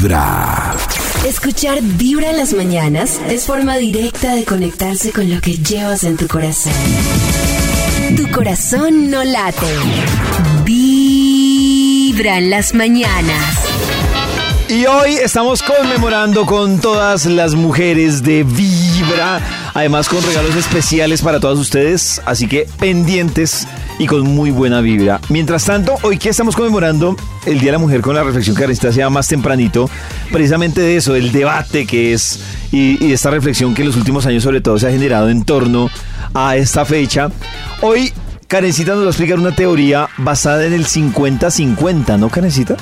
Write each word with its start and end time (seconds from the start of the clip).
Vibra. 0.00 0.74
Escuchar 1.26 1.82
Vibra 1.82 2.30
en 2.30 2.38
las 2.38 2.54
mañanas 2.54 3.20
es 3.28 3.44
forma 3.44 3.76
directa 3.76 4.34
de 4.34 4.46
conectarse 4.46 5.12
con 5.12 5.28
lo 5.28 5.42
que 5.42 5.58
llevas 5.58 6.04
en 6.04 6.16
tu 6.16 6.26
corazón. 6.26 6.72
Tu 8.16 8.30
corazón 8.30 9.10
no 9.10 9.22
late. 9.22 9.66
Vibra 10.64 12.38
en 12.38 12.48
las 12.48 12.72
mañanas. 12.72 13.58
Y 14.70 14.86
hoy 14.86 15.16
estamos 15.16 15.62
conmemorando 15.62 16.46
con 16.46 16.80
todas 16.80 17.26
las 17.26 17.54
mujeres 17.54 18.22
de 18.22 18.44
Vibra, 18.44 19.40
además 19.74 20.08
con 20.08 20.22
regalos 20.22 20.54
especiales 20.54 21.20
para 21.20 21.40
todas 21.40 21.58
ustedes, 21.58 22.22
así 22.24 22.48
que 22.48 22.68
pendientes 22.78 23.66
y 24.00 24.06
con 24.06 24.22
muy 24.22 24.50
buena 24.50 24.80
vibra. 24.80 25.20
Mientras 25.28 25.66
tanto, 25.66 25.96
hoy 26.00 26.16
que 26.16 26.30
estamos 26.30 26.56
conmemorando 26.56 27.16
el 27.44 27.60
Día 27.60 27.66
de 27.66 27.72
la 27.72 27.78
Mujer 27.78 28.00
con 28.00 28.14
la 28.14 28.24
reflexión 28.24 28.56
que 28.56 28.64
hacía 28.64 29.10
más 29.10 29.28
tempranito, 29.28 29.90
precisamente 30.32 30.80
de 30.80 30.96
eso, 30.96 31.12
del 31.12 31.32
debate 31.32 31.86
que 31.86 32.14
es 32.14 32.40
y, 32.72 33.12
esta 33.12 33.28
reflexión 33.28 33.74
que 33.74 33.82
en 33.82 33.88
los 33.88 33.98
últimos 33.98 34.24
años 34.24 34.42
sobre 34.42 34.62
todo 34.62 34.78
se 34.78 34.88
ha 34.88 34.90
generado 34.90 35.28
en 35.28 35.44
torno 35.44 35.90
a 36.32 36.56
esta 36.56 36.86
fecha. 36.86 37.30
Hoy 37.82 38.10
Karencita 38.48 38.94
nos 38.94 39.02
va 39.02 39.08
a 39.08 39.10
explicar 39.10 39.38
una 39.38 39.54
teoría 39.54 40.08
basada 40.16 40.64
en 40.64 40.72
el 40.72 40.86
50-50, 40.86 42.18
¿no, 42.18 42.30
Karencita? 42.30 42.76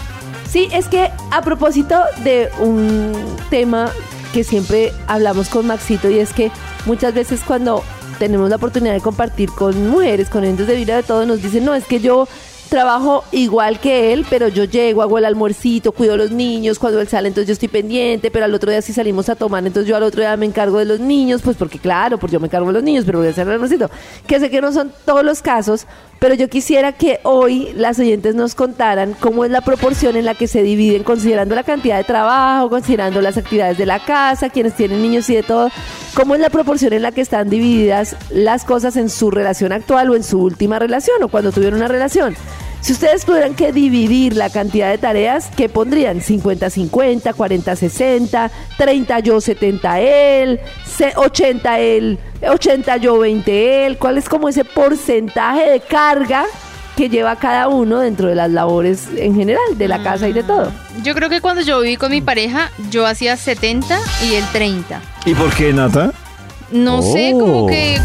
Sí, 0.48 0.68
es 0.72 0.86
que 0.86 1.10
a 1.32 1.42
propósito 1.42 2.00
de 2.22 2.48
un 2.60 3.12
tema 3.50 3.90
que 4.32 4.44
siempre 4.44 4.92
hablamos 5.08 5.48
con 5.48 5.66
Maxito 5.66 6.08
y 6.10 6.20
es 6.20 6.32
que 6.32 6.52
muchas 6.86 7.12
veces 7.12 7.40
cuando 7.44 7.82
tenemos 8.18 8.50
la 8.50 8.56
oportunidad 8.56 8.94
de 8.94 9.00
compartir 9.00 9.50
con 9.50 9.88
mujeres, 9.88 10.28
con 10.28 10.44
entes 10.44 10.66
de 10.66 10.76
vida 10.76 10.96
de 10.96 11.02
todo, 11.02 11.24
nos 11.26 11.42
dicen, 11.42 11.64
no, 11.64 11.74
es 11.74 11.84
que 11.84 12.00
yo 12.00 12.28
trabajo 12.68 13.24
igual 13.32 13.80
que 13.80 14.12
él, 14.12 14.26
pero 14.28 14.48
yo 14.48 14.64
llego, 14.64 15.02
hago 15.02 15.18
el 15.18 15.24
almuercito, 15.24 15.92
cuido 15.92 16.14
a 16.14 16.16
los 16.16 16.30
niños, 16.30 16.78
cuando 16.78 17.00
él 17.00 17.08
sale 17.08 17.28
entonces 17.28 17.48
yo 17.48 17.52
estoy 17.52 17.68
pendiente, 17.68 18.30
pero 18.30 18.44
al 18.44 18.54
otro 18.54 18.70
día 18.70 18.82
si 18.82 18.92
salimos 18.92 19.28
a 19.28 19.34
tomar, 19.36 19.66
entonces 19.66 19.88
yo 19.88 19.96
al 19.96 20.02
otro 20.02 20.20
día 20.20 20.36
me 20.36 20.46
encargo 20.46 20.78
de 20.78 20.84
los 20.84 21.00
niños, 21.00 21.42
pues 21.42 21.56
porque 21.56 21.78
claro, 21.78 22.18
pues 22.18 22.32
yo 22.32 22.40
me 22.40 22.46
encargo 22.46 22.68
de 22.68 22.74
los 22.74 22.82
niños, 22.82 23.04
pero 23.04 23.18
voy 23.18 23.28
a 23.28 23.30
hacer 23.30 23.46
el 23.46 23.54
almuercito. 23.54 23.90
Que 24.26 24.40
sé 24.40 24.50
que 24.50 24.60
no 24.60 24.72
son 24.72 24.92
todos 25.04 25.24
los 25.24 25.42
casos, 25.42 25.86
pero 26.18 26.34
yo 26.34 26.48
quisiera 26.48 26.92
que 26.92 27.20
hoy 27.22 27.72
las 27.74 27.98
oyentes 27.98 28.34
nos 28.34 28.54
contaran 28.54 29.14
cómo 29.20 29.44
es 29.44 29.50
la 29.50 29.60
proporción 29.60 30.16
en 30.16 30.24
la 30.24 30.34
que 30.34 30.48
se 30.48 30.62
dividen, 30.62 31.04
considerando 31.04 31.54
la 31.54 31.62
cantidad 31.62 31.96
de 31.96 32.04
trabajo, 32.04 32.68
considerando 32.68 33.20
las 33.20 33.36
actividades 33.36 33.78
de 33.78 33.86
la 33.86 34.04
casa, 34.04 34.50
quienes 34.50 34.74
tienen 34.74 35.02
niños 35.02 35.28
y 35.30 35.36
de 35.36 35.42
todo, 35.42 35.70
cómo 36.14 36.34
es 36.34 36.40
la 36.40 36.50
proporción 36.50 36.92
en 36.92 37.02
la 37.02 37.12
que 37.12 37.20
están 37.20 37.48
divididas 37.48 38.16
las 38.30 38.64
cosas 38.64 38.96
en 38.96 39.10
su 39.10 39.30
relación 39.30 39.72
actual 39.72 40.10
o 40.10 40.16
en 40.16 40.24
su 40.24 40.40
última 40.40 40.78
relación 40.78 41.22
o 41.22 41.28
cuando 41.28 41.52
tuvieron 41.52 41.78
una 41.78 41.88
relación. 41.88 42.36
Si 42.80 42.92
ustedes 42.92 43.24
tuvieran 43.24 43.54
que 43.54 43.72
dividir 43.72 44.36
la 44.36 44.50
cantidad 44.50 44.88
de 44.90 44.98
tareas, 44.98 45.50
¿qué 45.56 45.68
pondrían? 45.68 46.20
50-50, 46.20 47.34
40-60, 47.34 48.50
30 48.76 49.18
yo, 49.20 49.40
70 49.40 50.00
él, 50.00 50.60
80 51.16 51.80
él, 51.80 52.18
80 52.48 52.96
yo, 52.98 53.18
20 53.18 53.86
él. 53.86 53.98
¿Cuál 53.98 54.18
es 54.18 54.28
como 54.28 54.48
ese 54.48 54.64
porcentaje 54.64 55.68
de 55.68 55.80
carga 55.80 56.44
que 56.96 57.08
lleva 57.08 57.36
cada 57.36 57.68
uno 57.68 57.98
dentro 57.98 58.28
de 58.28 58.36
las 58.36 58.50
labores 58.50 59.08
en 59.16 59.34
general, 59.34 59.76
de 59.76 59.88
la 59.88 60.02
casa 60.02 60.28
y 60.28 60.32
de 60.32 60.44
todo? 60.44 60.72
Yo 61.02 61.14
creo 61.14 61.28
que 61.28 61.40
cuando 61.40 61.62
yo 61.62 61.80
viví 61.80 61.96
con 61.96 62.12
mi 62.12 62.20
pareja, 62.20 62.70
yo 62.90 63.06
hacía 63.06 63.36
70 63.36 63.98
y 64.24 64.34
él 64.34 64.44
30. 64.52 65.00
¿Y 65.26 65.34
por 65.34 65.52
qué, 65.52 65.72
Nata? 65.72 66.12
No 66.70 67.02
sé, 67.02 67.32
Oh. 67.34 67.38
como 67.38 67.66
que 67.66 67.98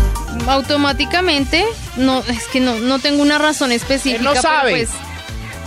automáticamente, 0.48 1.64
no, 1.98 2.20
es 2.20 2.46
que 2.52 2.60
no, 2.60 2.76
no 2.80 3.00
tengo 3.00 3.22
una 3.22 3.38
razón 3.38 3.72
específica. 3.72 4.18
Él 4.18 4.24
no 4.24 4.32
pero 4.32 4.42
sabe. 4.42 4.72
pues, 4.72 4.90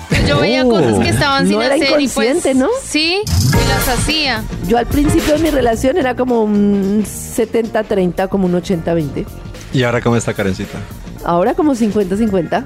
pues 0.09 0.27
yo 0.29 0.41
veía 0.41 0.65
Oh. 0.65 0.71
cosas 0.71 0.99
que 1.01 1.09
estaban 1.11 1.45
No 1.45 1.51
sin 1.51 1.63
era 1.63 1.75
hacer 1.75 1.89
y 2.01 2.09
pues, 2.09 2.29
inconsciente, 2.29 2.55
¿no? 2.55 2.69
Sí, 2.85 3.19
y 3.27 3.69
las 3.69 3.89
hacía. 3.89 4.43
Yo 4.67 4.79
al 4.79 4.87
principio 4.87 5.35
de 5.35 5.41
mi 5.41 5.51
relación 5.51 5.97
era 5.97 6.15
como 6.15 6.43
un 6.43 7.05
70-30, 7.05 8.29
como 8.29 8.47
un 8.47 8.55
80-20. 8.55 9.27
¿Y 9.73 9.83
ahora 9.83 10.01
cómo 10.01 10.17
está 10.17 10.33
Karencita? 10.33 10.79
Ahora 11.25 11.55
como 11.55 11.75
50-50. 11.75 12.65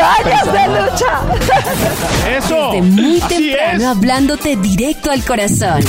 ¡Años 0.00 0.52
de 0.52 0.68
lucha! 0.68 1.20
Eso. 2.36 2.70
Desde 2.72 2.82
muy 2.82 3.20
Así 3.20 3.34
temprano 3.50 3.78
es. 3.80 3.84
hablándote 3.86 4.56
directo 4.56 5.10
al 5.10 5.24
corazón. 5.24 5.80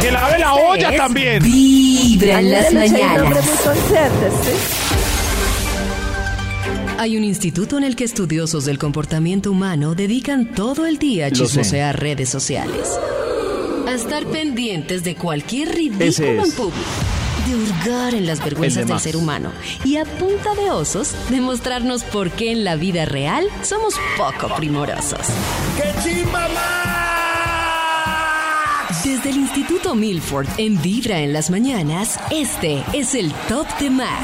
Que 0.00 0.10
lave 0.10 0.38
la 0.38 0.54
olla 0.54 0.90
Es 0.90 0.96
también. 0.96 1.42
Vibra 2.12 2.40
en 2.40 2.50
las 2.50 2.74
mañanas. 2.74 3.38
Hay 6.98 7.16
un 7.16 7.24
instituto 7.24 7.78
en 7.78 7.84
el 7.84 7.96
que 7.96 8.04
estudiosos 8.04 8.66
del 8.66 8.78
comportamiento 8.78 9.50
humano 9.50 9.94
dedican 9.94 10.52
todo 10.52 10.84
el 10.84 10.98
día 10.98 11.26
a 11.26 11.30
Lo 11.30 11.36
sé. 11.36 11.44
chismosear 11.44 11.98
redes 11.98 12.28
sociales. 12.28 12.98
A 13.88 13.94
estar 13.94 14.26
pendientes 14.26 15.04
de 15.04 15.14
cualquier 15.14 15.74
ridículo 15.74 16.04
es. 16.04 16.20
en 16.20 16.52
público. 16.52 16.76
De 17.46 17.54
hurgar 17.56 18.14
en 18.14 18.26
las 18.26 18.44
vergüenzas 18.44 18.86
de 18.86 18.92
del 18.92 19.00
ser 19.00 19.16
humano. 19.16 19.50
Y 19.82 19.96
a 19.96 20.04
punta 20.04 20.54
de 20.54 20.70
osos, 20.70 21.14
demostrarnos 21.30 22.04
por 22.04 22.30
qué 22.30 22.52
en 22.52 22.62
la 22.62 22.76
vida 22.76 23.06
real 23.06 23.46
somos 23.62 23.94
poco 24.18 24.54
primorosos. 24.56 25.28
Desde 29.04 29.30
el 29.30 29.36
Instituto 29.36 29.94
Milford 29.94 30.46
en 30.58 30.80
Vibra 30.80 31.18
en 31.18 31.32
las 31.32 31.50
mañanas, 31.50 32.18
este 32.30 32.84
es 32.92 33.14
el 33.14 33.32
Top 33.48 33.66
de 33.80 33.90
Max. 33.90 34.22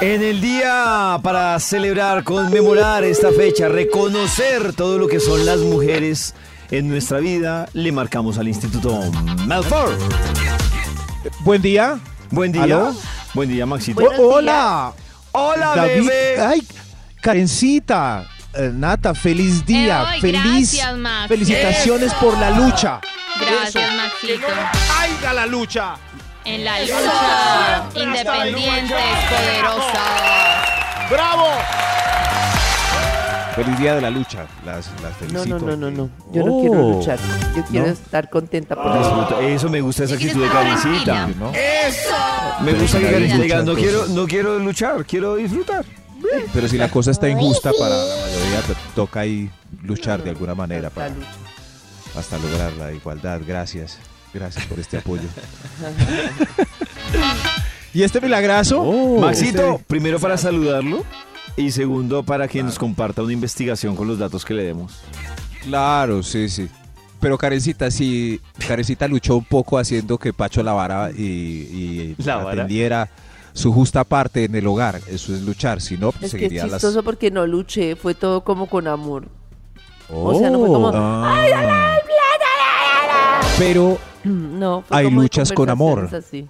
En 0.00 0.22
el 0.22 0.40
día 0.40 1.18
para 1.22 1.58
celebrar, 1.58 2.22
conmemorar 2.22 3.02
esta 3.02 3.32
fecha, 3.32 3.68
reconocer 3.68 4.72
todo 4.74 4.98
lo 4.98 5.08
que 5.08 5.18
son 5.18 5.44
las 5.44 5.58
mujeres 5.58 6.34
en 6.70 6.88
nuestra 6.88 7.18
vida, 7.18 7.68
le 7.72 7.90
marcamos 7.90 8.38
al 8.38 8.46
Instituto 8.46 9.00
Malford. 9.46 9.98
Buen 11.40 11.60
día. 11.60 11.98
Buen 12.30 12.52
día. 12.52 12.62
¿Aló? 12.62 12.94
Buen 13.34 13.48
día, 13.48 13.66
Maxito. 13.66 14.00
Buenos 14.00 14.20
Oh, 14.20 14.34
hola. 14.34 14.92
Hola, 15.32 15.72
David. 15.74 16.06
bebé. 16.06 16.40
Ay, 16.40 16.62
Karencita. 17.20 18.26
Eh, 18.54 18.70
Nata, 18.74 19.14
feliz 19.14 19.64
día. 19.64 20.06
Feliz. 20.20 20.42
gracias, 20.42 20.96
Max. 20.96 21.28
Felicitaciones 21.28 22.12
por 22.14 22.36
la 22.38 22.50
lucha. 22.50 23.00
Gracias, 23.40 23.92
Maxito. 23.94 24.46
¡Aiga 24.98 25.32
la 25.32 25.46
lucha! 25.46 25.94
En 26.44 26.64
la 26.64 26.80
lucha, 26.80 27.84
independientes, 27.94 28.96
poderosas. 29.28 31.10
¡Bravo! 31.10 31.46
Feliz 33.54 33.78
día 33.78 33.94
de 33.96 34.00
la 34.00 34.10
lucha. 34.10 34.46
Las, 34.64 34.86
las 35.02 35.12
No, 35.32 35.40
felicito. 35.42 35.58
no, 35.58 35.66
no, 35.66 35.76
no, 35.76 35.90
no. 35.90 36.10
Yo 36.32 36.44
no 36.44 36.52
Oh. 36.54 36.60
quiero 36.60 36.74
luchar. 36.90 37.18
Yo 37.56 37.64
quiero 37.64 37.86
¿No? 37.86 37.92
estar 37.92 38.30
contenta 38.30 38.76
por 38.76 38.86
eso. 38.96 38.98
Disfruta. 39.20 39.40
Eso 39.42 39.68
me 39.68 39.80
gusta 39.80 40.04
esa 40.04 40.14
actitud 40.14 40.42
de 40.42 40.48
Karencita. 40.48 41.04
tranquila. 41.04 41.46
¿no? 41.46 41.52
Me 42.64 42.72
gusta 42.72 42.98
que 43.00 43.04
Karencita 43.10 43.42
diga, 43.42 43.62
no 43.62 43.74
quiero, 43.74 44.06
no 44.06 44.26
quiero 44.26 44.58
luchar, 44.60 45.04
quiero 45.04 45.34
disfrutar. 45.36 45.84
Pero 46.52 46.68
si 46.68 46.76
la 46.76 46.90
cosa 46.90 47.10
está 47.10 47.28
injusta 47.28 47.70
para 47.78 47.96
la 47.96 48.16
mayoría, 48.26 48.60
te 48.62 48.74
toca 48.94 49.20
ahí 49.20 49.50
luchar 49.82 50.22
de 50.22 50.30
alguna 50.30 50.54
manera 50.54 50.90
para, 50.90 51.12
hasta 52.16 52.38
lograr 52.38 52.72
la 52.72 52.92
igualdad. 52.92 53.40
Gracias. 53.46 53.98
Gracias 54.32 54.66
por 54.66 54.78
este 54.78 54.98
apoyo. 54.98 55.22
¿Y 57.94 58.02
este 58.02 58.20
milagrazo? 58.20 58.84
Maxito, 59.20 59.80
primero 59.86 60.18
para 60.18 60.36
saludarlo 60.36 61.04
y 61.56 61.70
segundo 61.70 62.22
para 62.22 62.46
que 62.46 62.62
nos 62.62 62.78
comparta 62.78 63.22
una 63.22 63.32
investigación 63.32 63.96
con 63.96 64.06
los 64.06 64.18
datos 64.18 64.44
que 64.44 64.54
le 64.54 64.64
demos. 64.64 65.00
Claro, 65.62 66.22
sí, 66.22 66.48
sí. 66.48 66.68
Pero 67.20 67.36
Karencita, 67.36 67.90
sí, 67.90 68.40
Karencita 68.66 69.08
luchó 69.08 69.36
un 69.36 69.44
poco 69.44 69.78
haciendo 69.78 70.18
que 70.18 70.32
Pacho 70.32 70.62
lavara 70.62 71.10
y, 71.10 71.22
y 71.22 72.14
¿La 72.18 72.36
vara? 72.36 73.08
Su 73.58 73.72
justa 73.72 74.04
parte 74.04 74.44
en 74.44 74.54
el 74.54 74.66
hogar. 74.66 75.00
Eso 75.08 75.34
es 75.34 75.42
luchar, 75.42 75.80
si 75.80 75.98
no, 75.98 76.12
pues 76.12 76.24
Es 76.26 76.30
que 76.32 76.36
es 76.36 76.42
seguiría 76.42 76.62
las... 76.66 76.72
chistoso 76.74 77.02
porque 77.02 77.30
no 77.30 77.46
luché, 77.46 77.96
fue 77.96 78.14
todo 78.14 78.42
como 78.44 78.66
con 78.68 78.86
amor. 78.86 79.28
O 80.10 80.38
sea, 80.38 80.48
no 80.50 80.58
fue 80.60 80.68
como, 80.68 80.90
Ah. 80.94 81.96
Pero 83.58 83.98
no, 84.24 84.82
fue 84.86 84.96
Hay 84.96 85.04
como 85.06 85.22
luchas 85.22 85.52
con 85.52 85.68
amor. 85.70 86.08
así. 86.14 86.46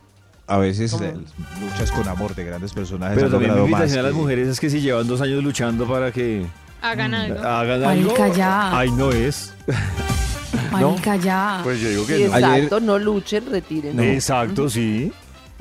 a 0.46 0.58
veces 0.58 0.92
¿Cómo? 0.92 1.04
eh, 1.04 1.14
luchas 1.60 1.90
con 1.92 2.06
amor 2.08 2.34
de 2.34 2.44
grandes 2.44 2.72
personajes 2.72 3.16
Pero 3.16 3.30
también 3.30 3.54
mi 3.54 3.60
invitación 3.60 4.00
a 4.00 4.02
las 4.02 4.12
que- 4.12 4.18
mujeres 4.18 4.48
es 4.48 4.60
que 4.60 4.70
si 4.70 4.80
llevan 4.80 5.06
dos 5.06 5.20
años 5.20 5.42
luchando 5.42 5.86
para 5.86 6.12
que 6.12 6.46
Hagan 6.82 7.12
algo. 7.14 7.40
hagan 7.40 7.82
algo, 7.84 8.10
Marica, 8.12 8.28
ya. 8.36 8.78
ay 8.78 8.90
no 8.92 9.10
es. 9.10 9.52
Marica, 10.72 11.16
ya. 11.16 11.60
Pues 11.64 11.80
yo 11.80 11.88
digo 11.88 12.04
Sí, 12.04 12.12
que 12.14 12.28
no. 12.28 12.36
exacto, 12.36 12.80
no 12.80 12.98
luchen, 12.98 13.44
retiren. 13.50 13.98
Exacto, 14.00 14.68
sí. 14.70 15.10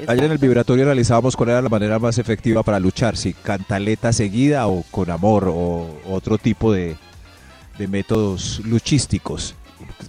Ayer 0.06 0.26
en 0.26 0.32
el 0.32 0.38
vibratorio 0.38 0.84
analizábamos 0.86 1.36
cuál 1.36 1.50
era 1.50 1.62
la 1.62 1.70
manera 1.70 1.98
más 1.98 2.18
efectiva 2.20 2.62
para 2.62 2.80
luchar, 2.80 3.18
si 3.18 3.34
cantaleta 3.34 4.14
seguida 4.14 4.68
o 4.68 4.84
con 4.92 5.10
amor 5.10 5.46
o 5.48 5.88
otro 6.06 6.38
tipo 6.38 6.72
de, 6.72 6.98
de 7.78 7.88
métodos 7.88 8.62
luchísticos. 8.64 9.56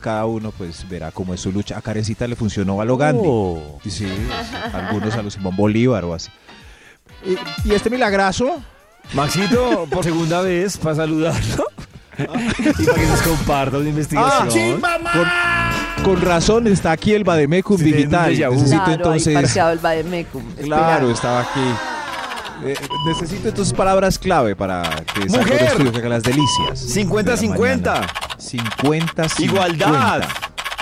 Cada 0.01 0.27
uno 0.27 0.53
pues 0.53 0.89
verá 0.89 1.11
cómo 1.11 1.35
es 1.35 1.41
su 1.41 1.53
lucha. 1.53 1.79
A 1.79 1.83
Karencita 1.83 2.27
le 2.27 2.37
funcionó 2.37 2.81
a 2.81 2.85
lo 2.85 2.97
Gandhi. 2.97 3.27
Oh. 3.27 3.81
Y 3.85 3.91
sí, 3.91 4.07
algunos 4.73 5.15
a 5.15 5.23
los 5.23 5.35
Simón 5.35 5.57
Bolívar 5.57 6.05
o 6.05 6.15
así. 6.15 6.31
¿Y, 7.25 7.69
y 7.69 7.75
este 7.75 7.91
milagrazo? 7.91 8.63
Maxito, 9.15 9.87
por 9.91 10.05
segunda 10.05 10.43
vez, 10.43 10.77
para 10.77 10.97
saludarlo. 10.97 11.65
y 12.19 12.85
para 12.85 13.01
que 13.01 13.07
nos 13.07 13.23
comparta 13.23 13.79
una 13.79 13.89
investigación. 13.89 14.81
Con, 14.81 15.25
con 16.05 16.21
razón 16.23 16.67
está 16.67 16.93
aquí 16.93 17.15
el 17.15 17.25
Bademecum 17.25 17.79
Sí, 17.79 17.85
digital. 17.85 18.31
Necesito 18.31 18.69
claro, 18.85 18.93
entonces. 18.93 19.57
el 19.57 19.79
Bademecum. 19.79 20.43
Claro, 20.63 21.11
estaba 21.11 21.41
aquí. 21.41 21.61
Eh, 22.65 22.75
necesito 23.07 23.49
entonces 23.49 23.73
palabras 23.73 24.19
clave 24.19 24.57
para 24.57 24.83
que 25.15 25.29
salga 25.29 25.55
el 25.55 25.65
estudio 25.67 25.93
que 25.93 25.99
haga 25.99 26.09
las 26.09 26.23
delicias. 26.25 26.97
50-50. 26.97 28.01
50 28.39 29.29
50 29.29 29.43
Igualdad. 29.43 30.23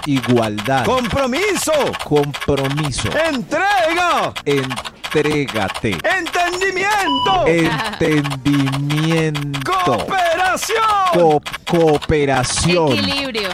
Igualdad. 0.06 0.84
Compromiso. 0.86 1.72
compromiso. 2.04 3.08
Entrega. 3.28 4.32
Entrégate. 4.44 5.98
Entendimiento. 6.18 7.46
Entendimiento. 7.46 9.72
Cooperación. 9.84 10.78
Co- 11.12 11.42
cooperación. 11.68 12.92
Equilibrio. 12.92 13.48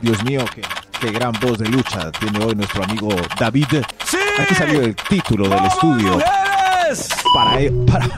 Dios 0.00 0.22
mío, 0.24 0.44
qué, 0.54 0.60
qué 1.00 1.10
gran 1.10 1.32
voz 1.40 1.58
de 1.58 1.68
lucha 1.68 2.10
tiene 2.12 2.44
hoy 2.44 2.54
nuestro 2.54 2.84
amigo 2.84 3.08
David. 3.38 3.66
Sí. 4.04 4.18
Aquí 4.38 4.54
salió 4.54 4.82
el 4.82 4.94
título 4.94 5.44
del 5.48 5.54
¡Vamos, 5.56 5.72
estudio. 5.74 6.12
mujeres! 6.12 7.08
Para, 7.34 7.58
para, 7.86 8.08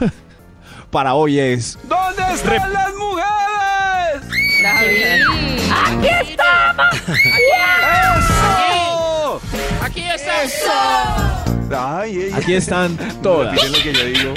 para 0.91 1.13
hoy 1.13 1.39
es 1.39 1.77
¿Dónde 1.83 2.21
están 2.33 2.73
las 2.73 2.93
mujeres? 2.95 3.29
¡Aquí 4.65 6.07
¡Eso! 8.17 9.41
Aquí 9.81 10.01
está. 10.01 11.43
Ay, 11.99 12.17
ey, 12.23 12.33
Aquí 12.33 12.53
están 12.55 12.97
todas. 13.21 13.53
Lo 13.55 13.77
que 13.81 13.93
yo 13.93 14.05
digo. 14.05 14.33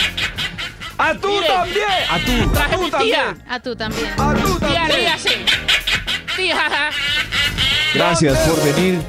¡A 0.98 1.14
tú 1.14 1.28
Mire. 1.28 1.46
también! 1.46 1.86
¡A 2.10 2.18
tú! 2.18 2.52
Traje 2.52 2.74
¡A 2.74 2.76
tú 2.78 2.84
mi 2.84 2.90
también! 2.90 3.44
A 3.48 3.60
tú 3.60 3.76
también. 3.76 4.08
¡A 4.18 4.34
tú 4.34 4.58
Tía, 4.58 4.68
también! 4.68 4.98
ríase. 5.00 5.30
Tía. 6.36 6.90
Gracias 7.94 8.38
por 8.48 8.64
venir. 8.64 9.00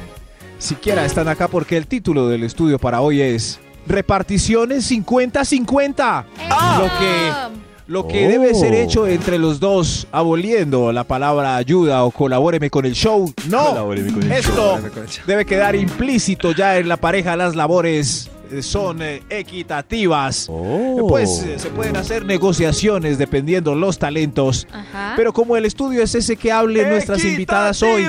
Siquiera 0.58 1.04
están 1.04 1.28
acá 1.28 1.48
porque 1.48 1.76
el 1.76 1.86
título 1.86 2.28
del 2.28 2.42
estudio 2.44 2.78
para 2.78 3.00
hoy 3.00 3.20
es 3.20 3.60
Reparticiones 3.86 4.90
50-50. 4.90 6.24
Ah. 6.50 6.76
Lo 6.78 6.98
que, 6.98 7.73
lo 7.86 8.06
que 8.08 8.28
debe 8.28 8.54
ser 8.54 8.74
hecho 8.74 9.06
entre 9.06 9.38
los 9.38 9.60
dos, 9.60 10.06
aboliendo 10.10 10.92
la 10.92 11.04
palabra 11.04 11.56
ayuda 11.56 12.04
o 12.04 12.10
colabóreme 12.10 12.70
con 12.70 12.86
el 12.86 12.94
show. 12.94 13.32
No, 13.48 13.92
el 13.92 14.32
esto 14.32 14.78
debe 15.26 15.44
quedar 15.44 15.76
implícito 15.76 16.52
ya 16.52 16.78
en 16.78 16.88
la 16.88 16.96
pareja. 16.96 17.36
Las 17.36 17.54
labores 17.54 18.30
eh, 18.50 18.62
son 18.62 19.02
eh, 19.02 19.22
equitativas. 19.28 20.48
Eh, 20.48 21.00
Pues 21.08 21.42
eh, 21.42 21.58
se 21.58 21.68
pueden 21.70 21.96
hacer 21.96 22.24
negociaciones 22.24 23.18
dependiendo 23.18 23.74
los 23.74 23.98
talentos. 23.98 24.66
Ajá. 24.72 25.12
Pero 25.16 25.32
como 25.32 25.56
el 25.56 25.66
estudio 25.66 26.02
es 26.02 26.14
ese 26.14 26.36
que 26.36 26.50
hable 26.52 26.88
nuestras 26.88 27.22
invitadas 27.24 27.82
hoy. 27.82 28.06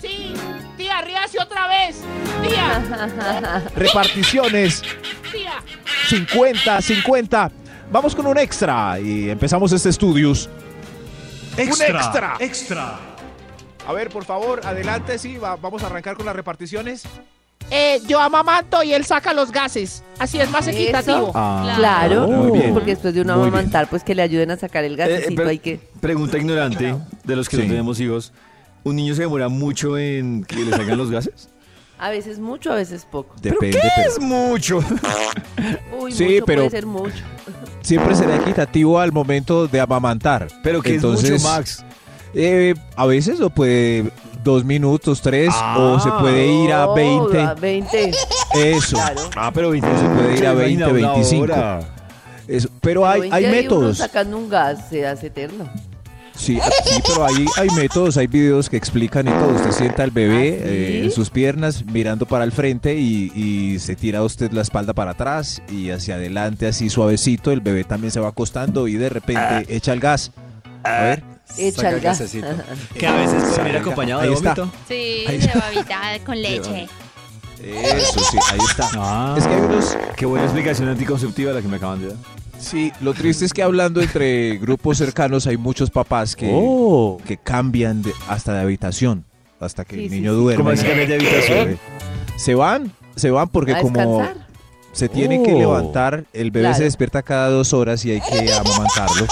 Sí. 0.00 0.32
Tía, 0.76 1.00
ríase 1.02 1.38
otra 1.40 1.66
vez. 1.68 1.96
Tía. 2.48 3.68
reparticiones 3.76 4.82
Tía. 5.32 5.62
50, 6.08 6.80
50. 6.80 7.50
Vamos 7.90 8.14
con 8.14 8.26
un 8.26 8.38
extra 8.38 8.98
y 9.00 9.30
empezamos 9.30 9.72
este 9.72 9.88
estudios. 9.88 10.48
un 11.56 11.62
extra. 11.62 12.36
Extra. 12.38 12.98
A 13.86 13.92
ver, 13.92 14.10
por 14.10 14.24
favor, 14.24 14.60
adelante, 14.64 15.18
sí, 15.18 15.38
va- 15.38 15.56
vamos 15.56 15.82
a 15.82 15.86
arrancar 15.86 16.14
con 16.16 16.26
las 16.26 16.36
reparticiones. 16.36 17.04
Eh, 17.70 18.00
yo 18.06 18.20
amamanto 18.20 18.82
y 18.82 18.92
él 18.92 19.04
saca 19.04 19.32
los 19.32 19.50
gases. 19.50 20.02
Así 20.18 20.38
es 20.40 20.50
más 20.50 20.66
¿Eso? 20.68 20.78
equitativo. 20.78 21.32
Claro, 21.32 22.26
Muy 22.28 22.58
bien. 22.58 22.74
porque 22.74 22.90
después 22.92 23.14
de 23.14 23.22
uno 23.22 23.34
amamantar, 23.34 23.88
pues 23.88 24.04
que 24.04 24.14
le 24.14 24.22
ayuden 24.22 24.50
a 24.50 24.56
sacar 24.56 24.84
el 24.84 24.92
Eh, 24.94 24.96
gasecito 24.96 25.34
pero- 25.36 25.48
hay 25.48 25.58
que... 25.58 25.80
Pregunta 26.00 26.36
ignorante 26.38 26.94
de 27.24 27.36
los 27.36 27.48
que 27.48 27.56
Sí. 27.56 27.62
no 27.62 27.68
tenemos 27.68 27.98
hijos. 28.00 28.32
¿Un 28.84 28.96
niño 28.96 29.14
se 29.14 29.22
demora 29.22 29.48
mucho 29.48 29.98
en 29.98 30.44
que 30.44 30.56
le 30.56 30.70
salgan 30.70 30.96
los 30.98 31.10
gases? 31.10 31.48
A 31.98 32.10
veces 32.10 32.38
mucho, 32.38 32.72
a 32.72 32.76
veces 32.76 33.04
poco. 33.10 33.34
Depende, 33.42 33.78
¿Qué 33.80 33.88
pero 33.96 34.08
es 34.08 34.20
mucho? 34.20 34.78
Uy, 36.00 36.12
Sí, 36.12 36.24
mucho 36.24 36.44
pero- 36.46 36.58
puede 36.62 36.70
ser 36.70 36.86
mucho. 36.86 37.24
siempre 37.82 38.14
será 38.14 38.36
equitativo 38.36 38.98
al 39.00 39.12
momento 39.12 39.66
de 39.66 39.80
amamantar. 39.80 40.48
Pero 40.62 40.80
que 40.82 40.94
Entonces, 40.94 41.30
es 41.30 41.42
mucho, 41.42 41.54
Max. 41.54 41.84
eh, 42.34 42.74
a 42.96 43.06
veces 43.06 43.38
lo 43.38 43.50
puede 43.50 44.10
dos 44.44 44.64
minutos, 44.64 45.20
tres, 45.22 45.52
o 45.76 45.98
se 45.98 46.10
puede 46.12 46.46
ir 46.46 46.72
a 46.72 46.88
Oh, 46.88 46.94
20. 46.94 47.40
a 47.40 47.54
20, 47.54 48.12
Eso. 48.54 48.96
claro. 48.96 49.20
Ah, 49.36 49.50
pero 49.52 49.70
20 49.70 49.88
Se 49.88 50.04
puede 50.04 50.38
ir 50.38 50.46
a 50.46 50.52
20, 50.54 50.92
25. 50.92 51.46
eso. 52.46 52.68
Pero 52.80 53.06
hay, 53.06 53.22
Pero 53.22 53.34
hay 53.34 53.42
20 53.44 53.58
uno 53.68 53.76
métodos. 53.80 53.98
sacando 53.98 54.38
un 54.38 54.48
gas 54.48 54.88
se 54.88 55.06
hace 55.06 55.26
eterno. 55.26 55.68
Sí, 56.38 56.58
sí, 56.84 57.02
pero 57.06 57.26
hay, 57.26 57.44
hay 57.56 57.68
métodos, 57.70 58.16
hay 58.16 58.28
videos 58.28 58.70
que 58.70 58.76
explican 58.76 59.26
y 59.26 59.30
todo. 59.32 59.48
Usted 59.56 59.72
sienta 59.72 60.04
al 60.04 60.10
bebé 60.12 60.58
¿Ah, 60.60 60.64
sí? 60.64 60.68
eh, 60.70 61.00
en 61.04 61.10
sus 61.10 61.30
piernas 61.30 61.84
mirando 61.84 62.26
para 62.26 62.44
el 62.44 62.52
frente 62.52 62.94
y, 62.94 63.32
y 63.34 63.78
se 63.80 63.96
tira 63.96 64.22
usted 64.22 64.52
la 64.52 64.62
espalda 64.62 64.92
para 64.94 65.10
atrás 65.10 65.60
y 65.70 65.90
hacia 65.90 66.14
adelante 66.14 66.66
así 66.68 66.88
suavecito. 66.90 67.50
El 67.50 67.60
bebé 67.60 67.84
también 67.84 68.12
se 68.12 68.20
va 68.20 68.28
acostando 68.28 68.86
y 68.88 68.94
de 68.94 69.08
repente 69.08 69.42
Ah. 69.42 69.62
echa 69.68 69.92
el 69.92 70.00
gas. 70.00 70.30
A 70.84 71.02
ver. 71.02 71.22
Echa 71.58 71.90
el 71.90 72.00
gas. 72.00 72.22
Que 72.96 73.06
a 73.06 73.12
veces 73.16 73.42
puede 73.42 73.62
venir 73.64 73.76
acompañado 73.78 74.20
Ahí 74.20 74.28
de 74.28 74.34
está. 74.34 74.54
vómito. 74.54 74.76
Sí, 74.86 75.24
de 75.26 75.50
babita 75.54 76.00
con 76.24 76.40
leche. 76.40 76.88
Eso 77.62 78.20
sí, 78.30 78.38
ahí 78.52 78.58
está. 78.70 78.88
Ah, 78.94 79.34
Es 79.36 79.46
que 79.46 79.54
hay 79.54 79.60
unos... 79.60 79.96
qué 80.16 80.26
buena 80.26 80.44
explicación 80.44 80.88
anticonceptiva 80.88 81.52
la 81.52 81.60
que 81.60 81.66
me 81.68 81.76
acaban 81.78 82.00
de 82.00 82.08
dar. 82.08 82.16
Sí, 82.58 82.92
lo 83.00 83.14
triste 83.14 83.44
es 83.44 83.52
que 83.52 83.62
hablando 83.62 84.00
entre 84.00 84.58
grupos 84.58 84.98
cercanos 84.98 85.46
hay 85.46 85.56
muchos 85.56 85.90
papás 85.90 86.34
que, 86.36 86.50
Oh. 86.52 87.18
que 87.26 87.36
cambian 87.36 88.02
de- 88.02 88.12
hasta 88.28 88.52
de 88.54 88.60
habitación, 88.60 89.24
hasta 89.60 89.84
que 89.84 89.96
Sí, 89.96 90.04
el 90.06 90.10
niño 90.10 90.32
sí. 90.32 90.40
duerme. 90.40 90.56
¿Cómo 90.62 90.70
así 90.70 90.84
cambian 90.86 91.08
de 91.08 91.14
habitación? 91.14 91.78
Se 92.36 92.54
van, 92.54 92.92
se 93.16 93.30
van 93.30 93.48
porque 93.48 93.72
¿A 93.74 93.80
como 93.80 94.22
se 94.92 95.08
tiene 95.08 95.42
que 95.42 95.54
Oh. 95.54 95.58
levantar, 95.58 96.24
el 96.32 96.50
bebé 96.50 96.64
Claro. 96.66 96.78
se 96.78 96.84
despierta 96.84 97.22
cada 97.22 97.48
dos 97.48 97.72
horas 97.72 98.04
y 98.04 98.10
hay 98.12 98.20
que 98.20 98.52
amamantarlo. 98.52 99.26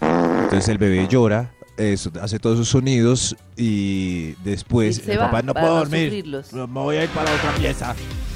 Entonces 0.00 0.68
el 0.68 0.78
bebé 0.78 1.06
llora, 1.08 1.52
eso, 1.76 2.10
hace 2.22 2.38
todos 2.38 2.56
sus 2.58 2.68
sonidos 2.68 3.36
y 3.56 4.32
después 4.44 5.02
Y 5.06 5.10
el 5.10 5.18
va 5.20 5.26
papá 5.26 5.42
no 5.42 5.52
puedo 5.54 5.66
no 5.68 5.74
dormir. 5.80 6.24
Me 6.52 6.64
voy 6.66 6.96
a 6.96 7.04
ir 7.04 7.10
para 7.10 7.30
otra 7.34 7.52
pieza 7.58 7.94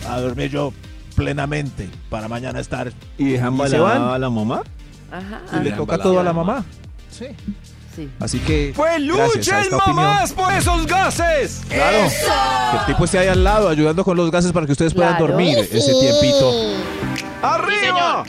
a 0.08 0.20
dormir 0.20 0.50
yo 0.50 0.72
plenamente 1.18 1.90
para 2.08 2.28
mañana 2.28 2.60
estar. 2.60 2.92
¿Y 3.18 3.30
dejan 3.32 3.54
¿Y 3.54 3.56
se 3.68 3.78
balada 3.78 3.98
van? 4.06 4.14
a 4.14 4.18
la 4.18 4.30
mamá? 4.30 4.62
Ajá. 5.10 5.40
Y 5.60 5.64
le 5.64 5.72
toca 5.72 5.98
todo 5.98 6.20
a 6.20 6.22
la 6.22 6.32
mamá. 6.32 6.64
Sí. 7.10 7.26
Sí. 7.96 8.08
Así 8.20 8.38
que 8.38 8.72
Pues 8.76 9.00
luchen 9.00 9.56
opinión. 9.74 9.80
mamás 9.96 10.32
por 10.32 10.52
esos 10.52 10.86
gases. 10.86 11.62
Claro. 11.68 11.98
Que 12.70 12.76
el 12.78 12.86
tipo 12.86 13.04
esté 13.04 13.18
ahí 13.18 13.26
al 13.28 13.42
lado 13.42 13.68
ayudando 13.68 14.04
con 14.04 14.16
los 14.16 14.30
gases 14.30 14.52
para 14.52 14.64
que 14.66 14.72
ustedes 14.72 14.94
puedan 14.94 15.16
Claro. 15.16 15.26
dormir 15.26 15.58
ese 15.58 15.92
tiempito. 16.00 16.52
¡Arriba! 17.42 18.24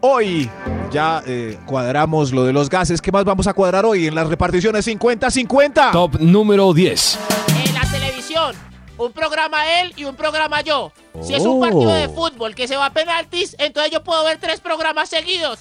Hoy 0.00 0.50
ya 0.90 1.22
eh, 1.26 1.58
cuadramos 1.66 2.32
lo 2.32 2.44
de 2.44 2.52
los 2.54 2.68
gases. 2.70 3.00
¿Qué 3.02 3.10
más 3.12 3.24
vamos 3.24 3.46
a 3.46 3.52
cuadrar 3.54 3.84
hoy 3.84 4.06
en 4.06 4.14
las 4.14 4.26
reparticiones 4.28 4.86
50-50? 4.86 5.92
Top 5.92 6.16
número 6.20 6.72
10. 6.72 7.18
En 7.66 7.74
la 7.74 7.80
televisión. 7.90 8.54
Un 8.96 9.12
programa 9.12 9.80
él 9.80 9.92
y 9.96 10.04
un 10.04 10.14
programa 10.14 10.60
yo. 10.60 10.92
Si 11.22 11.34
es 11.34 11.42
un 11.42 11.60
partido 11.60 11.92
de 11.92 12.08
fútbol 12.08 12.54
que 12.54 12.68
se 12.68 12.76
va 12.76 12.86
a 12.86 12.92
penaltis, 12.92 13.56
entonces 13.58 13.90
yo 13.92 14.04
puedo 14.04 14.24
ver 14.24 14.38
tres 14.38 14.60
programas 14.60 15.08
seguidos. 15.08 15.58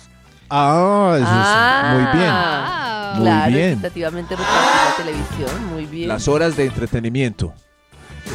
Ah, 0.50 1.16
eso 1.18 1.26
Ah. 1.28 1.82
es 1.88 1.94
muy 2.04 2.20
bien. 2.20 2.32
Ah. 2.32 3.14
Muy 3.16 3.24
claro, 3.26 3.52
bien. 3.52 3.70
equitativamente 3.74 4.36
repartir 4.36 4.56
la 4.90 4.96
televisión, 4.98 5.66
muy 5.74 5.86
bien. 5.86 6.08
Las 6.10 6.28
horas 6.28 6.56
de 6.56 6.66
entretenimiento. 6.66 7.54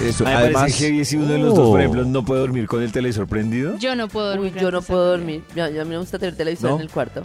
Eso, 0.05 0.25
A 0.27 0.31
mí 0.31 0.35
me 0.35 0.41
además. 0.43 0.75
heavy 0.75 1.05
si 1.05 1.17
uno 1.17 1.27
de 1.29 1.39
los 1.39 1.55
dos, 1.55 1.69
por 1.69 1.77
Oh. 1.77 1.79
ejemplo, 1.79 2.05
no 2.05 2.25
puede 2.25 2.41
dormir 2.41 2.67
con 2.67 2.83
el 2.83 2.91
televisor 2.93 3.27
prendido. 3.29 3.77
Yo 3.79 3.95
no 3.97 4.09
puedo 4.09 4.31
Uy, 4.33 4.37
dormir. 4.51 4.63
yo 4.63 4.71
no 4.71 4.83
puedo 4.83 5.05
dormir. 5.11 5.43
Yo, 5.55 5.65
a 5.65 5.69
mí 5.71 5.85
me 5.85 5.99
gusta 5.99 6.19
tener 6.19 6.37
televisor 6.37 6.71
¿No? 6.71 6.77
en 6.77 6.83
el 6.83 6.91
cuarto. 6.91 7.23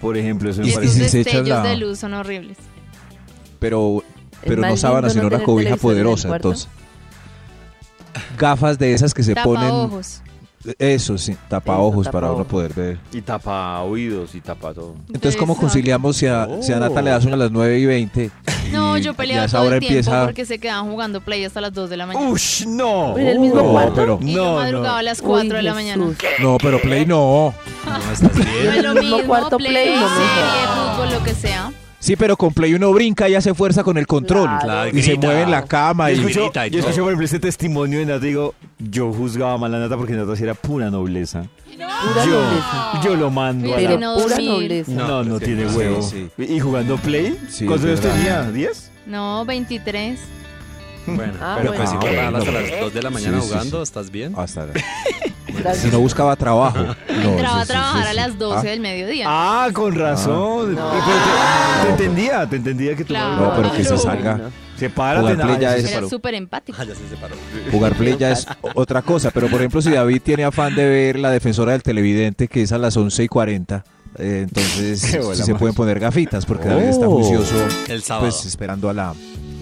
Por 0.00 0.16
ejemplo, 0.16 0.50
eso 0.50 0.60
me 0.60 0.66
Y- 0.66 0.70
Y 0.70 0.72
y 0.72 0.74
parece. 0.76 0.98
esos 0.98 1.04
si 1.06 1.10
se 1.10 1.20
echan 1.20 1.32
destellos 1.44 1.62
la- 1.64 1.70
de 1.70 1.76
luz 1.76 1.98
son 1.98 2.14
horribles. 2.14 2.58
Pero, 3.58 4.02
pero 4.44 4.62
no 4.62 4.76
sábana, 4.76 5.08
lindo 5.08 5.12
sino 5.14 5.30
no 5.30 5.36
una 5.36 5.44
cobija 5.44 5.70
en 5.70 5.78
poderosa. 5.78 6.28
cuarto. 6.28 6.48
Entonces. 6.48 6.68
Gafas 8.38 8.78
de 8.78 8.92
esas 8.94 9.12
que 9.14 9.22
se 9.22 9.34
Tapa 9.34 9.44
ponen. 9.44 9.70
ojos. 9.70 10.20
Eso 10.78 11.18
sí, 11.18 11.36
tapa 11.50 11.74
Eso, 11.74 11.82
ojos 11.82 12.06
tapa 12.06 12.20
para 12.22 12.32
uno 12.32 12.44
poder 12.46 12.72
ver. 12.72 12.98
Y 13.12 13.20
tapa 13.20 13.80
oídos 13.82 14.34
y 14.34 14.40
tapa 14.40 14.72
todo. 14.72 14.94
Entonces, 15.08 15.36
¿cómo 15.36 15.54
conciliamos 15.58 16.16
si 16.16 16.26
a, 16.26 16.48
si 16.62 16.72
a 16.72 16.78
Nata 16.78 17.02
le 17.02 17.10
da 17.10 17.20
sueño 17.20 17.34
a 17.34 17.38
las 17.38 17.50
9 17.50 17.78
y 17.80 17.86
20? 17.86 18.30
No, 18.72 18.96
y- 18.96 19.02
yo 19.02 19.12
peleaba 19.14 19.46
todo 19.46 19.64
el 19.64 19.78
tiempo 19.78 19.86
empieza. 19.98 20.24
porque 20.24 20.46
se 20.46 20.58
quedaban 20.58 20.90
jugando 20.90 21.20
play 21.20 21.44
hasta 21.44 21.60
las 21.60 21.72
2 21.74 21.90
de 21.90 21.96
la 21.98 22.06
mañana. 22.06 22.28
¡Ush, 22.30 22.66
no! 22.66 23.16
¿En 23.18 23.26
el 23.26 23.38
mismo 23.38 23.56
No, 23.62 23.70
cuarto? 23.72 23.94
pero, 23.94 24.18
y 24.22 24.32
yo 24.32 24.42
no, 24.44 24.54
madrugaba 24.54 24.88
no. 24.92 24.96
a 24.96 25.02
las 25.02 25.20
4 25.22 25.48
Uy, 25.50 25.56
de 25.56 25.62
la 25.62 25.74
mañana. 25.74 26.06
No, 26.40 26.56
pero 26.58 26.80
Play 26.80 27.04
no. 27.04 27.54
No, 27.86 28.12
estás 28.12 28.34
bien. 28.34 28.48
No 28.64 28.72
es 28.72 28.82
lo 28.82 28.92
el 28.92 28.98
mismo 29.00 29.16
mismo, 29.18 29.28
cuarto 29.28 29.58
play, 29.58 29.70
play, 29.70 29.94
no 29.94 30.08
serie, 30.08 30.94
fútbol, 30.96 31.12
lo 31.18 31.22
que 31.24 31.34
sea. 31.34 31.72
Sí, 32.04 32.16
pero 32.16 32.36
con 32.36 32.52
Play 32.52 32.74
uno 32.74 32.92
brinca 32.92 33.28
y 33.30 33.34
hace 33.34 33.54
fuerza 33.54 33.82
con 33.82 33.96
el 33.96 34.06
control. 34.06 34.48
Claro. 34.60 34.90
Y 34.90 35.00
se 35.02 35.12
grita. 35.12 35.26
mueve 35.26 35.42
en 35.42 35.50
la 35.50 35.64
cama 35.64 36.10
Yo 36.10 36.16
y. 36.16 36.18
escucho, 36.20 36.40
grita 36.42 36.66
y 36.66 36.70
yo 36.70 36.78
escucho, 36.80 36.94
todo. 36.96 37.04
por 37.04 37.10
ejemplo, 37.12 37.24
este 37.24 37.38
testimonio 37.40 37.98
de 38.00 38.04
Nata 38.06 38.26
y 38.26 38.28
digo, 38.28 38.54
yo 38.78 39.10
juzgaba 39.12 39.56
mal 39.56 39.74
a 39.74 39.78
Nata 39.78 39.96
porque 39.96 40.12
Nata 40.12 40.36
sí 40.36 40.42
era 40.42 40.52
pura 40.54 40.90
nobleza. 40.90 41.44
Pura 41.74 42.24
Yo, 42.26 42.42
nobleza. 42.42 43.00
yo 43.02 43.16
lo 43.16 43.30
mando 43.30 43.72
a 43.72 43.76
Pero 43.76 43.90
la... 43.92 43.98
no 44.00 44.14
Pura 44.16 44.28
dormir. 44.34 44.50
nobleza. 44.50 44.92
No, 44.92 45.24
no, 45.24 45.38
Sí, 45.38 45.44
tiene 45.46 45.68
sí, 45.70 45.76
huevo. 45.76 46.02
sí. 46.02 46.28
¿Y 46.36 46.60
jugando 46.60 46.96
Play? 46.98 47.38
Sí, 47.48 47.64
¿Cuántos 47.64 47.88
años 47.88 48.00
tenía? 48.00 48.50
¿10? 48.50 48.70
No, 49.06 49.44
23. 49.46 50.20
Bueno, 51.06 51.32
Ah, 51.40 51.54
pero 51.58 51.70
bueno. 51.72 51.84
pues 51.84 51.90
si 51.90 51.96
Ah, 51.96 52.00
te 52.00 52.06
paran 52.16 52.32
bueno. 52.32 52.38
hasta 52.38 52.52
las 52.70 52.80
2 52.80 52.94
de 52.94 53.02
la 53.02 53.10
mañana 53.10 53.36
Sí, 53.38 53.42
sí, 53.42 53.48
jugando, 53.50 53.76
sí. 53.78 53.82
¿estás 53.82 54.10
bien? 54.10 54.34
Hasta 54.36 54.66
Si 54.74 55.33
Gracias. 55.58 55.92
no 55.92 56.00
buscaba 56.00 56.34
trabajo. 56.36 56.78
No, 57.24 57.30
Entraba 57.30 57.54
sí, 57.56 57.60
a 57.60 57.64
sí, 57.64 57.68
trabajar 57.68 58.02
sí, 58.04 58.08
a 58.10 58.14
las 58.14 58.38
12 58.38 58.58
Ah, 58.58 58.70
del 58.70 58.80
mediodía. 58.80 59.26
Ah, 59.28 59.68
con 59.72 59.94
razón. 59.94 60.74
No. 60.74 60.90
Pero 60.90 61.04
te, 61.04 61.86
te 61.86 61.90
entendía, 62.04 62.46
te 62.48 62.56
entendía 62.56 62.90
que 62.96 63.04
tú 63.04 63.08
Claro. 63.14 63.36
No, 63.46 63.56
pero 63.56 63.72
que 63.72 63.84
se 63.84 63.96
salga. 63.96 64.50
Se 64.76 64.90
para, 64.90 65.20
Jugar 65.20 65.36
ya 65.38 65.44
nada, 65.46 65.76
es- 65.76 65.86
se 65.88 65.96
Era 65.96 66.08
súper 66.08 66.34
empático. 66.34 66.76
Ah, 66.80 66.84
ya 66.84 66.94
se 66.94 67.08
separó. 67.08 67.34
Jugar 67.70 67.94
Play 67.94 68.16
ya 68.18 68.32
es 68.32 68.46
otra 68.74 69.00
cosa. 69.02 69.30
Pero 69.30 69.46
por 69.48 69.60
ejemplo, 69.60 69.80
si 69.80 69.90
David 69.90 70.20
tiene 70.22 70.44
afán 70.44 70.74
de 70.74 70.86
ver 70.86 71.18
la 71.18 71.30
defensora 71.30 71.72
del 71.72 71.82
televidente, 71.82 72.48
que 72.48 72.62
es 72.62 72.72
a 72.72 72.78
las 72.78 72.96
11 72.96 73.22
y 73.24 73.28
40, 73.28 73.84
eh, 74.18 74.40
entonces 74.48 75.02
Qué 75.12 75.22
sí 75.34 75.42
se 75.44 75.54
pueden 75.54 75.74
poner 75.74 76.00
gafitas 76.00 76.44
porque 76.44 76.68
David 76.68 76.84
está 76.88 77.06
Oh. 77.08 77.12
juicioso. 77.12 77.54
El 77.88 78.02
sábado. 78.02 78.26
Pues 78.28 78.44
esperando 78.44 78.90
a 78.90 78.92
la. 78.92 79.14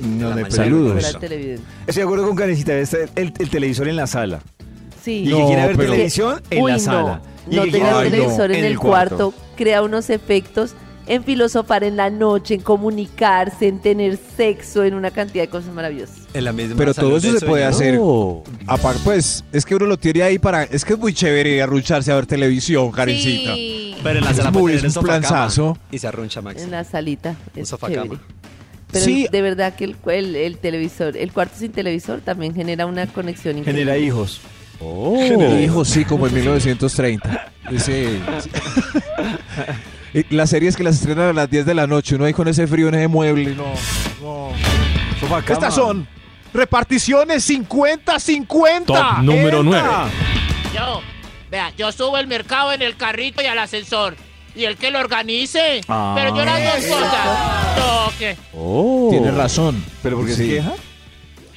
No. 0.03 0.51
Saludos. 0.51 0.93
Fuera 0.95 1.09
el 1.11 1.19
televidente. 1.19 1.63
Estoy 1.87 2.01
de 2.01 2.03
acuerdo 2.03 2.27
con 2.27 2.35
Karencita, 2.37 2.75
este, 2.75 3.09
el, 3.15 3.33
el 3.39 3.51
televisor 3.51 3.87
en 3.89 3.97
la 3.97 4.07
sala. 4.09 4.41
Sí. 5.03 5.25
Y 5.27 5.29
No, 5.31 5.39
que 5.39 5.45
quiere 5.47 5.67
ver 5.67 5.77
pero- 5.77 5.93
televisión 5.93 6.43
en 6.51 6.63
Uy, 6.63 6.71
la 6.71 6.77
no. 6.79 6.83
sala. 6.83 7.23
Y 7.51 7.57
No 7.57 7.63
que 7.65 7.71
tener 7.73 7.93
Ay, 7.93 8.11
televisor 8.11 8.53
en, 8.53 8.59
en 8.59 8.65
el 8.65 8.79
cuarto. 8.79 9.35
crea 9.57 9.83
unos 9.83 10.11
efectos 10.11 10.75
en 11.09 11.25
filosofar 11.25 11.83
en 11.83 11.97
la 11.97 12.09
noche, 12.11 12.55
en 12.55 12.61
comunicarse, 12.61 13.67
en 13.67 13.81
tener 13.81 14.17
sexo, 14.37 14.85
en 14.85 14.95
una 14.95 15.11
cantidad 15.11 15.43
de 15.43 15.49
cosas 15.51 15.75
maravillosas. 15.75 16.17
En 16.33 16.45
la 16.45 16.53
misma 16.53 16.77
Pero 16.77 16.95
todo 16.95 17.17
eso 17.17 17.27
del 17.33 17.41
se 17.41 17.47
puede 17.47 17.71
sueño. 17.73 18.43
hacer. 18.45 18.65
Aparte, 18.69 19.01
pues, 19.03 19.45
es 19.53 19.67
que 19.67 19.75
uno 19.75 19.87
lo 19.87 19.97
tiene 19.99 20.23
ahí 20.23 20.39
para. 20.39 20.63
Es 20.63 20.85
que 20.85 20.93
es 20.93 20.99
muy 21.01 21.13
chévere 21.13 21.61
arrucharse 21.61 22.13
a 22.13 22.15
ver 22.15 22.27
televisión, 22.27 22.93
Karencita. 22.93 23.55
Sí. 23.55 23.97
Pero 24.05 24.19
en 24.21 24.25
la 24.25 24.31
Es 24.31 24.37
sala 24.37 24.51
muy- 24.53 24.63
puede 24.63 24.75
es 24.77 24.81
tener 24.83 24.91
un 24.91 24.95
sofá 24.95 25.07
cama 25.09 25.19
planzazo. 25.21 25.79
Y 25.91 25.99
se 25.99 26.07
arruncha 26.07 26.41
Max. 26.41 26.63
En 26.63 26.71
la 26.71 26.85
salita. 26.85 27.35
Es 27.57 27.69
sofá 27.69 27.89
chévere. 27.89 28.09
cama. 28.09 28.21
Pero 28.93 29.05
Sí. 29.05 29.27
de 29.33 29.43
verdad 29.43 29.75
que 29.75 29.85
el, 29.85 29.97
el, 30.07 30.37
el 30.37 30.59
televisor, 30.59 31.17
el 31.17 31.33
cuarto 31.33 31.55
sin 31.59 31.73
televisor 31.73 32.21
también 32.21 32.55
genera 32.55 32.85
una 32.87 33.07
conexión 33.07 33.59
increíble. 33.59 33.81
Genera 33.85 33.99
hijos. 33.99 34.41
Hijo, 35.63 35.85
sí, 35.85 36.05
como 36.05 36.27
en 36.27 36.35
1930. 36.35 37.53
Ese- 37.71 38.21
Y 40.15 40.35
las 40.35 40.51
series 40.51 40.77
que 40.77 40.83
las 40.83 40.97
estrenan 40.97 41.31
a 41.31 41.33
las 41.33 41.49
10 41.51 41.65
de 41.65 41.75
la 41.75 41.87
noche, 41.87 42.17
uno 42.17 42.25
ahí 42.27 42.33
con 42.35 42.47
ese 42.49 42.67
frío 42.67 42.89
en 42.89 42.95
ese 42.97 43.09
mueble, 43.09 43.55
no. 43.55 43.73
no. 44.21 44.51
Estas 45.49 45.75
son 45.75 46.07
reparticiones 46.53 47.49
50-50. 47.49 48.85
Top 48.87 49.23
número 49.23 49.63
9. 49.63 49.89
Yo, 50.75 51.01
vea, 51.51 51.73
yo 51.79 51.91
subo 51.93 52.19
el 52.19 52.27
mercado 52.27 52.73
en 52.73 52.83
el 52.83 52.97
carrito 52.97 53.41
y 53.41 53.47
al 53.47 53.59
ascensor. 53.59 54.17
Y 54.55 54.65
el 54.65 54.77
que 54.77 54.91
lo 54.91 54.99
organice. 55.01 55.81
Ah. 55.89 56.13
Pero 56.15 56.37
yo 56.37 56.45
las 56.45 56.63
dos 56.63 56.85
cosas. 56.85 57.25
No, 57.79 58.13
que. 58.19 58.37
Oh. 58.53 59.09
Tienes 59.11 59.33
razón. 59.35 59.83
¿Pero 60.03 60.19
por 60.19 60.27
qué 60.27 60.35
se 60.35 60.45
Sí. 60.45 60.51
queja? 60.51 60.73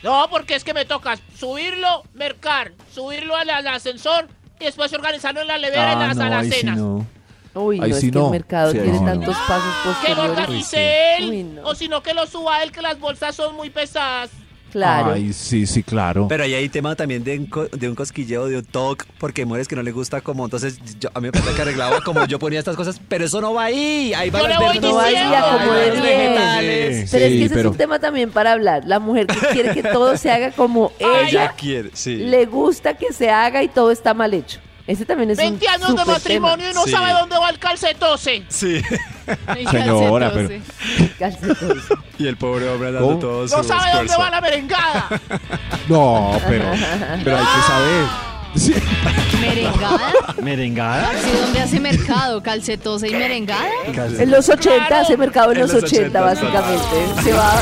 No, 0.05 0.27
porque 0.29 0.55
es 0.55 0.63
que 0.63 0.73
me 0.73 0.85
toca 0.85 1.17
subirlo, 1.37 2.03
mercar, 2.13 2.71
subirlo 2.93 3.35
al, 3.35 3.49
al 3.49 3.67
ascensor 3.67 4.27
y 4.59 4.65
después 4.65 4.93
organizarlo 4.93 5.41
en 5.41 5.47
la 5.47 5.57
levera 5.57 5.91
y 5.93 5.95
Ah, 5.95 6.07
las 6.07 6.15
no, 6.17 6.23
ahí 6.23 6.29
sí 6.29 6.35
alacenas. 6.35 6.77
no. 6.77 7.07
Uy, 7.55 7.79
Ahí 7.81 7.89
no, 7.91 7.95
sí 7.97 8.05
es 8.07 8.11
que 8.13 8.19
no. 8.19 8.25
el 8.25 8.31
mercado 8.31 8.71
Sí, 8.71 8.79
tiene 8.79 8.99
tantos 8.99 9.35
pasos 9.47 9.63
Que 10.03 10.09
lo 10.09 10.15
posteriores. 10.15 10.31
organice 10.39 11.15
él. 11.17 11.29
Uy, 11.29 11.43
no. 11.43 11.63
O 11.69 11.73
si 11.75 11.87
no, 11.87 12.03
que 12.03 12.13
lo 12.13 12.27
suba 12.27 12.61
él, 12.63 12.71
que 12.71 12.81
las 12.81 12.99
bolsas 12.99 13.35
son 13.35 13.55
muy 13.55 13.69
pesadas. 13.69 14.29
Claro. 14.75 15.13
Ay, 15.13 15.31
sí, 15.31 15.65
sí, 15.65 15.83
claro. 15.83 16.27
Pero 16.27 16.43
ahí 16.43 16.53
hay 16.53 16.67
tema 16.67 16.97
también 16.97 17.23
de 17.23 17.39
un, 17.39 17.45
co- 17.45 17.67
de 17.69 17.87
un 17.87 17.95
cosquilleo, 17.95 18.47
de 18.47 18.57
un 18.57 18.65
toque, 18.65 19.05
porque 19.19 19.41
hay 19.43 19.45
mujeres 19.45 19.69
que 19.69 19.75
no 19.77 19.81
le 19.83 19.93
gusta 19.93 20.19
como, 20.19 20.43
entonces 20.43 20.77
yo- 20.99 21.09
a 21.13 21.21
mí 21.21 21.27
me 21.27 21.31
parece 21.31 21.53
que 21.55 21.61
arreglaba 21.61 22.01
como 22.01 22.25
yo 22.25 22.39
ponía 22.39 22.59
estas 22.59 22.75
cosas, 22.75 22.99
pero 23.07 23.23
eso 23.23 23.39
no 23.39 23.53
va 23.53 23.63
ahí, 23.63 24.13
ahí 24.13 24.29
va 24.29 24.39
Yo 24.41 24.47
las 24.49 24.59
le 24.59 24.65
voy 24.65 24.73
verduras, 24.79 24.93
No, 24.93 24.99
ahí 24.99 25.13
diciendo. 25.13 25.33
ya 25.33 25.41
como 25.43 25.71
ahí 25.71 25.79
de 25.79 25.85
van 25.87 25.95
los 25.95 26.01
bien. 26.05 26.17
vegetales. 26.19 27.09
Pero 27.09 27.25
es 27.25 27.31
que 27.31 27.45
ese 27.45 27.55
pero- 27.55 27.69
es 27.69 27.71
un 27.71 27.77
tema 27.77 27.99
también 27.99 28.31
para 28.31 28.51
hablar. 28.51 28.83
La 28.85 28.99
mujer 28.99 29.27
que 29.27 29.39
quiere 29.53 29.73
que 29.73 29.83
todo 29.83 30.17
se 30.17 30.29
haga 30.29 30.51
como 30.51 30.91
Ay, 30.99 31.29
ella 31.29 31.53
quiere, 31.57 31.91
sí. 31.93 32.17
le 32.17 32.45
gusta 32.45 32.95
que 32.95 33.13
se 33.13 33.29
haga 33.29 33.63
y 33.63 33.69
todo 33.69 33.91
está 33.91 34.13
mal 34.13 34.33
hecho. 34.33 34.59
Ese 34.87 35.05
también 35.05 35.31
es 35.31 35.37
20 35.37 35.65
un 35.65 35.71
años 35.71 35.81
de 35.87 35.87
súper 36.01 36.05
matrimonio 36.07 36.69
y 36.69 36.73
no 36.73 36.83
Sí. 36.83 36.91
sabe 36.91 37.11
dónde 37.11 37.37
va 37.39 37.49
el 37.49 37.59
calcetose. 37.59 38.43
Sí. 38.49 38.81
Señora. 39.71 40.31
Calcetose. 41.19 41.93
Y 42.17 42.27
el 42.27 42.37
pobre 42.37 42.69
hombre 42.69 42.93
dando 42.93 43.07
¿Cómo? 43.09 43.19
todo 43.19 43.47
su 43.47 43.57
No 43.57 43.63
sabe 43.63 43.91
dónde 43.93 44.15
va 44.17 44.29
la 44.29 44.41
merengada. 44.41 45.09
No, 45.89 46.31
pero, 46.47 46.65
pero 47.23 47.37
hay 47.37 47.43
que 47.45 47.61
saber. 47.67 48.05
Sí. 48.55 48.73
¿Merengada? 49.41 50.13
¿Merengada? 50.41 51.11
¿Sí, 51.23 51.31
¿Dónde 51.41 51.59
hace 51.61 51.79
mercado? 51.79 52.41
¿Calcetose 52.41 53.07
y 53.09 53.13
merengada? 53.13 53.67
En 54.17 54.31
los 54.31 54.47
80, 54.49 54.87
Claro. 54.87 55.03
hace 55.03 55.17
mercado 55.17 55.51
en 55.51 55.57
En 55.57 55.61
los 55.63 55.73
los 55.73 55.83
80, 55.83 56.19
80, 56.19 56.21
básicamente. 56.21 57.23
Se 57.23 57.33
va, 57.33 57.53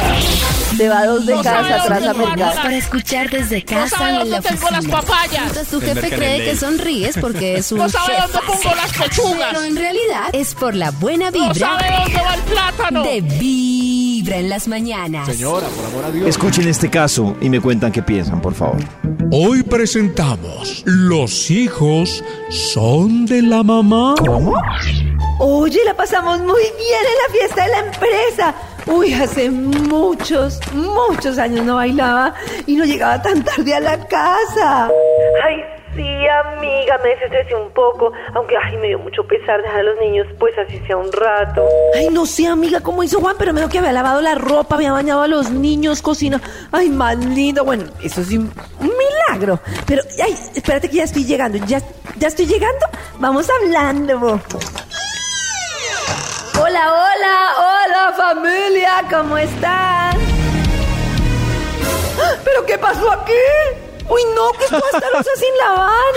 se 0.78 0.90
va 0.90 1.06
dos 1.06 1.26
No 1.26 1.38
décadas 1.38 1.68
sabe 1.68 1.74
atrás 1.74 2.08
a 2.08 2.14
mercar. 2.14 2.56
Para 2.56 2.78
escuchar 2.78 3.30
desde 3.30 3.60
No 3.60 3.66
casa 3.66 3.98
sabe 3.98 4.18
o 4.18 4.22
en 4.22 4.30
la 4.30 4.36
dónde 4.40 4.50
tengo 4.50 4.70
las 4.70 4.86
papayas. 4.86 5.42
Mientras 5.42 5.68
tu 5.68 5.80
jefe 5.82 5.94
mercado 6.02 6.18
cree 6.22 6.46
que 6.46 6.56
sonríes 6.56 7.18
porque 7.20 7.56
es 7.58 7.72
un 7.72 7.80
No 7.80 7.90
sabe 7.90 8.14
chef. 8.16 8.22
dónde 8.32 8.40
pongo 8.48 8.76
las 8.76 8.94
pechugas. 8.94 9.48
Pero 9.52 9.64
en 9.64 9.76
realidad 9.76 10.30
es 10.34 10.54
por 10.56 10.76
la 10.76 10.92
buena 10.92 11.32
No 11.32 11.40
vibra 11.40 11.54
sabe 11.56 11.86
dónde 12.04 12.22
va 12.22 12.36
el 12.36 12.42
plátano. 12.42 13.04
De 13.04 13.22
Vibra 14.24 14.38
en 14.38 14.48
las 14.48 14.70
mañanas. 14.70 15.28
Señora, 15.28 15.68
por 15.68 15.86
amor 15.86 16.06
a 16.06 16.12
Dios. 16.12 16.30
Escuchen 16.30 16.66
este 16.70 16.90
caso 16.90 17.36
y 17.42 17.50
me 17.50 17.60
cuentan 17.60 17.92
qué 17.92 18.02
piensan, 18.02 18.42
por 18.42 18.54
favor. 18.54 18.78
Hoy 19.34 19.64
presentamos 19.64 20.82
Los 20.86 21.52
hijos 21.52 22.24
son 22.50 23.26
de 23.26 23.42
la 23.42 23.64
mamá. 23.64 24.16
Oye, 25.40 25.80
la 25.84 25.94
pasamos 25.94 26.40
muy 26.40 26.62
bien 26.62 27.02
en 27.02 27.18
la 27.28 27.34
fiesta 27.34 27.64
de 27.64 27.72
la 27.72 27.80
empresa. 27.80 28.56
Uy, 28.86 29.14
hace 29.14 29.52
muchos, 29.52 30.62
muchos 30.74 31.38
años 31.38 31.66
no 31.66 31.76
bailaba 31.76 32.34
y 32.66 32.78
no 32.78 32.86
llegaba 32.86 33.22
tan 33.22 33.44
tarde 33.44 33.74
a 33.74 33.82
la 33.82 34.08
casa. 34.08 34.90
Ay, 35.44 35.83
sí, 35.96 36.28
amiga, 36.28 36.98
me 37.04 37.10
desestresé 37.10 37.56
un 37.56 37.72
poco, 37.72 38.12
aunque 38.34 38.56
ay, 38.58 38.78
me 38.78 38.88
dio 38.88 39.00
mucho 39.00 39.26
pesar 39.26 39.62
dejar 39.62 39.80
a 39.80 39.84
los 39.84 40.00
niños, 40.00 40.28
pues 40.40 40.58
así 40.58 40.80
sea 40.88 40.98
un 40.98 41.12
rato. 41.12 41.66
Ay, 41.96 42.10
no 42.12 42.26
sé, 42.26 42.48
amiga, 42.48 42.82
cómo 42.82 43.04
hizo 43.04 43.20
Juan, 43.20 43.36
pero 43.38 43.54
me 43.54 43.62
dijo 43.62 43.72
que 43.72 43.80
había 43.80 43.92
lavado 43.92 44.22
la 44.22 44.36
ropa, 44.36 44.76
había 44.76 44.92
bañado 44.92 45.22
a 45.22 45.28
los 45.28 45.52
niños, 45.52 46.02
cocina. 46.02 46.42
Ay, 46.72 46.90
más 46.90 47.18
lindo. 47.18 47.64
Bueno, 47.64 47.86
eso 48.04 48.24
sí, 48.24 48.38
un 48.38 48.52
milagro. 48.80 49.60
Pero, 49.86 50.02
ay, 50.24 50.36
espérate 50.56 50.90
que 50.90 50.98
ya 50.98 51.04
estoy 51.04 51.26
llegando. 51.26 51.58
¿Ya, 51.66 51.80
ya 52.18 52.28
estoy 52.28 52.46
llegando? 52.46 52.86
Vamos 53.20 53.48
hablando. 53.50 54.40
Hola, 56.60 56.94
hola, 56.94 57.54
hola 57.58 58.14
familia, 58.16 59.04
¿cómo 59.10 59.38
están? 59.38 60.18
¡Ah! 62.20 62.36
¿Pero 62.44 62.66
qué 62.66 62.78
pasó 62.78 63.12
aquí? 63.12 63.93
Uy, 64.14 64.22
no, 64.36 64.52
que 64.54 64.66
toda 64.68 64.84
esta 64.94 65.10
losa 65.12 65.32
sin 65.38 65.58
lavar. 65.58 66.14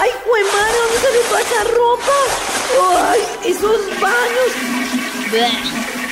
Ay, 0.00 0.10
madre, 0.52 0.78
¿dónde 0.82 0.98
salió 1.02 1.20
toda 1.28 1.40
esa 1.40 1.64
ropa? 1.76 2.16
Ay, 3.10 3.20
esos 3.50 3.80
baños. 4.00 4.50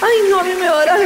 Ay, 0.02 0.16
no, 0.30 0.40
a 0.40 0.42
mí 0.42 0.54
me 0.58 0.68
va 0.68 0.80
a 0.82 0.86
dar. 0.86 1.00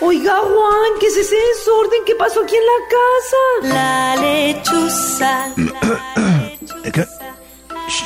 Oiga, 0.00 0.36
Juan, 0.36 0.90
¿qué 1.00 1.06
es 1.06 1.16
ese 1.16 1.36
desorden? 1.36 2.00
¿Qué 2.06 2.14
pasó 2.14 2.42
aquí 2.42 2.54
en 2.56 2.66
la 2.66 2.78
casa? 2.96 3.74
La 3.74 4.16
lechuza. 4.16 5.48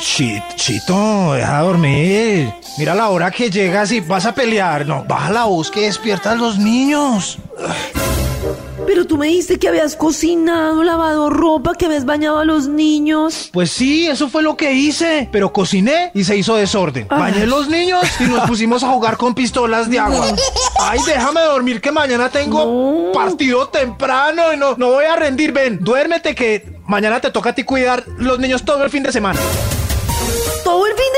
Chi- 0.01 0.43
Chito, 0.55 1.33
deja 1.33 1.59
dormir. 1.61 2.53
Mira 2.77 2.93
la 2.95 3.09
hora 3.09 3.31
que 3.31 3.49
llegas 3.49 3.91
y 3.91 3.99
vas 3.99 4.25
a 4.25 4.33
pelear. 4.33 4.85
No, 4.85 5.03
baja 5.05 5.31
la 5.31 5.45
voz 5.45 5.69
que 5.71 5.81
despiertas 5.81 6.33
a 6.33 6.35
los 6.35 6.57
niños. 6.57 7.37
Pero 8.93 9.07
tú 9.07 9.17
me 9.17 9.27
dijiste 9.27 9.57
que 9.57 9.69
habías 9.69 9.95
cocinado, 9.95 10.83
lavado 10.83 11.29
ropa, 11.29 11.75
que 11.75 11.85
habías 11.85 12.03
bañado 12.03 12.39
a 12.39 12.43
los 12.45 12.67
niños. 12.67 13.49
Pues 13.53 13.71
sí, 13.71 14.05
eso 14.07 14.27
fue 14.27 14.43
lo 14.43 14.57
que 14.57 14.73
hice. 14.73 15.29
Pero 15.31 15.53
cociné 15.53 16.11
y 16.13 16.25
se 16.25 16.35
hizo 16.35 16.55
desorden. 16.57 17.07
Bañé 17.07 17.47
los 17.47 17.69
niños 17.69 18.03
y 18.19 18.23
nos 18.23 18.41
pusimos 18.49 18.83
a 18.83 18.89
jugar 18.89 19.15
con 19.15 19.33
pistolas 19.33 19.89
de 19.89 19.97
agua. 19.97 20.27
Ay, 20.81 20.99
déjame 21.05 21.39
dormir 21.39 21.79
que 21.79 21.89
mañana 21.89 22.27
tengo 22.29 22.65
No. 23.05 23.11
partido 23.13 23.69
temprano 23.69 24.51
y 24.53 24.57
no, 24.57 24.75
no 24.75 24.89
voy 24.89 25.05
a 25.05 25.15
rendir. 25.15 25.53
Ven, 25.53 25.79
duérmete 25.81 26.35
que 26.35 26.75
mañana 26.85 27.21
te 27.21 27.31
toca 27.31 27.51
a 27.51 27.55
ti 27.55 27.63
cuidar 27.63 28.03
los 28.17 28.39
niños 28.39 28.65
todo 28.65 28.83
el 28.83 28.89
fin 28.89 29.03
de 29.03 29.13
semana. 29.13 29.39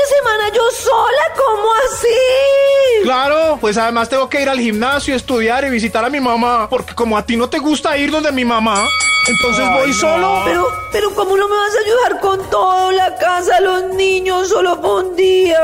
De 0.04 0.10
semana 0.16 0.50
yo 0.54 0.62
sola, 0.70 1.22
¿cómo 1.34 1.68
así? 1.86 3.04
Claro, 3.04 3.56
pues 3.58 3.78
además 3.78 4.10
tengo 4.10 4.28
que 4.28 4.42
ir 4.42 4.50
al 4.50 4.60
gimnasio, 4.60 5.14
estudiar 5.14 5.64
y 5.64 5.70
visitar 5.70 6.04
a 6.04 6.10
mi 6.10 6.20
mamá. 6.20 6.68
Porque 6.68 6.94
como 6.94 7.16
a 7.16 7.24
ti 7.24 7.38
no 7.38 7.48
te 7.48 7.58
gusta 7.58 7.96
ir 7.96 8.10
donde 8.10 8.30
mi 8.30 8.44
mamá, 8.44 8.86
entonces 9.26 9.66
voy 9.70 9.94
solo. 9.94 10.42
Pero, 10.44 10.68
pero 10.92 11.14
¿cómo 11.14 11.38
no 11.38 11.48
me 11.48 11.56
vas 11.56 11.74
a 11.74 11.78
ayudar 11.78 12.20
con 12.20 12.50
todo? 12.50 12.90
La 12.92 13.16
casa, 13.16 13.60
los 13.60 13.94
niños, 13.94 14.50
solo 14.50 14.78
por 14.78 15.04
un 15.04 15.16
día. 15.16 15.58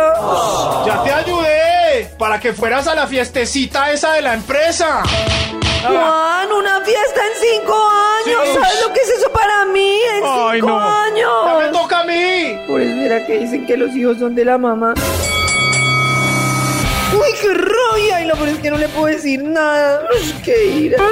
Ya 0.86 1.02
te 1.02 1.12
ayudé 1.12 2.14
para 2.18 2.40
que 2.40 2.54
fueras 2.54 2.86
a 2.86 2.94
la 2.94 3.06
fiestecita 3.06 3.92
esa 3.92 4.14
de 4.14 4.22
la 4.22 4.32
empresa. 4.32 5.02
Juan, 5.82 6.52
una 6.52 6.80
fiesta 6.82 7.20
en 7.26 7.32
cinco 7.60 7.74
años. 7.74 8.40
Sí. 8.44 8.52
¿Sabes 8.54 8.80
lo 8.86 8.92
que 8.92 9.00
es 9.00 9.08
eso 9.10 9.30
para 9.32 9.64
mí? 9.66 9.98
En 10.16 10.22
Ay, 10.24 10.60
cinco 10.60 10.68
no. 10.68 10.80
Ya 10.80 11.54
me 11.54 11.64
años. 11.64 11.72
toca 11.72 12.00
a 12.00 12.04
mí. 12.04 12.58
¿Será 12.66 13.26
que 13.26 13.38
dicen 13.38 13.66
que 13.66 13.76
los 13.76 13.94
hijos 13.96 14.18
son 14.18 14.34
de 14.34 14.44
la 14.44 14.58
mamá? 14.58 14.94
¡Uy, 17.12 17.28
qué 17.42 17.52
rabia! 17.54 18.22
Y 18.22 18.26
lo 18.26 18.34
peor 18.36 18.48
es 18.50 18.58
que 18.58 18.70
no 18.70 18.76
le 18.78 18.88
puedo 18.88 19.06
decir 19.06 19.42
nada. 19.42 20.06
¡Uy, 20.14 20.32
qué 20.44 20.64
ira! 20.66 20.98
Qué 20.98 21.04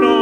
pecado. 0.00 0.21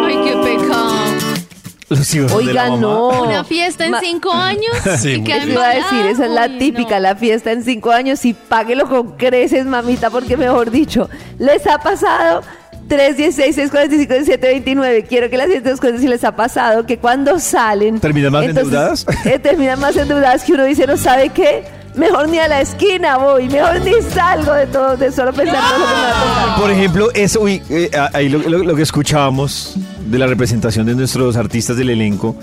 Los 1.90 2.14
hijos 2.14 2.30
son 2.30 2.46
de 2.46 2.54
la 2.54 2.62
Oiga, 2.64 2.70
mamá. 2.76 2.80
no. 2.80 3.22
Una 3.24 3.44
fiesta 3.44 3.84
en 3.84 3.90
Ma- 3.90 4.00
cinco 4.00 4.32
años 4.32 4.70
Sí, 5.00 5.10
y 5.12 5.16
muy 5.18 5.24
queda 5.26 5.36
Eso 5.38 5.48
iba 5.50 5.66
a 5.68 5.74
decir, 5.74 6.06
esa 6.06 6.24
es 6.24 6.30
la. 6.30 6.46
Uy, 6.46 6.58
típica, 6.58 6.94
no. 6.96 7.00
la 7.02 7.16
fiesta 7.16 7.52
en 7.52 7.62
cinco 7.64 7.90
años 7.90 8.24
y 8.24 8.32
páguelo 8.32 8.88
con 8.88 9.16
creces, 9.16 9.66
mamita, 9.66 10.08
porque 10.10 10.36
mejor 10.36 10.70
dicho, 10.70 11.10
les 11.38 11.66
ha 11.66 11.78
pasado 11.78 12.42
316 12.88 13.54
645 13.54 14.14
1729 14.14 15.04
Quiero 15.08 15.30
que 15.30 15.36
las 15.36 15.48
sienten 15.48 15.76
cuenten 15.76 16.00
si 16.00 16.08
les 16.08 16.24
ha 16.24 16.34
pasado 16.34 16.86
que 16.86 16.98
cuando 16.98 17.38
salen 17.38 18.00
¿Terminan 18.00 18.32
más 18.32 18.44
entonces, 18.44 18.64
endeudadas? 18.72 19.06
eh, 19.26 19.38
terminan 19.38 19.78
más 19.80 19.96
endeudadas 19.96 20.42
que 20.44 20.52
uno 20.54 20.64
dice, 20.64 20.86
no 20.86 20.96
sabe 20.96 21.28
qué, 21.30 21.62
mejor 21.94 22.28
ni 22.28 22.38
a 22.38 22.48
la 22.48 22.60
esquina 22.60 23.16
voy, 23.18 23.48
mejor 23.48 23.80
ni 23.80 23.92
salgo 24.12 24.52
de 24.54 24.66
todo, 24.66 24.96
de 24.96 25.10
solo 25.12 25.32
pensar 25.32 25.60
todo 25.60 25.78
lo 25.78 25.84
que 25.86 25.90
me 25.90 26.00
va 26.02 26.08
a 26.10 26.44
tocar. 26.46 26.60
Por 26.62 26.70
ejemplo, 26.70 27.08
eso, 27.14 27.40
uy, 27.40 27.62
eh, 27.70 27.90
ahí 28.12 28.28
lo, 28.28 28.38
lo- 28.38 28.64
lo 28.64 28.74
que 28.76 28.82
escuchábamos 28.82 29.74
de 30.06 30.18
la 30.18 30.26
representación 30.26 30.86
de 30.86 30.94
nuestros 30.94 31.36
artistas 31.36 31.76
del 31.76 31.90
elenco, 31.90 32.36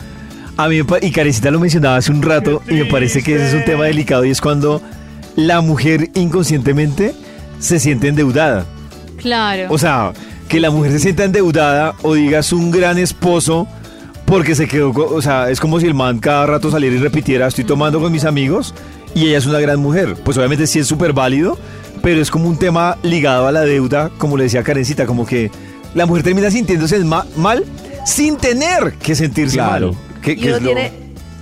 a 0.58 0.68
mí 0.68 0.78
me 0.78 0.86
pa- 0.86 0.98
y 1.02 1.12
Carecita 1.12 1.52
lo 1.52 1.60
mencionaba 1.60 1.98
hace 1.98 2.12
un 2.12 2.22
rato, 2.22 2.62
y 2.68 2.74
me 2.74 2.86
parece 2.86 3.22
que 3.24 3.36
ese 3.36 3.48
es 3.50 3.54
un 3.54 3.64
tema 3.66 3.86
delicado, 3.86 4.26
y 4.26 4.32
es 4.32 4.42
cuando 4.42 4.82
la 5.36 5.62
mujer 5.62 6.10
inconscientemente 6.16 7.14
se 7.60 7.80
siente 7.80 8.08
endeudada. 8.08 8.66
Claro. 9.18 9.68
O 9.70 9.78
sea, 9.78 10.14
que 10.48 10.60
la 10.60 10.70
mujer 10.72 10.92
se 10.94 11.00
sienta 11.00 11.24
endeudada 11.24 11.94
o 12.04 12.14
digas 12.16 12.54
un 12.54 12.72
gran 12.72 12.98
esposo 12.98 13.68
porque 14.26 14.56
se 14.56 14.68
quedó, 14.68 14.94
co- 14.94 15.10
o 15.14 15.22
sea, 15.22 15.50
es 15.50 15.60
como 15.60 15.80
si 15.80 15.86
el 15.88 15.94
man 15.94 16.20
cada 16.20 16.46
rato 16.46 16.70
saliera 16.72 16.96
y 16.96 17.00
repitiera, 17.00 17.48
estoy 17.48 17.64
tomando 17.64 18.00
con 18.00 18.12
mis 18.12 18.26
amigos 18.26 18.74
y 19.18 19.28
ella 19.28 19.38
es 19.38 19.46
una 19.46 19.60
gran 19.60 19.80
mujer. 19.80 20.16
Pues 20.24 20.38
obviamente 20.38 20.68
sí 20.68 20.80
es 20.80 20.88
súper 20.88 21.14
válido, 21.14 21.58
pero 22.02 22.22
es 22.22 22.30
como 22.32 22.48
un 22.48 22.58
tema 22.58 22.98
ligado 23.04 23.48
a 23.48 23.52
la 23.52 23.62
deuda, 23.62 24.12
como 24.18 24.38
le 24.38 24.44
decía 24.46 24.64
Karencita, 24.64 25.06
como 25.06 25.26
que 25.26 25.50
la 25.96 26.06
mujer 26.06 26.24
termina 26.24 26.52
sintiéndose 26.52 27.00
ma- 27.00 27.26
mal 27.36 27.64
sin 28.06 28.38
tener 28.38 28.94
que 29.02 29.16
sentirse 29.16 29.56
Claro. 29.58 29.94
mal. 29.94 30.38
Y 30.38 30.48
uno 30.48 30.56
es 30.58 30.62
lo- 30.62 30.68
tiene 30.68 30.92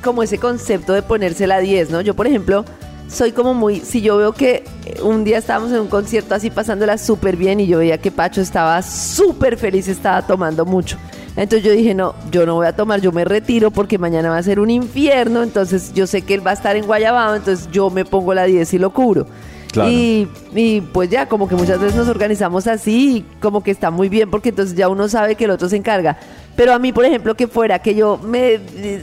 como 0.03 0.24
ese 0.24 0.38
concepto 0.38 0.94
de 0.94 1.01
ponérsela 1.01 1.55
a 1.55 1.60
10, 1.60 1.89
¿no? 1.89 2.01
Yo, 2.01 2.13
por 2.15 2.27
ejemplo, 2.27 2.63
soy 3.08 3.32
como 3.32 3.53
muy. 3.53 3.79
Si 3.82 4.01
yo 4.01 4.17
veo 4.17 4.32
que 4.34 4.63
eh, 4.86 5.01
un 5.01 5.24
día 5.24 5.38
estábamos 5.39 5.72
en 5.72 5.79
un 5.79 5.88
concierto 5.88 6.34
así 6.36 6.50
pasándola 6.51 6.98
súper 6.98 7.36
bien 7.38 7.60
y 7.60 7.67
yo 7.67 7.79
veía 7.79 7.98
que 7.98 8.12
Pacho 8.12 8.41
estaba 8.41 8.82
súper 8.82 9.58
feliz, 9.58 9.88
estaba 9.88 10.25
tomando 10.25 10.65
mucho. 10.65 10.98
Entonces 11.35 11.63
yo 11.63 11.71
dije, 11.71 11.93
no, 11.93 12.15
yo 12.31 12.45
no 12.45 12.55
voy 12.55 12.67
a 12.67 12.75
tomar, 12.75 13.01
yo 13.01 13.11
me 13.11 13.25
retiro 13.25 13.71
porque 13.71 13.97
mañana 13.97 14.29
va 14.29 14.37
a 14.37 14.43
ser 14.43 14.59
un 14.59 14.69
infierno. 14.69 15.43
Entonces 15.43 15.93
yo 15.93 16.07
sé 16.07 16.21
que 16.21 16.33
él 16.35 16.45
va 16.45 16.51
a 16.51 16.53
estar 16.53 16.75
en 16.75 16.85
Guayabao, 16.85 17.35
entonces 17.35 17.69
yo 17.71 17.89
me 17.89 18.05
pongo 18.05 18.33
la 18.33 18.45
10 18.45 18.73
y 18.73 18.77
lo 18.77 18.91
cubro. 18.91 19.27
Claro. 19.71 19.91
Y, 19.91 20.29
y, 20.53 20.79
pues 20.79 21.09
ya, 21.09 21.27
como 21.27 21.49
que 21.49 21.55
muchas 21.55 21.79
veces 21.81 21.97
nos 21.97 22.07
organizamos 22.07 22.65
así 22.65 23.17
y 23.17 23.25
como 23.41 23.61
que 23.61 23.71
está 23.71 23.91
muy 23.91 24.07
bien 24.07 24.31
porque 24.31 24.47
entonces 24.49 24.77
ya 24.77 24.87
uno 24.87 25.09
sabe 25.09 25.35
que 25.35 25.43
el 25.43 25.51
otro 25.51 25.67
se 25.67 25.75
encarga. 25.75 26.17
Pero 26.55 26.73
a 26.73 26.79
mí, 26.79 26.93
por 26.93 27.03
ejemplo, 27.03 27.35
que 27.35 27.47
fuera 27.47 27.79
que 27.79 27.93
yo 27.93 28.17
me 28.17 28.61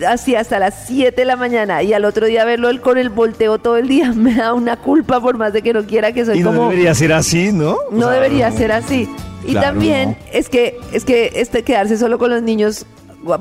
hacía 0.09 0.41
hasta 0.41 0.59
las 0.59 0.87
7 0.87 1.15
de 1.15 1.25
la 1.27 1.37
mañana 1.37 1.83
y 1.83 1.93
al 1.93 2.07
otro 2.07 2.25
día 2.25 2.47
verlo 2.47 2.71
él 2.71 2.81
con 2.81 2.97
el 2.97 3.11
volteo 3.11 3.59
todo 3.59 3.77
el 3.77 3.87
día, 3.89 4.13
me 4.17 4.35
da 4.35 4.55
una 4.55 4.79
culpa 4.79 5.21
por 5.21 5.37
más 5.37 5.53
de 5.53 5.61
que 5.61 5.75
no 5.75 5.85
quiera 5.85 6.13
que 6.13 6.25
soy 6.25 6.39
y 6.39 6.43
no 6.43 6.53
como... 6.55 6.71
debería 6.71 6.95
ser 6.95 7.13
así, 7.13 7.53
¿no? 7.53 7.73
O 7.73 7.79
No 7.91 8.07
sea, 8.07 8.13
debería 8.13 8.51
ser 8.51 8.73
así. 8.73 9.07
Y 9.45 9.53
Claro, 9.53 9.69
también 9.69 10.11
no. 10.11 10.17
es 10.33 10.49
que 10.49 10.79
es 10.93 11.05
que 11.05 11.33
este 11.35 11.63
quedarse 11.63 11.99
solo 11.99 12.19
con 12.19 12.31
los 12.31 12.43
niños 12.43 12.87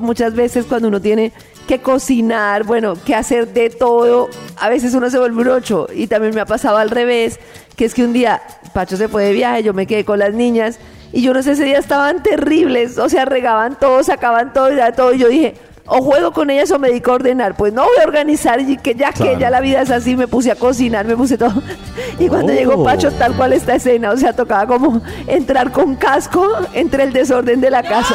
muchas 0.00 0.34
veces 0.34 0.66
cuando 0.66 0.88
uno 0.88 1.00
tiene 1.00 1.32
que 1.66 1.80
cocinar, 1.80 2.64
bueno, 2.64 2.94
que 3.04 3.14
hacer 3.14 3.52
de 3.52 3.70
todo, 3.70 4.28
a 4.56 4.68
veces 4.68 4.94
uno 4.94 5.10
se 5.10 5.18
vuelve 5.18 5.42
un 5.42 5.48
ocho 5.48 5.86
y 5.94 6.06
también 6.06 6.34
me 6.34 6.40
ha 6.40 6.46
pasado 6.46 6.76
al 6.76 6.90
revés, 6.90 7.38
que 7.76 7.84
es 7.84 7.94
que 7.94 8.04
un 8.04 8.12
día 8.12 8.42
Pacho 8.72 8.96
se 8.96 9.08
fue 9.08 9.24
de 9.24 9.32
viaje, 9.32 9.62
yo 9.62 9.74
me 9.74 9.86
quedé 9.86 10.04
con 10.04 10.18
las 10.18 10.34
niñas 10.34 10.78
y 11.12 11.22
yo 11.22 11.34
no 11.34 11.42
sé, 11.42 11.52
ese 11.52 11.64
día 11.64 11.78
estaban 11.78 12.22
terribles, 12.22 12.98
o 12.98 13.08
sea, 13.08 13.24
regaban 13.24 13.78
todo, 13.78 14.02
sacaban 14.02 14.52
todo 14.52 14.72
y 14.72 14.76
todo 14.94 15.12
y 15.12 15.18
yo 15.18 15.28
dije, 15.28 15.54
o 15.86 16.00
juego 16.02 16.32
con 16.32 16.48
ellas 16.50 16.70
o 16.70 16.78
me 16.78 16.88
dedico 16.88 17.10
a 17.10 17.14
ordenar. 17.14 17.56
Pues 17.56 17.72
no 17.72 17.82
voy 17.82 17.96
a 18.00 18.06
organizar 18.06 18.60
y 18.60 18.76
que 18.76 18.94
ya 18.94 19.12
que 19.12 19.36
ya 19.38 19.50
la 19.50 19.60
vida 19.60 19.82
es 19.82 19.90
así, 19.90 20.16
me 20.16 20.28
puse 20.28 20.50
a 20.50 20.54
cocinar, 20.54 21.04
me 21.06 21.16
puse 21.16 21.36
todo. 21.38 21.62
Y 22.18 22.28
cuando 22.28 22.52
Oh. 22.52 22.56
llegó 22.56 22.84
Pacho, 22.84 23.10
tal 23.12 23.34
cual 23.34 23.52
esta 23.52 23.74
escena, 23.74 24.10
o 24.10 24.16
sea, 24.16 24.32
tocaba 24.32 24.66
como 24.66 25.00
entrar 25.26 25.72
con 25.72 25.96
casco 25.96 26.46
entre 26.74 27.04
el 27.04 27.12
desorden 27.12 27.60
de 27.60 27.70
la 27.70 27.82
casa. 27.82 28.14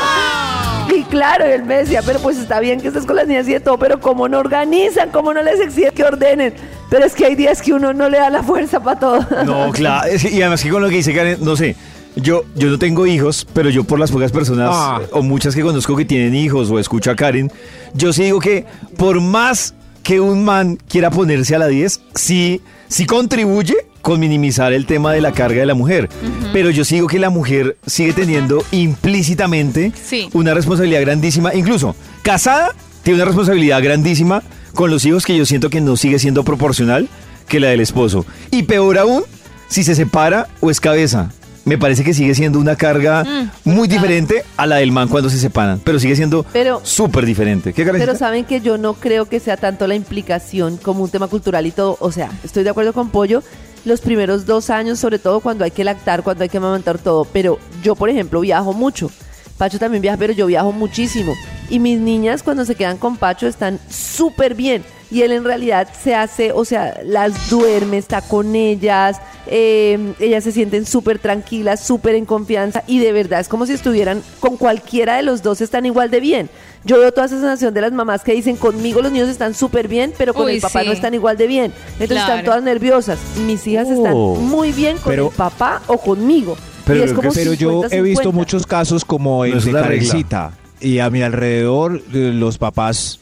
Y 0.95 1.03
claro, 1.03 1.43
él 1.45 1.63
me 1.65 1.77
decía, 1.79 2.01
pero 2.05 2.19
pues 2.19 2.37
está 2.37 2.59
bien 2.61 2.79
que 2.79 2.87
estés 2.87 3.05
con 3.05 3.15
las 3.17 3.27
niñas 3.27 3.47
y 3.49 3.53
de 3.53 3.59
todo, 3.59 3.77
pero 3.77 3.99
como 3.99 4.29
no 4.29 4.39
organizan, 4.39 5.09
como 5.11 5.33
no 5.33 5.41
les 5.41 5.59
exige 5.59 5.91
que 5.91 6.03
ordenen. 6.03 6.53
Pero 6.89 7.05
es 7.05 7.13
que 7.13 7.25
hay 7.25 7.35
días 7.35 7.61
que 7.61 7.73
uno 7.73 7.91
no 7.93 8.07
le 8.07 8.17
da 8.19 8.29
la 8.29 8.41
fuerza 8.43 8.79
para 8.79 8.97
todo. 8.99 9.25
No, 9.45 9.71
claro. 9.73 10.07
y 10.31 10.41
además 10.41 10.63
que 10.63 10.69
con 10.69 10.81
lo 10.81 10.87
que 10.89 10.95
dice 10.95 11.13
Karen, 11.13 11.37
no 11.41 11.55
sé. 11.57 11.75
Yo, 12.17 12.43
yo 12.55 12.69
no 12.69 12.79
tengo 12.79 13.05
hijos, 13.05 13.47
pero 13.53 13.69
yo 13.69 13.83
por 13.83 13.99
las 13.99 14.11
pocas 14.11 14.31
personas 14.31 14.69
Ah. 14.71 15.01
o 15.11 15.21
muchas 15.21 15.53
que 15.55 15.61
conozco 15.61 15.95
que 15.95 16.05
tienen 16.05 16.35
hijos 16.35 16.69
o 16.71 16.79
escucho 16.79 17.11
a 17.11 17.15
Karen, 17.15 17.51
yo 17.93 18.11
sí 18.13 18.23
digo 18.23 18.39
que 18.39 18.65
por 18.97 19.21
más 19.21 19.73
que 20.03 20.19
un 20.19 20.43
man 20.43 20.77
quiera 20.89 21.11
ponerse 21.11 21.55
a 21.55 21.59
la 21.59 21.67
10, 21.67 21.99
sí, 22.15 22.61
sí 22.87 23.05
contribuye 23.05 23.75
con 24.01 24.19
minimizar 24.21 24.71
el 24.73 24.85
tema 24.85 25.11
de 25.11 25.19
la 25.21 25.33
carga 25.33 25.59
de 25.59 25.65
la 25.65 25.73
mujer. 25.75 26.07
Pero 26.53 26.69
yo 26.69 26.85
sigo 26.85 27.07
que 27.07 27.19
la 27.19 27.29
mujer 27.29 27.75
sigue 27.85 28.13
teniendo 28.13 28.63
implícitamente 28.71 29.91
Sí. 30.01 30.29
una 30.33 30.53
responsabilidad 30.53 31.01
grandísima. 31.01 31.53
Incluso, 31.53 31.95
casada, 32.21 32.71
tiene 33.03 33.17
una 33.17 33.25
responsabilidad 33.25 33.81
grandísima 33.83 34.43
con 34.73 34.91
los 34.91 35.05
hijos 35.05 35.25
que 35.25 35.37
yo 35.37 35.45
siento 35.45 35.69
que 35.69 35.81
no 35.81 35.97
sigue 35.97 36.19
siendo 36.19 36.43
proporcional 36.43 37.09
que 37.47 37.59
la 37.59 37.67
del 37.69 37.79
esposo. 37.81 38.25
Y 38.51 38.63
peor 38.63 38.97
aún, 38.97 39.23
si 39.67 39.83
se 39.83 39.95
separa 39.95 40.47
o 40.61 40.69
es 40.71 40.79
cabeza. 40.79 41.31
Me 41.67 41.77
parece 41.77 42.03
que 42.03 42.13
sigue 42.13 42.33
siendo 42.33 42.59
una 42.59 42.75
carga 42.77 43.23
Mm, 43.25 43.49
muy 43.65 43.87
diferente 43.89 44.43
a 44.55 44.65
la 44.65 44.77
del 44.77 44.91
man 44.93 45.07
cuando 45.09 45.29
se 45.29 45.37
separan. 45.37 45.81
Pero 45.83 45.99
sigue 45.99 46.15
siendo 46.15 46.45
Pero- 46.53 46.79
súper 46.83 47.25
diferente. 47.25 47.73
¿Qué? 47.73 47.83
Pero 47.85 48.15
saben 48.15 48.45
que 48.45 48.61
yo 48.61 48.77
no 48.77 48.93
creo 48.93 49.25
que 49.25 49.39
sea 49.41 49.57
tanto 49.57 49.85
la 49.85 49.93
implicación 49.95 50.77
como 50.77 51.03
un 51.03 51.09
tema 51.09 51.27
cultural 51.27 51.65
y 51.65 51.71
todo. 51.71 51.97
O 51.99 52.11
sea, 52.11 52.31
estoy 52.43 52.63
de 52.63 52.69
acuerdo 52.69 52.93
con 52.93 53.09
Pollo 53.09 53.43
los 53.83 53.99
primeros 54.01 54.45
dos 54.45 54.69
años, 54.69 54.97
sobre 54.99 55.19
todo 55.19 55.41
cuando 55.41 55.63
hay 55.65 55.71
que 55.71 55.83
lactar, 55.83 56.23
cuando 56.23 56.43
hay 56.43 56.49
que 56.49 56.57
amamantar 56.57 56.97
todo. 56.99 57.25
Pero 57.25 57.59
yo, 57.83 57.95
por 57.95 58.09
ejemplo, 58.09 58.39
viajo 58.39 58.71
mucho. 58.73 59.11
Pacho 59.57 59.77
también 59.79 60.01
viaja, 60.01 60.17
pero 60.17 60.33
yo 60.33 60.45
viajo 60.45 60.71
muchísimo. 60.71 61.33
Y 61.69 61.79
mis 61.79 61.99
niñas 61.99 62.43
cuando 62.43 62.63
se 62.63 62.75
quedan 62.75 62.97
con 62.97 63.17
Pacho 63.17 63.45
están 63.47 63.79
súper 63.89 64.55
bien. 64.55 64.83
Y 65.09 65.21
él 65.21 65.31
en 65.31 65.43
realidad 65.45 65.87
se 66.03 66.15
hace, 66.15 66.51
o 66.51 66.65
sea, 66.65 66.99
las 67.05 67.49
duerme, 67.49 67.97
está 67.97 68.21
con 68.21 68.55
ellas, 68.55 69.17
eh, 69.45 70.13
ellas 70.19 70.43
se 70.43 70.51
sienten 70.51 70.85
súper 70.85 71.17
tranquilas, 71.19 71.79
súper 71.85 72.15
en 72.15 72.25
confianza 72.25 72.83
y 72.87 72.99
de 72.99 73.13
verdad 73.13 73.39
es 73.39 73.47
como 73.47 73.65
si 73.65 73.73
estuvieran 73.73 74.21
con 74.41 74.57
cualquiera 74.57 75.15
de 75.15 75.23
los 75.23 75.41
dos, 75.43 75.61
están 75.61 75.85
igual 75.85 76.11
de 76.11 76.19
bien. 76.19 76.49
Yo 76.83 76.99
veo 76.99 77.11
toda 77.13 77.27
esa 77.27 77.35
sensación 77.39 77.73
de 77.73 77.81
las 77.81 77.91
mamás 77.93 78.23
que 78.23 78.33
dicen, 78.33 78.57
conmigo 78.57 79.01
los 79.01 79.11
niños 79.11 79.29
están 79.29 79.53
súper 79.53 79.87
bien, 79.87 80.13
pero 80.17 80.33
con 80.33 80.45
Uy, 80.47 80.55
el 80.55 80.61
papá 80.61 80.81
sí. 80.81 80.87
no 80.87 80.91
están 80.91 81.13
igual 81.13 81.37
de 81.37 81.47
bien. 81.47 81.73
Entonces 81.99 82.17
están 82.19 82.43
todas 82.43 82.63
nerviosas. 82.63 83.17
Mis 83.45 83.65
hijas 83.67 83.87
Oh. 83.89 83.93
están 84.35 84.47
muy 84.49 84.71
bien 84.73 84.97
con 84.97 85.11
Pero- 85.11 85.27
el 85.29 85.33
papá 85.35 85.81
o 85.87 85.97
conmigo. 85.97 86.57
Pero 86.85 87.03
es 87.03 87.11
como 87.13 87.31
Pero 87.33 87.53
yo 87.53 87.83
he 87.91 88.01
visto 88.01 88.23
50-50. 88.29 88.31
muchos 88.33 88.65
casos 88.65 89.03
como 89.03 89.43
el 89.45 89.55
No 89.55 89.61
de. 89.61 89.71
Karencita. 89.73 90.51
Y 90.79 90.99
a 90.99 91.09
mi 91.09 91.21
alrededor, 91.21 92.01
eh, 92.13 92.31
los 92.33 92.57
papás, 92.57 93.19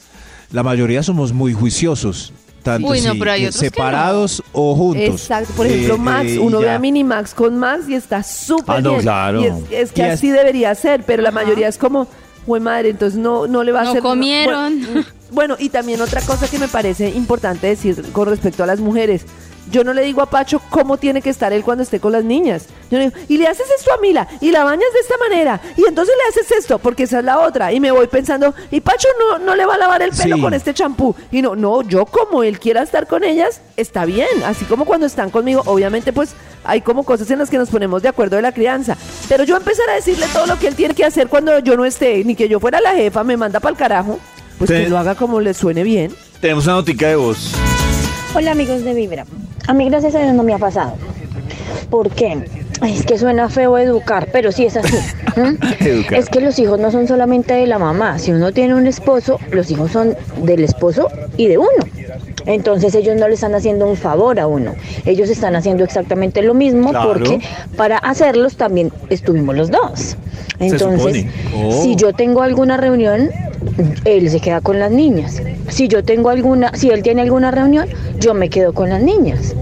la 0.52 0.64
mayoría 0.64 1.04
somos 1.04 1.34
muy 1.34 1.54
juiciosos. 1.54 2.34
Tanto 2.64 2.88
Uy, 2.88 3.02
no, 3.02 3.14
si, 3.14 3.20
pero 3.20 3.32
hay 3.32 3.46
otros 3.46 3.62
que 3.62 3.70
separados 3.70 4.42
o 4.52 4.74
juntos. 4.76 5.22
Exacto, 5.22 5.54
por 5.56 5.68
ejemplo, 5.68 5.96
Eh, 5.96 6.00
Max, 6.00 6.32
eh, 6.32 6.40
uno 6.40 6.60
ve 6.60 6.66
ya. 6.66 6.76
a 6.76 6.80
Mini 6.80 7.04
Max 7.04 7.34
con 7.36 7.58
Max 7.60 7.84
y 7.88 7.94
está 7.94 8.24
súper 8.24 8.76
Ah, 8.78 8.82
no, 8.82 8.90
bien. 8.92 9.02
claro. 9.04 9.42
Y 9.42 9.46
es, 9.46 9.54
es 9.72 9.92
que 9.92 10.02
Y 10.02 10.06
es- 10.06 10.14
así 10.14 10.32
debería 10.32 10.74
ser, 10.74 11.04
pero 11.04 11.22
la 11.22 11.30
mayoría 11.30 11.68
es 11.68 11.78
como, 11.78 12.08
fue 12.48 12.60
madre, 12.60 12.90
entonces 12.90 13.20
no, 13.20 13.46
no 13.46 13.64
le 13.64 13.72
va 13.72 13.82
a 13.82 13.84
No 13.84 13.90
hacer. 13.92 14.02
comieron. 14.02 14.82
Bueno, 14.82 15.06
bueno, 15.32 15.56
y 15.60 15.70
también 15.70 16.02
otra 16.02 16.22
cosa 16.22 16.48
que 16.48 16.58
me 16.58 16.68
parece 16.68 17.10
importante 17.10 17.68
decir 17.68 18.02
con 18.14 18.28
respecto 18.30 18.64
a 18.64 18.66
las 18.68 18.80
mujeres. 18.80 19.26
Yo 19.72 19.84
no 19.84 19.94
le 19.94 20.04
digo 20.04 20.22
a 20.22 20.28
Pacho 20.30 20.62
cómo 20.70 20.98
tiene 20.98 21.22
que 21.22 21.30
estar 21.30 21.52
él 21.52 21.64
cuando 21.64 21.84
esté 21.84 22.00
con 22.00 22.12
las 22.12 22.24
niñas. 22.24 22.66
Yo 22.92 23.00
le 23.00 23.06
digo, 23.10 23.18
y 23.28 23.38
le 23.38 23.48
haces 23.48 23.66
esto 23.78 23.92
a 23.94 23.98
Mila, 23.98 24.28
y 24.40 24.52
la 24.52 24.64
bañas 24.64 24.94
de 24.94 25.00
esta 25.00 25.18
manera, 25.18 25.60
y 25.76 25.84
entonces 25.88 26.14
le 26.16 26.30
haces 26.42 26.52
esto, 26.60 26.78
porque 26.80 27.04
esa 27.04 27.20
es 27.20 27.26
la 27.26 27.40
otra. 27.40 27.74
Y 27.74 27.80
me 27.80 27.90
voy 27.92 28.06
pensando, 28.08 28.54
y 28.70 28.80
Pacho 28.82 29.08
no, 29.20 29.40
no 29.40 29.56
le 29.56 29.66
va 29.66 29.74
a 29.74 29.78
lavar 29.80 30.02
el 30.04 30.12
pelo 30.12 30.36
Sí. 30.36 30.42
con 30.42 30.54
este 30.54 30.74
champú. 30.74 31.16
Y 31.32 31.42
no, 31.42 31.56
no, 31.56 31.82
yo 31.82 32.06
como 32.06 32.44
él 32.44 32.60
quiera 32.60 32.84
estar 32.84 33.08
con 33.08 33.24
ellas, 33.24 33.62
está 33.76 34.06
bien. 34.06 34.28
Así 34.46 34.66
como 34.66 34.86
cuando 34.86 35.08
están 35.08 35.30
conmigo, 35.32 35.64
obviamente 35.66 36.14
pues 36.14 36.34
hay 36.64 36.82
como 36.82 37.04
cosas 37.04 37.30
en 37.32 37.40
las 37.40 37.50
que 37.50 37.58
nos 37.58 37.70
ponemos 37.70 38.02
de 38.04 38.10
acuerdo 38.10 38.36
de 38.36 38.42
la 38.44 38.52
crianza. 38.52 38.96
Pero 39.28 39.44
yo 39.46 39.58
empezar 39.58 39.90
a 39.90 39.96
decirle 39.96 40.28
todo 40.32 40.46
lo 40.46 40.58
que 40.60 40.68
él 40.68 40.76
tiene 40.76 40.94
que 40.94 41.06
hacer 41.06 41.28
cuando 41.28 41.58
yo 41.60 41.76
no 41.76 41.86
esté, 41.86 42.24
ni 42.24 42.36
que 42.36 42.48
yo 42.48 42.60
fuera 42.60 42.80
la 42.82 42.94
jefa, 42.94 43.24
me 43.24 43.36
manda 43.38 43.60
para 43.60 43.72
el 43.72 43.78
carajo, 43.78 44.20
pues 44.60 44.70
que 44.70 44.88
lo 44.90 44.98
haga 44.98 45.16
como 45.16 45.42
le 45.42 45.54
suene 45.54 45.84
bien. 45.84 46.14
Tenemos 46.40 46.66
una 46.66 46.76
notica 46.76 47.08
de 47.08 47.16
voz. 47.16 47.52
Hola 48.36 48.52
amigos 48.52 48.84
de 48.84 48.94
Vibra. 48.94 49.26
A 49.66 49.74
mí 49.74 49.90
gracias 49.90 50.14
a 50.14 50.20
Dios 50.20 50.34
no 50.34 50.44
me 50.44 50.54
ha 50.54 50.58
pasado. 50.58 50.96
¿Por 51.90 52.10
qué? 52.12 52.44
Es 52.86 53.06
que 53.06 53.18
suena 53.18 53.48
feo 53.50 53.78
educar, 53.78 54.28
pero 54.34 54.52
sí 54.52 54.66
es 54.66 54.76
así. 54.76 54.98
Es 56.12 56.30
que 56.30 56.42
los 56.42 56.60
hijos 56.60 56.80
no 56.80 56.92
son 56.92 57.08
solamente 57.08 57.54
de 57.54 57.66
la 57.66 57.80
mamá. 57.80 58.20
Si 58.20 58.32
uno 58.32 58.52
tiene 58.52 58.74
un 58.76 58.88
esposo, 58.88 59.40
los 59.52 59.72
hijos 59.72 59.92
son 59.92 60.16
del 60.44 60.64
esposo 60.64 61.08
y 61.38 61.48
de 61.48 61.58
uno. 61.58 61.70
Entonces 62.46 62.94
ellos 62.96 63.16
no 63.18 63.28
le 63.28 63.36
están 63.36 63.56
haciendo 63.56 63.88
un 63.88 63.96
favor 63.96 64.40
a 64.40 64.48
uno. 64.48 64.76
Ellos 65.06 65.30
están 65.30 65.56
haciendo 65.56 65.84
exactamente 65.86 66.42
lo 66.42 66.54
mismo 66.54 66.90
Claro. 66.90 67.14
porque 67.14 67.40
para 67.78 67.98
hacerlos 67.98 68.58
también 68.58 68.92
estuvimos 69.10 69.56
los 69.56 69.72
dos. 69.72 70.18
Entonces. 70.60 71.26
Oh. 71.56 71.72
si 71.84 71.96
yo 71.96 72.14
tengo 72.14 72.42
alguna 72.42 72.78
reunión, 72.78 73.30
él 74.06 74.30
se 74.30 74.40
queda 74.40 74.62
con 74.62 74.80
las 74.80 74.92
niñas. 74.92 75.42
Si 75.70 75.88
yo 75.88 76.04
tengo 76.04 76.30
alguna, 76.30 76.72
si 76.74 76.90
él 76.90 77.04
tiene 77.04 77.22
alguna 77.22 77.52
reunión, 77.52 77.88
yo 78.20 78.34
me 78.34 78.50
quedo 78.50 78.74
con 78.74 78.90
las 78.90 79.02
niñas. 79.02 79.56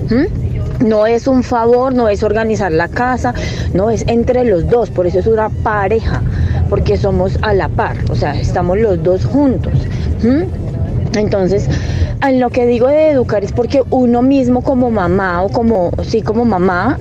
No 0.79 1.05
es 1.05 1.27
un 1.27 1.43
favor, 1.43 1.93
no 1.93 2.09
es 2.09 2.23
organizar 2.23 2.71
la 2.71 2.87
casa, 2.87 3.33
no 3.73 3.89
es 3.89 4.03
entre 4.07 4.43
los 4.43 4.67
dos, 4.67 4.89
por 4.89 5.07
eso 5.07 5.19
es 5.19 5.27
una 5.27 5.49
pareja, 5.49 6.21
porque 6.69 6.97
somos 6.97 7.37
a 7.41 7.53
la 7.53 7.69
par, 7.69 7.95
o 8.09 8.15
sea, 8.15 8.37
estamos 8.39 8.77
los 8.77 9.01
dos 9.01 9.23
juntos. 9.25 9.73
Entonces, 11.15 11.69
en 12.25 12.39
lo 12.39 12.49
que 12.49 12.65
digo 12.65 12.87
de 12.87 13.11
educar 13.11 13.43
es 13.43 13.51
porque 13.51 13.83
uno 13.91 14.21
mismo 14.21 14.61
como 14.61 14.89
mamá 14.89 15.43
o 15.43 15.49
como, 15.49 15.91
sí, 16.03 16.21
como 16.21 16.43
mamá, 16.43 16.97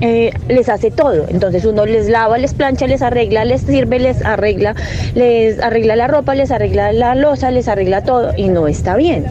eh, 0.00 0.32
les 0.48 0.68
hace 0.68 0.90
todo. 0.90 1.26
Entonces 1.28 1.64
uno 1.64 1.86
les 1.86 2.08
lava, 2.08 2.38
les 2.38 2.54
plancha, 2.54 2.86
les 2.86 3.02
arregla, 3.02 3.44
les 3.44 3.62
sirve, 3.62 3.98
les 3.98 4.24
arregla, 4.24 4.74
les 5.14 5.60
arregla 5.60 5.96
la 5.96 6.08
ropa, 6.08 6.34
les 6.34 6.50
arregla 6.50 6.92
la 6.92 7.14
losa, 7.14 7.50
les 7.50 7.68
arregla 7.68 8.02
todo 8.02 8.32
y 8.36 8.48
no 8.48 8.68
está 8.68 8.96
bien. 8.96 9.26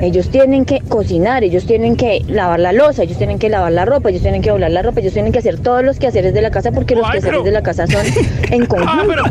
Ellos 0.00 0.28
tienen 0.28 0.64
que 0.64 0.80
cocinar, 0.80 1.44
ellos 1.44 1.66
tienen 1.66 1.96
que 1.96 2.22
lavar 2.28 2.60
la 2.60 2.72
losa, 2.72 3.04
ellos 3.04 3.18
tienen 3.18 3.38
que 3.38 3.48
lavar 3.48 3.72
la 3.72 3.84
ropa, 3.84 4.10
ellos 4.10 4.22
tienen 4.22 4.42
que 4.42 4.50
doblar 4.50 4.70
la 4.70 4.82
ropa, 4.82 5.00
ellos 5.00 5.12
tienen 5.12 5.32
que 5.32 5.38
hacer 5.38 5.58
todos 5.58 5.82
los 5.82 5.98
quehaceres 5.98 6.34
de 6.34 6.42
la 6.42 6.50
casa 6.50 6.72
porque 6.72 6.94
los 6.94 7.10
quehaceres 7.10 7.44
de 7.44 7.50
la 7.50 7.62
casa 7.62 7.86
son 7.86 8.04
en 8.50 8.66
conjunto. 8.66 9.22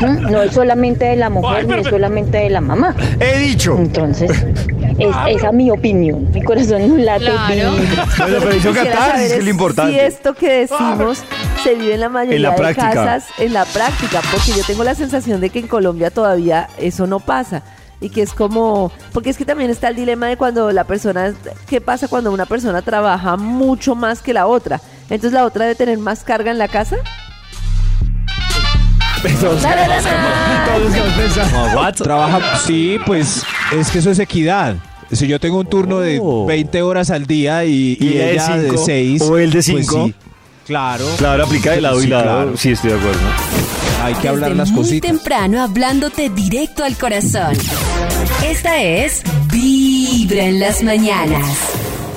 ¿Mm? 0.00 0.30
No 0.30 0.42
es 0.42 0.52
solamente 0.52 1.06
de 1.06 1.16
la 1.16 1.30
mujer, 1.30 1.66
no 1.66 1.76
es 1.76 1.86
solamente 1.86 2.38
de 2.38 2.50
la 2.50 2.60
mamá. 2.60 2.94
He 3.20 3.38
dicho. 3.38 3.76
Entonces, 3.78 4.30
es, 5.02 5.36
esa 5.36 5.48
es 5.48 5.52
mi 5.52 5.70
opinión. 5.70 6.30
Mi 6.32 6.42
corazón 6.42 6.88
no 6.88 6.96
late. 6.96 7.30
Bueno, 7.48 8.38
pero 8.40 8.54
hizo 8.54 8.72
catarsis, 8.72 9.14
que 9.14 9.26
es 9.26 9.32
es 9.32 9.44
lo 9.44 9.50
importante. 9.50 9.92
Si 9.92 10.00
esto 10.00 10.34
que 10.34 10.52
decimos 10.52 11.22
se 11.62 11.74
vive 11.74 11.94
en 11.94 12.00
la 12.00 12.08
mayoría 12.08 12.36
En 12.36 12.42
la 12.42 12.50
de 12.50 12.56
práctica. 12.56 12.92
casas, 12.92 13.26
en 13.38 13.52
la 13.52 13.64
práctica, 13.64 14.20
porque 14.30 14.52
yo 14.52 14.64
tengo 14.66 14.84
la 14.84 14.94
sensación 14.94 15.40
de 15.40 15.50
que 15.50 15.60
en 15.60 15.68
Colombia 15.68 16.10
todavía 16.10 16.68
eso 16.78 17.06
no 17.06 17.20
pasa. 17.20 17.62
Y 18.00 18.10
que 18.10 18.22
es 18.22 18.32
como, 18.32 18.90
porque 19.12 19.30
es 19.30 19.36
que 19.36 19.44
también 19.44 19.70
está 19.70 19.88
el 19.88 19.94
dilema 19.94 20.26
de 20.26 20.36
cuando 20.36 20.72
la 20.72 20.82
persona, 20.84 21.34
¿qué 21.68 21.80
pasa 21.80 22.08
cuando 22.08 22.32
una 22.32 22.46
persona 22.46 22.82
trabaja 22.82 23.36
mucho 23.36 23.94
más 23.94 24.20
que 24.20 24.32
la 24.32 24.48
otra? 24.48 24.80
Entonces 25.04 25.32
la 25.32 25.44
otra 25.44 25.66
debe 25.66 25.76
tener 25.76 25.98
más 25.98 26.24
carga 26.24 26.50
en 26.50 26.58
la 26.58 26.66
casa. 26.66 26.96
Todos. 29.40 29.62
Trabaja, 32.02 32.58
sí, 32.58 32.98
pues 33.06 33.44
es 33.72 33.90
que 33.90 33.98
eso 34.00 34.10
es 34.10 34.18
equidad. 34.18 34.74
Si 35.12 35.26
yo 35.28 35.38
tengo 35.38 35.58
un 35.60 35.66
turno 35.66 36.00
de 36.00 36.20
20 36.46 36.82
horas 36.82 37.10
al 37.10 37.26
día 37.26 37.64
y, 37.64 37.96
y 38.00 38.04
Y 38.04 38.08
ella 38.20 38.24
de 38.24 38.32
ella 38.32 38.56
de 38.56 38.68
cinco, 38.70 38.82
6. 38.86 39.22
o 39.22 39.38
él 39.38 39.50
de 39.52 39.62
cinco. 39.62 40.10
Claro. 40.66 41.04
Claro, 41.18 41.44
aplica 41.44 41.72
de 41.72 41.80
lado 41.80 42.02
y 42.02 42.06
lado. 42.06 42.22
claro. 42.24 42.56
Sí, 42.56 42.70
estoy 42.70 42.90
de 42.92 42.96
acuerdo. 42.98 43.20
Hay 44.02 44.14
que 44.14 44.28
hablar 44.28 44.50
Desde 44.50 44.58
las 44.58 44.70
muy 44.70 44.82
cositas. 44.82 45.10
temprano 45.10 45.60
hablándote 45.62 46.28
directo 46.30 46.82
al 46.82 46.96
corazón. 46.96 47.54
Esta 48.46 48.82
es 48.82 49.22
Vibra 49.52 50.44
en 50.44 50.60
las 50.60 50.82
mañanas. 50.82 51.46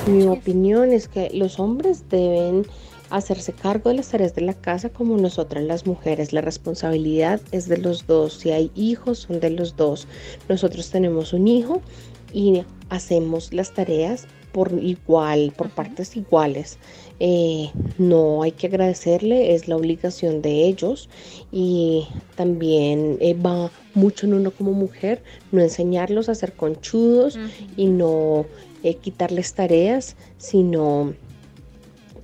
Mi 0.07 0.25
opinión 0.27 0.91
es 0.93 1.07
que 1.07 1.29
los 1.33 1.59
hombres 1.59 2.03
deben 2.09 2.65
hacerse 3.09 3.53
cargo 3.53 3.89
de 3.89 3.97
las 3.97 4.07
tareas 4.09 4.33
de 4.35 4.41
la 4.41 4.53
casa 4.53 4.89
como 4.89 5.17
nosotras 5.17 5.63
las 5.63 5.85
mujeres. 5.85 6.33
La 6.33 6.41
responsabilidad 6.41 7.39
es 7.51 7.67
de 7.67 7.77
los 7.77 8.07
dos. 8.07 8.33
Si 8.35 8.51
hay 8.51 8.71
hijos, 8.75 9.19
son 9.19 9.39
de 9.39 9.49
los 9.51 9.75
dos. 9.75 10.07
Nosotros 10.49 10.89
tenemos 10.89 11.33
un 11.33 11.47
hijo 11.47 11.81
y 12.35 12.65
hacemos 12.89 13.53
las 13.53 13.73
tareas 13.73 14.27
por 14.51 14.73
igual, 14.83 15.53
por 15.55 15.69
partes 15.69 16.17
iguales. 16.17 16.77
Eh, 17.21 17.71
no 17.97 18.43
hay 18.43 18.51
que 18.51 18.67
agradecerle, 18.67 19.55
es 19.55 19.69
la 19.69 19.77
obligación 19.77 20.41
de 20.41 20.65
ellos 20.65 21.09
y 21.49 22.07
también 22.35 23.17
eh, 23.21 23.33
va 23.33 23.71
mucho 23.93 24.25
en 24.25 24.33
uno 24.33 24.51
como 24.51 24.73
mujer, 24.73 25.23
no 25.53 25.61
enseñarlos 25.61 26.27
a 26.27 26.35
ser 26.35 26.53
conchudos 26.53 27.39
y 27.77 27.85
no 27.85 28.45
eh, 28.83 28.95
quitarles 28.95 29.53
tareas, 29.53 30.17
sino 30.37 31.13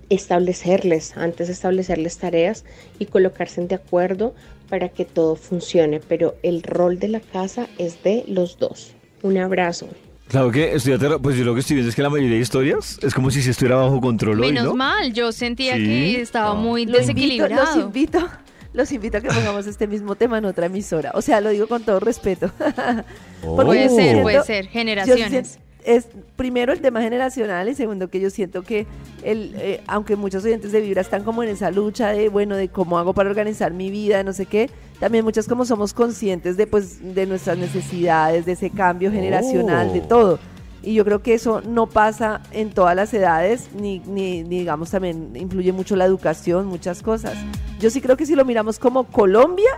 establecerles, 0.10 1.16
antes 1.16 1.48
de 1.48 1.54
establecerles 1.54 2.18
tareas 2.18 2.66
y 3.00 3.06
colocarse 3.06 3.66
de 3.66 3.76
acuerdo 3.76 4.34
para 4.70 4.90
que 4.90 5.06
todo 5.06 5.38
funcione, 5.38 6.02
pero 6.02 6.36
el 6.44 6.64
rol 6.64 7.00
de 7.00 7.08
la 7.08 7.22
casa 7.22 7.70
es 7.78 8.04
de 8.04 8.26
los 8.28 8.58
dos. 8.58 8.94
Un 9.24 9.38
abrazo. 9.38 9.88
Claro 10.28 10.50
que 10.52 10.74
estudiante, 10.76 11.10
pues 11.20 11.36
yo 11.38 11.44
lo 11.44 11.54
que 11.54 11.60
estoy 11.60 11.76
viendo 11.76 11.90
es 11.90 11.96
que 11.96 12.02
la 12.02 12.10
mayoría 12.10 12.36
de 12.36 12.42
historias 12.42 12.98
es 13.02 13.14
como 13.14 13.32
si 13.32 13.42
se 13.42 13.52
estuviera 13.52 13.76
bajo 13.76 14.00
control 14.00 14.40
hoy, 14.42 14.48
Menos 14.48 14.64
¿no? 14.66 14.76
mal, 14.76 15.12
yo 15.14 15.32
sentía 15.34 15.76
Sí. 15.76 15.84
que 15.84 16.22
estaba 16.22 16.54
muy 16.56 16.86
Los 16.86 17.02
invito, 17.10 17.44
desequilibrado. 17.44 17.76
los 17.76 17.86
invito, 17.86 18.30
los 18.74 18.92
invito 18.94 19.18
a 19.18 19.22
que 19.22 19.28
pongamos 19.28 19.68
este 19.68 19.88
mismo 19.88 20.16
tema 20.16 20.38
en 20.38 20.46
otra 20.46 20.68
emisora. 20.68 21.12
O 21.16 21.22
sea, 21.22 21.42
lo 21.42 21.50
digo 21.50 21.68
con 21.68 21.84
todo 21.84 22.00
respeto. 22.00 22.50
Porque 23.42 23.66
Puede 23.66 23.90
ser, 23.90 24.00
siento- 24.02 24.22
puede 24.24 24.44
ser, 24.44 24.66
yo 24.66 24.72
generaciones. 24.72 25.60
Es 25.86 26.08
primero 26.36 26.74
el 26.74 26.82
tema 26.82 27.02
generacional 27.02 27.70
y 27.70 27.76
segundo 27.76 28.10
que 28.10 28.20
yo 28.20 28.30
siento 28.30 28.64
que 28.64 28.88
el 29.24 29.54
eh, 29.58 29.82
aunque 29.88 30.16
muchos 30.16 30.44
oyentes 30.44 30.72
de 30.72 30.82
Vibra 30.82 31.02
están 31.02 31.24
como 31.24 31.44
en 31.44 31.50
esa 31.50 31.72
lucha 31.72 32.10
de 32.10 32.30
bueno 32.30 32.56
de 32.56 32.70
cómo 32.70 32.98
hago 32.98 33.14
para 33.14 33.30
organizar 33.30 33.74
mi 33.74 33.92
vida 33.92 34.18
de 34.18 34.24
no 34.24 34.34
sé 34.34 34.46
qué 34.46 34.70
también 35.00 35.24
muchas 35.24 35.48
como 35.48 35.66
somos 35.66 35.94
conscientes 35.94 36.58
de 36.58 36.68
pues 36.68 37.16
de 37.16 37.26
nuestras 37.26 37.58
necesidades 37.58 38.46
de 38.46 38.54
ese 38.54 38.70
cambio 38.70 39.12
generacional 39.12 39.94
de 39.94 40.02
Oh. 40.02 40.08
todo 40.08 40.40
y 40.84 40.96
yo 40.96 41.06
creo 41.06 41.22
que 41.22 41.34
eso 41.34 41.62
no 41.62 41.88
pasa 41.88 42.42
en 42.52 42.72
todas 42.72 42.96
las 42.96 43.14
edades, 43.14 43.70
ni, 43.76 44.00
ni, 44.00 44.42
ni, 44.42 44.60
digamos 44.60 44.90
también 44.90 45.36
influye 45.36 45.72
mucho 45.72 45.96
la 45.96 46.06
educación, 46.06 46.66
muchas 46.66 47.04
cosas. 47.04 47.38
Yo 47.80 47.92
sí 47.92 48.02
creo 48.02 48.18
que 48.18 48.26
si 48.26 48.36
lo 48.36 48.46
miramos 48.46 48.80
como 48.80 49.04
Colombia, 49.04 49.70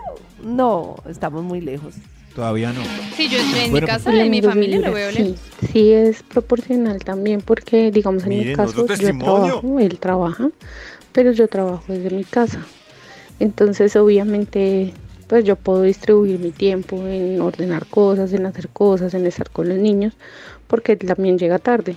no, 0.41 0.95
estamos 1.09 1.43
muy 1.43 1.59
lejos. 1.59 1.95
Todavía 2.35 2.73
no. 2.73 2.81
Sí, 3.15 3.29
yo 3.29 3.37
en 3.37 3.71
Bueno, 3.71 3.85
mi 3.85 3.93
casa, 3.93 4.09
Hola, 4.09 4.23
en 4.23 4.31
mi 4.31 4.41
familia 4.41 4.79
lo 4.79 4.91
veo 4.91 5.11
Sí, 5.11 5.35
sí 5.71 5.91
es 5.91 6.23
proporcional 6.23 7.03
también 7.03 7.41
porque, 7.41 7.91
digamos, 7.91 8.23
en 8.23 8.29
mi 8.29 8.53
caso 8.53 8.87
yo 8.87 9.17
trabajo, 9.17 9.79
él 9.79 9.99
trabaja, 9.99 10.49
pero 11.11 11.31
yo 11.31 11.47
trabajo 11.47 11.83
desde 11.87 12.09
mi 12.09 12.23
casa. 12.23 12.65
Entonces, 13.39 13.95
obviamente, 13.95 14.93
pues 15.27 15.43
yo 15.45 15.55
puedo 15.55 15.83
distribuir 15.83 16.39
mi 16.39 16.51
tiempo 16.51 17.05
en 17.05 17.39
ordenar 17.39 17.85
cosas, 17.85 18.33
en 18.33 18.47
hacer 18.47 18.67
cosas, 18.69 19.13
en 19.13 19.27
estar 19.27 19.51
con 19.51 19.69
los 19.69 19.77
niños, 19.77 20.13
porque 20.67 20.93
él 20.93 20.99
también 20.99 21.37
llega 21.37 21.59
tarde. 21.59 21.95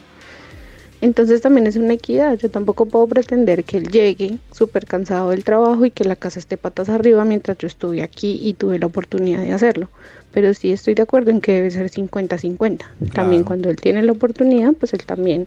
Entonces 1.01 1.43
también 1.43 1.67
es 1.67 1.77
una 1.77 1.95
equidad. 1.95 2.39
Yo 2.39 2.51
tampoco 2.51 2.87
puedo 2.87 3.07
pretender 3.07 3.65
que 3.65 3.79
él 3.79 3.89
llegue 3.89 4.39
súper 4.53 4.87
cansado 4.87 5.31
del 5.31 5.45
trabajo 5.45 5.85
y 5.85 5.91
que 5.91 6.05
la 6.05 6.17
casa 6.17 6.39
esté 6.39 6.57
patas 6.57 6.89
arriba 6.89 7.25
mientras 7.25 7.59
yo 7.59 7.67
estuve 7.67 8.03
aquí 8.03 8.41
y 8.43 8.55
tuve 8.55 8.79
la 8.79 8.87
oportunidad 8.87 9.43
de 9.43 9.53
hacerlo. 9.53 9.89
Pero 10.33 10.55
sí 10.55 10.73
estoy 10.73 10.95
de 10.95 11.03
acuerdo 11.03 11.31
en 11.31 11.41
que 11.41 11.53
debe 11.53 11.71
ser 11.71 11.91
50-50. 11.91 12.81
También 13.13 13.45
cuando 13.45 13.71
él 13.71 13.77
tiene 13.77 14.03
la 14.03 14.13
oportunidad, 14.13 14.73
pues 14.73 14.93
él 14.95 15.05
también 15.05 15.47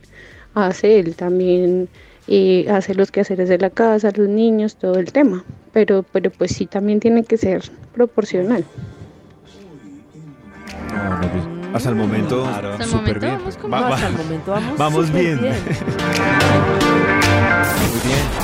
hace, 0.54 1.00
él 1.00 1.16
también 1.16 1.90
eh, 2.28 2.68
hace 2.70 2.94
los 2.94 3.12
quehaceres 3.12 3.50
de 3.50 3.58
la 3.58 3.70
casa, 3.70 4.12
los 4.16 4.30
niños, 4.30 4.76
todo 4.76 5.00
el 5.00 5.12
tema. 5.12 5.44
Pero, 5.74 6.04
pero 6.12 6.32
pues 6.32 6.52
sí 6.52 6.66
también 6.66 7.00
tiene 7.00 7.24
que 7.24 7.38
ser 7.38 7.64
proporcional. 7.94 8.66
Hasta 11.74 11.90
el 11.90 11.96
momento, 11.96 12.46
Hasta 12.48 12.84
el 12.84 12.90
súper 12.90 13.20
momento 13.20 13.20
bien. 13.20 13.40
vamos 13.70 13.74
Va- 13.74 13.90
va- 13.90 13.96
hasta 13.96 14.08
el 14.08 14.14
momento 14.18 14.52
vamos, 14.52 14.78
Vamos 14.78 15.08
súper 15.08 15.38
bien. 15.40 15.56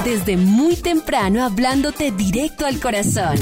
Desde 0.03 0.37
muy 0.37 0.75
temprano 0.75 1.43
hablándote 1.43 2.11
directo 2.11 2.65
al 2.65 2.79
corazón. 2.79 3.35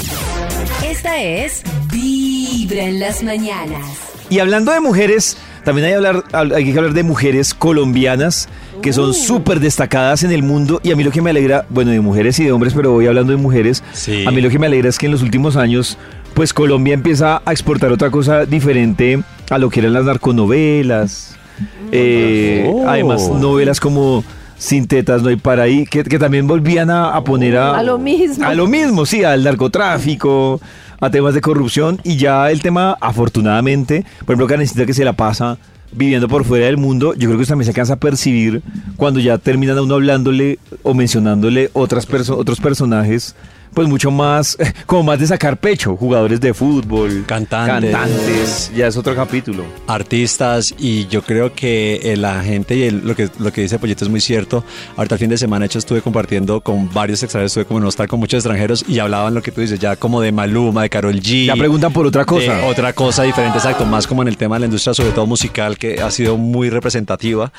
Esta 0.86 1.22
es 1.22 1.64
Vibra 1.92 2.84
en 2.84 3.00
las 3.00 3.22
mañanas. 3.24 3.82
Y 4.30 4.40
hablando 4.40 4.72
de 4.72 4.80
mujeres, 4.80 5.38
también 5.66 5.86
hay, 5.88 5.92
que 5.92 5.98
hablar, 5.98 6.24
hay 6.56 6.72
que 6.72 6.78
hablar 6.78 6.94
de 6.94 7.04
mujeres 7.04 7.54
colombianas 7.54 8.48
que 8.82 8.90
Uh. 8.92 8.94
son 8.94 9.14
súper 9.14 9.60
destacadas 9.60 10.24
en 10.24 10.32
el 10.32 10.44
mundo. 10.44 10.80
Y 10.84 10.92
a 10.92 10.96
mí 10.96 11.04
lo 11.04 11.12
que 11.12 11.22
me 11.22 11.30
alegra, 11.32 11.66
bueno, 11.70 11.92
de 11.92 12.00
mujeres 12.00 12.40
y 12.40 12.46
de 12.46 12.52
hombres, 12.54 12.74
pero 12.74 12.92
voy 12.92 13.08
hablando 13.08 13.32
de 13.34 13.38
mujeres. 13.38 13.84
A 14.26 14.32
mí 14.32 14.42
lo 14.42 14.50
que 14.50 14.58
me 14.60 14.68
alegra 14.68 14.90
es 14.90 14.98
que 14.98 15.06
en 15.08 15.12
los 15.12 15.22
últimos 15.22 15.56
años, 15.58 15.98
pues 16.34 16.54
Colombia 16.54 16.94
empieza 16.94 17.42
a 17.46 17.52
exportar 17.52 17.92
otra 17.92 18.10
cosa 18.10 18.46
diferente 18.46 19.22
a 19.54 19.58
lo 19.60 19.70
que 19.70 19.80
eran 19.82 19.94
las 19.94 20.06
narconovelas. 20.06 21.36
Eh, 21.92 22.66
Oh. 22.68 22.88
Además, 22.88 23.30
novelas 23.30 23.80
como 23.80 24.24
Sin 24.58 24.88
tetas 24.88 25.22
no 25.22 25.30
hay 25.30 25.36
para 25.36 25.64
ahí, 25.64 25.86
que, 25.86 26.04
que 26.04 26.18
también 26.18 26.48
volvían 26.48 26.90
a, 26.90 27.10
a 27.10 27.24
poner 27.24 27.58
a... 27.58 27.78
A 27.78 27.84
lo 27.84 27.98
mismo. 27.98 28.46
A 28.46 28.54
lo 28.54 28.66
mismo, 28.68 29.06
sí, 29.06 29.24
al 29.24 29.44
narcotráfico, 29.44 30.62
a 31.02 31.10
temas 31.10 31.34
de 31.34 31.42
corrupción 31.42 32.00
y 32.04 32.16
ya 32.16 32.50
el 32.50 32.62
tema, 32.62 32.98
afortunadamente, 33.02 34.06
por 34.20 34.34
ejemplo, 34.34 34.48
Karencita 34.48 34.86
que 34.86 34.94
se 34.94 35.04
la 35.04 35.14
pasa 35.14 35.58
viviendo 35.92 36.28
por 36.30 36.46
fuera 36.46 36.66
del 36.68 36.78
mundo, 36.78 37.14
yo 37.14 37.28
creo 37.28 37.40
que 37.40 37.46
también 37.46 37.66
se 37.66 37.72
alcanza 37.72 37.94
a 37.94 37.98
percibir 37.98 38.62
cuando 38.96 39.20
ya 39.20 39.38
terminan 39.38 39.78
a 39.78 39.82
uno 39.82 39.96
hablándole 39.96 40.58
o 40.82 40.94
mencionándole 40.94 41.70
otras 41.74 42.08
perso- 42.08 42.38
otros 42.38 42.60
personajes 42.62 43.36
pues 43.74 43.88
mucho 43.88 44.12
más, 44.12 44.58
como 44.86 45.04
más 45.04 45.20
de 45.20 45.28
sacar 45.28 45.58
pecho, 45.58 45.96
jugadores 45.98 46.40
de 46.40 46.54
fútbol, 46.54 47.24
Cantantes. 47.28 47.92
cantantes, 47.92 48.72
ya 48.76 48.88
es 48.88 48.96
otro 48.98 49.16
capítulo. 49.16 49.64
artistas 49.88 50.74
y 50.78 51.08
yo 51.08 51.22
creo 51.22 51.54
que 51.54 52.00
eh, 52.04 52.18
la 52.18 52.44
gente 52.44 52.76
y 52.76 52.84
el- 52.84 53.06
lo 53.08 53.16
que 53.16 53.30
lo 53.40 53.52
que 53.52 53.62
dice 53.62 53.80
Pollito 53.80 54.06
es 54.06 54.10
muy 54.12 54.22
cierto. 54.22 54.64
Ahorita 54.96 55.16
el 55.16 55.20
fin 55.20 55.30
de 55.30 55.38
semana 55.38 55.64
de 55.64 55.68
hecho 55.68 55.80
estuve 55.80 56.02
compartiendo 56.02 56.62
con 56.62 56.92
varios 56.94 57.24
extranjeros, 57.24 57.52
estuve 57.52 57.66
como 57.66 57.80
en 57.80 57.84
un 57.84 57.88
hostal 57.90 58.08
con 58.08 58.20
muchos 58.20 58.38
extranjeros 58.40 58.86
y 58.88 59.00
hablaban 59.00 59.34
lo 59.34 59.42
que 59.42 59.52
tú 59.52 59.62
dices 59.62 59.80
ya 59.80 59.96
como 59.96 60.22
de 60.22 60.32
Maluma, 60.32 60.84
de 60.84 60.90
Carol 60.90 61.16
G. 61.20 61.46
Ya 61.48 61.56
preguntan 61.56 61.92
por 61.94 62.06
otra 62.06 62.26
cosa. 62.26 62.56
de 62.58 62.64
otra 62.66 62.94
cosa 62.94 63.24
diferente, 63.24 63.58
exacto, 63.58 63.86
más 63.86 64.08
como 64.08 64.22
en 64.22 64.28
el 64.28 64.38
tema 64.38 64.56
de 64.56 64.62
la 64.62 64.66
industria, 64.68 64.94
sobre 64.94 65.12
todo 65.12 65.26
musical, 65.26 65.78
que 65.78 66.02
ha 66.02 66.12
sido 66.12 66.38
muy 66.38 66.70
representativa. 66.70 67.52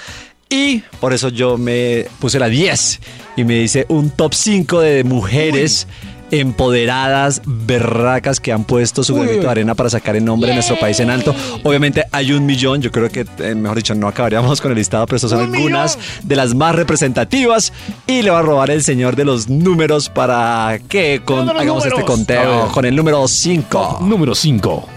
Y 0.54 0.82
por 1.00 1.12
eso 1.12 1.30
yo 1.30 1.58
me 1.58 2.06
puse 2.20 2.38
la 2.38 2.48
10 2.48 3.00
y 3.36 3.42
me 3.44 3.54
dice 3.54 3.86
un 3.88 4.10
top 4.10 4.34
5 4.34 4.80
de 4.80 5.02
mujeres 5.02 5.88
empoderadas, 6.30 7.42
berracas 7.46 8.40
que 8.40 8.52
han 8.52 8.64
puesto 8.64 9.04
su 9.04 9.14
granito 9.14 9.42
de 9.42 9.48
arena 9.50 9.74
para 9.74 9.88
sacar 9.90 10.16
el 10.16 10.24
nombre 10.24 10.48
de 10.48 10.54
nuestro 10.54 10.78
país 10.80 10.98
en 11.00 11.10
alto. 11.10 11.34
Obviamente 11.62 12.04
hay 12.12 12.32
un 12.32 12.44
millón, 12.46 12.80
yo 12.82 12.90
creo 12.90 13.08
que, 13.08 13.24
eh, 13.38 13.54
mejor 13.54 13.76
dicho, 13.76 13.94
no 13.94 14.08
acabaríamos 14.08 14.60
con 14.60 14.70
el 14.72 14.78
listado, 14.78 15.06
pero 15.06 15.16
estas 15.16 15.30
son 15.30 15.40
algunas 15.54 15.98
de 16.22 16.36
las 16.36 16.54
más 16.54 16.74
representativas. 16.74 17.72
Y 18.06 18.22
le 18.22 18.30
va 18.30 18.40
a 18.40 18.42
robar 18.42 18.70
el 18.70 18.82
señor 18.82 19.16
de 19.16 19.24
los 19.24 19.48
números 19.48 20.08
para 20.08 20.78
que 20.88 21.22
con- 21.24 21.46
hagamos 21.50 21.84
este 21.86 22.02
conteo 22.04 22.68
con 22.72 22.84
el 22.84 22.96
número 22.96 23.26
5. 23.28 23.98
Número 24.02 24.34
5. 24.34 24.88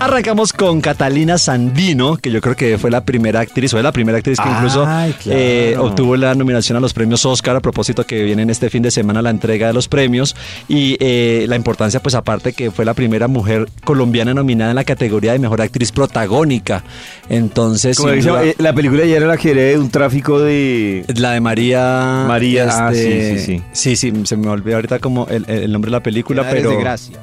Arrancamos 0.00 0.52
con 0.52 0.80
Catalina 0.80 1.38
Sandino, 1.38 2.16
que 2.18 2.30
yo 2.30 2.40
creo 2.40 2.54
que 2.54 2.78
fue 2.78 2.88
la 2.88 3.04
primera 3.04 3.40
actriz, 3.40 3.74
o 3.74 3.78
es 3.78 3.82
la 3.82 3.90
primera 3.90 4.18
actriz 4.18 4.38
que 4.38 4.48
incluso 4.48 4.84
Ay, 4.86 5.12
claro. 5.14 5.38
eh, 5.40 5.76
obtuvo 5.76 6.16
la 6.16 6.36
nominación 6.36 6.76
a 6.78 6.80
los 6.80 6.94
premios 6.94 7.26
Oscar, 7.26 7.56
a 7.56 7.60
propósito 7.60 8.04
que 8.04 8.22
vienen 8.22 8.48
este 8.48 8.70
fin 8.70 8.80
de 8.84 8.92
semana 8.92 9.22
la 9.22 9.30
entrega 9.30 9.66
de 9.66 9.72
los 9.72 9.88
premios, 9.88 10.36
y 10.68 10.96
eh, 11.00 11.46
la 11.48 11.56
importancia, 11.56 12.00
pues 12.00 12.14
aparte 12.14 12.52
que 12.52 12.70
fue 12.70 12.84
la 12.84 12.94
primera 12.94 13.26
mujer 13.26 13.68
colombiana 13.82 14.32
nominada 14.34 14.70
en 14.70 14.76
la 14.76 14.84
categoría 14.84 15.32
de 15.32 15.40
mejor 15.40 15.60
actriz 15.60 15.90
protagónica. 15.90 16.84
Entonces, 17.28 17.96
Como 17.96 18.12
dice, 18.12 18.28
duda- 18.28 18.44
eh, 18.44 18.54
la 18.58 18.72
película 18.72 19.04
ya 19.04 19.16
era 19.16 19.26
la 19.26 19.36
que 19.36 19.50
era 19.50 19.62
de 19.62 19.78
un 19.78 19.90
tráfico 19.90 20.38
de... 20.38 21.04
la 21.16 21.32
de 21.32 21.40
María. 21.40 22.24
María, 22.28 22.68
ah, 22.70 22.92
este, 22.92 23.38
sí, 23.40 23.44
sí, 23.44 23.62
Sí, 23.72 23.96
sí, 23.96 24.12
se 24.26 24.36
me 24.36 24.46
olvidó 24.48 24.76
ahorita 24.76 25.00
como 25.00 25.26
el, 25.26 25.44
el 25.48 25.72
nombre 25.72 25.90
de 25.90 25.96
la 25.96 26.02
película, 26.04 26.46
pero. 26.48 26.70
de 26.70 26.76
Gracia. 26.76 27.18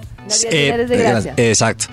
Eh, 0.51 0.85
de 0.89 0.97
Gracia. 0.97 1.33
Exacto. 1.37 1.85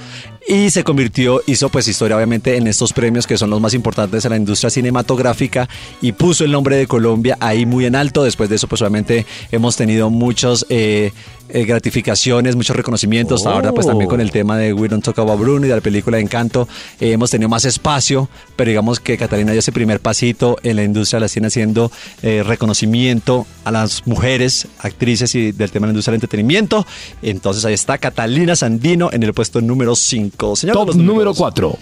Y 0.49 0.71
se 0.71 0.83
convirtió, 0.83 1.41
hizo 1.47 1.69
pues 1.69 1.87
historia 1.87 2.17
obviamente 2.17 2.57
en 2.57 2.67
estos 2.67 2.93
premios 2.93 3.27
que 3.27 3.39
son 3.39 3.51
los 3.51 3.61
más 3.61 3.75
importantes 3.75 4.25
en 4.25 4.31
la 4.31 4.37
industria 4.37 4.71
cinematográfica 4.71 5.69
y 6.01 6.13
puso 6.13 6.45
el 6.45 6.51
nombre 6.51 6.77
de 6.77 6.87
Colombia 6.87 7.37
ahí 7.41 7.65
muy 7.65 7.87
en 7.87 7.95
alto. 7.95 8.25
Después 8.25 8.51
de 8.51 8.57
eso 8.57 8.67
pues 8.67 8.83
obviamente 8.83 9.25
hemos 9.53 9.77
tenido 9.77 10.11
muchos 10.11 10.67
eh, 10.69 11.13
eh, 11.55 11.67
gratificaciones, 11.67 12.57
muchos 12.57 12.75
reconocimientos. 12.75 13.45
Ahora 13.45 13.73
pues 13.73 13.87
también 13.87 14.09
con 14.09 14.23
el 14.23 14.31
tema 14.31 14.57
de 14.57 14.73
We 14.73 14.89
Don't 14.89 15.05
Talk 15.05 15.19
About 15.19 15.39
Bruno 15.39 15.67
y 15.67 15.69
de 15.69 15.75
la 15.75 15.83
película 15.83 16.17
de 16.17 16.23
Encanto 16.23 16.67
eh, 16.99 17.13
hemos 17.13 17.31
tenido 17.31 17.51
más 17.51 17.67
espacio, 17.67 18.31
pero 18.57 18.71
digamos 18.71 19.01
que 19.01 19.19
Catalina 19.19 19.53
dio 19.53 19.59
ese 19.59 19.71
primer 19.71 20.01
pasito 20.01 20.57
en 20.63 20.77
la 20.77 20.83
industria 20.83 21.19
de 21.19 21.21
la 21.23 21.29
cine 21.29 21.49
haciendo 21.49 21.93
eh, 22.23 22.43
reconocimiento 22.43 23.47
a 23.65 23.71
las 23.71 24.07
mujeres, 24.07 24.67
actrices 24.79 25.35
y 25.35 25.53
del 25.53 25.71
tema 25.71 25.87
de 25.87 25.89
la 25.89 25.93
industria 25.93 26.13
del 26.13 26.23
entretenimiento. 26.23 26.87
Entonces 27.21 27.67
ahí 27.67 27.75
está 27.75 27.99
Catalina 27.99 28.57
Sandino 28.57 29.11
en 29.13 29.23
el 29.23 29.35
puesto 29.35 29.61
número 29.61 29.95
5. 29.95 30.32
Señor 30.55 30.77
Top 30.77 30.89
número 30.95 31.13
números. 31.13 31.39
4. 31.39 31.79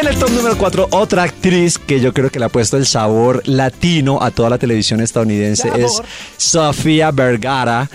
En 0.00 0.06
el 0.08 0.16
top 0.16 0.30
número 0.30 0.58
4, 0.58 0.88
otra 0.90 1.22
actriz 1.22 1.78
que 1.78 2.00
yo 2.00 2.12
creo 2.12 2.30
que 2.30 2.38
le 2.38 2.46
ha 2.46 2.48
puesto 2.48 2.76
el 2.76 2.86
sabor 2.86 3.42
latino 3.46 4.20
a 4.20 4.30
toda 4.30 4.50
la 4.50 4.58
televisión 4.58 5.00
estadounidense 5.00 5.70
es 5.76 6.02
Sofía 6.36 7.10
Vergara. 7.10 7.88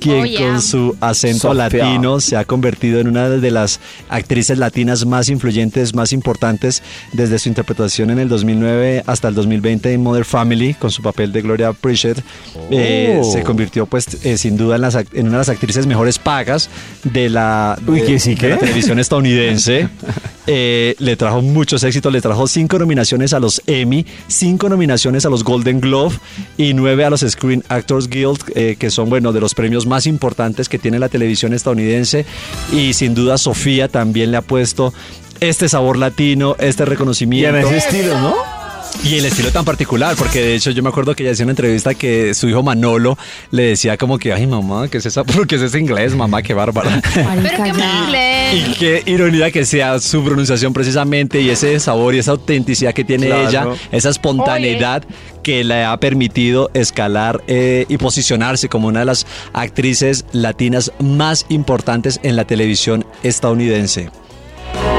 Quien 0.00 0.22
Oh, 0.22 0.26
yeah. 0.26 0.40
con 0.52 0.62
su 0.62 0.96
acento 1.00 1.48
Sofía. 1.54 1.54
latino 1.84 2.20
se 2.20 2.36
ha 2.36 2.44
convertido 2.44 3.00
en 3.00 3.08
una 3.08 3.28
de 3.30 3.50
las 3.50 3.80
actrices 4.08 4.58
latinas 4.58 5.06
más 5.06 5.28
influyentes, 5.28 5.94
más 5.94 6.12
importantes 6.12 6.82
desde 7.12 7.38
su 7.38 7.48
interpretación 7.48 8.10
en 8.10 8.18
el 8.18 8.28
2009 8.28 9.02
hasta 9.06 9.28
el 9.28 9.34
2020 9.34 9.92
en 9.92 10.02
Mother 10.02 10.24
Family 10.24 10.74
con 10.74 10.90
su 10.90 11.02
papel 11.02 11.32
de 11.32 11.42
Gloria 11.42 11.72
Pritchett. 11.72 12.22
Eh, 12.70 13.20
Oh. 13.22 13.32
se 13.32 13.42
convirtió 13.42 13.86
pues 13.86 14.24
eh, 14.24 14.36
sin 14.36 14.56
duda 14.56 14.76
en, 14.76 14.82
las 14.82 14.96
act- 14.96 15.14
en 15.14 15.26
una 15.28 15.36
de 15.36 15.38
las 15.38 15.48
actrices 15.48 15.86
mejores 15.86 16.18
pagas 16.18 16.68
de 17.04 17.30
la, 17.30 17.78
Uy, 17.86 18.00
de- 18.00 18.06
¿que 18.06 18.18
sí, 18.18 18.34
de 18.34 18.50
la 18.50 18.58
televisión 18.58 18.98
estadounidense. 18.98 19.88
Eh, 20.46 20.94
le 20.98 21.16
trajo 21.16 21.42
muchos 21.42 21.82
éxitos, 21.82 22.12
le 22.12 22.20
trajo 22.20 22.46
cinco 22.46 22.78
nominaciones 22.78 23.32
a 23.32 23.40
los 23.40 23.62
Emmy, 23.66 24.06
cinco 24.28 24.68
nominaciones 24.68 25.26
a 25.26 25.30
los 25.30 25.42
Golden 25.42 25.80
Globe 25.80 26.16
y 26.56 26.74
nueve 26.74 27.04
a 27.04 27.10
los 27.10 27.22
Screen 27.22 27.64
Actors 27.68 28.08
Guild, 28.08 28.38
eh, 28.54 28.76
que 28.78 28.90
son, 28.90 29.08
bueno, 29.10 29.32
de 29.32 29.40
los 29.40 29.54
premios 29.54 29.86
más 29.86 30.06
importantes 30.06 30.68
que 30.68 30.78
tiene 30.78 30.98
la 30.98 31.08
televisión 31.08 31.52
estadounidense. 31.52 32.26
Y 32.72 32.92
sin 32.94 33.14
duda 33.14 33.38
Sofía 33.38 33.88
también 33.88 34.30
le 34.30 34.36
ha 34.36 34.42
puesto 34.42 34.94
este 35.40 35.68
sabor 35.68 35.98
latino, 35.98 36.56
este 36.58 36.82
Y 36.82 36.84
en 36.84 36.90
reconocimiento. 36.90 37.58
ese 37.58 37.76
estilo, 37.76 38.20
¿no? 38.20 38.55
Y 39.04 39.18
el 39.18 39.24
estilo 39.24 39.52
tan 39.52 39.64
particular, 39.64 40.16
porque 40.16 40.40
de 40.40 40.54
hecho 40.56 40.72
yo 40.72 40.82
me 40.82 40.88
acuerdo 40.88 41.14
que 41.14 41.22
ella 41.22 41.30
decía 41.30 41.44
en 41.44 41.46
una 41.46 41.52
entrevista 41.52 41.94
que 41.94 42.34
su 42.34 42.48
hijo 42.48 42.64
Manolo 42.64 43.16
le 43.52 43.62
decía 43.62 43.96
como 43.96 44.18
que, 44.18 44.32
ay 44.32 44.48
mamá, 44.48 44.88
¿qué 44.88 44.98
es 44.98 45.06
esa? 45.06 45.22
¿Qué 45.48 45.54
es 45.54 45.62
ese 45.62 45.78
inglés, 45.78 46.12
mamá? 46.16 46.42
Qué 46.42 46.54
bárbara. 46.54 47.00
Pero 47.14 47.62
qué 47.62 47.68
inglés. 47.68 48.54
Y 48.68 48.74
qué 48.74 49.02
ironía 49.06 49.52
que 49.52 49.64
sea 49.64 50.00
su 50.00 50.24
pronunciación 50.24 50.72
precisamente 50.72 51.40
y 51.40 51.50
ese 51.50 51.78
sabor 51.78 52.16
y 52.16 52.18
esa 52.18 52.32
autenticidad 52.32 52.92
que 52.94 53.04
tiene 53.04 53.26
Claro. 53.28 53.48
ella, 53.48 53.66
esa 53.92 54.08
espontaneidad 54.10 55.04
que 55.44 55.62
le 55.62 55.84
ha 55.84 55.96
permitido 55.98 56.70
escalar 56.74 57.44
eh, 57.46 57.86
y 57.88 57.98
posicionarse 57.98 58.68
como 58.68 58.88
una 58.88 59.00
de 59.00 59.06
las 59.06 59.24
actrices 59.52 60.24
latinas 60.32 60.90
más 60.98 61.46
importantes 61.48 62.18
en 62.24 62.34
la 62.34 62.44
televisión 62.44 63.06
estadounidense. 63.22 64.10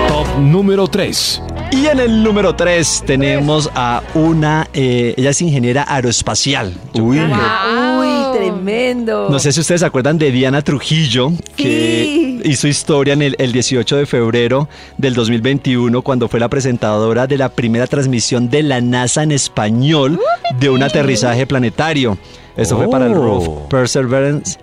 Top 0.07 0.27
número 0.39 0.87
3. 0.87 1.41
Y 1.71 1.85
en 1.87 1.99
el 1.99 2.23
número 2.23 2.55
3 2.55 3.03
tenemos 3.05 3.69
a 3.75 4.01
una, 4.15 4.67
eh, 4.73 5.13
ella 5.17 5.29
es 5.31 5.41
ingeniera 5.41 5.85
aeroespacial. 5.87 6.73
Uy, 6.93 7.19
Uy, 7.19 8.37
tremendo. 8.37 9.27
no 9.29 9.37
sé 9.37 9.51
si 9.51 9.59
ustedes 9.59 9.81
se 9.81 9.87
acuerdan 9.87 10.17
de 10.17 10.31
Diana 10.31 10.61
Trujillo, 10.61 11.31
que 11.55 12.39
Sí. 12.43 12.49
hizo 12.49 12.67
historia 12.67 13.13
en 13.13 13.21
el, 13.21 13.35
el 13.37 13.51
18 13.51 13.97
de 13.97 14.05
febrero 14.05 14.69
del 14.97 15.13
2021 15.13 16.01
cuando 16.01 16.27
fue 16.29 16.39
la 16.39 16.47
presentadora 16.49 17.27
de 17.27 17.37
la 17.37 17.49
primera 17.49 17.85
transmisión 17.85 18.49
de 18.49 18.63
la 18.63 18.79
NASA 18.81 19.23
en 19.23 19.31
español 19.33 20.19
de 20.59 20.69
un 20.69 20.81
aterrizaje 20.83 21.45
planetario. 21.45 22.17
Esto 22.55 22.77
fue 22.77 22.89
para 22.89 23.05
el 23.07 23.11
Oh. 23.13 23.21
ROV 23.21 23.67
Perseverance, 23.69 24.57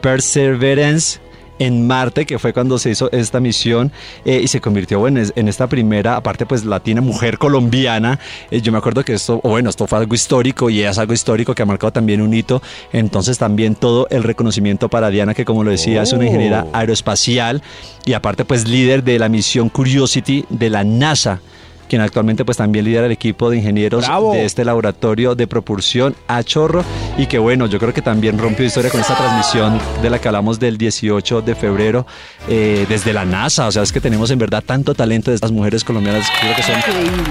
Perseverance 0.00 1.20
en 1.58 1.86
Marte, 1.86 2.26
que 2.26 2.38
fue 2.38 2.52
cuando 2.52 2.78
se 2.78 2.90
hizo 2.90 3.10
esta 3.12 3.40
misión 3.40 3.92
eh, 4.24 4.40
y 4.42 4.48
se 4.48 4.60
convirtió 4.60 4.98
bueno, 4.98 5.20
en 5.34 5.48
esta 5.48 5.66
primera, 5.66 6.16
aparte 6.16 6.46
pues 6.46 6.64
latina, 6.64 7.00
mujer 7.00 7.38
colombiana. 7.38 8.18
Eh, 8.50 8.60
yo 8.60 8.72
me 8.72 8.78
acuerdo 8.78 9.04
que 9.04 9.14
esto, 9.14 9.40
bueno, 9.42 9.70
esto 9.70 9.86
fue 9.86 9.98
algo 9.98 10.14
histórico 10.14 10.70
y 10.70 10.82
es 10.82 10.98
algo 10.98 11.12
histórico 11.12 11.54
que 11.54 11.62
ha 11.62 11.66
marcado 11.66 11.92
también 11.92 12.20
un 12.20 12.32
hito. 12.34 12.62
Entonces 12.92 13.38
también 13.38 13.74
todo 13.74 14.06
el 14.10 14.22
reconocimiento 14.22 14.88
para 14.88 15.10
Diana, 15.10 15.34
que 15.34 15.44
como 15.44 15.64
lo 15.64 15.70
decía, 15.70 16.02
es 16.02 16.12
una 16.12 16.26
ingeniera 16.26 16.66
aeroespacial 16.72 17.62
y 18.04 18.12
aparte 18.12 18.44
pues 18.44 18.68
líder 18.68 19.02
de 19.04 19.18
la 19.18 19.28
misión 19.28 19.68
Curiosity 19.68 20.44
de 20.48 20.70
la 20.70 20.84
NASA 20.84 21.40
quien 21.88 22.02
actualmente 22.02 22.44
pues 22.44 22.56
también 22.56 22.84
lidera 22.84 23.06
el 23.06 23.12
equipo 23.12 23.50
de 23.50 23.56
ingenieros 23.56 24.06
¡Bravo! 24.06 24.32
de 24.32 24.44
este 24.44 24.64
laboratorio 24.64 25.34
de 25.34 25.46
propulsión 25.46 26.14
a 26.28 26.42
chorro 26.42 26.84
y 27.16 27.26
que 27.26 27.38
bueno, 27.38 27.66
yo 27.66 27.78
creo 27.78 27.92
que 27.92 28.02
también 28.02 28.38
rompió 28.38 28.64
historia 28.64 28.90
con 28.90 29.00
esta 29.00 29.16
transmisión 29.16 29.80
de 30.02 30.10
la 30.10 30.20
que 30.20 30.28
hablamos 30.28 30.60
del 30.60 30.78
18 30.78 31.42
de 31.42 31.54
febrero 31.54 32.06
eh, 32.48 32.86
desde 32.88 33.12
la 33.12 33.24
NASA, 33.24 33.66
o 33.66 33.72
sea, 33.72 33.82
es 33.82 33.92
que 33.92 34.00
tenemos 34.00 34.30
en 34.30 34.38
verdad 34.38 34.62
tanto 34.64 34.94
talento 34.94 35.30
de 35.30 35.34
estas 35.34 35.50
mujeres 35.50 35.82
colombianas, 35.82 36.28
creo 36.40 36.54
que 36.54 36.62
son 36.62 36.74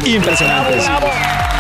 impresionantes. 0.05 0.85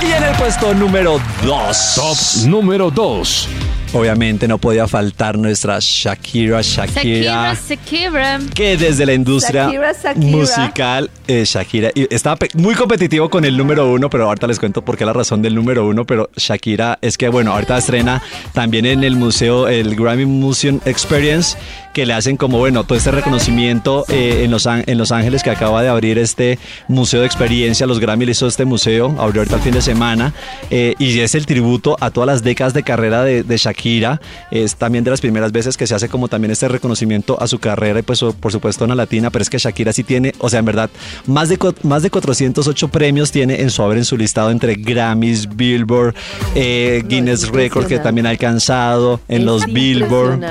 Y 0.01 0.11
en 0.11 0.23
el 0.23 0.35
puesto 0.35 0.73
número 0.73 1.19
2. 1.43 1.95
Top 1.95 2.17
número 2.47 2.91
2. 2.91 3.49
Obviamente 3.93 4.47
no 4.47 4.57
podía 4.57 4.85
faltar 4.87 5.37
nuestra 5.37 5.77
Shakira, 5.79 6.61
Shakira, 6.61 7.53
Shakira 7.53 7.53
Shakira. 7.55 8.39
que 8.53 8.75
desde 8.75 9.05
la 9.05 9.13
industria 9.13 9.65
Shakira, 9.65 9.93
Shakira. 9.93 10.37
musical, 10.37 11.09
eh, 11.25 11.43
Shakira, 11.45 11.91
y 11.95 12.13
estaba 12.13 12.37
muy 12.55 12.75
competitivo 12.75 13.29
con 13.29 13.45
el 13.45 13.55
número 13.55 13.89
uno, 13.89 14.09
pero 14.09 14.25
ahorita 14.25 14.45
les 14.47 14.59
cuento 14.59 14.81
por 14.81 14.97
qué 14.97 15.05
la 15.05 15.13
razón 15.13 15.41
del 15.41 15.55
número 15.55 15.87
uno, 15.87 16.05
pero 16.05 16.29
Shakira 16.35 16.99
es 17.01 17.17
que, 17.17 17.29
bueno, 17.29 17.53
ahorita 17.53 17.77
estrena 17.77 18.21
también 18.53 18.85
en 18.85 19.05
el 19.05 19.15
museo, 19.15 19.69
el 19.69 19.95
Grammy 19.95 20.25
Museum 20.25 20.81
Experience, 20.85 21.57
que 21.93 22.05
le 22.05 22.13
hacen 22.13 22.37
como, 22.37 22.59
bueno, 22.59 22.83
todo 22.83 22.97
este 22.97 23.09
reconocimiento 23.09 24.05
eh, 24.09 24.41
en, 24.43 24.51
los, 24.51 24.67
en 24.67 24.97
Los 24.97 25.11
Ángeles 25.11 25.41
que 25.41 25.49
acaba 25.49 25.81
de 25.81 25.87
abrir 25.87 26.19
este 26.19 26.59
museo 26.87 27.21
de 27.21 27.25
experiencia, 27.25 27.87
los 27.87 27.99
Grammy 27.99 28.25
le 28.25 28.33
hizo 28.33 28.47
este 28.47 28.65
museo, 28.65 29.15
abrió 29.17 29.41
ahorita 29.41 29.55
el 29.55 29.61
fin 29.61 29.73
de 29.73 29.81
semana, 29.81 30.33
eh, 30.69 30.93
y 30.99 31.19
es 31.21 31.33
el 31.35 31.45
tributo 31.45 31.95
a 32.01 32.11
todas 32.11 32.27
las 32.27 32.43
décadas 32.43 32.73
de 32.73 32.83
carrera 32.83 33.23
de, 33.23 33.43
de 33.43 33.57
Shakira 33.57 33.76
Shakira. 33.77 34.19
Es 34.51 34.75
también 34.75 35.03
de 35.03 35.11
las 35.11 35.21
primeras 35.21 35.51
veces 35.51 35.77
que 35.77 35.87
se 35.87 35.95
hace 35.95 36.09
como 36.09 36.27
también 36.27 36.51
este 36.51 36.67
reconocimiento 36.67 37.41
a 37.41 37.47
su 37.47 37.59
carrera 37.59 37.99
y 37.99 38.01
pues 38.01 38.23
por 38.39 38.51
supuesto 38.51 38.85
una 38.85 38.95
latina, 38.95 39.29
pero 39.29 39.43
es 39.43 39.49
que 39.49 39.57
Shakira 39.57 39.93
sí 39.93 40.03
tiene, 40.03 40.33
o 40.39 40.49
sea, 40.49 40.59
en 40.59 40.65
verdad, 40.65 40.89
más 41.25 41.49
de, 41.49 41.57
más 41.83 42.03
de 42.03 42.09
408 42.09 42.87
premios 42.89 43.31
tiene 43.31 43.61
en 43.61 43.69
su 43.69 43.83
haber 43.83 43.99
en 43.99 44.05
su 44.05 44.17
listado 44.17 44.51
entre 44.51 44.75
Grammys, 44.75 45.55
Billboard, 45.55 46.15
eh, 46.55 47.03
Guinness 47.07 47.49
Records 47.49 47.87
que 47.87 47.99
también 47.99 48.25
ha 48.25 48.31
alcanzado, 48.31 49.19
en 49.27 49.41
Es 49.41 49.45
los 49.45 49.65
Billboard. 49.65 50.41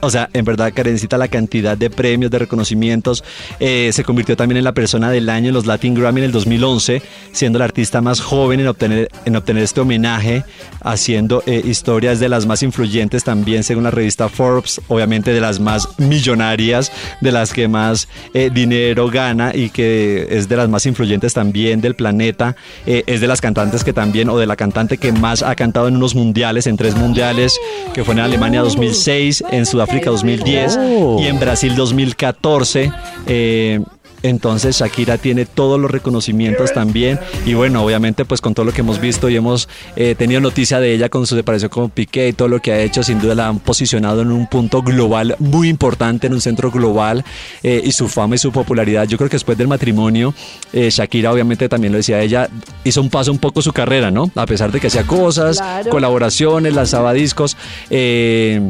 O 0.00 0.10
sea, 0.10 0.28
en 0.32 0.44
verdad, 0.44 0.72
Karencita, 0.74 1.16
la 1.18 1.28
cantidad 1.28 1.76
de 1.76 1.90
premios, 1.90 2.30
de 2.30 2.38
reconocimientos, 2.38 3.24
eh, 3.60 3.90
se 3.92 4.04
convirtió 4.04 4.36
también 4.36 4.58
en 4.58 4.64
la 4.64 4.72
persona 4.72 5.10
del 5.10 5.28
año 5.28 5.48
en 5.48 5.54
los 5.54 5.66
Latin 5.66 5.94
Grammy 5.94 6.20
en 6.20 6.26
el 6.26 6.32
2011, 6.32 7.02
siendo 7.32 7.58
la 7.58 7.64
artista 7.66 8.00
más 8.00 8.20
joven 8.20 8.60
en 8.60 8.68
obtener, 8.68 9.10
en 9.24 9.36
obtener 9.36 9.62
este 9.62 9.80
homenaje, 9.80 10.44
haciendo 10.80 11.42
eh, 11.46 11.62
historias 11.64 12.20
de 12.20 12.28
las 12.28 12.46
más 12.46 12.62
influyentes 12.64 13.24
también, 13.24 13.62
según 13.62 13.84
la 13.84 13.90
revista 13.90 14.28
Forbes, 14.28 14.80
obviamente 14.88 15.32
de 15.32 15.40
las 15.40 15.60
más 15.60 15.88
millonarias, 15.98 16.90
de 17.20 17.32
las 17.32 17.52
que 17.52 17.68
más 17.68 18.08
eh, 18.32 18.50
dinero 18.52 19.08
gana 19.08 19.52
y 19.54 19.70
que 19.70 20.26
es 20.30 20.48
de 20.48 20.56
las 20.56 20.68
más 20.68 20.86
influyentes 20.86 21.34
también 21.34 21.80
del 21.80 21.94
planeta. 21.94 22.56
Eh, 22.86 23.04
es 23.06 23.20
de 23.20 23.26
las 23.26 23.40
cantantes 23.40 23.84
que 23.84 23.92
también, 23.92 24.28
o 24.28 24.38
de 24.38 24.46
la 24.46 24.56
cantante 24.56 24.98
que 24.98 25.12
más 25.12 25.42
ha 25.42 25.54
cantado 25.54 25.88
en 25.88 25.96
unos 25.96 26.14
mundiales, 26.14 26.66
en 26.66 26.76
tres 26.76 26.96
mundiales, 26.96 27.58
que 27.92 28.04
fue 28.04 28.14
en 28.14 28.20
Alemania 28.20 28.62
2006, 28.62 29.44
en 29.50 29.66
Sudáfrica 29.66 30.10
2010 30.10 30.78
y 31.20 31.26
en 31.26 31.38
Brasil 31.38 31.74
2014. 31.76 32.92
Eh, 33.26 33.80
entonces 34.24 34.76
Shakira 34.78 35.18
tiene 35.18 35.46
todos 35.46 35.78
los 35.78 35.90
reconocimientos 35.90 36.72
también 36.72 37.20
y 37.46 37.54
bueno, 37.54 37.84
obviamente 37.84 38.24
pues 38.24 38.40
con 38.40 38.54
todo 38.54 38.64
lo 38.66 38.72
que 38.72 38.80
hemos 38.80 39.00
visto 39.00 39.28
y 39.28 39.36
hemos 39.36 39.68
eh, 39.96 40.14
tenido 40.16 40.40
noticia 40.40 40.80
de 40.80 40.92
ella 40.94 41.08
con 41.10 41.26
su 41.26 41.36
separación 41.36 41.68
con 41.68 41.90
Piqué 41.90 42.28
y 42.28 42.32
todo 42.32 42.48
lo 42.48 42.60
que 42.60 42.72
ha 42.72 42.80
hecho, 42.80 43.02
sin 43.02 43.20
duda 43.20 43.34
la 43.34 43.48
han 43.48 43.58
posicionado 43.60 44.22
en 44.22 44.32
un 44.32 44.46
punto 44.48 44.82
global 44.82 45.36
muy 45.38 45.68
importante, 45.68 46.26
en 46.26 46.32
un 46.32 46.40
centro 46.40 46.70
global 46.70 47.24
eh, 47.62 47.80
y 47.84 47.92
su 47.92 48.08
fama 48.08 48.34
y 48.34 48.38
su 48.38 48.50
popularidad. 48.50 49.06
Yo 49.06 49.16
creo 49.18 49.28
que 49.28 49.36
después 49.36 49.56
del 49.58 49.68
matrimonio, 49.68 50.34
eh, 50.72 50.88
Shakira 50.90 51.30
obviamente 51.32 51.68
también 51.68 51.92
lo 51.92 51.98
decía 51.98 52.20
ella, 52.20 52.48
hizo 52.82 53.00
un 53.02 53.10
paso 53.10 53.30
un 53.30 53.38
poco 53.38 53.60
su 53.62 53.72
carrera, 53.72 54.10
¿no? 54.10 54.30
A 54.34 54.46
pesar 54.46 54.72
de 54.72 54.80
que 54.80 54.86
hacía 54.88 55.06
cosas, 55.06 55.58
Claro. 55.58 55.90
colaboraciones, 55.90 56.74
lanzaba 56.74 57.12
discos. 57.12 57.56
eh, 57.90 58.60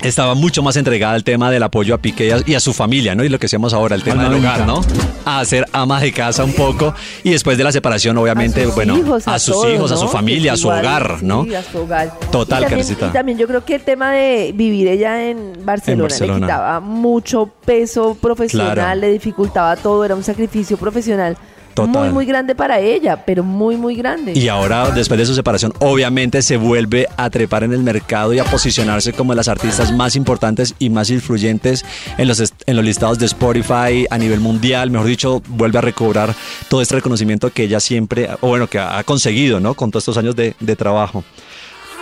estaba 0.00 0.34
mucho 0.34 0.62
más 0.62 0.76
entregada 0.76 1.14
al 1.14 1.24
tema 1.24 1.50
del 1.50 1.62
apoyo 1.62 1.94
a 1.94 1.98
Piqué 1.98 2.26
y 2.26 2.30
a, 2.30 2.38
y 2.44 2.54
a 2.54 2.60
su 2.60 2.72
familia, 2.72 3.14
¿no? 3.14 3.24
Y 3.24 3.28
lo 3.28 3.38
que 3.38 3.44
decíamos 3.44 3.72
ahora, 3.72 3.94
el 3.94 4.02
tema 4.02 4.24
del 4.24 4.34
hogar, 4.34 4.66
¿no? 4.66 4.80
A 5.24 5.44
ser 5.44 5.66
ama 5.72 6.00
de 6.00 6.12
casa 6.12 6.44
un 6.44 6.52
poco 6.52 6.94
y 7.22 7.30
después 7.30 7.56
de 7.56 7.64
la 7.64 7.72
separación, 7.72 8.16
obviamente, 8.18 8.64
sus 8.64 8.74
bueno, 8.74 8.98
hijos, 8.98 9.26
a, 9.26 9.38
sus 9.38 9.54
todos, 9.54 9.72
hijos, 9.74 9.92
a 9.92 9.96
su 9.96 10.08
familia, 10.08 10.52
a 10.52 10.56
su 10.56 10.66
igual, 10.66 10.80
hogar, 10.80 11.16
sí, 11.20 11.26
¿no? 11.26 11.46
a 11.56 11.62
su 11.62 11.78
hogar. 11.78 12.18
Total, 12.30 12.64
y 12.64 12.66
también, 12.66 12.92
y 12.92 13.12
también 13.12 13.38
yo 13.38 13.46
creo 13.46 13.64
que 13.64 13.76
el 13.76 13.82
tema 13.82 14.12
de 14.12 14.52
vivir 14.54 14.88
ella 14.88 15.28
en 15.28 15.64
Barcelona, 15.64 16.02
Barcelona. 16.04 16.38
le 16.38 16.44
quitaba 16.46 16.80
mucho 16.80 17.50
peso 17.64 18.16
profesional, 18.20 18.74
Claro. 18.74 19.00
le 19.00 19.12
dificultaba 19.12 19.76
todo, 19.76 20.04
era 20.04 20.14
un 20.14 20.24
sacrificio 20.24 20.76
profesional 20.76 21.36
Total. 21.74 22.04
muy, 22.04 22.08
muy 22.10 22.26
grande 22.26 22.54
para 22.54 22.78
ella, 22.80 23.24
pero 23.24 23.42
muy, 23.42 23.76
muy 23.76 23.96
grande. 23.96 24.32
Y 24.34 24.48
ahora, 24.48 24.90
después 24.90 25.18
de 25.18 25.26
su 25.26 25.34
separación, 25.34 25.72
obviamente 25.80 26.40
se 26.42 26.56
vuelve 26.56 27.08
a 27.16 27.30
trepar 27.30 27.64
en 27.64 27.72
el 27.72 27.82
mercado 27.82 28.32
y 28.32 28.38
a 28.38 28.44
posicionarse 28.44 29.12
como 29.12 29.32
de 29.32 29.36
las 29.36 29.48
artistas 29.48 29.92
más 29.92 30.14
importantes 30.16 30.74
y 30.78 30.88
más 30.90 31.10
influyentes 31.10 31.84
en 32.16 32.28
los, 32.28 32.40
en 32.66 32.76
los 32.76 32.84
listados 32.84 33.18
de 33.18 33.26
Spotify 33.26 34.06
a 34.08 34.18
nivel 34.18 34.40
mundial. 34.40 34.90
Mejor 34.90 35.06
dicho, 35.08 35.42
vuelve 35.48 35.78
a 35.78 35.82
recobrar 35.82 36.34
todo 36.68 36.80
este 36.80 36.94
reconocimiento 36.94 37.50
que 37.50 37.64
ella 37.64 37.80
siempre, 37.80 38.28
o 38.40 38.48
bueno, 38.48 38.68
que 38.68 38.78
ha 38.78 39.02
conseguido, 39.04 39.58
¿no? 39.60 39.74
Con 39.74 39.90
todos 39.90 40.02
estos 40.02 40.16
años 40.18 40.36
de, 40.36 40.54
de 40.60 40.76
trabajo. 40.76 41.24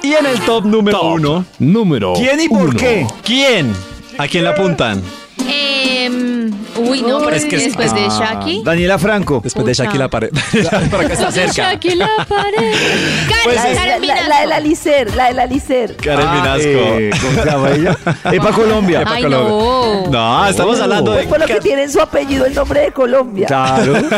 Y 0.02 0.12
en 0.14 0.26
el 0.26 0.40
top 0.40 0.64
número 0.66 1.00
uno. 1.02 1.44
Número 1.60 2.12
¿Quién 2.14 2.40
y 2.40 2.48
por 2.48 2.70
uno. 2.70 2.78
qué? 2.78 3.06
¿Quién? 3.24 3.72
¿A 4.18 4.26
quién 4.28 4.44
la 4.44 4.50
apuntan? 4.50 5.00
Em, 5.48 6.50
uy, 6.76 7.02
no, 7.02 7.18
pero 7.20 7.36
es 7.36 7.44
que 7.44 7.56
después 7.58 7.94
de 7.94 8.02
Shaki. 8.08 8.62
Daniela 8.64 8.98
Franco. 8.98 9.40
Después 9.42 9.66
de. 9.66 9.74
Shaki 9.74 9.98
la 9.98 10.08
pared. 10.08 10.30
Para 10.90 11.06
que 11.06 11.12
está 11.14 11.30
cerca. 11.32 11.52
Shaki 11.72 11.94
la 11.96 12.08
pared. 12.28 12.74
Pues 13.44 13.56
la, 13.56 13.70
es- 13.70 13.76
la- 13.76 13.98
la- 14.14 14.28
la 14.28 14.40
de 14.42 14.46
la 14.46 14.60
Licer, 14.60 15.16
la 15.16 15.26
de 15.26 15.32
la 15.34 15.46
Licer. 15.46 15.96
Karen 15.96 16.26
Ah, 16.28 16.34
Minasco. 16.34 16.68
eh, 16.68 17.10
¿Cómo 17.20 17.42
se 17.42 17.50
llama 17.50 17.70
ella? 17.72 17.98
Epa 18.32 18.52
Colombia. 18.52 19.02
Ay, 19.04 19.24
no. 19.24 20.06
No, 20.08 20.46
estamos 20.46 20.78
hablando 20.80 21.10
de, 21.10 21.16
Pues 21.24 21.28
por 21.28 21.40
lo 21.40 21.46
que 21.46 21.60
tiene 21.60 21.82
en 21.84 21.90
su 21.90 22.00
apellido 22.00 22.46
el 22.46 22.54
nombre 22.54 22.80
de 22.82 22.92
Colombia. 22.92 23.48
Claro. 23.48 23.94
de 23.94 24.08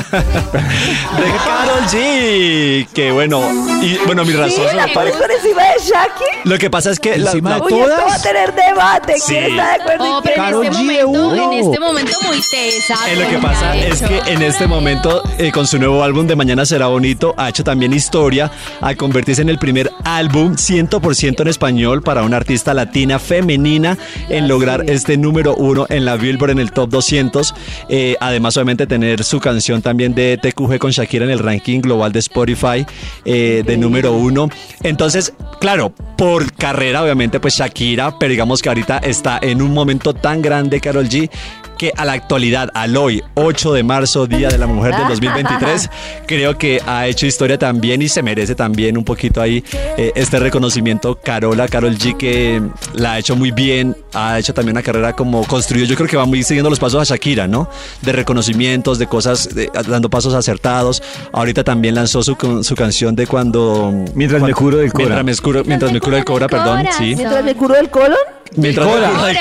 Karol 1.44 1.84
G. 1.90 2.86
Que 2.92 3.12
bueno, 3.12 3.40
y 3.82 3.96
bueno, 4.06 4.24
mi 4.24 4.32
Sí, 4.32 4.36
razón. 4.38 4.76
la 4.76 4.88
pones 4.88 5.14
por 5.16 5.30
encima 5.30 5.62
de 5.62 5.80
Shaki. 5.80 6.24
Lo 6.48 6.58
que 6.58 6.68
pasa 6.70 6.90
es 6.90 7.00
que 7.00 7.16
la- 7.16 7.30
Encima 7.30 7.50
la- 7.50 7.56
de 7.56 7.62
Uy, 7.62 7.80
esto 7.80 8.02
va 8.06 8.14
a 8.14 8.22
tener 8.22 8.54
debate. 8.54 9.14
Sí. 9.18 9.22
¿Quién 9.28 9.44
está 9.44 9.64
de 9.76 9.82
acuerdo? 9.82 10.18
Oh, 10.18 10.22
pero 10.22 10.44
en 10.44 10.50
no? 10.52 10.62
este, 10.62 10.76
momento, 10.76 11.08
en 11.14 11.52
este 11.52 11.80
momento 11.80 12.12
muy 12.26 12.40
tesa. 12.50 12.96
Eh, 13.10 13.16
lo 13.16 13.28
que 13.28 13.38
pasa 13.38 13.76
es 13.76 14.02
hecho. 14.02 14.08
que 14.08 14.32
en 14.32 14.42
este 14.42 14.66
momento, 14.66 15.22
eh, 15.38 15.52
con 15.52 15.66
su 15.66 15.78
nuevo 15.78 16.02
álbum 16.02 16.26
de 16.26 16.36
Mañana 16.36 16.66
Será 16.66 16.88
Bonito, 16.88 17.34
ha 17.36 17.48
hecho 17.48 17.64
también 17.64 17.92
historia 17.92 18.50
al 18.80 18.96
convertirse 18.96 19.42
en 19.42 19.48
el 19.48 19.58
primer 19.58 19.90
álbum 20.04 20.54
100% 20.54 21.42
en 21.42 21.48
español 21.48 22.02
para 22.02 22.22
una 22.22 22.36
artista 22.36 22.74
latina 22.74 23.18
femenina 23.18 23.96
en 24.28 24.48
lograr 24.48 24.84
este 24.88 25.16
número 25.16 25.54
uno 25.54 25.86
en 25.88 26.04
la 26.04 26.16
Billboard 26.16 26.50
en 26.50 26.58
el 26.58 26.72
Top 26.72 26.90
200. 26.90 27.54
Eh, 27.88 28.16
además, 28.20 28.56
obviamente, 28.56 28.86
tener 28.86 29.24
su 29.24 29.40
canción 29.40 29.82
también 29.82 30.14
de 30.14 30.38
TQG 30.38 30.78
con 30.78 30.90
Shakira 30.90 31.24
en 31.24 31.30
el 31.30 31.38
ranking 31.38 31.80
global 31.80 32.12
de 32.12 32.18
Spotify 32.18 32.84
eh, 33.24 33.62
de 33.64 33.76
número 33.76 34.12
uno. 34.12 34.48
Entonces, 34.82 35.32
claro, 35.60 35.92
por 36.16 36.52
carrera, 36.52 37.02
obviamente, 37.02 37.40
pues 37.40 37.56
Shakira, 37.56 38.18
pero 38.18 38.30
digamos 38.30 38.62
que 38.62 38.68
ahorita 38.68 38.98
está 38.98 39.38
en 39.42 39.62
un 39.62 39.72
momento 39.72 40.14
tan 40.14 40.42
grande, 40.42 40.80
Carol 40.80 41.03
G, 41.08 41.30
que 41.78 41.90
a 41.96 42.04
la 42.04 42.12
actualidad, 42.12 42.70
al 42.72 42.96
hoy, 42.96 43.20
8 43.34 43.72
de 43.72 43.82
marzo, 43.82 44.28
Día 44.28 44.48
de 44.48 44.58
la 44.58 44.68
Mujer 44.68 44.94
del 44.96 45.08
2023, 45.08 45.90
creo 46.26 46.56
que 46.56 46.80
ha 46.86 47.08
hecho 47.08 47.26
historia 47.26 47.58
también 47.58 48.00
y 48.00 48.08
se 48.08 48.22
merece 48.22 48.54
también 48.54 48.96
un 48.96 49.04
poquito 49.04 49.40
ahí 49.42 49.64
eh, 49.96 50.12
este 50.14 50.38
reconocimiento. 50.38 51.16
Carola, 51.20 51.66
Carol 51.66 51.96
G, 51.98 52.16
que 52.16 52.62
la 52.92 53.14
ha 53.14 53.18
hecho 53.18 53.34
muy 53.34 53.50
bien, 53.50 53.96
ha 54.12 54.38
hecho 54.38 54.54
también 54.54 54.76
una 54.76 54.82
carrera 54.84 55.14
como 55.14 55.44
construido, 55.46 55.84
yo 55.86 55.96
creo 55.96 56.08
que 56.08 56.16
va 56.16 56.26
muy 56.26 56.44
siguiendo 56.44 56.70
los 56.70 56.78
pasos 56.78 57.00
a 57.10 57.12
Shakira, 57.14 57.48
¿no? 57.48 57.68
De 58.02 58.12
reconocimientos, 58.12 58.98
de 59.00 59.08
cosas, 59.08 59.52
de- 59.52 59.68
dando 59.88 60.08
pasos 60.08 60.32
acertados. 60.34 61.02
Ahorita 61.32 61.64
también 61.64 61.96
lanzó 61.96 62.22
su, 62.22 62.36
su 62.62 62.74
canción 62.76 63.16
de 63.16 63.26
cuando... 63.26 63.92
Mientras 64.14 64.40
me 64.42 64.52
curo 64.54 64.76
del 64.78 64.92
Cora. 64.92 65.06
Mientras 65.22 65.24
me 65.24 65.42
curo, 65.42 65.62
mientras 65.64 65.92
me 65.92 66.00
curo 66.00 66.14
del 66.16 66.24
Cora, 66.24 66.46
perdón, 66.46 66.86
sí. 66.96 67.14
Mientras 67.16 67.44
me 67.44 67.54
curo 67.56 67.74
del 67.74 67.90
colon. 67.90 68.16
Cora. 68.54 69.10
del 69.12 69.36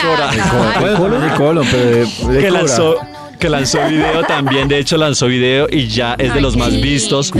Cora. 1.36 1.62
Pero 1.72 1.88
de, 1.88 2.06
de 2.34 2.40
que 2.40 2.48
Cora. 2.48 2.52
lanzó 2.62 2.96
que 3.40 3.50
lanzó 3.50 3.80
video 3.90 4.24
también, 4.24 4.70
de 4.70 4.80
hecho 4.80 4.96
lanzó 4.96 5.26
video 5.28 5.68
y 5.70 5.88
ya 5.90 6.14
es 6.18 6.34
de 6.34 6.40
los 6.40 6.56
más 6.56 6.80
vistos. 6.80 7.34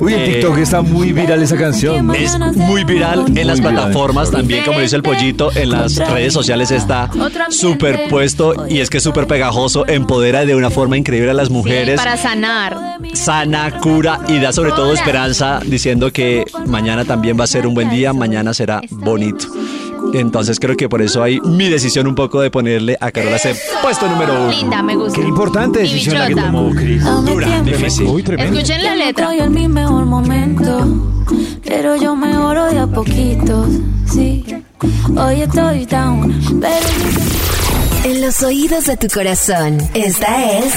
Uy, 0.00 0.12
en 0.14 0.24
TikTok 0.24 0.58
está 0.58 0.82
muy 0.82 1.12
viral 1.12 1.40
esa 1.40 1.56
canción. 1.56 2.08
¿no? 2.08 2.14
Es 2.14 2.36
muy 2.36 2.82
viral 2.82 3.26
en 3.36 3.46
las 3.46 3.58
viral. 3.60 3.74
plataformas 3.74 4.32
también, 4.32 4.64
como 4.64 4.80
dice 4.80 4.96
el 4.96 5.04
pollito, 5.04 5.52
en 5.54 5.70
las 5.70 5.96
redes 5.98 6.32
sociales 6.32 6.72
está 6.72 7.08
superpuesto 7.48 8.66
y 8.68 8.80
es 8.80 8.90
que 8.90 8.96
es 8.96 9.04
súper 9.04 9.28
pegajoso, 9.28 9.86
empodera 9.86 10.44
de 10.44 10.56
una 10.56 10.70
forma 10.70 10.96
increíble 10.96 11.30
a 11.30 11.34
las 11.34 11.46
Sí, 11.46 11.52
mujeres, 11.54 11.96
para 11.96 12.16
sanar. 12.16 12.76
sana, 13.12 13.78
cura 13.78 14.18
y 14.26 14.40
da 14.40 14.52
sobre 14.52 14.72
todo 14.72 14.92
esperanza 14.94 15.60
diciendo 15.64 16.10
que 16.12 16.44
mañana 16.66 17.04
también 17.04 17.38
va 17.38 17.44
a 17.44 17.46
ser 17.46 17.68
un 17.68 17.74
buen 17.74 17.88
día, 17.90 18.12
mañana 18.12 18.52
será 18.52 18.80
bonito. 18.90 19.46
Entonces 20.14 20.58
creo 20.60 20.76
que 20.76 20.88
por 20.88 21.02
eso 21.02 21.22
hay 21.22 21.40
mi 21.40 21.68
decisión 21.68 22.06
un 22.06 22.14
poco 22.14 22.40
de 22.40 22.50
ponerle 22.50 22.96
a 23.00 23.10
Carola 23.10 23.36
ese 23.36 23.56
puesto 23.82 24.08
número 24.08 24.32
uno. 24.34 24.50
Linda, 24.50 24.82
me 24.82 24.96
gusta. 24.96 25.20
Qué 25.20 25.26
importante 25.26 25.80
decisión 25.80 26.18
la 26.18 26.28
que 26.28 26.34
tomó 26.34 26.70
Chris. 26.74 27.02
Dura, 27.24 27.60
difícil. 27.62 28.06
Uy, 28.06 28.22
tremendo. 28.22 28.58
Escuchen 28.58 28.82
la 28.84 28.96
letra. 28.96 29.24
Estoy 29.32 29.46
en 29.46 29.52
mi 29.52 29.68
mejor 29.68 30.04
momento, 30.06 30.86
pero 31.64 31.96
yo 31.96 32.14
mejoro 32.16 32.66
de 32.66 32.78
a 32.78 32.86
poquitos, 32.86 33.68
sí. 34.12 34.44
Hoy 35.16 35.40
estoy 35.42 35.86
down, 35.86 36.60
pero 36.60 36.86
En 38.04 38.20
los 38.20 38.42
oídos 38.42 38.86
de 38.86 38.96
tu 38.96 39.08
corazón, 39.08 39.78
esta 39.94 40.58
es 40.58 40.74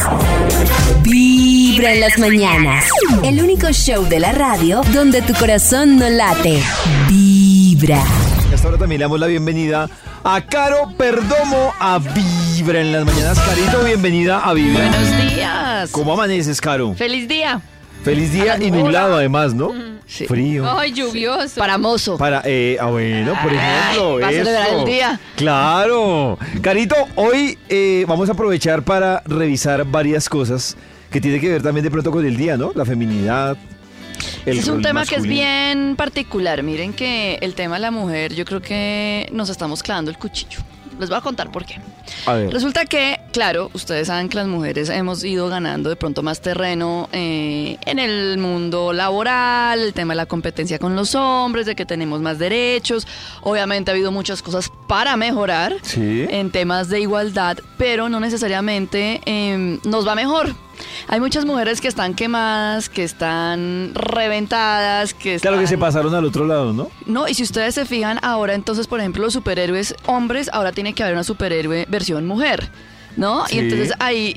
Vibra 1.03 1.93
en 1.93 1.99
las 1.99 2.17
mañanas. 2.17 2.85
El 3.23 3.41
único 3.43 3.71
show 3.71 4.03
de 4.07 4.19
la 4.19 4.31
radio 4.31 4.81
donde 4.93 5.21
tu 5.21 5.33
corazón 5.33 5.97
no 5.97 6.09
late. 6.09 6.63
Vibra. 7.07 8.03
Y 8.49 8.53
hasta 8.53 8.67
ahora 8.67 8.79
también 8.79 8.99
le 8.99 9.03
damos 9.03 9.19
la 9.19 9.27
bienvenida 9.27 9.89
a 10.23 10.41
Caro 10.41 10.91
Perdomo 10.97 11.71
a 11.79 11.99
Vibra 11.99 12.81
en 12.81 12.91
las 12.91 13.05
mañanas. 13.05 13.39
Carito, 13.39 13.83
bienvenida 13.83 14.39
a 14.39 14.53
Vibra. 14.53 14.89
Buenos 14.89 15.33
días. 15.33 15.91
¿Cómo 15.91 16.13
amaneces, 16.13 16.59
Caro? 16.59 16.95
Feliz 16.95 17.27
día. 17.27 17.61
Feliz 18.03 18.33
día 18.33 18.57
y 18.59 18.71
nublado 18.71 19.17
además, 19.17 19.53
¿no? 19.53 19.71
Frío. 20.07 20.65
Ay, 20.67 20.93
lluvioso. 20.93 21.59
Para 21.59 21.77
mozo. 21.77 22.17
Para, 22.17 22.41
eh, 22.45 22.77
ah, 22.79 22.87
bueno, 22.87 23.33
por 23.43 23.53
ejemplo, 23.53 24.15
vas 24.15 24.29
a 24.29 24.31
celebrar 24.31 24.67
eso. 24.67 24.79
el 24.79 24.85
día. 24.85 25.19
Claro. 25.35 26.39
Carito, 26.61 26.95
hoy 27.15 27.57
eh, 27.69 28.05
vamos 28.07 28.29
a 28.29 28.31
aprovechar 28.31 28.81
para 28.81 29.21
revisar 29.25 29.85
varias 29.85 30.27
cosas 30.27 30.75
que 31.11 31.21
tienen 31.21 31.39
que 31.39 31.49
ver 31.49 31.61
también 31.61 31.83
de 31.83 31.91
pronto 31.91 32.09
con 32.09 32.25
el 32.25 32.35
día, 32.35 32.57
¿no? 32.57 32.71
La 32.73 32.85
feminidad, 32.85 33.57
el 34.45 34.59
es 34.59 34.67
un 34.67 34.81
tema 34.81 35.01
que 35.05 35.15
es 35.15 35.21
masculino. 35.21 35.41
bien 35.41 35.95
particular. 35.95 36.63
Miren 36.63 36.93
que 36.93 37.37
el 37.41 37.55
tema 37.55 37.75
de 37.75 37.81
la 37.81 37.91
mujer, 37.91 38.33
yo 38.35 38.45
creo 38.45 38.61
que 38.61 39.29
nos 39.31 39.49
estamos 39.49 39.83
clavando 39.83 40.11
el 40.11 40.17
cuchillo. 40.17 40.59
Les 40.99 41.07
voy 41.07 41.17
a 41.17 41.21
contar 41.21 41.49
por 41.49 41.63
qué. 41.65 41.79
A 42.25 42.33
ver. 42.33 42.51
Resulta 42.51 42.85
que, 42.85 43.21
claro, 43.31 43.71
ustedes 43.73 44.07
saben 44.07 44.27
que 44.27 44.35
las 44.35 44.47
mujeres 44.47 44.89
hemos 44.89 45.23
ido 45.23 45.47
ganando 45.47 45.89
de 45.89 45.95
pronto 45.95 46.23
más 46.23 46.41
terreno 46.41 47.07
eh, 47.13 47.77
en 47.85 47.99
el 47.99 48.37
mundo 48.37 48.91
laboral, 48.91 49.79
el 49.79 49.93
tema 49.93 50.11
de 50.11 50.17
la 50.17 50.25
competencia 50.25 50.77
con 50.77 50.97
los 50.97 51.15
hombres, 51.15 51.65
de 51.65 51.75
que 51.75 51.85
tenemos 51.85 52.19
más 52.19 52.37
derechos. 52.37 53.07
Obviamente 53.43 53.91
ha 53.91 53.93
habido 53.93 54.11
muchas 54.11 54.41
cosas 54.41 54.69
para 54.89 55.15
mejorar 55.15 55.77
Sí. 55.83 56.25
en 56.29 56.51
temas 56.51 56.89
de 56.89 56.99
igualdad, 56.99 57.57
pero 57.77 58.09
no 58.09 58.19
necesariamente 58.19 59.21
eh, 59.25 59.79
nos 59.85 60.05
va 60.05 60.15
mejor. 60.15 60.53
Hay 61.07 61.19
muchas 61.19 61.45
mujeres 61.45 61.81
que 61.81 61.87
están 61.87 62.13
quemadas, 62.13 62.89
que 62.89 63.03
están 63.03 63.91
reventadas, 63.93 65.13
que 65.13 65.35
están... 65.35 65.51
Claro 65.51 65.61
que 65.61 65.67
se 65.67 65.77
pasaron 65.77 66.13
al 66.15 66.25
otro 66.25 66.45
lado, 66.45 66.73
¿no? 66.73 66.89
No, 67.05 67.27
y 67.27 67.33
si 67.33 67.43
ustedes 67.43 67.75
se 67.75 67.85
fijan 67.85 68.19
ahora, 68.21 68.53
entonces, 68.53 68.87
por 68.87 68.99
ejemplo, 68.99 69.23
los 69.23 69.33
superhéroes 69.33 69.95
hombres, 70.05 70.49
ahora 70.53 70.71
tiene 70.71 70.93
que 70.93 71.03
haber 71.03 71.15
una 71.15 71.23
superhéroe 71.23 71.85
versión 71.89 72.25
mujer, 72.25 72.69
¿no? 73.17 73.45
Sí. 73.47 73.55
Y 73.55 73.59
entonces 73.59 73.93
ahí 73.99 74.35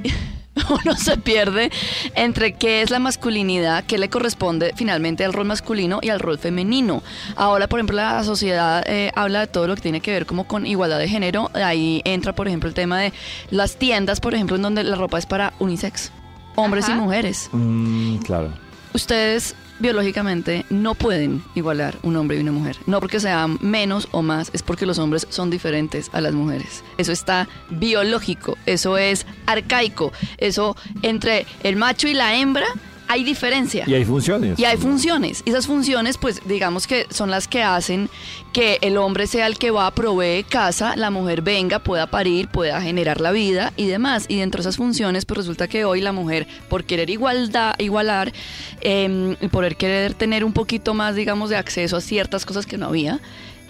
uno 0.85 0.97
se 0.97 1.17
pierde 1.17 1.71
entre 2.15 2.55
qué 2.55 2.83
es 2.83 2.91
la 2.91 2.99
masculinidad, 2.99 3.85
qué 3.85 3.99
le 3.99 4.11
corresponde 4.11 4.73
finalmente 4.77 5.25
al 5.25 5.33
rol 5.33 5.47
masculino 5.47 6.01
y 6.03 6.11
al 6.11 6.21
rol 6.21 6.39
femenino. 6.39 7.03
Ahora, 7.37 7.69
por 7.69 7.79
ejemplo, 7.79 7.97
la 7.97 8.23
sociedad 8.25 8.85
eh, 8.87 9.11
habla 9.15 9.41
de 9.41 9.47
todo 9.47 9.67
lo 9.67 9.75
que 9.75 9.83
tiene 9.83 10.01
que 10.01 10.13
ver 10.13 10.27
como 10.27 10.45
con 10.47 10.67
igualdad 10.67 10.99
de 10.99 11.09
género. 11.09 11.51
Ahí 11.55 12.03
entra, 12.05 12.35
por 12.35 12.49
ejemplo, 12.49 12.69
el 12.69 12.75
tema 12.75 13.01
de 13.01 13.13
las 13.51 13.77
tiendas, 13.77 14.21
por 14.21 14.35
ejemplo, 14.35 14.57
en 14.57 14.63
donde 14.63 14.85
la 14.85 14.97
ropa 14.97 15.19
es 15.19 15.27
para 15.27 15.55
unisex, 15.59 16.13
hombres 16.57 16.89
y 16.89 16.93
mujeres 16.93 17.49
Mm, 17.53 18.17
claro. 18.19 18.53
ustedes 18.95 19.55
biológicamente 19.79 20.65
no 20.71 20.95
pueden 20.95 21.43
igualar 21.57 21.97
un 22.05 22.15
hombre 22.17 22.37
y 22.37 22.41
una 22.41 22.53
mujer. 22.53 22.77
No 22.87 23.01
porque 23.01 23.19
sean 23.19 23.59
menos 23.61 24.07
o 24.13 24.23
más, 24.23 24.51
es 24.53 24.63
porque 24.63 24.87
los 24.87 24.99
hombres 25.01 25.27
son 25.29 25.51
diferentes 25.51 26.09
a 26.13 26.21
las 26.21 26.35
mujeres. 26.35 26.85
Eso 26.99 27.11
está 27.11 27.49
biológico, 27.69 28.57
eso 28.65 28.97
es 28.97 29.27
arcaico, 29.47 30.13
eso 30.39 30.77
entre 31.03 31.47
el 31.65 31.75
macho 31.75 32.07
y 32.07 32.15
la 32.15 32.37
hembra 32.37 32.67
hay 33.09 33.25
diferencia. 33.25 33.85
Y 33.87 33.95
hay 33.95 34.05
funciones. 34.05 34.59
Y 34.59 34.65
hay 34.65 34.77
funciones. 34.77 35.43
Y 35.45 35.51
esas 35.51 35.67
funciones, 35.67 36.19
pues 36.19 36.41
digamos 36.47 36.87
que 36.87 37.07
son 37.11 37.31
las 37.31 37.49
que 37.49 37.63
hacen 37.63 38.09
que 38.53 38.79
el 38.83 38.97
hombre 38.97 39.27
sea 39.27 39.47
el 39.47 39.59
que 39.59 39.71
va, 39.71 39.91
provee 39.93 40.45
casa, 40.45 40.95
la 40.97 41.11
mujer 41.11 41.43
venga, 41.43 41.79
pueda 41.79 42.07
parir, 42.07 42.49
pueda 42.49 42.81
generar 42.81 43.21
la 43.21 43.33
vida 43.33 43.73
y 43.77 43.87
demás. 43.87 44.27
Y 44.29 44.39
dentro 44.39 44.59
de 44.59 44.69
esas 44.69 44.77
funciones, 44.77 45.25
pues 45.25 45.39
resulta 45.39 45.69
que 45.69 45.85
hoy 45.85 46.01
la 46.01 46.13
mujer, 46.13 46.47
por 46.69 46.85
querer 46.85 47.11
igualdad, 47.11 47.75
igualar, 47.79 48.33
eh, 48.81 49.37
y 49.41 49.49
por 49.49 49.75
querer 49.77 50.15
tener 50.15 50.45
un 50.45 50.53
poquito 50.53 50.95
más, 50.95 51.15
digamos, 51.15 51.51
de 51.51 51.57
acceso 51.57 51.97
a 51.97 52.01
ciertas 52.01 52.45
cosas 52.45 52.67
que 52.67 52.79
no 52.79 52.87
había, 52.87 53.21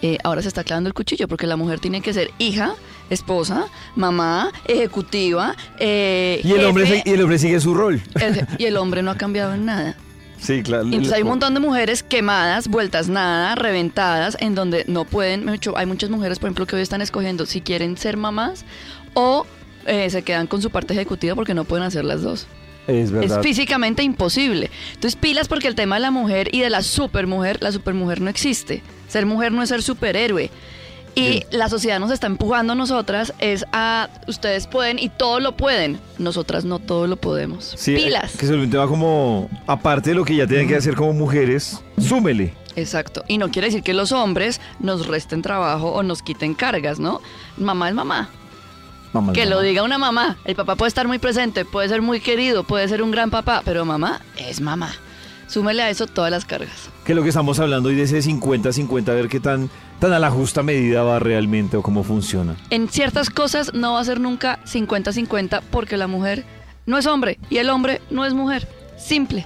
eh, 0.03 0.17
ahora 0.23 0.41
se 0.41 0.49
está 0.49 0.63
clavando 0.63 0.89
el 0.89 0.93
cuchillo, 0.93 1.27
porque 1.27 1.47
la 1.47 1.55
mujer 1.55 1.79
tiene 1.79 2.01
que 2.01 2.13
ser 2.13 2.29
hija, 2.37 2.75
esposa, 3.09 3.65
mamá, 3.95 4.51
ejecutiva. 4.65 5.55
eh, 5.79 6.41
Y 6.43 6.51
el, 6.51 6.65
hombre, 6.65 6.85
jefe, 6.85 7.01
se- 7.03 7.09
y 7.09 7.13
el 7.13 7.21
hombre 7.21 7.39
sigue 7.39 7.59
su 7.59 7.73
rol. 7.73 8.01
el- 8.21 8.45
y 8.57 8.65
el 8.65 8.77
hombre 8.77 9.01
no 9.01 9.11
ha 9.11 9.15
cambiado 9.17 9.53
en 9.53 9.65
nada. 9.65 9.95
Sí, 10.39 10.61
claro. 10.61 10.83
Entonces 10.83 11.13
hay 11.13 11.21
un 11.21 11.29
montón 11.29 11.53
de 11.53 11.61
mujeres 11.61 12.03
quemadas, 12.03 12.67
vueltas 12.67 13.07
nada, 13.07 13.55
reventadas, 13.55 14.35
en 14.41 14.55
donde 14.55 14.83
no 14.89 15.05
pueden, 15.05 15.47
hay 15.49 15.85
muchas 15.85 16.09
mujeres, 16.09 16.37
por 16.37 16.47
ejemplo, 16.49 16.65
que 16.67 16.75
hoy 16.75 16.81
están 16.81 17.01
escogiendo 17.01 17.45
si 17.45 17.61
quieren 17.61 17.95
ser 17.97 18.17
mamás 18.17 18.65
o 19.13 19.45
eh, 19.85 20.09
se 20.09 20.21
quedan 20.23 20.47
con 20.47 20.61
su 20.61 20.69
parte 20.69 20.93
ejecutiva 20.93 21.33
porque 21.35 21.53
no 21.53 21.63
pueden 21.63 21.85
hacer 21.85 22.03
las 22.03 22.21
dos. 22.21 22.45
Es 22.87 23.11
verdad. 23.11 23.39
Es 23.39 23.43
físicamente 23.43 24.03
imposible. 24.03 24.69
Entonces 24.93 25.15
pilas 25.15 25.47
porque 25.47 25.67
el 25.67 25.75
tema 25.75 25.95
de 25.95 26.01
la 26.01 26.11
mujer 26.11 26.49
y 26.51 26.59
de 26.59 26.69
la 26.69 26.81
supermujer, 26.81 27.61
la 27.61 27.71
supermujer 27.71 28.21
no 28.21 28.29
existe. 28.29 28.83
Ser 29.07 29.25
mujer 29.25 29.51
no 29.51 29.61
es 29.61 29.69
ser 29.69 29.81
superhéroe. 29.81 30.49
Y 31.15 31.43
la 31.51 31.69
sociedad 31.69 31.99
nos 31.99 32.11
está 32.11 32.25
empujando 32.25 32.73
a 32.73 32.75
nosotras 32.75 33.33
es 33.37 33.65
a 33.71 34.09
ustedes 34.27 34.65
pueden 34.65 34.97
y 34.97 35.09
todo 35.09 35.39
lo 35.39 35.55
pueden. 35.55 35.99
Nosotras 36.17 36.65
no 36.65 36.79
todo 36.79 37.05
lo 37.05 37.17
podemos. 37.17 37.75
Sí, 37.77 37.93
eh, 37.93 37.97
Pilas. 37.97 38.35
Que 38.35 38.47
se 38.47 38.55
va 38.55 38.87
como, 38.87 39.49
aparte 39.67 40.09
de 40.09 40.15
lo 40.15 40.25
que 40.25 40.35
ya 40.35 40.47
tienen 40.47 40.67
que 40.67 40.75
hacer 40.75 40.95
como 40.95 41.13
mujeres, 41.13 41.81
súmele. 41.99 42.53
Exacto. 42.75 43.23
Y 43.27 43.37
no 43.37 43.51
quiere 43.51 43.67
decir 43.67 43.83
que 43.83 43.93
los 43.93 44.11
hombres 44.11 44.59
nos 44.79 45.05
resten 45.05 45.43
trabajo 45.43 45.91
o 45.91 46.01
nos 46.01 46.23
quiten 46.23 46.55
cargas, 46.55 46.99
¿no? 46.99 47.21
Mamá 47.57 47.89
es 47.89 47.95
mamá. 47.95 48.29
Mamá, 49.13 49.33
Que 49.33 49.45
mamá. 49.45 49.55
lo 49.55 49.61
diga 49.61 49.83
una 49.83 49.97
mamá. 49.97 50.37
El 50.45 50.55
papá 50.55 50.75
puede 50.75 50.87
estar 50.89 51.07
muy 51.07 51.19
presente, 51.19 51.65
puede 51.65 51.87
ser 51.89 52.01
muy 52.01 52.19
querido, 52.19 52.63
puede 52.63 52.87
ser 52.87 53.01
un 53.03 53.11
gran 53.11 53.29
papá, 53.29 53.61
pero 53.63 53.85
mamá 53.85 54.21
es 54.37 54.59
mamá. 54.59 54.91
Súmele 55.47 55.83
a 55.83 55.89
eso 55.89 56.07
todas 56.07 56.31
las 56.31 56.45
cargas. 56.45 56.89
Que 57.05 57.11
es 57.11 57.15
lo 57.15 57.21
que 57.21 57.29
estamos 57.29 57.59
hablando 57.59 57.89
hoy 57.89 57.95
de 57.95 58.03
ese 58.03 58.19
50-50, 58.19 59.09
a 59.09 59.13
ver 59.13 59.29
qué 59.29 59.39
tan, 59.39 59.69
tan 59.99 60.11
a 60.13 60.19
la 60.19 60.31
justa 60.31 60.63
medida 60.63 61.03
va 61.03 61.19
realmente 61.19 61.77
o 61.77 61.83
cómo 61.83 62.03
funciona. 62.03 62.55
En 62.71 62.89
ciertas 62.89 63.29
cosas 63.29 63.73
no 63.73 63.93
va 63.93 63.99
a 63.99 64.05
ser 64.05 64.19
nunca 64.19 64.59
50-50 64.65 65.61
porque 65.69 65.95
la 65.97 66.07
mujer 66.07 66.43
no 66.87 66.97
es 66.97 67.05
hombre 67.05 67.37
y 67.51 67.57
el 67.57 67.69
hombre 67.69 68.01
no 68.09 68.25
es 68.25 68.33
mujer. 68.33 68.67
Simple. 68.97 69.45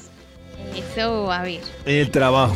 Eso, 0.76 1.32
a 1.32 1.44
ver. 1.44 1.62
El 1.86 2.12
trabajo. 2.12 2.54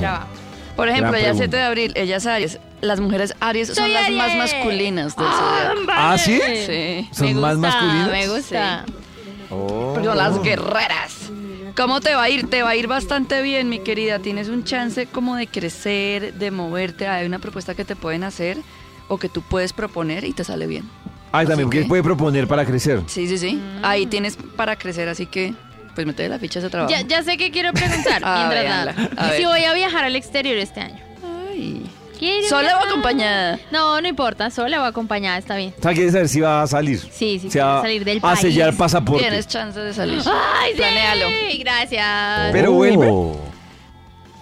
Por 0.76 0.90
ejemplo, 0.90 1.12
Gran 1.12 1.22
ella 1.22 1.32
es 1.32 1.38
pregunta. 1.38 1.38
7 1.38 1.56
de 1.58 1.64
abril, 1.64 1.94
ella 1.96 2.18
es 2.18 2.26
Aries. 2.26 2.60
Las 2.82 3.00
mujeres 3.00 3.34
Aries 3.40 3.70
son 3.70 3.78
Soy 3.78 3.94
las 3.94 4.10
más 4.12 4.36
masculinas 4.36 5.16
del 5.16 5.28
Ah, 5.30 5.64
zodiaco. 5.78 5.92
¿Ah, 5.94 6.18
sí? 6.18 6.42
Sí. 6.66 7.10
¿Son 7.14 7.28
me 7.28 7.34
más 7.36 7.56
gusta, 7.56 7.70
masculinas? 7.70 8.12
Me 8.12 8.28
gusta. 8.28 8.86
Oh. 9.50 9.92
Porque 9.94 10.08
son 10.10 10.18
las 10.18 10.44
guerreras. 10.44 11.16
¿Cómo 11.78 12.02
te 12.02 12.16
va 12.16 12.24
a 12.24 12.30
ir? 12.30 12.50
Te 12.50 12.64
va 12.64 12.72
a 12.72 12.76
ir 12.76 12.88
bastante 12.88 13.42
bien, 13.42 13.70
mi 13.70 13.80
querida. 13.80 14.20
Tienes 14.20 14.50
un 14.50 14.66
chance 14.66 15.06
como 15.08 15.38
de 15.38 15.48
crecer, 15.48 16.34
de 16.34 16.52
moverte. 16.52 17.08
Hay 17.08 17.26
una 17.26 17.40
propuesta 17.40 17.76
que 17.76 17.86
te 17.86 17.96
pueden 17.96 18.26
hacer 18.26 18.58
o 19.12 19.18
que 19.18 19.30
tú 19.30 19.42
puedes 19.42 19.74
proponer 19.74 20.24
y 20.24 20.32
te 20.34 20.44
sale 20.44 20.68
bien. 20.68 20.90
Ay, 21.34 21.46
también, 21.46 21.68
Así 21.70 21.78
¿qué 21.78 21.84
que- 21.84 21.88
puede 21.90 22.04
proponer 22.04 22.48
para 22.48 22.66
crecer? 22.66 23.02
Sí, 23.08 23.28
sí, 23.28 23.38
sí. 23.38 23.62
Ahí 23.84 24.06
tienes 24.06 24.38
para 24.56 24.76
crecer, 24.78 25.08
así 25.10 25.26
que 25.26 25.54
pues 25.96 26.08
mete 26.08 26.28
la 26.30 26.40
ficha 26.40 26.60
a 26.60 26.62
ese 26.62 26.70
trabajo. 26.70 26.92
Ya, 26.92 27.02
ya 27.02 27.22
sé 27.24 27.36
que 27.38 27.52
quiero 27.52 27.74
preguntar. 27.74 28.22
A 28.26 28.38
mientras 28.50 28.66
nada. 28.66 28.96
A 29.18 29.28
¿Y 29.28 29.38
si 29.38 29.44
ver. 29.44 29.48
voy 29.48 29.64
a 29.66 29.74
viajar 29.74 30.06
al 30.06 30.16
exterior 30.16 30.58
este 30.58 30.80
año? 30.80 31.00
Ay. 31.50 31.86
¿Quiero 32.18 32.48
¿Sola 32.48 32.78
o 32.78 32.86
acompañada? 32.86 33.60
No, 33.72 34.00
no 34.00 34.08
importa. 34.08 34.50
Sola 34.52 34.82
o 34.82 34.86
acompañada, 34.86 35.38
está 35.40 35.56
bien. 35.56 35.74
O 35.78 35.82
sea, 35.82 35.92
quieres 35.94 36.12
saber 36.14 36.30
si 36.30 36.40
va 36.40 36.62
a 36.62 36.68
salir. 36.68 37.00
Sí, 37.00 37.40
sí, 37.42 37.50
quiero 37.52 37.82
salir 37.82 38.06
del 38.06 38.18
a 38.20 38.22
país. 38.22 38.40
sellar 38.40 38.74
pasaporte. 38.76 39.24
Tienes 39.24 39.48
chance 39.48 39.80
de 39.80 39.94
salir. 39.94 40.20
¡Ay, 40.26 40.72
sí! 40.74 40.78
Planéalo. 40.78 41.26
Gracias. 41.60 42.50
Pero 42.52 42.72
vuelve. 42.74 43.08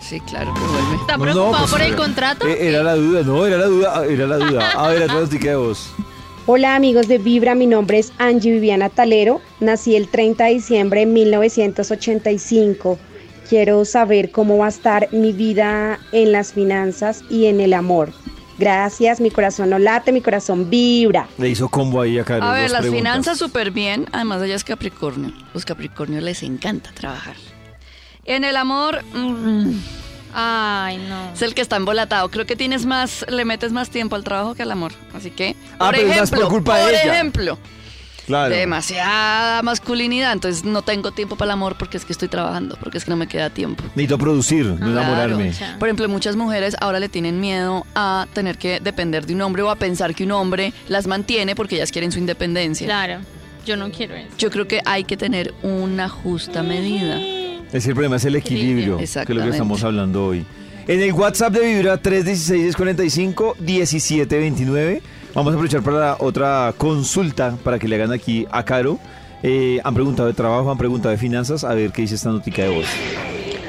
Sí, 0.10 0.20
claro 0.22 0.52
que 0.56 0.60
vuelve. 0.62 0.96
¿Está 1.02 1.18
No, 1.18 1.24
preocupado 1.24 1.52
no, 1.52 1.58
pues, 1.60 1.72
por 1.72 1.82
el 1.84 1.96
contrato? 1.96 2.48
eh, 2.48 2.68
Era 2.70 2.82
la 2.82 2.96
duda, 2.96 3.22
no, 3.22 3.46
era 3.46 3.58
la 3.58 3.66
duda, 3.68 4.06
era 4.08 4.26
la 4.26 4.38
duda. 4.38 4.72
A 4.72 4.88
ver, 4.88 5.04
otra 5.04 5.14
notica 5.20 5.50
de 5.50 5.56
voz. 5.56 5.92
Hola 6.48 6.76
amigos 6.76 7.08
de 7.08 7.20
Vibra, 7.20 7.54
mi 7.54 7.68
nombre 7.68 8.00
es 8.00 8.12
Angie 8.18 8.52
Viviana 8.54 8.90
Talero, 8.90 9.40
nací 9.60 9.96
el 9.96 10.08
30 10.08 10.46
de 10.46 10.54
diciembre 10.56 11.02
de 11.02 11.06
1985. 11.06 12.98
Quiero 13.48 13.86
saber 13.86 14.32
cómo 14.32 14.58
va 14.58 14.66
a 14.66 14.70
estar 14.70 15.10
mi 15.12 15.32
vida 15.32 16.00
en 16.12 16.32
las 16.32 16.54
finanzas 16.54 17.24
y 17.30 17.46
en 17.46 17.62
el 17.62 17.74
amor. 17.76 18.12
Gracias, 18.58 19.22
mi 19.22 19.30
corazón 19.30 19.70
no 19.70 19.78
late, 19.78 20.12
mi 20.12 20.22
corazón 20.22 20.72
vibra. 20.72 21.28
Le 21.38 21.50
hizo 21.50 21.70
combo 21.70 22.02
ahí 22.02 22.18
a 22.18 22.24
Carlos. 22.24 22.50
A 22.50 22.54
ver, 22.54 22.72
las 22.72 22.82
preguntas. 22.82 23.00
finanzas 23.00 23.38
súper 23.38 23.70
bien. 23.72 24.08
Además, 24.12 24.42
ella 24.42 24.56
es 24.56 24.64
Capricornio. 24.64 25.32
Los 25.54 25.66
Capricornios 25.66 26.24
les 26.24 26.42
encanta 26.44 26.92
trabajar. 26.94 27.36
En 28.30 28.44
el 28.44 28.56
amor, 28.58 29.04
mm, 29.14 29.72
Ay, 30.34 30.98
no. 31.10 31.34
es 31.34 31.42
el 31.42 31.56
que 31.56 31.62
está 31.62 31.76
embolatado. 31.78 32.30
Creo 32.30 32.46
que 32.46 32.56
tienes 32.56 32.86
más, 32.86 33.26
le 33.28 33.44
metes 33.44 33.72
más 33.72 33.90
tiempo 33.90 34.16
al 34.16 34.24
trabajo 34.24 34.54
que 34.54 34.62
al 34.62 34.72
amor. 34.72 34.92
Así 35.16 35.32
que, 35.32 35.56
Ah, 35.80 35.86
por 35.88 35.96
pero 35.96 36.02
es 36.04 36.08
más 36.10 36.16
ejemplo, 36.18 36.40
por 36.42 36.50
culpa 36.50 36.78
de 36.78 36.90
ella. 36.92 37.14
ejemplo, 37.16 37.58
Claro. 38.28 38.54
demasiada 38.54 39.64
masculinidad. 39.64 40.32
Entonces 40.34 40.64
no 40.64 40.84
tengo 40.84 41.12
tiempo 41.12 41.36
para 41.38 41.48
el 41.48 41.54
amor 41.54 41.76
porque 41.80 41.98
es 41.98 42.06
que 42.06 42.14
estoy 42.14 42.28
trabajando, 42.28 42.78
porque 42.80 43.00
es 43.00 43.06
que 43.06 43.10
no 43.10 43.18
me 43.18 43.26
queda 43.28 43.50
tiempo. 43.50 43.84
Necesito 43.96 44.20
producir, 44.20 44.66
no 44.68 44.92
enamorarme. 44.92 45.52
Por 45.80 45.88
ejemplo, 45.88 46.08
muchas 46.08 46.36
mujeres 46.36 46.76
ahora 46.80 47.00
le 47.00 47.10
tienen 47.10 47.40
miedo 47.40 47.88
a 47.96 48.28
tener 48.34 48.60
que 48.60 48.80
depender 48.80 49.26
de 49.26 49.34
un 49.34 49.42
hombre 49.42 49.64
o 49.64 49.72
a 49.72 49.76
pensar 49.78 50.14
que 50.14 50.24
un 50.26 50.32
hombre 50.34 50.72
las 50.88 51.08
mantiene 51.08 51.56
porque 51.56 51.78
ellas 51.78 51.92
quieren 51.92 52.12
su 52.12 52.20
independencia. 52.20 52.86
Claro, 52.86 53.22
yo 53.66 53.76
no 53.76 53.90
quiero 53.90 54.14
eso. 54.14 54.30
Yo 54.38 54.52
creo 54.52 54.68
que 54.68 54.82
hay 54.86 55.04
que 55.06 55.18
tener 55.18 55.56
una 55.64 56.08
justa 56.08 56.62
medida. 56.62 57.18
Es 57.70 57.74
decir, 57.74 57.90
el 57.92 57.96
problema 57.96 58.16
es 58.16 58.26
el 58.26 58.36
equilibrio, 58.36 58.98
que 58.98 59.04
es 59.04 59.16
lo 59.16 59.26
que 59.44 59.50
estamos 59.50 59.84
hablando 59.84 60.26
hoy. 60.26 60.44
En 60.88 61.02
el 61.02 61.14
WhatsApp 61.14 61.54
de 61.54 61.68
Vibra 61.68 62.02
316-45-1729, 62.02 65.02
vamos 65.36 65.52
a 65.52 65.54
aprovechar 65.56 65.84
para 65.84 66.00
la 66.00 66.16
otra 66.20 66.74
consulta 66.78 67.56
para 67.64 67.78
que 67.78 67.88
le 67.88 67.96
hagan 67.96 68.12
aquí 68.12 68.48
a 68.52 68.64
Caro. 68.66 68.98
Eh, 69.44 69.80
han 69.84 69.94
preguntado 69.94 70.28
de 70.28 70.34
trabajo, 70.34 70.72
han 70.72 70.80
preguntado 70.80 71.12
de 71.12 71.18
finanzas, 71.20 71.64
a 71.64 71.76
ver 71.76 71.92
qué 71.92 72.02
dice 72.02 72.16
esta 72.16 72.30
notica 72.30 72.64
de 72.64 72.70
voz. 72.70 72.86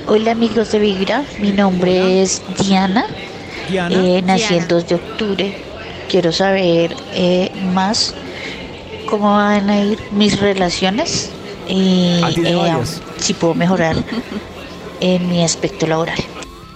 Hola 0.06 0.30
amigos 0.32 0.72
de 0.72 0.78
Vibra, 0.78 1.22
mi 1.38 1.52
nombre 1.52 2.22
es 2.22 2.40
Diana. 2.58 3.04
Diana. 3.68 3.94
Eh, 3.94 4.22
nací 4.22 4.44
Diana. 4.48 4.62
el 4.62 4.68
2 4.68 4.88
de 4.88 4.94
octubre. 4.94 5.54
Quiero 6.08 6.32
saber 6.32 6.96
eh, 7.12 7.50
más 7.74 8.14
cómo 9.10 9.32
van 9.34 9.68
a 9.68 9.84
ir 9.84 9.98
mis 10.12 10.40
relaciones 10.40 11.30
y 11.68 12.18
Ah, 12.24 12.30
tiene 12.34 12.52
eh, 12.52 12.56
varias. 12.56 13.02
Si 13.20 13.34
puedo 13.34 13.54
mejorar 13.54 13.96
en 15.00 15.28
mi 15.28 15.42
aspecto 15.44 15.86
laboral. 15.86 16.18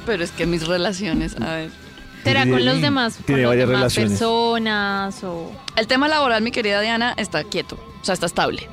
Pero 0.07 0.23
es 0.25 0.31
que 0.31 0.47
mis 0.47 0.67
relaciones, 0.67 1.37
a 1.41 1.55
ver. 1.57 1.71
¿Será 2.25 2.47
con 2.47 2.65
los 2.65 2.81
demás, 2.81 3.17
con 3.17 3.25
Tiene 3.27 3.45
varias 3.47 3.69
demás 3.69 3.81
relaciones. 3.83 4.13
personas 4.19 5.23
o...? 5.25 5.53
El 5.77 5.87
tema 5.87 6.09
laboral, 6.09 6.43
mi 6.43 6.51
querida 6.51 6.81
Diana, 6.81 7.15
está 7.19 7.45
quieto. 7.45 7.79
O 8.01 8.05
sea, 8.05 8.15
está 8.15 8.27
estable. 8.27 8.69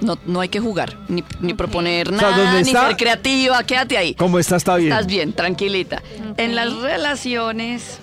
No, 0.00 0.18
no 0.26 0.40
hay 0.40 0.48
que 0.48 0.60
jugar, 0.60 0.98
ni, 1.08 1.22
ni 1.40 1.54
proponer 1.54 2.08
sea, 2.08 2.16
nada, 2.16 2.36
¿dónde 2.36 2.62
ni 2.64 2.68
está? 2.68 2.88
ser 2.88 2.96
creativa. 2.96 3.62
Quédate 3.62 3.96
ahí. 3.96 4.14
¿Cómo 4.14 4.38
está? 4.38 4.56
Está 4.56 4.76
bien. 4.76 4.92
Estás 4.92 5.06
bien, 5.06 5.32
tranquilita. 5.32 6.02
En 6.36 6.54
las 6.56 6.72
relaciones. 6.74 7.98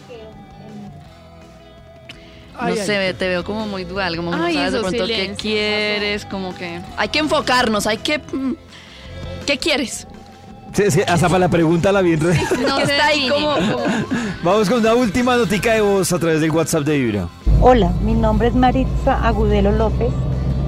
No 2.53 2.59
Ay, 2.59 2.77
sé, 2.77 3.13
te 3.15 3.27
veo 3.27 3.43
como 3.43 3.67
muy 3.67 3.83
dual, 3.83 4.15
como 4.15 4.31
que 4.31 4.37
no 4.37 4.43
Ay, 4.45 4.53
sabes 4.53 4.71
de 4.71 4.77
esos 4.79 4.89
pronto 4.91 5.07
qué 5.07 5.13
silencios, 5.15 5.41
quieres, 5.41 6.25
como 6.25 6.55
que. 6.55 6.79
Hay 6.97 7.09
que 7.09 7.19
enfocarnos, 7.19 7.87
hay 7.87 7.97
que. 7.97 8.19
mm, 8.19 8.53
¿Qué 9.45 9.57
quieres? 9.57 10.07
Sí, 10.73 10.89
sí, 10.89 11.01
hasta 11.07 11.27
para 11.27 11.39
la 11.39 11.49
pregunta 11.49 11.91
la 11.91 12.01
bien. 12.01 12.19
re- 12.19 12.39
No 12.65 12.79
está 12.79 13.05
ahí 13.07 13.29
como, 13.29 13.47
como- 13.55 13.85
Vamos 14.43 14.69
con 14.69 14.79
una 14.79 14.95
última 14.95 15.35
notica 15.37 15.73
de 15.73 15.81
voz 15.81 16.11
a 16.11 16.19
través 16.19 16.41
del 16.41 16.51
WhatsApp 16.51 16.83
de 16.83 16.97
Vibra. 16.97 17.27
Hola, 17.61 17.91
mi 18.03 18.13
nombre 18.13 18.47
es 18.47 18.55
Maritza 18.55 19.25
Agudelo 19.25 19.71
López. 19.71 20.09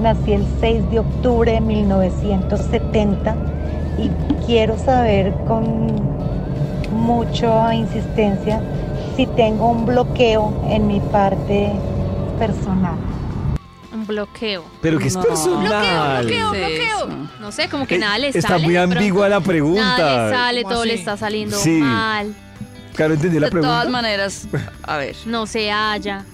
Nací 0.00 0.32
el 0.34 0.44
6 0.60 0.90
de 0.90 0.98
octubre 1.00 1.52
de 1.52 1.60
1970 1.60 3.34
y 3.98 4.10
quiero 4.46 4.78
saber 4.78 5.32
con 5.48 5.86
mucha 6.92 7.74
insistencia 7.74 8.60
si 9.16 9.26
tengo 9.26 9.68
un 9.70 9.86
bloqueo 9.86 10.52
en 10.68 10.86
mi 10.86 11.00
parte 11.00 11.72
personal. 12.38 12.96
Bloqueo. 14.06 14.64
Pero 14.82 14.98
que 14.98 15.08
es 15.08 15.14
No. 15.16 15.22
personal. 15.22 16.24
Bloqueo, 16.26 16.50
bloqueo, 16.50 17.06
bloqueo. 17.06 17.28
No 17.40 17.52
sé, 17.52 17.68
como 17.68 17.86
que 17.86 17.96
Eh, 17.96 17.98
nada 17.98 18.18
le 18.18 18.28
está 18.28 18.40
sale. 18.48 18.64
muy 18.64 18.74
de 18.74 18.80
pronto. 18.80 18.98
ambigua 18.98 19.28
la 19.28 19.40
pregunta. 19.40 19.82
Nada 19.98 20.26
le 20.30 20.34
sale, 20.36 20.62
¿Cómo 20.62 20.74
todo 20.74 20.84
le 20.84 20.92
así? 20.92 21.00
está 21.00 21.16
saliendo 21.16 21.58
Sí. 21.58 21.70
mal. 21.70 22.34
Claro, 22.94 23.14
entendí 23.14 23.38
la 23.38 23.46
de 23.46 23.50
pregunta. 23.50 23.74
todas 23.74 23.90
maneras, 23.90 24.48
a 24.82 24.96
ver. 24.96 25.16
No 25.26 25.46
se 25.46 25.70
halla. 25.70 26.24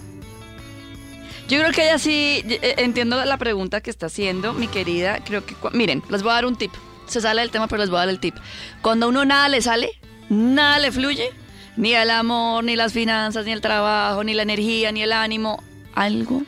Yo 1.48 1.58
creo 1.60 1.72
que 1.72 1.82
ella 1.84 1.98
sí, 1.98 2.42
eh, 2.46 2.74
entiendo 2.78 3.22
la 3.24 3.36
pregunta 3.36 3.80
que 3.80 3.90
está 3.90 4.06
haciendo, 4.06 4.52
mi 4.52 4.68
querida. 4.68 5.18
Creo 5.24 5.44
que, 5.44 5.54
cua- 5.56 5.72
miren, 5.72 6.02
les 6.08 6.22
voy 6.22 6.30
a 6.30 6.34
dar 6.34 6.46
un 6.46 6.56
tip. 6.56 6.72
Se 7.06 7.20
sale 7.20 7.40
del 7.42 7.50
tema, 7.50 7.66
pero 7.66 7.80
les 7.80 7.90
voy 7.90 7.96
a 7.98 8.00
dar 8.00 8.08
el 8.08 8.20
tip. 8.20 8.34
Cuando 8.80 9.06
a 9.06 9.08
uno 9.08 9.24
nada 9.24 9.48
le 9.48 9.60
sale, 9.60 9.90
nada 10.30 10.78
le 10.78 10.92
fluye, 10.92 11.30
ni 11.76 11.92
el 11.94 12.10
amor, 12.10 12.64
ni 12.64 12.76
las 12.76 12.92
finanzas, 12.92 13.44
ni 13.44 13.52
el 13.52 13.60
trabajo, 13.60 14.22
ni 14.24 14.32
la 14.34 14.42
energía, 14.42 14.92
ni 14.92 15.02
el 15.02 15.12
ánimo, 15.12 15.62
algo 15.94 16.42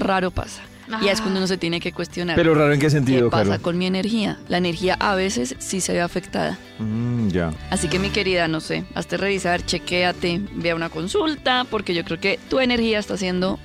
raro 0.00 0.30
pasa. 0.30 0.62
Y 1.02 1.08
es 1.08 1.20
cuando 1.20 1.38
uno 1.38 1.46
se 1.46 1.56
tiene 1.56 1.78
que 1.78 1.92
cuestionar. 1.92 2.34
Pero 2.34 2.54
raro 2.54 2.72
en 2.72 2.80
qué 2.80 2.90
sentido, 2.90 3.26
¿Qué 3.26 3.30
pasa 3.30 3.58
con 3.58 3.78
mi 3.78 3.86
energía? 3.86 4.38
La 4.48 4.58
energía 4.58 4.96
a 4.98 5.14
veces 5.14 5.54
sí 5.58 5.80
se 5.80 5.92
ve 5.92 6.00
afectada. 6.00 6.58
Mm, 6.78 7.28
ya. 7.28 7.52
Así 7.70 7.88
que 7.88 7.98
mi 7.98 8.10
querida, 8.10 8.48
no 8.48 8.60
sé, 8.60 8.84
hazte 8.94 9.16
revisar, 9.16 9.64
chequéate, 9.64 10.40
ve 10.54 10.70
a 10.72 10.74
una 10.74 10.88
consulta, 10.88 11.64
porque 11.70 11.94
yo 11.94 12.04
creo 12.04 12.18
que 12.18 12.40
tu 12.48 12.58
energía 12.58 12.98
está 12.98 13.14
haciendo 13.14 13.60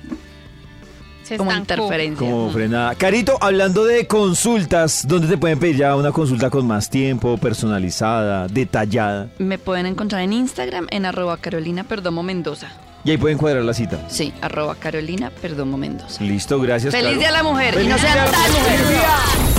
como 1.36 1.52
interferencia. 1.52 2.30
Como 2.30 2.50
frenada. 2.50 2.94
Carito, 2.94 3.36
hablando 3.40 3.84
de 3.84 4.06
consultas, 4.06 5.06
¿dónde 5.08 5.26
te 5.26 5.36
pueden 5.36 5.58
pedir 5.58 5.76
ya 5.76 5.96
una 5.96 6.12
consulta 6.12 6.50
con 6.50 6.66
más 6.66 6.88
tiempo, 6.88 7.36
personalizada, 7.38 8.46
detallada? 8.46 9.28
Me 9.38 9.58
pueden 9.58 9.86
encontrar 9.86 10.22
en 10.22 10.32
Instagram 10.32 10.86
en 10.90 11.06
arroba 11.06 11.36
Carolina 11.38 11.82
Perdomo 11.82 12.22
Mendoza. 12.22 12.68
Y 13.06 13.12
ahí 13.12 13.18
pueden 13.18 13.38
cuadrar 13.38 13.62
la 13.62 13.72
cita. 13.72 14.00
Sí, 14.08 14.34
arroba 14.40 14.74
Carolina 14.74 15.30
Perdomo 15.30 15.76
Mendoza. 15.78 16.24
Listo, 16.24 16.58
gracias. 16.58 16.92
Feliz 16.92 17.10
Caro. 17.10 17.18
día 17.20 17.28
a 17.28 17.32
la 17.32 17.42
mujer 17.44 17.78
y 17.80 17.86
no 17.86 17.96
sean 17.98 18.16
tan 18.16 18.52
mujer. 18.52 18.80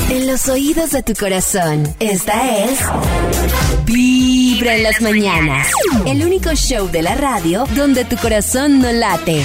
En 0.10 0.28
los 0.28 0.50
oídos 0.50 0.92
de 0.92 1.02
tu 1.02 1.14
corazón, 1.14 1.88
esta 2.02 2.58
es 2.66 2.80
Vibra 3.86 4.76
en 4.76 4.84
las 4.84 5.02
mañanas. 5.02 5.68
El 6.06 6.26
único 6.26 6.54
show 6.56 6.90
de 6.92 7.02
la 7.02 7.16
radio 7.16 7.64
donde 7.74 8.04
tu 8.04 8.18
corazón 8.18 8.82
no 8.82 8.92
late. 8.92 9.42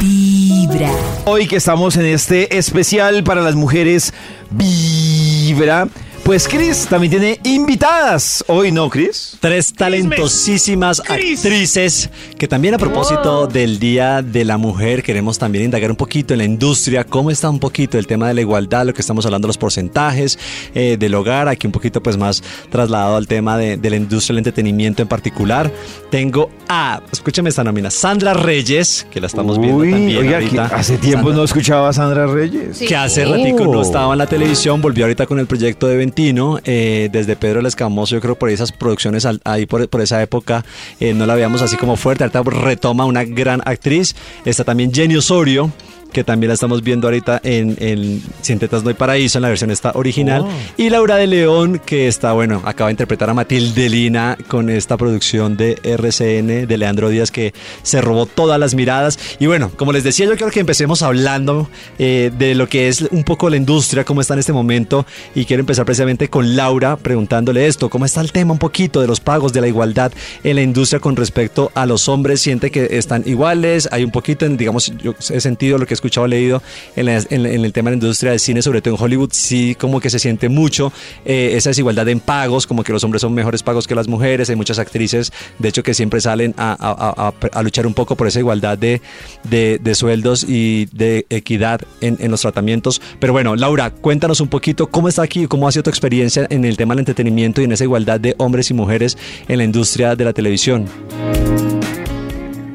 Vibra. 0.00 0.90
Hoy 1.24 1.46
que 1.48 1.56
estamos 1.56 1.96
en 1.96 2.04
este 2.04 2.58
especial 2.58 3.24
para 3.24 3.40
las 3.40 3.54
mujeres 3.54 4.12
Vibra, 4.50 5.88
pues 6.26 6.48
Chris 6.48 6.86
también 6.88 7.10
tiene 7.12 7.40
invitadas. 7.44 8.44
Hoy 8.48 8.72
no, 8.72 8.90
Chris. 8.90 9.36
Tres 9.38 9.72
talentosísimas 9.72 10.98
actrices 10.98 12.10
que 12.36 12.48
también 12.48 12.74
a 12.74 12.78
propósito 12.78 13.46
del 13.46 13.78
Día 13.78 14.22
de 14.22 14.44
la 14.44 14.58
Mujer 14.58 15.04
queremos 15.04 15.38
también 15.38 15.64
indagar 15.66 15.88
un 15.88 15.96
poquito 15.96 16.34
en 16.34 16.38
la 16.38 16.44
industria, 16.44 17.04
cómo 17.04 17.30
está 17.30 17.48
un 17.48 17.60
poquito 17.60 17.96
el 17.96 18.08
tema 18.08 18.26
de 18.26 18.34
la 18.34 18.40
igualdad, 18.40 18.84
lo 18.86 18.92
que 18.92 19.02
estamos 19.02 19.24
hablando, 19.24 19.46
los 19.46 19.56
porcentajes 19.56 20.36
eh, 20.74 20.96
del 20.98 21.14
hogar, 21.14 21.46
aquí 21.46 21.68
un 21.68 21.72
poquito 21.72 22.02
pues 22.02 22.16
más 22.16 22.42
trasladado 22.70 23.14
al 23.16 23.28
tema 23.28 23.56
de, 23.56 23.76
de 23.76 23.90
la 23.90 23.96
industria 23.96 24.34
del 24.34 24.38
entretenimiento 24.38 25.02
en 25.02 25.08
particular. 25.08 25.70
Tengo 26.10 26.50
a, 26.68 27.02
escúchame 27.12 27.50
esta 27.50 27.62
nómina, 27.62 27.88
Sandra 27.88 28.34
Reyes, 28.34 29.06
que 29.12 29.20
la 29.20 29.28
estamos 29.28 29.60
viendo 29.60 29.78
Uy, 29.78 29.92
también 29.92 30.18
oiga, 30.18 30.34
ahorita. 30.38 30.68
que 30.70 30.74
hace 30.74 30.98
tiempo 30.98 31.28
Sandra- 31.28 31.36
no 31.36 31.44
escuchaba 31.44 31.88
a 31.88 31.92
Sandra 31.92 32.26
Reyes. 32.26 32.78
que 32.80 32.96
hace 32.96 33.24
ratico 33.24 33.62
no 33.64 33.76
Oh. 33.78 33.82
estaba 33.82 34.12
en 34.12 34.18
la 34.18 34.26
televisión, 34.26 34.82
volvió 34.82 35.04
ahorita 35.04 35.24
con 35.26 35.38
el 35.38 35.46
proyecto 35.46 35.86
de 35.86 35.96
Eh, 36.18 37.10
desde 37.12 37.36
Pedro 37.36 37.60
el 37.60 37.66
Escamoso, 37.66 38.14
yo 38.14 38.22
creo 38.22 38.38
por 38.38 38.48
esas 38.48 38.72
producciones 38.72 39.28
ahí 39.44 39.66
por, 39.66 39.86
por 39.90 40.00
esa 40.00 40.22
época 40.22 40.64
eh, 40.98 41.12
no 41.12 41.26
la 41.26 41.34
veíamos 41.34 41.60
así 41.60 41.76
como 41.76 41.96
fuerte, 41.96 42.24
ahorita 42.24 42.42
retoma 42.42 43.04
una 43.04 43.22
gran 43.24 43.60
actriz, 43.66 44.16
está 44.46 44.64
también 44.64 44.94
Jenny 44.94 45.16
Osorio, 45.16 45.70
que 46.12 46.24
también 46.24 46.48
la 46.48 46.54
estamos 46.54 46.82
viendo 46.82 47.06
ahorita 47.06 47.40
en, 47.44 47.76
en 47.80 48.22
Sin 48.40 48.58
Tetas 48.58 48.82
No 48.82 48.88
hay 48.88 48.94
Paraíso, 48.94 49.38
en 49.38 49.42
la 49.42 49.48
versión 49.48 49.70
esta 49.70 49.92
original, 49.94 50.42
Oh. 50.44 50.50
y 50.76 50.90
Laura 50.90 51.16
de 51.16 51.26
León, 51.26 51.80
que 51.84 52.08
está, 52.08 52.32
bueno, 52.32 52.62
acaba 52.64 52.88
de 52.88 52.92
interpretar 52.92 53.30
a 53.30 53.34
Matilde 53.34 53.88
Lina 53.88 54.36
con 54.48 54.70
esta 54.70 54.96
producción 54.96 55.56
de 55.56 55.78
RCN 55.82 56.66
de 56.66 56.78
Leandro 56.78 57.08
Díaz 57.08 57.30
que 57.30 57.52
se 57.82 58.00
robó 58.00 58.26
todas 58.26 58.58
las 58.60 58.74
miradas. 58.74 59.18
Y 59.38 59.46
bueno, 59.46 59.70
como 59.76 59.92
les 59.92 60.04
decía, 60.04 60.26
yo 60.26 60.36
quiero 60.36 60.52
que 60.52 60.60
empecemos 60.60 61.02
hablando 61.02 61.68
eh, 61.98 62.30
de 62.38 62.54
lo 62.54 62.68
que 62.68 62.88
es 62.88 63.02
un 63.02 63.24
poco 63.24 63.50
la 63.50 63.56
industria, 63.56 64.04
cómo 64.04 64.20
está 64.20 64.34
en 64.34 64.40
este 64.40 64.52
momento. 64.52 65.06
Y 65.34 65.44
quiero 65.44 65.60
empezar 65.60 65.84
precisamente 65.84 66.28
con 66.28 66.56
Laura 66.56 66.96
preguntándole 66.96 67.66
esto, 67.66 67.88
cómo 67.88 68.04
está 68.04 68.20
el 68.20 68.32
tema 68.32 68.52
un 68.52 68.58
poquito 68.58 69.00
de 69.00 69.06
los 69.06 69.20
pagos, 69.20 69.52
de 69.52 69.60
la 69.60 69.68
igualdad 69.68 70.12
en 70.44 70.56
la 70.56 70.62
industria 70.62 71.00
con 71.00 71.16
respecto 71.16 71.70
a 71.74 71.86
los 71.86 72.08
hombres. 72.08 72.40
¿Siente 72.40 72.70
que 72.70 72.98
están 72.98 73.22
iguales? 73.26 73.88
Hay 73.90 74.04
un 74.04 74.10
poquito, 74.10 74.46
en, 74.46 74.56
digamos, 74.56 74.92
yo 75.02 75.14
he 75.30 75.40
sentido 75.40 75.78
lo 75.78 75.86
que 75.86 75.94
escuchado, 75.96 76.26
leído 76.26 76.62
en, 76.94 77.06
la- 77.06 77.16
el 77.18 77.72
tema 77.72 77.90
de 77.90 77.96
la 77.96 78.02
industria 78.02 78.30
del 78.30 78.40
cine, 78.40 78.62
sobre 78.62 78.80
todo 78.80 78.94
en 78.94 79.00
Hollywood, 79.02 79.30
sí 79.32 79.74
como 79.78 80.00
que 80.00 80.08
se 80.10 80.18
siente 80.18 80.48
mucho 80.48 80.92
eh, 81.24 81.52
esa 81.54 81.70
desigualdad 81.70 82.08
en 82.08 82.20
pagos, 82.20 82.66
como 82.66 82.84
que 82.84 82.92
los 82.92 83.02
hombres 83.04 83.20
son 83.22 83.34
mejores 83.34 83.62
pagos 83.62 83.86
que 83.86 83.94
las 83.94 84.08
mujeres. 84.08 84.48
Hay 84.50 84.56
muchas 84.56 84.78
actrices, 84.78 85.32
de 85.58 85.68
hecho, 85.68 85.82
que 85.82 85.92
siempre 85.94 86.20
salen 86.20 86.54
a, 86.56 87.32
luchar 87.62 87.86
un 87.86 87.94
poco 87.94 88.16
por 88.16 88.26
esa 88.28 88.38
igualdad 88.38 88.78
de, 88.78 89.00
de- 89.44 89.78
de 89.82 89.94
sueldos 89.94 90.44
y 90.48 90.86
de 90.92 91.26
equidad 91.30 91.80
en, 92.00 92.16
en 92.20 92.30
los 92.30 92.40
tratamientos. 92.42 93.00
Pero 93.18 93.32
bueno, 93.32 93.56
Laura, 93.56 93.90
cuéntanos 93.90 94.40
un 94.40 94.48
poquito 94.48 94.86
cómo 94.88 95.08
está 95.08 95.22
aquí, 95.22 95.46
cómo 95.46 95.66
ha 95.68 95.72
sido 95.72 95.82
tu 95.84 95.90
experiencia 95.90 96.46
en 96.50 96.64
el 96.64 96.76
tema 96.76 96.94
del 96.94 97.00
entretenimiento 97.00 97.60
y 97.60 97.64
en 97.64 97.72
esa 97.72 97.84
igualdad 97.84 98.20
de 98.20 98.34
hombres 98.38 98.70
y 98.70 98.74
mujeres 98.74 99.16
en 99.48 99.58
la 99.58 99.64
industria 99.64 100.14
de 100.16 100.24
la 100.24 100.32
televisión. 100.32 100.86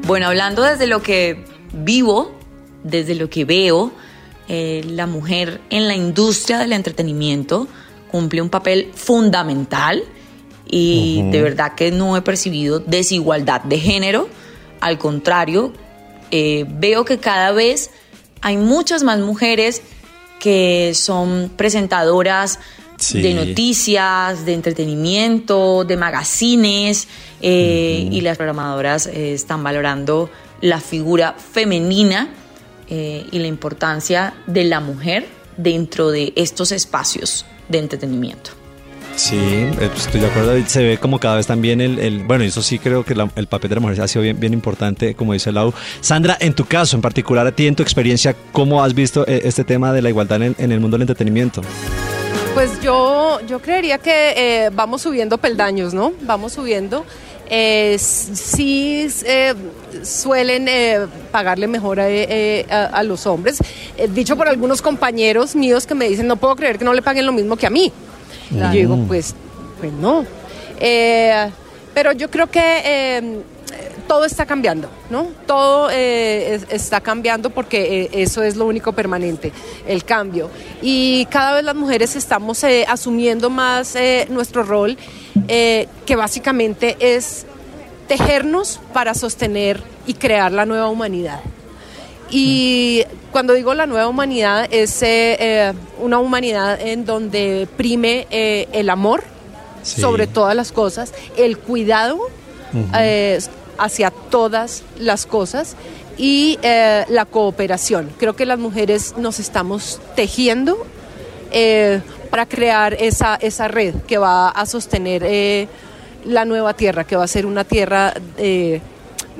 Bueno, 0.06 0.26
hablando 0.26 0.62
desde 0.62 0.86
lo 0.86 1.02
que 1.02 1.44
vivo, 1.72 2.32
desde 2.84 3.14
lo 3.14 3.28
que 3.30 3.44
veo, 3.44 3.92
eh, 4.48 4.82
la 4.86 5.06
mujer 5.06 5.60
en 5.70 5.88
la 5.88 5.94
industria 5.94 6.58
del 6.58 6.72
entretenimiento 6.72 7.68
cumple 8.10 8.42
un 8.42 8.50
papel 8.50 8.90
fundamental 8.94 10.02
y 10.66 11.22
de 11.30 11.42
verdad 11.42 11.74
que 11.74 11.90
no 11.90 12.16
he 12.16 12.22
percibido 12.22 12.78
desigualdad 12.78 13.62
de 13.62 13.78
género. 13.78 14.28
Al 14.80 14.98
contrario, 14.98 15.72
eh, 16.30 16.64
veo 16.68 17.04
que 17.04 17.18
cada 17.18 17.52
vez 17.52 17.90
hay 18.40 18.56
muchas 18.56 19.02
más 19.02 19.18
mujeres 19.20 19.82
que 20.40 20.92
son 20.94 21.50
presentadoras 21.56 22.58
Sí. 22.98 23.20
de 23.20 23.34
noticias, 23.34 24.44
de 24.46 24.54
entretenimiento, 24.54 25.84
de 25.84 25.96
magazines, 25.96 27.08
eh, 27.40 28.08
y 28.10 28.20
las 28.20 28.36
programadoras 28.36 29.08
eh, 29.08 29.34
están 29.34 29.64
valorando 29.64 30.30
la 30.60 30.78
figura 30.80 31.34
femenina 31.34 32.28
eh, 32.88 33.26
y 33.30 33.38
la 33.38 33.46
importancia 33.46 34.34
de 34.46 34.64
la 34.64 34.80
mujer 34.80 35.26
dentro 35.56 36.10
de 36.10 36.32
estos 36.36 36.72
espacios 36.72 37.44
de 37.68 37.78
entretenimiento. 37.78 38.50
Sí, 39.14 39.36
eh, 39.36 39.90
estoy 39.94 40.20
de 40.22 40.26
acuerdo. 40.26 40.54
Se 40.66 40.82
ve 40.82 40.96
como 40.98 41.18
cada 41.20 41.36
vez 41.36 41.46
también 41.46 41.82
el, 41.82 41.98
el- 41.98 42.24
bueno, 42.24 42.44
eso 42.44 42.62
sí 42.62 42.78
creo 42.78 43.04
que 43.04 43.14
la- 43.14 43.30
el 43.36 43.46
papel 43.46 43.68
de 43.68 43.74
la 43.74 43.80
mujer 43.82 44.00
ha 44.00 44.08
sido 44.08 44.22
bien, 44.22 44.40
bien 44.40 44.54
importante, 44.54 45.14
como 45.14 45.34
dice 45.34 45.52
Lau. 45.52 45.74
Sandra, 46.00 46.36
en 46.40 46.54
tu 46.54 46.64
caso, 46.64 46.96
en 46.96 47.02
particular 47.02 47.46
a 47.46 47.52
ti, 47.52 47.66
en 47.66 47.74
tu 47.76 47.82
experiencia, 47.82 48.34
¿cómo 48.52 48.82
has 48.82 48.94
visto 48.94 49.26
eh, 49.28 49.42
este 49.44 49.64
tema 49.64 49.92
de 49.92 50.00
la 50.00 50.08
igualdad 50.08 50.42
en, 50.42 50.56
en 50.58 50.72
el 50.72 50.80
mundo 50.80 50.94
del 50.96 51.02
entretenimiento? 51.02 51.60
Pues 52.54 52.80
yo, 52.82 53.40
yo 53.46 53.60
creería 53.60 53.98
que 53.98 54.34
eh, 54.66 54.70
vamos 54.72 55.02
subiendo 55.02 55.36
peldaños, 55.38 55.92
¿no? 55.94 56.12
Vamos 56.22 56.52
subiendo. 56.54 57.04
Eh, 57.54 57.98
sí 57.98 59.06
eh, 59.26 59.52
suelen 60.02 60.66
eh, 60.68 61.00
pagarle 61.30 61.66
mejor 61.66 62.00
a, 62.00 62.06
a- 62.06 62.84
a 62.86 63.02
los 63.02 63.26
hombres. 63.26 63.58
Dicho 64.14 64.36
por 64.38 64.48
algunos 64.48 64.80
compañeros 64.80 65.54
míos 65.54 65.86
que 65.86 65.94
me 65.94 66.08
dicen, 66.08 66.26
no 66.26 66.36
puedo 66.36 66.56
creer 66.56 66.78
que 66.78 66.84
no 66.86 66.94
le 66.94 67.02
paguen 67.02 67.26
lo 67.26 67.32
mismo 67.32 67.56
que 67.58 67.66
a 67.66 67.70
mí. 67.70 67.92
Y 68.50 68.54
yo 68.56 68.70
digo, 68.70 68.96
pues, 69.06 69.34
pues 69.80 69.92
no. 69.92 70.24
Pero 71.94 72.12
yo 72.12 72.30
creo 72.30 72.46
que 72.50 73.42
todo 74.12 74.26
está 74.26 74.44
cambiando, 74.44 74.90
¿no? 75.08 75.28
Todo 75.46 75.88
eh, 75.90 76.56
es- 76.56 76.66
está 76.68 77.00
cambiando 77.00 77.48
porque 77.48 78.02
eh, 78.02 78.10
eso 78.12 78.42
es 78.42 78.56
lo 78.56 78.66
único 78.66 78.92
permanente, 78.92 79.52
el 79.88 80.04
cambio. 80.04 80.50
Y 80.82 81.24
cada 81.30 81.54
vez 81.54 81.64
las 81.64 81.74
mujeres 81.74 82.14
estamos 82.14 82.62
eh, 82.62 82.84
asumiendo 82.86 83.48
más 83.48 83.94
nuestro 84.28 84.64
rol, 84.64 84.98
que 85.48 86.14
básicamente 86.14 86.98
es 87.00 87.46
tejernos 88.06 88.80
para 88.92 89.14
sostener 89.14 89.82
y 90.06 90.12
crear 90.12 90.52
la 90.52 90.66
nueva 90.66 90.90
humanidad. 90.90 91.40
Y 92.30 93.04
cuando 93.30 93.54
digo 93.54 93.72
la 93.72 93.86
nueva 93.86 94.08
humanidad 94.08 94.68
es 94.70 95.02
una 95.98 96.18
humanidad 96.18 96.78
en 96.82 97.06
donde 97.06 97.66
prime 97.78 98.26
el 98.30 98.90
amor 98.90 99.24
Sí. 99.82 100.00
sobre 100.02 100.26
todas 100.28 100.54
las 100.54 100.70
cosas, 100.70 101.12
el 101.36 101.56
cuidado 101.58 102.18
eh, 102.94 103.40
hacia 103.82 104.10
todas 104.10 104.84
las 104.98 105.26
cosas 105.26 105.76
y 106.16 106.58
eh, 106.62 107.04
la 107.08 107.24
cooperación. 107.24 108.10
Creo 108.18 108.36
que 108.36 108.46
las 108.46 108.58
mujeres 108.58 109.14
nos 109.16 109.40
estamos 109.40 110.00
tejiendo 110.14 110.86
eh, 111.50 112.00
para 112.30 112.46
crear 112.46 112.94
esa, 112.94 113.34
esa 113.36 113.66
red 113.66 113.94
que 114.06 114.18
va 114.18 114.50
a 114.50 114.66
sostener 114.66 115.22
eh, 115.24 115.66
la 116.24 116.44
nueva 116.44 116.74
tierra, 116.74 117.04
que 117.04 117.16
va 117.16 117.24
a 117.24 117.28
ser 117.28 117.44
una 117.44 117.64
tierra 117.64 118.14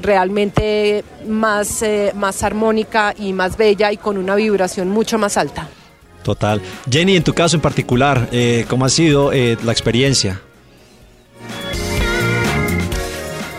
realmente 0.01 1.05
más, 1.29 1.85
más 2.15 2.43
armónica 2.43 3.15
y 3.17 3.33
más 3.33 3.57
bella 3.57 3.93
y 3.93 3.97
con 3.97 4.19
una 4.19 4.35
vibración 4.35 4.89
mucho 4.89 5.19
más 5.19 5.37
alta. 5.37 5.69
Total. 6.25 6.61
Jenny, 6.91 7.17
en 7.17 7.23
tu 7.23 7.33
caso 7.33 7.57
en 7.57 7.63
particular, 7.63 8.29
¿cómo 8.69 8.85
ha 8.85 8.89
sido 8.89 9.31
la 9.31 9.73
experiencia? 9.73 10.41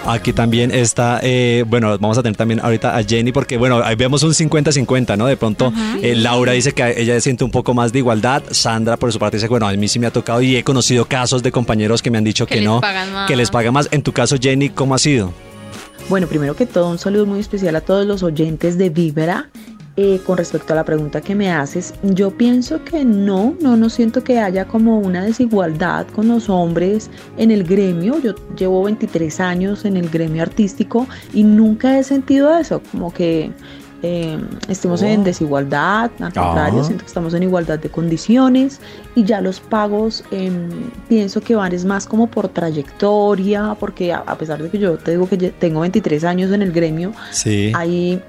Aquí 0.06 0.34
también 0.34 0.72
está, 0.72 1.22
eh, 1.24 1.64
bueno, 1.66 1.98
vamos 1.98 2.18
a 2.18 2.24
tener 2.24 2.36
también 2.36 2.60
ahorita 2.60 2.98
a 2.98 3.04
Jenny 3.04 3.32
porque, 3.32 3.58
bueno, 3.58 3.82
ahí 3.84 3.96
vemos 3.96 4.22
un 4.24 4.34
50-50, 4.34 5.18
¿no? 5.18 5.28
De 5.28 5.38
pronto, 5.38 5.72
eh, 6.02 6.14
Laura 6.16 6.52
dice 6.52 6.74
que 6.74 7.02
ella 7.02 7.20
siente 7.22 7.46
un 7.46 7.52
poco 7.52 7.74
más 7.74 7.94
de 7.94 8.00
igualdad, 8.00 8.44
Sandra 8.52 8.98
por 8.98 9.14
su 9.14 9.20
parte 9.20 9.38
dice, 9.38 9.48
bueno, 9.48 9.66
a 9.66 9.72
mí 9.74 9.88
sí 9.88 10.00
me 10.00 10.08
ha 10.08 10.12
tocado 10.12 10.42
y 10.42 10.58
he 10.58 10.64
conocido 10.64 11.06
casos 11.06 11.42
de 11.42 11.52
compañeros 11.54 12.02
que 12.02 12.12
me 12.12 12.18
han 12.18 12.26
dicho 12.26 12.46
Que 12.46 12.56
que, 12.56 12.62
les 12.62 12.70
no, 12.70 12.82
que 13.28 13.36
les 13.38 13.50
pagan 13.50 13.74
más. 13.74 13.88
En 13.92 14.02
tu 14.02 14.12
caso, 14.12 14.36
Jenny, 14.40 14.70
¿cómo 14.70 14.94
ha 14.94 15.00
sido? 15.00 15.32
Bueno, 16.10 16.28
primero 16.28 16.56
que 16.56 16.66
todo, 16.66 16.90
un 16.90 17.00
saludo 17.00 17.26
muy 17.26 17.40
especial 17.40 17.76
a 17.78 17.82
todos 17.82 18.06
los 18.06 18.24
oyentes 18.24 18.78
de 18.78 18.90
Vibra. 18.90 19.50
Eh, 19.96 20.20
con 20.26 20.38
respecto 20.40 20.74
a 20.74 20.76
la 20.76 20.84
pregunta 20.84 21.22
que 21.22 21.36
me 21.36 21.52
haces, 21.52 21.94
yo 22.02 22.32
pienso 22.32 22.84
que 22.84 23.06
no, 23.06 23.56
no, 23.62 23.78
no 23.78 23.90
siento 23.92 24.24
que 24.24 24.40
haya 24.40 24.66
como 24.66 24.98
una 24.98 25.24
desigualdad 25.24 26.08
con 26.08 26.28
los 26.30 26.50
hombres 26.50 27.12
en 27.38 27.52
el 27.52 27.64
gremio. 27.64 28.20
Yo 28.20 28.34
llevo 28.58 28.82
23 28.86 29.40
años 29.40 29.86
en 29.86 29.96
el 29.98 30.10
gremio 30.10 30.42
artístico 30.42 31.06
y 31.32 31.44
nunca 31.44 32.00
he 32.00 32.04
sentido 32.04 32.58
eso, 32.58 32.82
como 32.92 33.14
que 33.14 33.52
eh, 34.02 34.38
estemos 34.68 35.04
en 35.04 35.24
desigualdad, 35.24 36.10
al 36.20 36.34
contrario, 36.34 36.82
Ah. 36.82 36.84
siento 36.84 37.04
que 37.04 37.08
estamos 37.08 37.34
en 37.36 37.44
igualdad 37.44 37.78
de 37.78 37.90
condiciones 37.90 38.82
y 39.16 39.24
ya 39.26 39.42
los 39.42 39.60
pagos 39.60 40.24
em, 40.32 40.70
pienso 41.08 41.40
que 41.40 41.56
van 41.56 41.72
es 41.72 41.86
más 41.86 42.08
como 42.08 42.26
por 42.28 42.50
trayectoria, 42.50 43.78
porque 43.80 44.12
a, 44.12 44.18
a 44.26 44.38
pesar 44.38 44.62
de 44.62 44.70
que 44.70 44.80
yo 44.80 44.98
te 44.98 45.12
digo 45.12 45.30
que 45.30 45.38
tengo 45.38 45.82
23 45.82 46.24
años 46.24 46.52
en 46.52 46.64
el 46.64 46.72
gremio, 46.72 47.14
Sí. 47.32 47.72
hay 47.76 48.20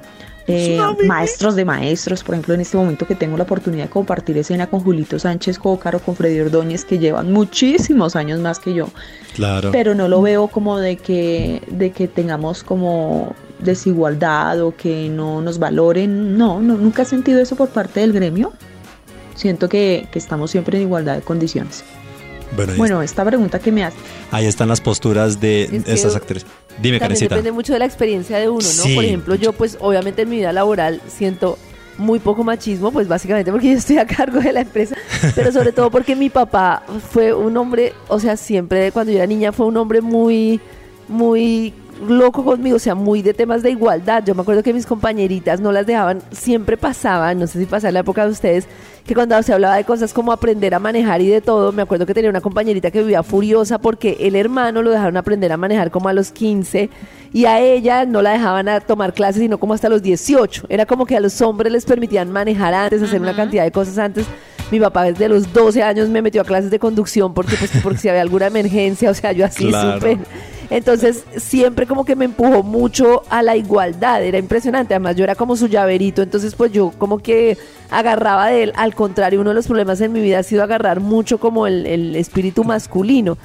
eh, 0.46 0.78
maestros 1.06 1.54
de 1.56 1.64
maestros, 1.64 2.22
por 2.22 2.34
ejemplo, 2.34 2.54
en 2.54 2.60
este 2.60 2.76
momento 2.76 3.06
que 3.06 3.14
tengo 3.14 3.36
la 3.36 3.44
oportunidad 3.44 3.84
de 3.84 3.90
compartir 3.90 4.36
escena 4.38 4.66
con 4.66 4.80
Julito 4.80 5.18
Sánchez 5.18 5.58
Cócaro, 5.58 5.98
con 6.00 6.16
Freddy 6.16 6.40
Ordóñez, 6.40 6.84
que 6.84 6.98
llevan 6.98 7.32
muchísimos 7.32 8.14
años 8.16 8.40
más 8.40 8.58
que 8.58 8.74
yo, 8.74 8.88
Claro. 9.34 9.70
pero 9.72 9.94
no 9.94 10.08
lo 10.08 10.20
veo 10.22 10.48
como 10.48 10.78
de 10.78 10.96
que, 10.96 11.62
de 11.70 11.90
que 11.92 12.08
tengamos 12.08 12.62
como 12.62 13.34
desigualdad 13.58 14.60
o 14.62 14.74
que 14.76 15.08
no 15.08 15.40
nos 15.40 15.58
valoren, 15.58 16.36
no, 16.36 16.60
no 16.60 16.76
nunca 16.76 17.02
he 17.02 17.06
sentido 17.06 17.40
eso 17.40 17.56
por 17.56 17.68
parte 17.70 18.00
del 18.00 18.12
gremio. 18.12 18.52
Siento 19.34 19.68
que, 19.68 20.06
que 20.12 20.18
estamos 20.18 20.50
siempre 20.50 20.76
en 20.78 20.84
igualdad 20.84 21.16
de 21.16 21.22
condiciones. 21.22 21.84
Bueno, 22.54 22.72
Bueno, 22.76 23.02
esta 23.02 23.24
pregunta 23.24 23.58
que 23.58 23.72
me 23.72 23.82
hace, 23.84 23.96
ahí 24.30 24.46
están 24.46 24.68
las 24.68 24.80
posturas 24.80 25.40
de 25.40 25.64
Es 25.64 25.88
estas 25.88 26.14
actrices. 26.14 26.48
Dime, 26.78 26.98
También 26.98 27.00
Karencita. 27.00 27.34
depende 27.36 27.52
mucho 27.52 27.72
de 27.72 27.78
la 27.78 27.84
experiencia 27.84 28.38
de 28.38 28.48
uno, 28.48 28.58
¿no? 28.58 28.82
Sí. 28.82 28.94
Por 28.94 29.04
ejemplo, 29.04 29.34
yo 29.34 29.52
pues 29.52 29.78
obviamente 29.80 30.22
en 30.22 30.28
mi 30.28 30.36
vida 30.36 30.52
laboral 30.52 31.00
siento 31.08 31.58
muy 31.98 32.18
poco 32.18 32.42
machismo, 32.42 32.90
pues 32.90 33.06
básicamente 33.08 33.50
porque 33.52 33.68
yo 33.72 33.78
estoy 33.78 33.98
a 33.98 34.06
cargo 34.06 34.40
de 34.40 34.52
la 34.52 34.60
empresa, 34.62 34.96
pero 35.34 35.52
sobre 35.52 35.72
todo 35.72 35.90
porque 35.90 36.16
mi 36.16 36.30
papá 36.30 36.82
fue 37.10 37.32
un 37.32 37.56
hombre, 37.56 37.92
o 38.08 38.18
sea, 38.18 38.36
siempre 38.36 38.90
cuando 38.92 39.12
yo 39.12 39.18
era 39.18 39.26
niña 39.26 39.52
fue 39.52 39.66
un 39.66 39.76
hombre 39.76 40.00
muy, 40.00 40.60
muy 41.08 41.72
loco 42.08 42.44
conmigo, 42.44 42.76
o 42.76 42.80
sea, 42.80 42.94
muy 42.94 43.22
de 43.22 43.34
temas 43.34 43.62
de 43.62 43.70
igualdad. 43.70 44.22
Yo 44.24 44.34
me 44.34 44.42
acuerdo 44.42 44.62
que 44.62 44.72
mis 44.72 44.86
compañeritas 44.86 45.60
no 45.60 45.72
las 45.72 45.86
dejaban, 45.86 46.20
siempre 46.32 46.76
pasaban, 46.76 47.38
no 47.38 47.46
sé 47.46 47.58
si 47.58 47.66
pasaba 47.66 47.88
en 47.90 47.94
la 47.94 48.00
época 48.00 48.24
de 48.24 48.32
ustedes, 48.32 48.66
que 49.06 49.14
cuando 49.14 49.40
se 49.42 49.52
hablaba 49.52 49.76
de 49.76 49.84
cosas 49.84 50.12
como 50.14 50.32
aprender 50.32 50.74
a 50.74 50.78
manejar 50.78 51.20
y 51.20 51.28
de 51.28 51.40
todo, 51.40 51.72
me 51.72 51.82
acuerdo 51.82 52.06
que 52.06 52.14
tenía 52.14 52.30
una 52.30 52.40
compañerita 52.40 52.90
que 52.90 53.00
vivía 53.00 53.22
furiosa 53.22 53.78
porque 53.78 54.16
el 54.20 54.34
hermano 54.34 54.82
lo 54.82 54.90
dejaron 54.90 55.16
aprender 55.16 55.52
a 55.52 55.56
manejar 55.56 55.90
como 55.90 56.08
a 56.08 56.12
los 56.14 56.32
15 56.32 56.88
y 57.32 57.44
a 57.44 57.60
ella 57.60 58.06
no 58.06 58.22
la 58.22 58.30
dejaban 58.30 58.68
a 58.68 58.80
tomar 58.80 59.12
clases 59.12 59.42
sino 59.42 59.58
como 59.58 59.74
hasta 59.74 59.88
los 59.88 60.02
18. 60.02 60.66
Era 60.68 60.86
como 60.86 61.04
que 61.04 61.16
a 61.16 61.20
los 61.20 61.40
hombres 61.42 61.70
les 61.72 61.84
permitían 61.84 62.30
manejar 62.32 62.72
antes, 62.74 63.02
hacer 63.02 63.20
una 63.20 63.36
cantidad 63.36 63.64
de 63.64 63.72
cosas 63.72 63.98
antes. 63.98 64.24
Mi 64.70 64.80
papá 64.80 65.04
desde 65.04 65.28
los 65.28 65.52
12 65.52 65.82
años 65.82 66.08
me 66.08 66.22
metió 66.22 66.40
a 66.40 66.44
clases 66.44 66.70
de 66.70 66.78
conducción 66.78 67.34
porque 67.34 67.56
pues 67.56 67.70
porque 67.82 67.98
si 67.98 68.08
había 68.08 68.22
alguna 68.22 68.46
emergencia, 68.46 69.10
o 69.10 69.14
sea, 69.14 69.32
yo 69.32 69.44
así 69.44 69.66
Claro. 69.68 70.00
súper 70.00 70.18
entonces 70.70 71.24
siempre 71.36 71.86
como 71.86 72.04
que 72.04 72.16
me 72.16 72.24
empujó 72.24 72.62
mucho 72.62 73.22
a 73.30 73.42
la 73.42 73.56
igualdad, 73.56 74.22
era 74.22 74.38
impresionante, 74.38 74.94
además 74.94 75.16
yo 75.16 75.24
era 75.24 75.34
como 75.34 75.56
su 75.56 75.68
llaverito, 75.68 76.22
entonces 76.22 76.54
pues 76.54 76.72
yo 76.72 76.92
como 76.98 77.18
que 77.18 77.58
agarraba 77.90 78.48
de 78.48 78.64
él, 78.64 78.72
al 78.76 78.94
contrario, 78.94 79.40
uno 79.40 79.50
de 79.50 79.54
los 79.54 79.66
problemas 79.66 80.00
en 80.00 80.12
mi 80.12 80.20
vida 80.20 80.40
ha 80.40 80.42
sido 80.42 80.62
agarrar 80.62 81.00
mucho 81.00 81.38
como 81.38 81.66
el, 81.66 81.86
el 81.86 82.16
espíritu 82.16 82.64
masculino. 82.64 83.36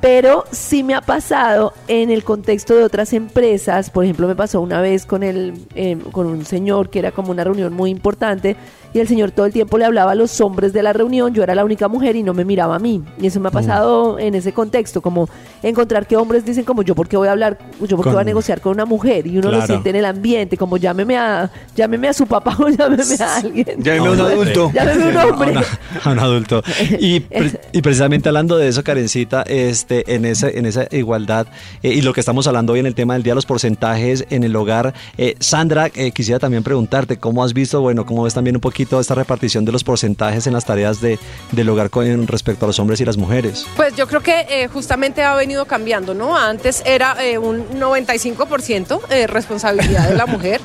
Pero 0.00 0.44
sí 0.50 0.82
me 0.82 0.94
ha 0.94 1.02
pasado 1.02 1.74
en 1.86 2.10
el 2.10 2.24
contexto 2.24 2.74
de 2.74 2.84
otras 2.84 3.12
empresas, 3.12 3.90
por 3.90 4.04
ejemplo, 4.04 4.26
me 4.26 4.34
pasó 4.34 4.62
una 4.62 4.80
vez 4.80 5.04
con, 5.04 5.22
el, 5.22 5.52
eh, 5.74 5.98
con 6.10 6.26
un 6.26 6.46
señor 6.46 6.88
que 6.88 7.00
era 7.00 7.12
como 7.12 7.30
una 7.30 7.44
reunión 7.44 7.74
muy 7.74 7.90
importante 7.90 8.56
y 8.92 8.98
el 9.00 9.08
señor 9.08 9.30
todo 9.30 9.46
el 9.46 9.52
tiempo 9.52 9.78
le 9.78 9.84
hablaba 9.84 10.12
a 10.12 10.14
los 10.14 10.40
hombres 10.40 10.72
de 10.72 10.82
la 10.82 10.92
reunión, 10.92 11.32
yo 11.34 11.42
era 11.42 11.54
la 11.54 11.64
única 11.64 11.88
mujer 11.88 12.16
y 12.16 12.22
no 12.22 12.34
me 12.34 12.44
miraba 12.44 12.76
a 12.76 12.78
mí. 12.78 13.02
Y 13.20 13.26
eso 13.26 13.38
me 13.40 13.48
ha 13.48 13.50
pasado 13.52 14.18
en 14.18 14.34
ese 14.34 14.52
contexto, 14.52 15.00
como 15.00 15.28
encontrar 15.62 16.06
que 16.06 16.16
hombres 16.16 16.44
dicen 16.44 16.64
como 16.64 16.82
yo 16.82 16.94
porque 16.94 17.16
voy 17.16 17.28
a 17.28 17.32
hablar, 17.32 17.58
yo 17.80 17.96
porque 17.96 18.04
Con- 18.04 18.12
voy 18.14 18.20
a 18.22 18.24
negociar 18.24 18.60
con 18.60 18.72
una 18.72 18.84
mujer 18.86 19.26
y 19.26 19.38
uno 19.38 19.50
lo 19.50 19.64
siente 19.66 19.90
en 19.90 19.96
el 19.96 20.04
ambiente, 20.04 20.56
como 20.56 20.76
llámeme 20.76 21.16
a, 21.16 21.50
llámeme 21.76 22.08
a 22.08 22.12
su 22.12 22.26
papá 22.26 22.56
o 22.58 22.68
llámeme 22.68 23.02
a 23.20 23.36
alguien. 23.38 23.66
Llámeme 23.78 24.06
a 24.06 24.10
un 24.10 24.20
adulto. 24.20 24.70
Llámeme 24.74 25.04
a 25.18 25.26
un 25.26 25.32
hombre. 25.32 25.50
A, 25.50 25.52
una- 25.52 25.66
a 26.04 26.10
un 26.12 26.18
adulto. 26.18 26.62
Y, 26.98 27.20
pre- 27.20 27.60
y 27.72 27.82
precisamente 27.82 28.28
hablando 28.28 28.56
de 28.56 28.68
eso, 28.68 28.82
Karencita, 28.82 29.42
este, 29.42 30.14
en, 30.14 30.24
esa, 30.24 30.48
en 30.48 30.66
esa 30.66 30.86
igualdad 30.90 31.46
eh, 31.82 31.92
y 31.94 32.02
lo 32.02 32.12
que 32.12 32.20
estamos 32.20 32.46
hablando 32.46 32.72
hoy 32.72 32.80
en 32.80 32.86
el 32.86 32.94
tema 32.94 33.14
del 33.14 33.22
día, 33.22 33.34
los 33.34 33.46
porcentajes 33.46 34.24
en 34.30 34.44
el 34.44 34.54
hogar. 34.56 34.94
eh, 35.18 35.34
Sandra, 35.40 35.88
eh, 35.94 36.10
quisiera 36.12 36.38
también 36.38 36.62
preguntarte, 36.62 37.18
¿cómo 37.18 37.44
has 37.44 37.52
visto, 37.52 37.80
bueno, 37.80 38.04
cómo 38.06 38.22
ves 38.24 38.34
también 38.34 38.56
un 38.56 38.60
poquito 38.60 38.79
esta 39.00 39.14
repartición 39.14 39.64
de 39.64 39.72
los 39.72 39.84
porcentajes 39.84 40.46
en 40.46 40.52
las 40.52 40.64
tareas 40.64 41.00
de, 41.00 41.18
del 41.52 41.68
hogar 41.68 41.90
con 41.90 42.26
respecto 42.26 42.64
a 42.64 42.68
los 42.68 42.78
hombres 42.78 43.00
y 43.00 43.04
las 43.04 43.16
mujeres? 43.16 43.66
Pues 43.76 43.94
yo 43.96 44.06
creo 44.06 44.22
que 44.22 44.46
eh, 44.48 44.68
justamente 44.68 45.22
ha 45.22 45.34
venido 45.34 45.64
cambiando, 45.66 46.14
¿no? 46.14 46.36
Antes 46.36 46.82
era 46.86 47.16
eh, 47.24 47.38
un 47.38 47.68
95% 47.70 49.00
eh, 49.10 49.26
responsabilidad 49.26 50.08
de 50.08 50.14
la 50.16 50.26
mujer. 50.26 50.60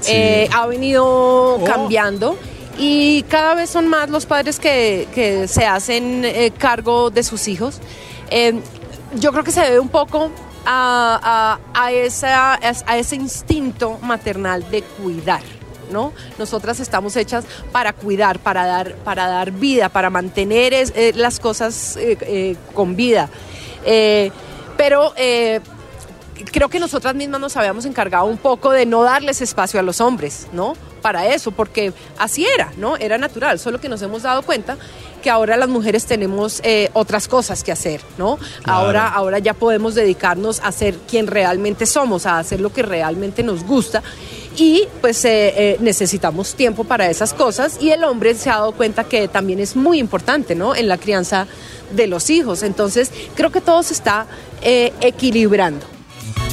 Sí. 0.00 0.12
Eh, 0.14 0.48
ha 0.52 0.66
venido 0.66 1.60
cambiando 1.66 2.36
y 2.78 3.22
cada 3.24 3.54
vez 3.54 3.68
son 3.70 3.88
más 3.88 4.08
los 4.10 4.26
padres 4.26 4.60
que, 4.60 5.08
que 5.14 5.48
se 5.48 5.66
hacen 5.66 6.24
cargo 6.58 7.10
de 7.10 7.22
sus 7.24 7.48
hijos. 7.48 7.80
Eh, 8.30 8.60
yo 9.16 9.32
creo 9.32 9.42
que 9.42 9.50
se 9.50 9.60
debe 9.62 9.80
un 9.80 9.88
poco 9.88 10.30
a, 10.64 11.58
a- 11.74 11.84
a 11.86 11.92
esa, 11.92 12.54
a 12.54 12.98
ese 12.98 13.16
instinto 13.16 13.98
maternal 14.02 14.70
de 14.70 14.82
cuidar. 14.82 15.42
¿No? 15.90 16.12
Nosotras 16.38 16.80
estamos 16.80 17.16
hechas 17.16 17.44
para 17.72 17.92
cuidar, 17.92 18.38
para 18.38 18.66
dar, 18.66 18.94
para 18.96 19.26
dar 19.28 19.50
vida, 19.52 19.88
para 19.88 20.10
mantener 20.10 20.74
es- 20.74 20.92
eh, 20.94 21.12
las 21.14 21.40
cosas 21.40 21.96
eh, 21.96 22.16
eh, 22.22 22.56
con 22.74 22.94
vida. 22.96 23.28
Pero 24.76 25.12
creo 26.52 26.68
que 26.68 26.78
nosotras 26.78 27.14
mismas 27.14 27.40
nos 27.40 27.56
habíamos 27.56 27.84
encargado 27.84 28.24
un 28.26 28.38
poco 28.38 28.70
de 28.70 28.86
no 28.86 29.02
darles 29.02 29.40
espacio 29.40 29.80
a 29.80 29.82
los 29.82 30.00
hombres, 30.00 30.46
¿no? 30.52 30.74
Para 31.02 31.26
eso, 31.32 31.50
porque 31.52 31.92
así 32.18 32.46
era, 32.46 32.72
¿no? 32.76 32.96
Era 32.96 33.18
natural, 33.18 33.58
solo 33.58 33.80
que 33.80 33.88
nos 33.88 34.02
hemos 34.02 34.22
dado 34.22 34.42
cuenta 34.42 34.76
que 35.22 35.30
ahora 35.30 35.56
las 35.56 35.68
mujeres 35.68 36.06
tenemos 36.06 36.60
eh, 36.64 36.90
otras 36.92 37.26
cosas 37.28 37.64
que 37.64 37.72
hacer, 37.72 38.00
¿no? 38.18 38.36
Claro. 38.62 38.78
Ahora, 38.80 39.08
ahora 39.08 39.38
ya 39.40 39.54
podemos 39.54 39.94
dedicarnos 39.96 40.60
a 40.60 40.70
ser 40.70 40.96
quien 41.08 41.26
realmente 41.26 41.86
somos, 41.86 42.24
a 42.26 42.38
hacer 42.38 42.60
lo 42.60 42.72
que 42.72 42.82
realmente 42.82 43.42
nos 43.42 43.64
gusta 43.64 44.02
y 44.60 44.88
pues 45.00 45.24
eh, 45.24 45.54
eh, 45.56 45.76
necesitamos 45.80 46.54
tiempo 46.54 46.84
para 46.84 47.08
esas 47.08 47.32
cosas 47.32 47.78
y 47.80 47.90
el 47.90 48.04
hombre 48.04 48.34
se 48.34 48.50
ha 48.50 48.54
dado 48.54 48.72
cuenta 48.72 49.04
que 49.04 49.28
también 49.28 49.60
es 49.60 49.76
muy 49.76 49.98
importante, 49.98 50.54
¿no? 50.54 50.74
En 50.74 50.88
la 50.88 50.98
crianza 50.98 51.46
de 51.92 52.06
los 52.06 52.30
hijos. 52.30 52.62
Entonces, 52.62 53.10
creo 53.34 53.50
que 53.50 53.60
todo 53.60 53.82
se 53.82 53.94
está 53.94 54.26
eh, 54.62 54.92
equilibrando. 55.00 55.97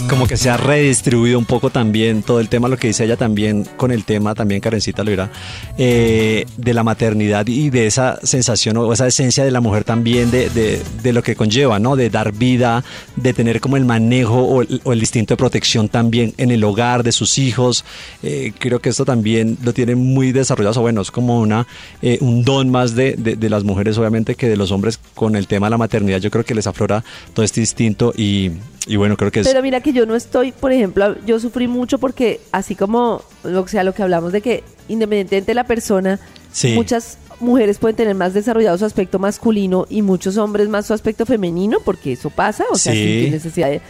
Como 0.10 0.28
que 0.28 0.38
se 0.38 0.50
ha 0.52 0.58
redistribuido 0.58 1.40
un 1.40 1.46
poco 1.46 1.72
también 1.72 2.22
todo 2.22 2.40
el 2.40 2.48
tema, 2.48 2.68
lo 2.68 2.78
que 2.78 2.88
dice 2.88 3.06
ella 3.06 3.18
también 3.18 3.64
con 3.76 3.92
el 3.92 4.04
tema, 4.06 4.36
también 4.36 4.62
Karencita 4.62 5.04
lo 5.04 5.10
dirá, 5.10 5.32
eh, 5.80 6.46
de 6.58 6.74
la 6.76 6.84
maternidad 6.84 7.48
y 7.48 7.70
de 7.72 7.88
esa 7.88 8.20
sensación 8.24 8.78
o 8.78 8.94
esa 8.94 9.08
esencia 9.08 9.44
de 9.44 9.50
la 9.52 9.62
mujer 9.62 9.84
también 9.84 10.30
de, 10.30 10.50
de- 10.50 11.14
lo 11.14 11.24
que 11.24 11.36
conlleva, 11.36 11.80
¿no? 11.80 11.96
De 11.96 12.10
dar 12.10 12.34
vida, 12.34 12.84
de 13.16 13.34
tener 13.34 13.62
como 13.62 13.78
el 13.78 13.86
manejo 13.86 14.42
o 14.44 14.62
el, 14.62 14.82
o 14.84 14.94
instinto 14.94 15.34
de 15.34 15.38
protección 15.38 15.88
también 15.90 16.34
en 16.38 16.52
el 16.52 16.64
hogar 16.64 17.04
de 17.04 17.12
sus 17.12 17.38
hijos. 17.38 17.86
Eh, 18.22 18.52
creo 18.60 18.80
que 18.80 18.90
esto 18.90 19.06
también 19.06 19.58
lo 19.64 19.74
tiene 19.74 19.96
muy 19.96 20.32
desarrollado, 20.34 20.80
o 20.80 20.84
bueno, 20.84 21.02
es 21.02 21.10
como 21.10 21.40
una, 21.40 21.66
eh, 22.02 22.18
un 22.22 22.44
don 22.44 22.70
más 22.70 22.96
de, 22.96 23.14
de- 23.14 23.38
de 23.38 23.50
las 23.50 23.64
mujeres, 23.64 23.98
obviamente, 23.98 24.36
que 24.36 24.50
de 24.50 24.58
los 24.58 24.72
hombres 24.72 25.00
con 25.16 25.36
el 25.36 25.48
tema 25.48 25.68
de 25.68 25.72
la 25.72 25.78
maternidad. 25.78 26.20
Yo 26.20 26.30
creo 26.30 26.44
que 26.46 26.54
les 26.54 26.68
aflora 26.68 27.04
todo 27.34 27.46
este 27.46 27.62
instinto 27.62 28.14
y, 28.16 28.52
y 28.88 28.98
bueno, 28.98 29.16
creo 29.16 29.32
que 29.32 29.40
es... 29.40 29.48
Mira 29.76 29.84
que 29.84 29.92
yo 29.92 30.06
no 30.06 30.16
estoy, 30.16 30.54
por 30.54 30.72
ejemplo, 30.72 31.18
yo 31.26 31.38
sufrí 31.38 31.68
mucho 31.68 31.98
porque 31.98 32.40
así 32.54 32.76
como 32.76 33.22
lo, 33.44 33.68
sea, 33.68 33.84
lo 33.84 33.94
que 33.94 34.04
hablamos 34.04 34.32
de 34.32 34.40
que 34.40 34.64
independientemente 34.88 35.52
de 35.52 35.54
la 35.56 35.66
persona, 35.66 36.18
Sí. 36.54 36.72
muchas 36.76 37.18
mujeres 37.42 37.78
pueden 37.78 37.98
tener 37.98 38.16
más 38.16 38.34
desarrollado 38.34 38.78
su 38.78 38.86
aspecto 38.86 39.20
masculino 39.20 39.86
y 39.90 40.02
muchos 40.02 40.38
hombres 40.38 40.70
más 40.70 40.86
su 40.86 40.94
aspecto 40.94 41.26
femenino, 41.26 41.80
porque 41.84 42.14
eso 42.14 42.30
pasa, 42.30 42.64
o 42.72 42.78
sea, 42.78 42.94
Sí. 42.94 43.24
sin 43.24 43.32
necesidad 43.34 43.68
de... 43.70 43.82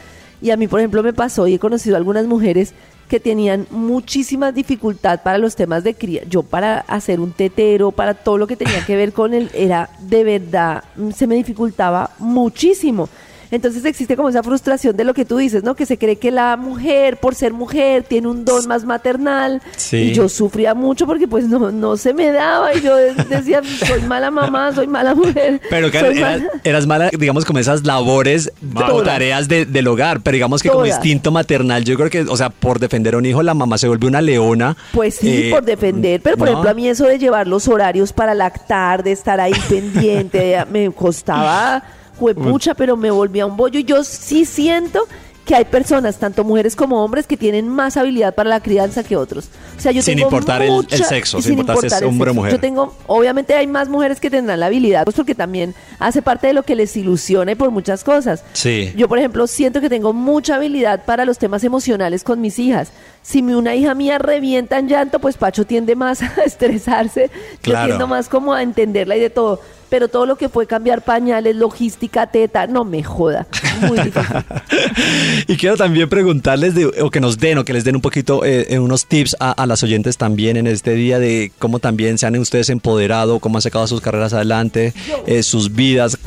Y 0.42 0.50
a 0.50 0.58
mí, 0.58 0.68
por 0.68 0.80
ejemplo, 0.80 1.04
me 1.04 1.14
pasó 1.14 1.46
y 1.48 1.54
he 1.54 1.60
conocido 1.60 1.98
algunas 1.98 2.26
mujeres 2.26 2.74
que 3.08 3.20
tenían 3.20 3.68
muchísima 3.70 4.52
dificultad 4.52 5.22
para 5.22 5.38
los 5.38 5.56
temas 5.56 5.84
de 5.84 5.94
cría. 5.94 6.24
Yo 6.28 6.42
para 6.42 6.80
hacer 6.80 7.20
un 7.20 7.32
tetero, 7.32 7.92
para 7.92 8.16
todo 8.16 8.40
lo 8.40 8.48
que 8.48 8.56
tenía 8.56 8.84
que 8.88 8.96
ver 8.96 9.14
con 9.14 9.36
él, 9.36 9.52
era 9.54 9.92
de 10.00 10.24
verdad, 10.24 10.84
se 11.16 11.28
me 11.28 11.36
dificultaba 11.36 12.10
muchísimo. 12.18 13.08
Entonces 13.52 13.86
existe 13.86 14.16
como 14.16 14.30
esa 14.30 14.44
frustración 14.44 14.96
de 14.98 15.04
lo 15.04 15.14
que 15.14 15.26
tú 15.26 15.38
dices, 15.38 15.64
¿no? 15.64 15.76
Que 15.76 15.86
se 15.86 15.98
cree 15.98 16.16
que 16.18 16.32
la 16.32 16.58
mujer, 16.58 17.18
por 17.18 17.36
ser 17.36 17.54
mujer, 17.54 18.04
tiene 18.04 18.28
un 18.28 18.44
don 18.46 18.68
más 18.68 18.86
maternal. 18.86 19.62
Sí. 19.78 19.98
Y 19.98 20.14
yo 20.14 20.28
sufría 20.30 20.74
mucho 20.74 21.06
porque 21.06 21.28
pues 21.28 21.48
no, 21.48 21.72
no 21.72 21.98
se 21.98 22.14
me 22.14 22.32
daba. 22.32 22.74
Y 22.74 22.82
yo 22.82 22.96
de- 22.96 23.14
decía, 23.30 23.62
soy 23.64 24.02
mala 24.02 24.32
mamá, 24.32 24.72
soy 24.74 24.88
mala 24.88 25.16
mujer. 25.16 25.62
Pero 25.70 25.92
que 25.92 25.98
eras, 26.00 26.16
mala- 26.16 26.44
eras 26.64 26.88
mala, 26.88 27.10
digamos, 27.18 27.46
como 27.46 27.60
esas 27.60 27.86
labores 27.86 28.52
o 28.76 29.04
tareas 29.04 29.48
de- 29.48 29.66
del 29.66 29.88
hogar, 29.88 30.22
pero 30.22 30.36
digamos 30.36 30.62
que 30.64 30.70
como 30.70 30.86
instinto 30.86 31.32
maternal, 31.32 31.84
yo 31.84 31.96
creo 31.98 32.10
que, 32.10 32.22
o 32.22 32.38
sea, 32.38 32.50
por 32.50 32.80
defender 32.80 33.16
a 33.16 33.18
un 33.18 33.26
hijo, 33.26 33.44
la 33.44 33.54
mamá 33.54 33.78
se 33.78 33.88
vuelve 33.88 34.08
una 34.08 34.22
leona. 34.22 34.76
Pues 34.94 35.16
sí, 35.16 35.48
Eh, 35.48 35.52
por 35.52 35.64
defender, 35.64 36.22
pero 36.22 36.38
por 36.38 36.48
no. 36.48 36.52
ejemplo 36.54 36.72
a 36.72 36.74
mí 36.74 36.88
eso 36.88 37.06
de 37.06 37.18
llevar 37.20 37.48
los 37.48 37.68
horarios 37.68 38.12
para 38.14 38.34
lactar, 38.34 39.04
de 39.04 39.12
estar 39.12 39.40
ahí 39.40 39.54
pendiente, 39.70 40.58
me 40.72 40.90
costaba 40.92 41.84
juepucha, 42.18 42.74
pero 42.74 42.98
me 42.98 43.12
volvía 43.12 43.46
un 43.46 43.58
bollo 43.58 43.80
y 43.80 43.84
yo 43.84 44.04
sí 44.04 44.46
siento 44.46 45.08
que 45.46 45.54
hay 45.54 45.66
personas, 45.66 46.18
tanto 46.18 46.44
mujeres 46.44 46.76
como 46.76 47.04
hombres, 47.04 47.28
que 47.28 47.38
tienen 47.38 47.70
más 47.70 47.98
habilidad 47.98 48.34
para 48.34 48.50
la 48.50 48.62
crianza 48.62 49.04
que 49.04 49.16
otros. 49.16 49.46
O 49.78 49.80
sea, 49.80 49.92
yo 49.92 50.02
Sin 50.02 50.16
tengo 50.16 50.28
importar 50.30 50.64
el- 50.64 50.88
el 50.90 51.04
sexo, 51.04 51.40
sin 51.40 51.60
importar 51.60 51.88
si 51.88 51.96
es 51.98 52.02
hombre 52.02 52.32
o 52.32 52.34
mujer. 52.34 52.54
Yo 52.54 52.60
tengo, 52.60 52.96
obviamente 53.06 53.54
hay 53.54 53.68
más 53.68 53.88
mujeres 53.88 54.20
que 54.20 54.32
tendrán 54.32 54.60
la 54.60 54.66
habilidad, 54.66 55.04
pues 55.04 55.16
porque 55.16 55.36
también 55.36 55.76
hace 56.00 56.24
parte 56.24 56.48
de 56.48 56.54
lo 56.54 56.64
que 56.64 56.74
les 56.76 56.98
ilusiona 56.98 57.52
y 57.52 57.56
por 57.56 57.70
muchas 57.70 58.04
cosas. 58.04 58.44
Sí. 58.54 58.92
Yo, 58.98 59.08
por 59.08 59.20
ejemplo, 59.20 59.46
siento 59.46 59.82
que 59.82 59.90
tengo 59.90 60.14
mucha 60.14 60.56
habilidad 60.56 61.06
para 61.06 61.26
los 61.26 61.38
temas 61.38 61.64
emocionales 61.64 62.24
con 62.24 62.42
mis 62.42 62.58
hijas. 62.58 62.92
Si 63.22 63.44
mi- 63.44 63.54
una 63.54 63.76
hija 63.76 63.94
mía 63.94 64.18
revienta 64.18 64.80
en 64.80 64.88
llanto, 64.88 65.20
pues 65.20 65.38
Pacho 65.38 65.64
tiende 65.68 65.96
más 65.96 66.22
a 66.24 66.34
estresarse. 66.44 67.30
Claro. 67.62 67.82
Yo 67.82 67.94
tiendo 67.94 68.08
más 68.08 68.30
como 68.30 68.52
a 68.52 68.64
entenderla 68.64 69.16
y 69.16 69.20
de 69.20 69.30
todo. 69.30 69.62
Pero 69.90 70.08
todo 70.08 70.26
lo 70.26 70.36
que 70.36 70.50
fue 70.50 70.66
cambiar 70.68 71.04
pañales, 71.04 71.56
logística, 71.56 72.28
teta, 72.28 72.68
no 72.68 72.84
me 72.86 73.04
joda. 73.04 73.48
Muy 73.82 73.98
difícil. 74.00 74.26
Y 75.48 75.58
quiero 75.58 75.78
también 75.78 76.10
preguntarles, 76.10 76.74
de- 76.76 76.86
o 76.88 77.10
que 77.12 77.20
nos 77.20 77.38
den, 77.38 77.58
o 77.60 77.66
que 77.66 77.74
les 77.74 77.84
den 77.84 77.96
un 77.96 78.02
poquito, 78.02 78.44
eh, 78.46 78.66
eh, 78.70 78.80
unos 78.80 79.06
tips 79.06 79.36
a, 79.40 79.52
a 79.52 79.66
las 79.68 79.84
oyentes 79.84 80.18
también 80.18 80.58
en 80.58 80.66
este 80.68 80.92
día 80.96 81.20
de 81.20 81.52
cómo 81.60 81.80
también 81.80 82.18
se 82.18 82.26
han 82.26 82.36
ustedes 82.38 82.70
empoderado, 82.70 83.40
cómo 83.40 83.58
han 83.58 83.62
sacado 83.62 83.86
sus 83.88 84.02
carreras 84.02 84.34
adelante, 84.34 84.94
eh, 85.28 85.44
sus 85.44 85.74
vidas, 85.76 86.18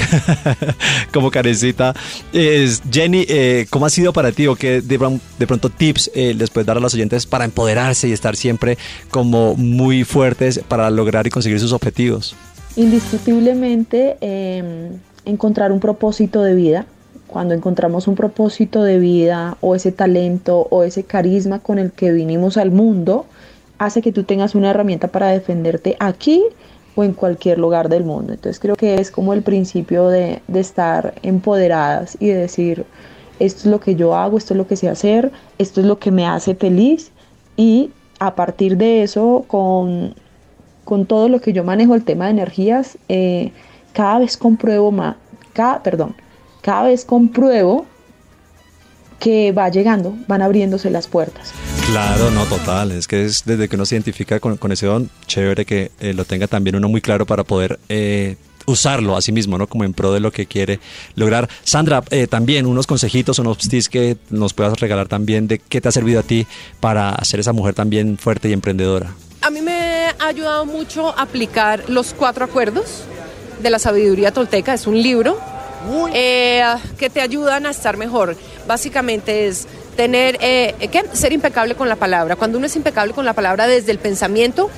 como 1.13 1.31
carecita. 1.31 1.95
Es, 2.33 2.83
Jenny, 2.91 3.25
eh, 3.29 3.67
¿cómo 3.71 3.87
ha 3.87 3.91
sido 3.91 4.13
para 4.13 4.33
ti 4.33 4.47
o 4.47 4.55
qué 4.57 4.81
de 4.81 5.47
pronto 5.47 5.69
tips 5.71 6.11
eh, 6.15 6.35
les 6.35 6.51
puedes 6.51 6.67
dar 6.67 6.77
a 6.77 6.81
las 6.81 6.95
oyentes 6.95 7.27
para 7.27 7.45
empoderarse 7.45 8.09
y 8.09 8.13
estar 8.13 8.37
siempre 8.37 8.79
como 9.11 9.55
muy 9.57 10.05
fuertes 10.05 10.61
para 10.69 10.89
lograr 10.91 11.27
y 11.27 11.31
conseguir 11.31 11.59
sus 11.61 11.73
objetivos? 11.73 12.35
Indiscutiblemente 12.79 14.19
eh, 14.21 14.93
encontrar 15.25 15.73
un 15.73 15.81
propósito 15.81 16.43
de 16.43 16.55
vida. 16.55 16.87
Cuando 17.27 17.53
encontramos 17.53 18.07
un 18.07 18.15
propósito 18.15 18.85
de 18.85 19.01
vida 19.01 19.57
o 19.61 19.75
ese 19.75 19.91
talento 19.91 20.69
o 20.71 20.85
ese 20.85 21.03
carisma 21.03 21.59
con 21.59 21.81
el 21.81 21.91
que 21.91 22.13
vinimos 22.13 22.57
al 22.57 22.71
mundo, 22.71 23.27
hace 23.79 24.01
que 24.01 24.13
tú 24.13 24.23
tengas 24.23 24.55
una 24.55 24.71
herramienta 24.71 25.09
para 25.09 25.27
defenderte 25.27 25.97
aquí 25.99 26.41
o 26.95 27.03
en 27.03 27.15
cualquier 27.15 27.59
lugar 27.59 27.89
del 27.89 28.05
mundo. 28.05 28.33
Entonces 28.33 28.61
creo 28.61 28.77
que 28.77 29.01
es 29.01 29.11
como 29.11 29.33
el 29.33 29.43
principio 29.43 30.07
de, 30.07 30.41
de 30.47 30.61
estar 30.61 31.15
empoderadas 31.23 32.17
y 32.21 32.29
de 32.29 32.37
decir, 32.37 32.85
esto 33.41 33.63
es 33.63 33.67
lo 33.67 33.81
que 33.81 33.97
yo 33.97 34.15
hago, 34.15 34.39
esto 34.39 34.55
es 34.55 34.59
lo 34.59 34.69
que 34.69 34.77
sé 34.77 34.89
hacer, 34.89 35.33
esto 35.59 35.81
es 35.81 35.87
lo 35.89 35.99
que 35.99 36.13
me 36.13 36.29
hace 36.29 36.55
feliz 36.55 37.11
y 37.57 37.91
a 38.21 38.37
partir 38.37 38.77
de 38.77 39.03
eso, 39.03 39.45
con, 39.49 40.15
con 40.89 41.05
todo 41.05 41.29
lo 41.29 41.43
que 41.43 41.53
yo 41.53 41.65
manejo 41.65 41.95
el 41.95 42.03
tema 42.03 42.25
de 42.25 42.31
energías, 42.31 42.97
eh, 43.11 43.53
cada 43.93 44.21
vez 44.21 44.39
compruebo 44.39 44.91
más, 44.91 45.17
cada, 45.53 45.83
perdón, 45.83 46.15
cada 46.63 46.85
vez 46.85 47.05
compruebo 47.05 47.85
que 49.21 49.53
va 49.53 49.69
llegando, 49.69 50.17
van 50.27 50.41
abriéndose 50.41 50.89
las 50.89 51.07
puertas. 51.07 51.53
Claro, 51.91 52.31
no, 52.31 52.47
total. 52.47 52.93
Es 52.93 53.07
que 53.07 53.27
es 53.27 53.45
desde 53.45 53.69
que 53.69 53.77
uno 53.77 53.85
se 53.85 53.97
identifica 53.97 54.41
con, 54.41 54.57
con 54.57 54.73
ese 54.73 54.87
don, 54.87 55.11
chévere 55.27 55.67
que 55.67 55.91
eh, 56.01 56.15
lo 56.15 56.25
tenga 56.25 56.47
también 56.47 56.75
uno 56.75 56.89
muy 56.89 57.03
claro 57.03 57.27
para 57.27 57.45
poder 57.45 57.79
eh, 57.91 58.37
usarlo 58.65 59.15
a 59.15 59.21
sí 59.21 59.31
mismo, 59.31 59.59
¿no? 59.59 59.67
Como 59.67 59.85
en 59.85 59.93
pro 59.93 60.15
de 60.15 60.21
lo 60.21 60.33
que 60.33 60.47
quiere 60.47 60.81
lograr. 61.17 61.51
Sandra, 61.65 62.01
también 62.31 62.65
unos 62.65 62.87
consejitos, 62.87 63.39
unos 63.39 63.59
tips 63.59 63.91
que 63.91 64.17
nos 64.31 64.55
puedas 64.55 64.81
regalar 64.81 65.07
también 65.07 65.49
de 65.49 65.59
qué 65.59 65.83
te 65.83 65.89
ha 65.89 65.93
servido 65.93 66.21
a 66.21 66.23
ti 66.23 66.47
para 66.81 67.15
ser 67.27 67.41
esa 67.41 67.53
mujer 67.53 67.75
también 67.75 68.17
fuerte 68.17 68.49
y 68.49 68.55
emprendedora. 68.55 69.13
A 70.19 70.25
ha 70.25 70.29
ayudado 70.29 70.67
mucho 70.67 71.17
aplicar 71.17 71.89
los 71.89 72.13
cuatro 72.13 72.45
acuerdos 72.45 73.03
de 73.63 73.71
la 73.71 73.79
sabiduría 73.79 74.33
tolteca. 74.33 74.75
Es 74.75 74.87
un 74.87 75.01
libro 75.01 75.39
eh, 76.13 76.63
que 76.99 77.09
te 77.09 77.21
ayudan 77.21 77.67
a 77.67 77.71
estar 77.71 77.97
mejor. 77.97 78.37
Básicamente 78.67 79.47
es 79.47 79.67
tener, 79.97 80.37
eh, 80.41 80.89
¿qué? 80.91 81.05
ser 81.13 81.33
impecable 81.33 81.75
con 81.75 81.89
la 81.89 81.97
palabra. 81.97 82.37
Cuando 82.37 82.59
uno 82.59 82.67
es 82.67 82.77
impecable 82.77 83.15
con 83.15 83.25
la 83.25 83.33
palabra 83.33 83.67
desde 83.67 83.93
el 83.93 83.99
pensamiento, 83.99 84.71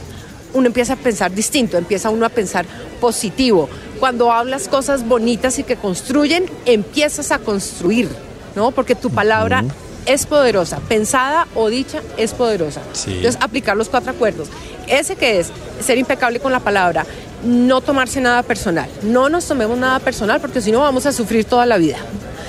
uno 0.52 0.66
empieza 0.66 0.94
a 0.94 0.96
pensar 0.96 1.32
distinto, 1.32 1.78
empieza 1.78 2.10
uno 2.10 2.26
a 2.26 2.30
pensar 2.30 2.66
positivo. 3.00 3.68
Cuando 3.98 4.32
hablas 4.32 4.68
cosas 4.68 5.06
bonitas 5.06 5.58
y 5.58 5.64
que 5.64 5.76
construyen, 5.76 6.44
empiezas 6.66 7.32
a 7.32 7.38
construir, 7.38 8.08
¿no? 8.56 8.70
Porque 8.72 8.94
tu 8.94 9.10
palabra 9.10 9.64
es 10.06 10.26
poderosa, 10.26 10.78
pensada 10.88 11.46
o 11.54 11.68
dicha 11.68 12.02
es 12.16 12.32
poderosa. 12.32 12.80
Entonces, 13.06 13.38
aplicar 13.40 13.76
los 13.76 13.88
cuatro 13.88 14.12
acuerdos. 14.12 14.48
Ese 14.86 15.16
que 15.16 15.40
es 15.40 15.48
ser 15.84 15.98
impecable 15.98 16.40
con 16.40 16.52
la 16.52 16.60
palabra, 16.60 17.06
no 17.44 17.80
tomarse 17.80 18.20
nada 18.20 18.42
personal. 18.42 18.88
No 19.02 19.28
nos 19.28 19.46
tomemos 19.46 19.78
nada 19.78 19.98
personal 19.98 20.40
porque 20.40 20.60
si 20.60 20.72
no 20.72 20.80
vamos 20.80 21.06
a 21.06 21.12
sufrir 21.12 21.44
toda 21.44 21.66
la 21.66 21.78
vida. 21.78 21.98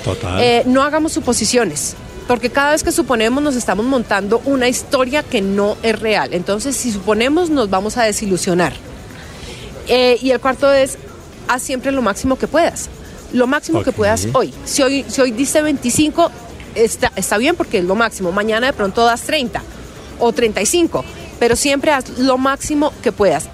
Total. 0.04 0.40
Eh, 0.40 0.62
no 0.66 0.82
hagamos 0.82 1.12
suposiciones. 1.12 1.94
Porque 2.26 2.50
cada 2.50 2.72
vez 2.72 2.82
que 2.82 2.92
suponemos 2.92 3.42
nos 3.42 3.56
estamos 3.56 3.84
montando 3.84 4.40
una 4.44 4.68
historia 4.68 5.22
que 5.22 5.40
no 5.40 5.76
es 5.82 5.98
real. 5.98 6.32
Entonces, 6.32 6.76
si 6.76 6.92
suponemos, 6.92 7.50
nos 7.50 7.68
vamos 7.68 7.96
a 7.96 8.04
desilusionar. 8.04 8.72
Eh, 9.88 10.18
y 10.22 10.30
el 10.30 10.40
cuarto 10.40 10.72
es, 10.72 10.98
haz 11.48 11.62
siempre 11.62 11.90
lo 11.92 12.02
máximo 12.02 12.36
que 12.38 12.46
puedas. 12.46 12.88
Lo 13.32 13.46
máximo 13.46 13.82
que 13.82 13.92
puedas 13.92 14.28
hoy. 14.34 14.52
Si 14.64 14.82
hoy, 14.82 15.04
si 15.08 15.20
hoy 15.20 15.30
diste 15.30 15.62
25, 15.62 16.30
está, 16.74 17.12
está 17.16 17.38
bien 17.38 17.56
porque 17.56 17.78
es 17.78 17.84
lo 17.84 17.94
máximo. 17.94 18.32
Mañana 18.32 18.68
de 18.68 18.72
pronto 18.72 19.04
das 19.04 19.22
30 19.22 19.62
o 20.18 20.32
35. 20.32 21.04
Pero 21.38 21.56
siempre 21.56 21.90
haz 21.90 22.18
lo 22.18 22.38
máximo 22.38 22.92
que 23.02 23.10
puedas. 23.12 23.48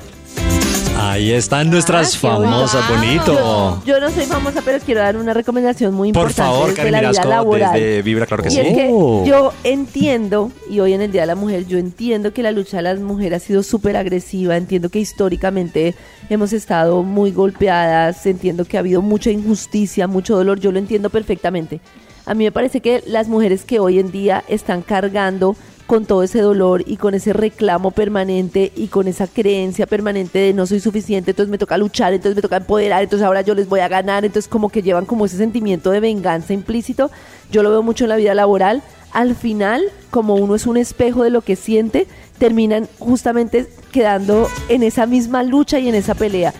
Ahí 1.00 1.30
están 1.32 1.70
nuestras 1.70 2.20
bonito. 2.20 2.42
famosas, 2.42 2.88
bonito. 2.90 3.82
Yo 3.86 4.00
no 4.00 4.10
soy 4.10 4.24
famosa, 4.26 4.62
pero 4.64 4.80
quiero 4.84 5.00
dar 5.00 5.16
una 5.16 5.32
recomendación 5.32 5.94
muy 5.94 6.12
Por 6.12 6.22
importante 6.24 6.50
favor, 6.50 6.66
desde 6.70 6.76
Karen 6.76 6.92
la 6.92 6.98
vida 6.98 7.08
Mirasco, 7.10 7.28
laboral. 7.30 7.72
desde 7.72 8.02
Vibra, 8.02 8.26
claro 8.26 8.42
que 8.42 8.48
y 8.48 8.52
sí. 8.52 8.58
es 8.60 8.74
que 8.74 8.88
Oh. 8.90 9.24
yo 9.24 9.52
entiendo, 9.62 10.50
y 10.68 10.80
hoy 10.80 10.94
en 10.94 11.00
el 11.00 11.12
Día 11.12 11.20
de 11.20 11.28
la 11.28 11.34
Mujer, 11.36 11.66
yo 11.68 11.78
entiendo 11.78 12.32
que 12.34 12.42
la 12.42 12.50
lucha 12.50 12.78
de 12.78 12.82
las 12.82 12.98
mujeres 12.98 13.42
ha 13.42 13.46
sido 13.46 13.62
súper 13.62 13.96
agresiva, 13.96 14.56
entiendo 14.56 14.88
que 14.88 14.98
históricamente 14.98 15.94
hemos 16.30 16.52
estado 16.52 17.04
muy 17.04 17.30
golpeadas, 17.30 18.26
entiendo 18.26 18.64
que 18.64 18.76
ha 18.76 18.80
habido 18.80 19.00
mucha 19.00 19.30
injusticia, 19.30 20.08
mucho 20.08 20.34
dolor, 20.36 20.58
yo 20.58 20.72
lo 20.72 20.80
entiendo 20.80 21.10
perfectamente. 21.10 21.80
A 22.28 22.34
mí 22.34 22.44
me 22.44 22.52
parece 22.52 22.82
que 22.82 23.02
las 23.06 23.26
mujeres 23.26 23.64
que 23.64 23.80
hoy 23.80 23.98
en 23.98 24.10
día 24.10 24.44
están 24.48 24.82
cargando 24.82 25.56
con 25.86 26.04
todo 26.04 26.22
ese 26.22 26.42
dolor 26.42 26.84
y 26.86 26.98
con 26.98 27.14
ese 27.14 27.32
reclamo 27.32 27.90
permanente 27.90 28.70
y 28.76 28.88
con 28.88 29.08
esa 29.08 29.26
creencia 29.26 29.86
permanente 29.86 30.38
de 30.38 30.52
no 30.52 30.66
soy 30.66 30.80
suficiente, 30.80 31.30
entonces 31.30 31.50
me 31.50 31.56
toca 31.56 31.78
luchar, 31.78 32.12
entonces 32.12 32.36
me 32.36 32.42
toca 32.42 32.58
empoderar, 32.58 33.02
entonces 33.02 33.24
ahora 33.24 33.40
yo 33.40 33.54
les 33.54 33.66
voy 33.66 33.80
a 33.80 33.88
ganar, 33.88 34.26
entonces 34.26 34.46
como 34.46 34.68
que 34.68 34.82
llevan 34.82 35.06
como 35.06 35.24
ese 35.24 35.38
sentimiento 35.38 35.90
de 35.90 36.00
venganza 36.00 36.52
implícito. 36.52 37.10
Yo 37.50 37.62
lo 37.62 37.70
veo 37.70 37.82
mucho 37.82 38.04
en 38.04 38.10
la 38.10 38.16
vida 38.16 38.34
laboral. 38.34 38.82
Al 39.12 39.34
final, 39.34 39.82
como 40.10 40.34
uno 40.34 40.54
es 40.54 40.66
un 40.66 40.76
espejo 40.76 41.22
de 41.22 41.30
lo 41.30 41.40
que 41.40 41.56
siente, 41.56 42.06
terminan 42.36 42.88
justamente 42.98 43.66
quedando 43.90 44.48
en 44.68 44.82
esa 44.82 45.06
misma 45.06 45.42
lucha 45.44 45.78
y 45.78 45.88
en 45.88 45.94
esa 45.94 46.14
pelea 46.14 46.52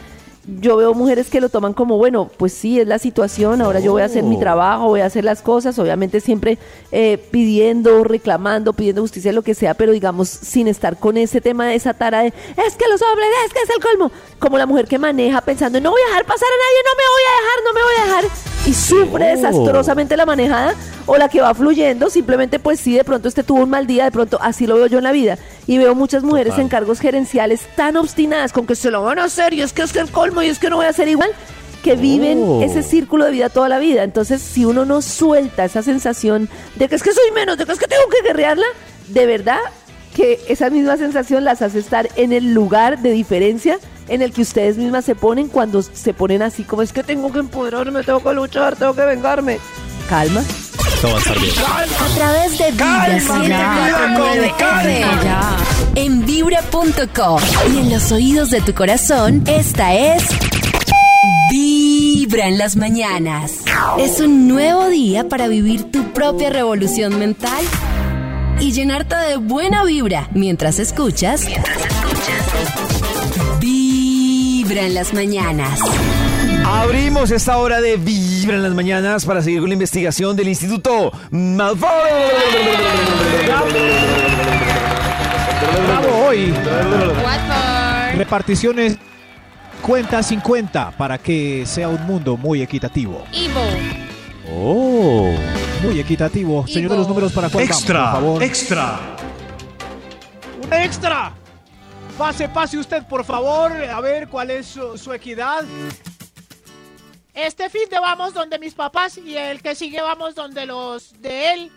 yo 0.61 0.77
veo 0.79 0.95
mujeres 0.95 1.29
que 1.29 1.41
lo 1.43 1.51
toman 1.51 1.75
como, 1.75 1.99
bueno, 1.99 2.31
pues 2.39 2.53
sí, 2.55 2.81
es 2.81 2.87
la 2.89 2.99
situación, 2.99 3.61
ahora 3.61 3.81
yo 3.81 3.93
voy 3.93 4.01
a 4.03 4.07
hacer 4.07 4.23
mi 4.25 4.37
Oh. 4.37 4.41
trabajo, 4.41 4.87
voy 4.89 5.01
a 5.01 5.07
hacer 5.07 5.23
las 5.25 5.43
cosas, 5.43 5.79
obviamente 5.79 6.21
siempre 6.21 6.57
eh, 6.91 7.19
pidiendo, 7.31 8.03
reclamando, 8.03 8.73
pidiendo 8.73 9.03
justicia, 9.03 9.31
lo 9.33 9.43
que 9.43 9.55
sea, 9.55 9.75
pero 9.75 9.93
digamos, 9.93 10.29
sin 10.29 10.67
estar 10.67 10.99
con 10.99 11.17
ese 11.19 11.41
tema 11.43 11.67
de 11.67 11.75
esa 11.75 11.93
tara 11.93 12.21
de, 12.23 12.29
es 12.29 12.77
que 12.77 12.89
los 12.89 13.03
hombres, 13.03 13.29
es 13.47 13.53
que 13.53 13.61
es 13.61 13.71
el 13.71 13.83
colmo, 13.83 14.11
como 14.39 14.57
la 14.57 14.65
mujer 14.67 14.87
que 14.89 14.99
maneja 14.99 15.41
pensando, 15.43 15.81
no 15.81 15.91
voy 15.91 16.01
a 16.01 16.07
dejar 16.09 16.25
pasar 16.25 16.49
a 16.49 16.59
nadie, 16.65 16.81
no 16.85 16.95
me 16.97 17.05
voy 17.13 17.23
a 17.29 17.35
dejar, 17.43 17.65
no 17.65 17.73
me 17.75 17.83
voy 17.83 17.95
a 17.95 18.07
dejar, 18.07 18.69
y 18.69 18.75
sufre 18.75 19.33
Oh. 19.33 19.37
desastrosamente 19.37 20.17
la 20.17 20.25
manejada, 20.27 20.75
o 21.09 21.17
la 21.17 21.29
que 21.29 21.41
va 21.41 21.55
fluyendo, 21.55 22.11
simplemente 22.11 22.59
pues 22.59 22.79
sí, 22.79 22.95
de 22.95 23.03
pronto 23.03 23.29
este 23.29 23.43
tuvo 23.43 23.63
un 23.63 23.71
mal 23.71 23.87
día, 23.87 24.05
de 24.05 24.13
pronto 24.13 24.39
así 24.43 24.67
lo 24.67 24.77
veo 24.77 24.87
yo 24.87 24.99
en 24.99 25.05
la 25.05 25.13
vida, 25.13 25.39
y 25.67 25.79
veo 25.79 25.95
muchas 25.95 26.23
mujeres 26.23 26.53
Total. 26.53 26.63
en 26.63 26.69
cargos 26.69 27.01
gerenciales 27.01 27.63
tan 27.75 27.97
obstinadas 27.97 28.53
con 28.53 28.67
que 28.67 28.77
se 28.77 28.91
lo 28.91 29.03
van 29.03 29.19
a 29.19 29.25
hacer, 29.25 29.55
y 29.55 29.63
es 29.63 29.73
que 29.73 29.83
es 29.83 29.93
que 29.93 30.01
el 30.01 30.11
colmo, 30.11 30.43
y 30.43 30.49
es 30.49 30.59
que 30.59 30.69
no 30.69 30.77
voy 30.77 30.85
a 30.87 30.91
hacer 30.91 31.09
igual, 31.09 31.31
que 31.83 31.97
viven 31.97 32.43
Oh. 32.43 32.63
ese 32.63 32.83
círculo 32.83 33.25
de 33.25 33.31
vida 33.31 33.49
toda 33.49 33.69
la 33.71 33.79
vida. 33.79 34.03
Entonces, 34.03 34.43
si 34.43 34.65
uno 34.67 34.85
no 34.85 35.01
suelta 35.01 35.65
esa 35.65 35.83
sensación 35.83 36.49
de 36.77 36.89
que 36.89 36.97
es 36.97 37.03
que 37.03 37.13
soy 37.13 37.31
menos, 37.35 37.57
de 37.57 37.65
que 37.65 37.73
es 37.73 37.79
que 37.79 37.87
tengo 37.87 38.03
que 38.11 38.27
guerrearla, 38.27 38.67
de 39.09 39.27
verdad 39.27 39.61
que 40.15 40.41
esa 40.49 40.69
misma 40.69 40.97
sensación 40.99 41.45
las 41.45 41.63
hace 41.63 41.79
estar 41.79 42.09
en 42.17 42.33
el 42.33 42.53
lugar 42.53 42.99
de 42.99 43.13
diferencia 43.13 43.79
en 44.09 44.21
el 44.23 44.33
que 44.33 44.43
ustedes 44.43 44.77
mismas 44.77 45.05
se 45.05 45.15
ponen 45.15 45.49
cuando 45.49 45.81
se 45.81 46.13
ponen 46.13 46.43
así 46.43 46.65
como 46.65 46.83
es 46.83 46.93
que 46.93 47.03
tengo 47.05 47.33
que 47.33 47.39
empoderarme, 47.39 48.03
tengo 48.03 48.23
que 48.23 48.35
luchar, 48.35 48.75
tengo 48.77 48.95
que 48.95 49.07
vengarme. 49.07 49.59
Calma. 50.09 50.43
Todo 51.01 51.13
va 51.13 51.19
a 51.19 51.21
estar 51.21 51.39
bien. 51.39 51.55
A 51.59 52.15
través 52.17 52.59
de 52.59 52.73
Vibra 52.73 53.19
104.9 53.19 54.55
FM. 54.59 55.17
En 55.95 56.27
vibra.com. 56.27 57.41
Y 57.73 57.79
en 57.79 57.91
los 57.91 58.11
oídos 58.11 58.51
de 58.51 58.61
tu 58.61 58.75
corazón, 58.75 59.45
esta 59.47 59.95
es. 59.95 60.25
Vibra 61.51 62.49
en 62.49 62.59
las 62.59 62.77
mañanas. 62.77 63.53
Es 63.99 64.19
un 64.21 64.49
nuevo 64.49 64.89
día 64.89 65.29
para 65.29 65.47
vivir 65.47 65.91
tu 65.91 66.13
propia 66.13 66.51
revolución 66.51 67.19
mental 67.19 67.65
y 68.61 68.73
llenarte 68.73 69.15
de 69.15 69.37
buena 69.37 69.85
vibra 69.85 70.29
mientras 70.33 70.81
escuchas. 70.81 71.47
Vibra 73.61 74.83
en 74.83 74.95
las 74.95 75.15
mañanas. 75.15 75.79
Abrimos 76.67 77.31
esta 77.31 77.57
hora 77.59 77.81
de 77.81 77.97
Vibra 77.97 78.38
en 78.55 78.63
las 78.63 78.75
mañanas 78.75 79.25
para 79.25 79.43
seguir 79.43 79.61
con 79.61 79.69
la 79.69 79.75
investigación 79.75 80.37
del 80.37 80.49
Instituto 80.49 81.13
Malfoy. 81.31 81.89
Bravo 85.87 86.27
hoy. 86.27 86.55
Reparticiones 88.17 88.97
cuenta 89.83 90.23
50 90.23 90.93
para 90.93 91.19
que 91.19 91.65
sea 91.67 91.89
un 91.89 92.05
mundo 92.07 92.37
muy 92.37 92.63
equitativo. 92.63 93.25
Ivo. 93.33 93.61
Oh. 94.51 95.31
Muy 95.83 96.01
equitativo. 96.01 96.67
Señor 96.67 96.93
de 96.93 96.97
los 96.97 97.09
números 97.09 97.33
para 97.33 97.49
cuál 97.49 97.67
vamos, 97.69 97.85
por 97.85 97.97
favor. 97.97 98.43
extra. 98.43 98.99
Un 100.65 100.73
extra. 100.73 101.33
Pase, 102.17 102.49
pase 102.49 102.79
usted, 102.79 103.05
por 103.05 103.25
favor. 103.25 103.73
A 103.73 104.01
ver 104.01 104.29
cuál 104.29 104.51
es 104.51 104.67
su, 104.67 104.99
su 104.99 105.13
equidad. 105.13 105.65
Este 107.39 107.71
fin 107.71 107.83
de 107.91 108.01
vamos 108.01 108.35
donde 108.35 108.59
mis 108.59 108.75
papás 108.75 109.17
y 109.19 109.37
el 109.37 109.63
que 109.63 109.75
sigue 109.77 110.03
vamos 110.03 110.35
donde 110.35 110.67
los 110.67 111.21
de 111.23 111.53
él. 111.55 111.73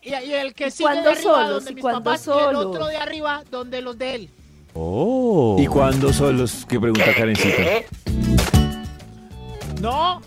Y, 0.00 0.08
y 0.10 0.32
el 0.34 0.54
que 0.54 0.70
sigue 0.70 0.88
de 0.90 0.98
arriba 1.00 1.20
solos? 1.22 1.50
donde 1.50 1.70
¿Y 1.72 1.74
mis 1.74 1.84
papás 1.84 2.26
y 2.26 2.30
el 2.30 2.36
solos? 2.36 2.64
otro 2.66 2.86
de 2.86 2.96
arriba 2.96 3.42
donde 3.50 3.82
los 3.82 3.98
de 3.98 4.14
él. 4.14 4.30
Oh. 4.74 5.56
¿Y 5.58 5.66
cuándo 5.66 6.12
son 6.14 6.38
los 6.38 6.64
que 6.64 6.80
pregunta 6.80 7.12
Karencita? 7.14 7.62
No, 9.82 10.20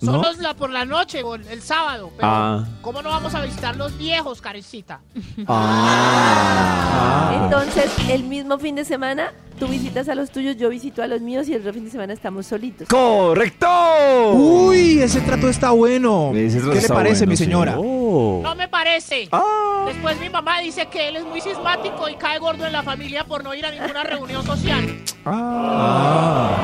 ¿No? 0.00 0.12
solos 0.22 0.38
la 0.38 0.54
por 0.54 0.70
la 0.70 0.84
noche 0.84 1.20
el, 1.20 1.46
el 1.48 1.60
sábado. 1.62 2.10
Pero 2.16 2.28
Ah. 2.28 2.64
¿cómo 2.80 3.02
no 3.02 3.10
vamos 3.10 3.34
a 3.34 3.40
visitar 3.42 3.76
los 3.76 3.96
viejos, 3.98 4.40
Karencita? 4.40 5.00
Ah. 5.46 7.40
Entonces, 7.44 7.92
el 8.08 8.24
mismo 8.24 8.58
fin 8.58 8.76
de 8.76 8.84
semana, 8.84 9.32
tú 9.62 9.68
visitas 9.68 10.08
a 10.08 10.16
los 10.16 10.32
tuyos, 10.32 10.56
yo 10.56 10.68
visito 10.68 11.04
a 11.04 11.06
los 11.06 11.20
míos 11.20 11.48
y 11.48 11.54
el 11.54 11.60
otro 11.60 11.72
fin 11.72 11.84
de 11.84 11.90
semana 11.90 12.12
estamos 12.12 12.46
solitos. 12.46 12.88
¡Correcto! 12.88 14.32
Uy, 14.32 14.98
ese 14.98 15.20
trato 15.20 15.48
está 15.48 15.70
bueno. 15.70 16.32
Ese 16.34 16.58
trato 16.58 16.72
¿Qué 16.72 16.80
le 16.80 16.88
parece, 16.88 17.20
bueno, 17.20 17.30
mi 17.30 17.36
sí. 17.36 17.44
señora? 17.44 17.76
No 17.76 18.54
me 18.56 18.66
parece. 18.66 19.28
Ah. 19.30 19.84
Después 19.86 20.18
mi 20.18 20.28
mamá 20.30 20.58
dice 20.58 20.86
que 20.86 21.06
él 21.06 21.14
es 21.14 21.24
muy 21.24 21.40
sismático 21.40 22.08
y 22.08 22.16
cae 22.16 22.40
gordo 22.40 22.66
en 22.66 22.72
la 22.72 22.82
familia 22.82 23.24
por 23.24 23.44
no 23.44 23.54
ir 23.54 23.64
a 23.64 23.70
ninguna 23.70 24.02
reunión 24.02 24.44
social. 24.44 24.84
Ah. 25.24 26.60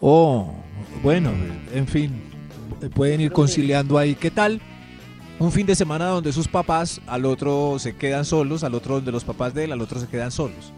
Oh, 0.00 0.52
bueno, 1.04 1.30
en 1.72 1.86
fin, 1.86 2.20
pueden 2.96 3.20
ir 3.20 3.30
conciliando 3.30 3.96
ahí. 3.96 4.16
¿Qué 4.16 4.32
tal? 4.32 4.60
Un 5.38 5.52
fin 5.52 5.66
de 5.66 5.76
semana 5.76 6.06
donde 6.06 6.32
sus 6.32 6.48
papás 6.48 7.00
al 7.06 7.24
otro 7.26 7.76
se 7.78 7.94
quedan 7.94 8.24
solos, 8.24 8.64
al 8.64 8.74
otro 8.74 8.96
donde 8.96 9.12
los 9.12 9.22
papás 9.22 9.54
de 9.54 9.64
él, 9.64 9.72
al 9.72 9.80
otro 9.80 10.00
se 10.00 10.08
quedan 10.08 10.32
solos. 10.32 10.72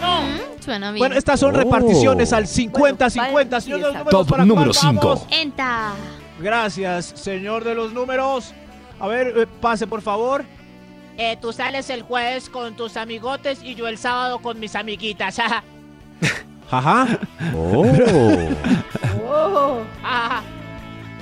No. 0.00 0.22
Suena 0.60 0.92
bien. 0.92 0.98
Bueno, 1.00 1.16
estas 1.16 1.40
son 1.40 1.54
Oh. 1.54 1.58
reparticiones 1.58 2.32
al 2.32 2.44
Bueno, 2.44 2.96
50-50. 2.98 3.60
señor 3.60 3.78
de 3.78 3.82
los 3.84 3.94
números, 3.94 4.10
Top 4.10 4.28
¿para 4.28 4.44
número 4.44 4.72
cuál 4.72 4.96
vamos? 4.96 5.20
cinco. 5.20 5.34
Enta. 5.34 5.92
Gracias, 6.38 7.06
señor 7.16 7.64
de 7.64 7.74
los 7.74 7.92
números. 7.92 8.52
A 9.00 9.06
ver, 9.08 9.32
eh, 9.36 9.46
pase 9.60 9.86
por 9.86 10.02
favor. 10.02 10.44
Eh, 11.18 11.36
tú 11.40 11.52
sales 11.52 11.90
el 11.90 12.02
jueves 12.02 12.48
con 12.48 12.74
tus 12.74 12.96
amigotes 12.96 13.62
y 13.62 13.74
yo 13.74 13.86
el 13.88 13.98
sábado 13.98 14.38
con 14.38 14.58
mis 14.60 14.74
amiguitas. 14.76 15.38
Ajá. 15.38 15.62
Oh. 17.54 17.84
Oh. 19.34 19.80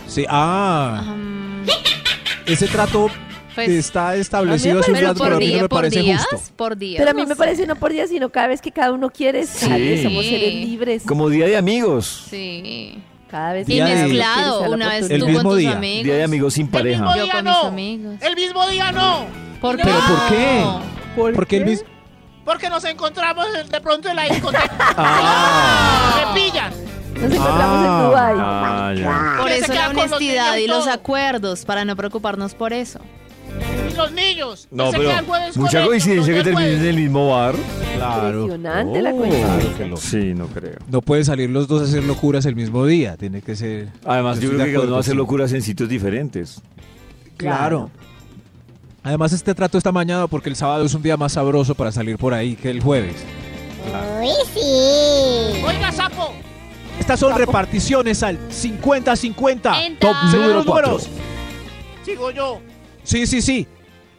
Sí, 0.07 0.25
ah. 0.29 1.03
Um, 1.09 1.65
Ese 2.47 2.67
trato 2.69 3.09
Pues, 3.55 3.69
está 3.71 4.15
establecido 4.17 4.81
hace 4.81 4.91
un 4.93 4.97
pero 4.99 5.15
por, 5.15 5.33
a 5.33 5.37
mí 5.39 5.47
no 5.47 5.51
día, 5.53 5.63
me 5.63 5.69
por 5.69 5.79
parece 5.81 6.01
días, 6.01 6.27
justo. 6.31 6.53
por 6.57 6.77
días. 6.77 6.99
Pero 6.99 7.11
a 7.11 7.15
mí 7.15 7.23
no 7.23 7.29
me 7.29 7.35
sé. 7.35 7.39
parece 7.39 7.67
no 7.67 7.77
por 7.77 7.93
día, 7.93 8.07
sino 8.07 8.29
cada 8.31 8.47
vez 8.49 8.61
que 8.63 8.71
cada 8.71 8.93
uno 8.93 9.11
quiere 9.11 9.45
sale, 9.47 9.97
Sí. 9.99 10.03
somos 10.05 10.25
seres 10.25 10.55
libres. 10.55 11.03
Como 11.07 11.29
día 11.29 11.47
de 11.47 11.57
amigos. 11.57 12.27
Sí. 12.31 13.03
Cada 13.31 13.53
vez 13.53 13.69
Y 13.69 13.75
Día 13.75 13.85
de- 13.87 13.95
mezclado, 14.05 14.71
una 14.73 14.89
vez 14.89 15.07
tú 15.09 15.15
El 15.15 15.21
con 15.21 15.33
mismo 15.33 15.51
tus 15.51 15.59
día. 15.59 15.73
amigos. 15.73 16.05
Día 16.05 16.15
de 16.17 16.23
amigos 16.25 16.55
sin 16.55 16.69
pareja. 16.69 17.17
Yo 17.17 17.29
con 17.29 17.45
mis 17.45 17.55
amigos. 17.65 18.15
El 18.21 18.35
mismo 18.37 18.67
día 18.69 18.93
no. 18.93 19.27
¿Por 19.61 19.77
¿Pero 19.77 19.99
por 20.01 20.29
qué? 20.29 20.65
¿Por 21.17 21.35
Porque 21.35 21.57
el 21.59 21.65
qué? 21.65 21.71
mis- 21.71 21.85
Porque 22.45 22.69
nos 22.71 22.85
encontramos 22.85 23.47
de 23.71 23.81
pronto 23.81 24.09
en 24.09 24.17
la 24.17 24.25
discoteca. 24.25 24.71
Ah. 24.97 26.33
Me 26.35 26.41
pillan. 26.41 26.73
Nos 27.15 27.33
encontramos 27.33 27.79
en 27.85 28.07
Dubai. 28.09 28.35
Ah, 28.39 28.95
ya. 28.97 29.35
Por 29.39 29.49
Que 29.49 29.55
se 29.59 29.65
eso 29.65 29.75
la 29.75 29.87
con 29.87 29.97
los 29.97 30.05
honestidad 30.07 30.57
y 30.57 30.67
los 30.67 30.87
acuerdos, 30.89 31.65
para 31.65 31.85
no 31.85 31.95
preocuparnos 31.97 32.55
por 32.55 32.73
eso. 32.73 32.99
Y 33.93 33.97
los 33.97 34.13
niños. 34.13 34.69
No, 34.71 34.91
se 34.91 34.99
pero 34.99 35.13
mucha 35.57 35.85
coincidencia 35.85 36.35
que 36.35 36.43
terminen 36.43 36.81
en 36.81 36.87
el 36.87 36.97
mismo 36.97 37.31
bar. 37.31 37.55
Claro. 37.97 38.43
Impresionante 38.43 39.03
la 39.03 39.11
Oh, 39.13 39.17
coincidencia. 39.17 39.97
Sí, 39.97 40.35
no 40.35 40.47
creo. 40.47 40.79
No 40.89 41.03
pueden 41.03 41.25
salir 41.25 41.51
los 41.51 41.69
dos 41.69 41.83
a 41.83 41.85
hacer 41.85 42.05
locuras 42.05 42.45
el 42.47 42.57
mismo 42.57 42.87
día. 42.87 43.17
Tiene 43.17 43.43
que 43.43 43.57
ser. 43.57 43.89
Además, 44.05 44.41
yo 44.41 44.51
creo 44.51 44.65
que 44.65 44.73
cada 44.73 44.85
uno 44.85 44.93
va 44.93 44.99
a 44.99 45.01
hacer 45.01 45.17
locuras 45.17 45.53
en 45.53 45.63
sitios 45.63 45.89
diferentes. 45.89 46.61
Claro. 47.37 47.91
Además, 49.03 49.33
este 49.33 49.55
trato 49.55 49.79
está 49.79 49.93
mañado 49.93 50.29
porque 50.29 50.51
el 50.51 50.57
sábado 50.57 50.85
es 50.85 50.93
un 50.95 51.03
día 51.03 51.17
más 51.17 51.33
sabroso 51.33 51.75
para 51.75 51.91
salir 51.91 52.19
por 52.19 52.35
ahí 52.35 52.55
que 52.55 52.71
el 52.71 52.81
jueves. 52.83 53.17
Uy, 54.21 54.29
sí. 54.55 55.63
Oiga, 55.67 55.91
sapo. 55.91 56.33
Estas 56.99 57.19
son 57.19 57.35
reparticiones 57.37 58.23
al 58.23 58.39
50-50. 58.51 59.87
Enta. 59.87 60.01
Top 60.01 60.17
número 60.33 60.55
los 60.55 60.67
4. 60.67 60.91
números. 60.91 61.09
Sigo 62.05 62.31
yo. 62.31 62.61
Sí, 63.03 63.27
sí, 63.27 63.41
sí. 63.41 63.67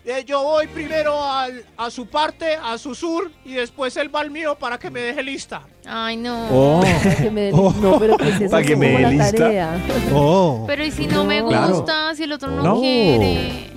Eh, 0.03 0.23
yo 0.25 0.41
voy 0.41 0.65
primero 0.65 1.23
al- 1.23 1.63
a 1.77 1.91
su 1.91 2.07
parte, 2.07 2.55
a 2.55 2.75
su 2.79 2.95
sur, 2.95 3.29
y 3.45 3.53
después 3.53 3.95
él 3.97 4.13
va 4.13 4.21
al 4.21 4.31
mío 4.31 4.55
para 4.59 4.79
que 4.79 4.89
me 4.89 4.99
deje 4.99 5.21
lista. 5.21 5.61
Ay, 5.85 6.17
no. 6.17 6.47
Oh. 6.51 6.81
Para 6.81 7.15
que 7.17 7.29
me- 7.29 7.51
Oh. 7.53 7.71
No, 7.79 7.99
pero 7.99 8.17
que 8.17 8.29
es 8.29 8.41
eso 8.41 8.49
Para 8.51 8.63
que 8.65 8.73
como 8.73 8.83
me 8.87 8.99
la 8.99 9.09
lista. 9.11 9.31
tarea. 9.37 9.77
Oh. 10.11 10.63
Pero 10.65 10.83
¿y 10.83 10.89
si 10.91 11.05
no, 11.05 11.23
me 11.23 11.43
Claro. 11.45 11.75
gusta? 11.75 12.15
Si 12.15 12.23
el 12.23 12.31
otro 12.31 12.49
no, 12.49 12.63
No. 12.63 12.79
quiere. 12.79 13.69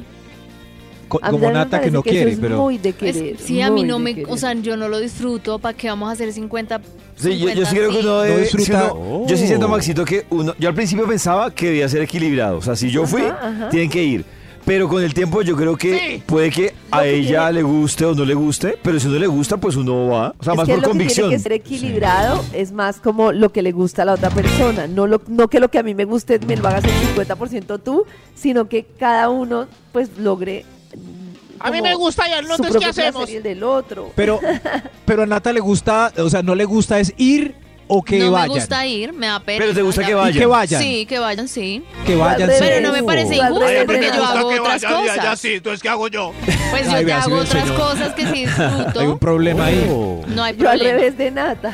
Co- 1.09 1.21
A 1.23 1.31
mí 1.31 1.39
como 1.39 1.51
Nata 1.53 1.81
que 1.83 1.91
no 1.91 1.99
eso 1.99 2.09
quiere, 2.11 2.33
es 2.33 2.39
pero. 2.39 2.57
muy 2.63 2.79
de 2.79 2.89
Es- 2.89 2.95
querer. 2.97 3.37
sí, 3.39 3.61
a 3.61 3.71
mí 3.71 3.83
no 3.85 3.99
me, 3.99 4.15
querer. 4.15 4.33
o 4.33 4.37
sea, 4.39 4.55
yo 4.55 4.79
no 4.79 4.89
lo 4.89 5.01
disfruto, 5.01 5.59
¿para 5.59 5.77
qué 5.77 5.89
vamos 5.89 6.09
a 6.09 6.13
hacer 6.13 6.33
50? 6.33 6.81
Sí, 7.17 7.39
yo, 7.39 7.49
yo 7.51 7.67
50 7.67 7.71
sí 7.71 7.77
creo 7.77 7.91
que 7.91 7.99
uno 7.99 8.09
No 8.09 8.21
debe. 8.23 8.47
si 8.47 8.57
Yo 8.57 9.37
sí 9.37 9.47
siento, 9.47 9.69
Maxito, 9.69 10.05
que 10.07 10.25
uno. 10.31 10.55
Yo 10.59 10.71
al 10.71 10.75
principio 10.75 11.07
pensaba 11.07 11.51
que 11.55 11.67
debía 11.67 11.89
ser 11.89 12.01
equilibrado. 12.01 12.57
O 12.57 12.63
sea, 12.63 12.75
si 12.75 12.91
yo 12.91 13.07
fui, 13.07 13.21
Ajá, 13.23 13.39
ajá. 13.49 13.69
tienen 13.69 13.91
que 13.91 14.03
ir. 14.03 14.25
Pero 14.65 14.89
con 14.89 15.03
el 15.03 15.13
tiempo 15.13 15.43
yo 15.43 15.57
creo 15.57 15.77
que 15.77 15.99
Sí. 16.17 16.23
puede 16.25 16.51
que 16.51 16.75
a 16.91 17.03
que 17.03 17.15
ella 17.17 17.49
tiene- 17.49 17.53
le 17.53 17.63
guste 17.65 18.05
o 18.07 18.15
no 18.15 18.25
le 18.25 18.33
guste, 18.35 18.79
pero 18.83 18.99
si 18.99 19.09
no 19.09 19.19
le 19.19 19.27
gusta, 19.27 19.59
pues 19.59 19.77
uno 19.77 20.07
va. 20.09 20.35
O 20.39 20.43
sea, 20.45 20.55
Es 20.55 20.57
más 20.57 20.67
que 20.67 20.73
por 20.75 20.83
lo 20.83 20.89
convicción. 20.89 21.31
que 21.31 21.37
tiene 21.37 21.37
que 21.37 21.43
ser 21.43 21.53
equilibrado 21.53 22.43
es 22.55 22.73
más 22.73 22.99
como 22.99 23.31
lo 23.33 23.53
que 23.53 23.61
le 23.63 23.73
gusta 23.73 24.03
a 24.03 24.05
la 24.07 24.15
otra 24.15 24.31
persona. 24.31 24.87
No, 24.87 25.07
lo, 25.07 25.21
no 25.29 25.49
que 25.49 25.61
lo 25.61 25.71
que 25.71 25.79
a 25.79 25.83
mí 25.83 25.95
me 25.95 26.07
guste 26.07 26.39
me 26.47 26.57
lo 26.57 26.67
hagas 26.67 26.85
el 26.85 26.91
50% 26.93 27.79
tú, 27.79 28.05
sino 28.35 28.69
que 28.69 28.87
cada 28.99 29.29
uno 29.29 29.67
pues 29.93 30.17
logre. 30.17 30.65
mm, 30.97 31.61
A 31.61 31.71
mí 31.71 31.83
me 31.83 31.95
gusta 31.95 32.27
y 32.29 32.33
a 32.33 32.39
él 32.39 32.47
no, 32.49 32.57
su 32.57 32.63
entonces, 32.65 32.73
¿qué 32.81 32.85
propio 32.87 32.95
placer 32.95 33.09
hacemos? 33.11 33.31
y 33.31 33.37
el 33.37 33.43
del 33.43 33.63
otro. 33.63 34.13
Pero, 34.17 34.41
pero 35.05 35.23
a 35.25 35.27
Nata 35.27 35.53
le 35.53 35.61
gusta, 35.61 36.11
o 36.19 36.31
sea, 36.31 36.43
no 36.43 36.55
le 36.55 36.65
gusta 36.65 36.99
es 37.01 37.13
ir 37.19 37.55
o 37.87 38.03
que 38.03 38.19
no 38.19 38.31
vayan. 38.33 38.49
me 38.49 38.55
gusta 38.55 38.87
ir, 38.87 39.13
me 39.13 39.27
da 39.27 39.41
pena. 39.41 39.59
Pero 39.61 39.75
te 39.75 39.83
gusta 39.83 40.05
que 40.05 40.15
vayan. 40.15 40.39
que 40.39 40.47
vayan. 40.47 40.83
Sí, 40.83 41.07
que 41.07 41.19
vayan, 41.19 41.49
sí. 41.49 41.83
Que 42.07 42.17
vayan. 42.17 42.49
Sí. 42.51 42.57
Pero 42.59 42.81
no 42.87 42.93
me 42.93 43.03
parece 43.03 43.37
injusto 43.37 43.61
revés, 43.61 43.85
porque 43.85 44.01
me 44.01 44.07
yo 44.17 44.25
hago 44.25 44.49
que 44.51 44.61
otras 44.61 44.83
vayan 44.83 45.17
cosas. 45.17 45.41
sí, 45.41 45.55
entonces 45.55 45.83
¿qué 45.83 45.89
hago 45.89 46.09
yo? 46.09 46.33
Pues 46.71 46.85
yo 46.87 46.91
Ay, 46.93 46.99
te 46.99 47.05
vea, 47.05 47.23
hago 47.23 47.37
otras 47.37 47.63
señor. 47.65 47.77
cosas 47.81 48.15
que 48.15 48.27
sí 48.27 48.47
disfruto. 48.47 49.01
Hay 49.01 49.07
un 49.07 49.19
problema 49.19 49.67
ahí. 49.67 49.85
No 50.29 50.43
hay 50.43 50.57
Yo 50.57 50.69
al 50.71 50.77
problema. 50.79 50.99
revés 50.99 51.19
de 51.19 51.31
Nata. 51.31 51.73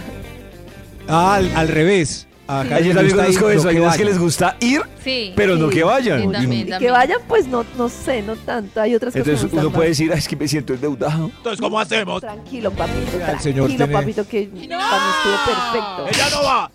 Ah, 1.08 1.34
al, 1.36 1.50
al 1.56 1.68
revés. 1.68 2.26
Acá 2.50 2.76
Ay, 2.76 2.82
yo 2.82 2.88
les 2.88 2.96
también 2.96 3.16
conozco 3.16 3.44
no 3.44 3.50
eso. 3.50 3.68
Hay 3.68 3.78
unas 3.78 3.96
que 3.96 4.04
les 4.04 4.18
gusta 4.18 4.56
ir, 4.60 4.82
Sí. 5.04 5.32
pero 5.36 5.56
no 5.56 5.68
Sí, 5.68 5.74
que 5.76 5.84
vayan. 5.84 6.22
sí, 6.22 6.28
también, 6.32 6.68
Y 6.68 6.78
que 6.78 6.90
vayan, 6.90 7.18
pues 7.28 7.46
no, 7.46 7.64
no 7.76 7.88
sé, 7.88 8.22
no 8.22 8.34
tanto. 8.34 8.80
Hay 8.80 8.94
otras 8.94 9.12
cosas 9.12 9.26
Entonces 9.26 9.50
que 9.50 9.56
me 9.56 9.62
uno 9.66 9.70
puede 9.72 9.88
decir, 9.90 10.10
"Ay, 10.12 10.18
es 10.18 10.26
que 10.26 10.34
me 10.36 10.48
siento 10.48 10.74
endeudado. 10.74 11.26
Entonces, 11.36 11.60
¿cómo 11.60 11.78
hacemos? 11.78 12.20
Tranquilo, 12.20 12.72
papito, 12.72 12.98
el 13.16 13.38
señor 13.40 13.66
tranquilo, 13.68 13.68
tiene- 13.68 13.92
papito, 13.92 14.26
que 14.28 14.46
para 14.46 14.58
mí 14.58 15.10
estuvo 15.16 15.36
perfecto. 15.46 16.06
Ella 16.12 16.30
no 16.36 16.42
va. 16.44 16.70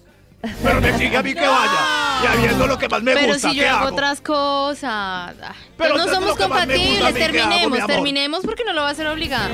Pero 0.63 0.79
me 0.81 0.89
exige 0.89 1.17
a 1.17 1.23
mí 1.23 1.33
que 1.33 1.39
vaya. 1.41 1.79
Y 2.23 2.27
habiendo 2.37 2.67
lo 2.67 2.77
que 2.77 2.87
más 2.87 3.01
me 3.03 3.13
Pero 3.13 3.33
gusta, 3.33 3.49
si 3.49 3.55
¿qué 3.55 3.61
yo 3.65 3.69
hago 3.71 3.85
hago? 3.87 3.95
otras 3.95 4.21
cosas. 4.21 4.83
ah, 4.89 5.33
Pero 5.35 5.53
pues 5.75 5.89
no 5.89 5.95
entonces 5.95 6.13
somos 6.13 6.37
compatibles. 6.37 6.79
mí, 6.79 6.95
¿qué 6.97 7.03
hago, 7.03 7.13
mi 7.13 7.19
Terminemos, 7.19 7.87
terminemos 7.87 8.41
porque 8.45 8.63
no 8.63 8.73
lo 8.73 8.81
va 8.81 8.89
a 8.89 8.91
hacer 8.91 9.07
obligado. 9.07 9.49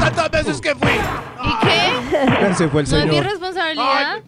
Tantas 0.00 0.30
veces 0.30 0.60
que 0.60 0.74
fui. 0.74 0.90
¿Y 0.90 1.66
qué? 1.66 2.54
Se 2.54 2.68
fue 2.68 2.82
el 2.82 2.90
No 2.90 2.96
es 2.98 3.06
mi 3.06 3.20
responsabilidad. 3.20 4.18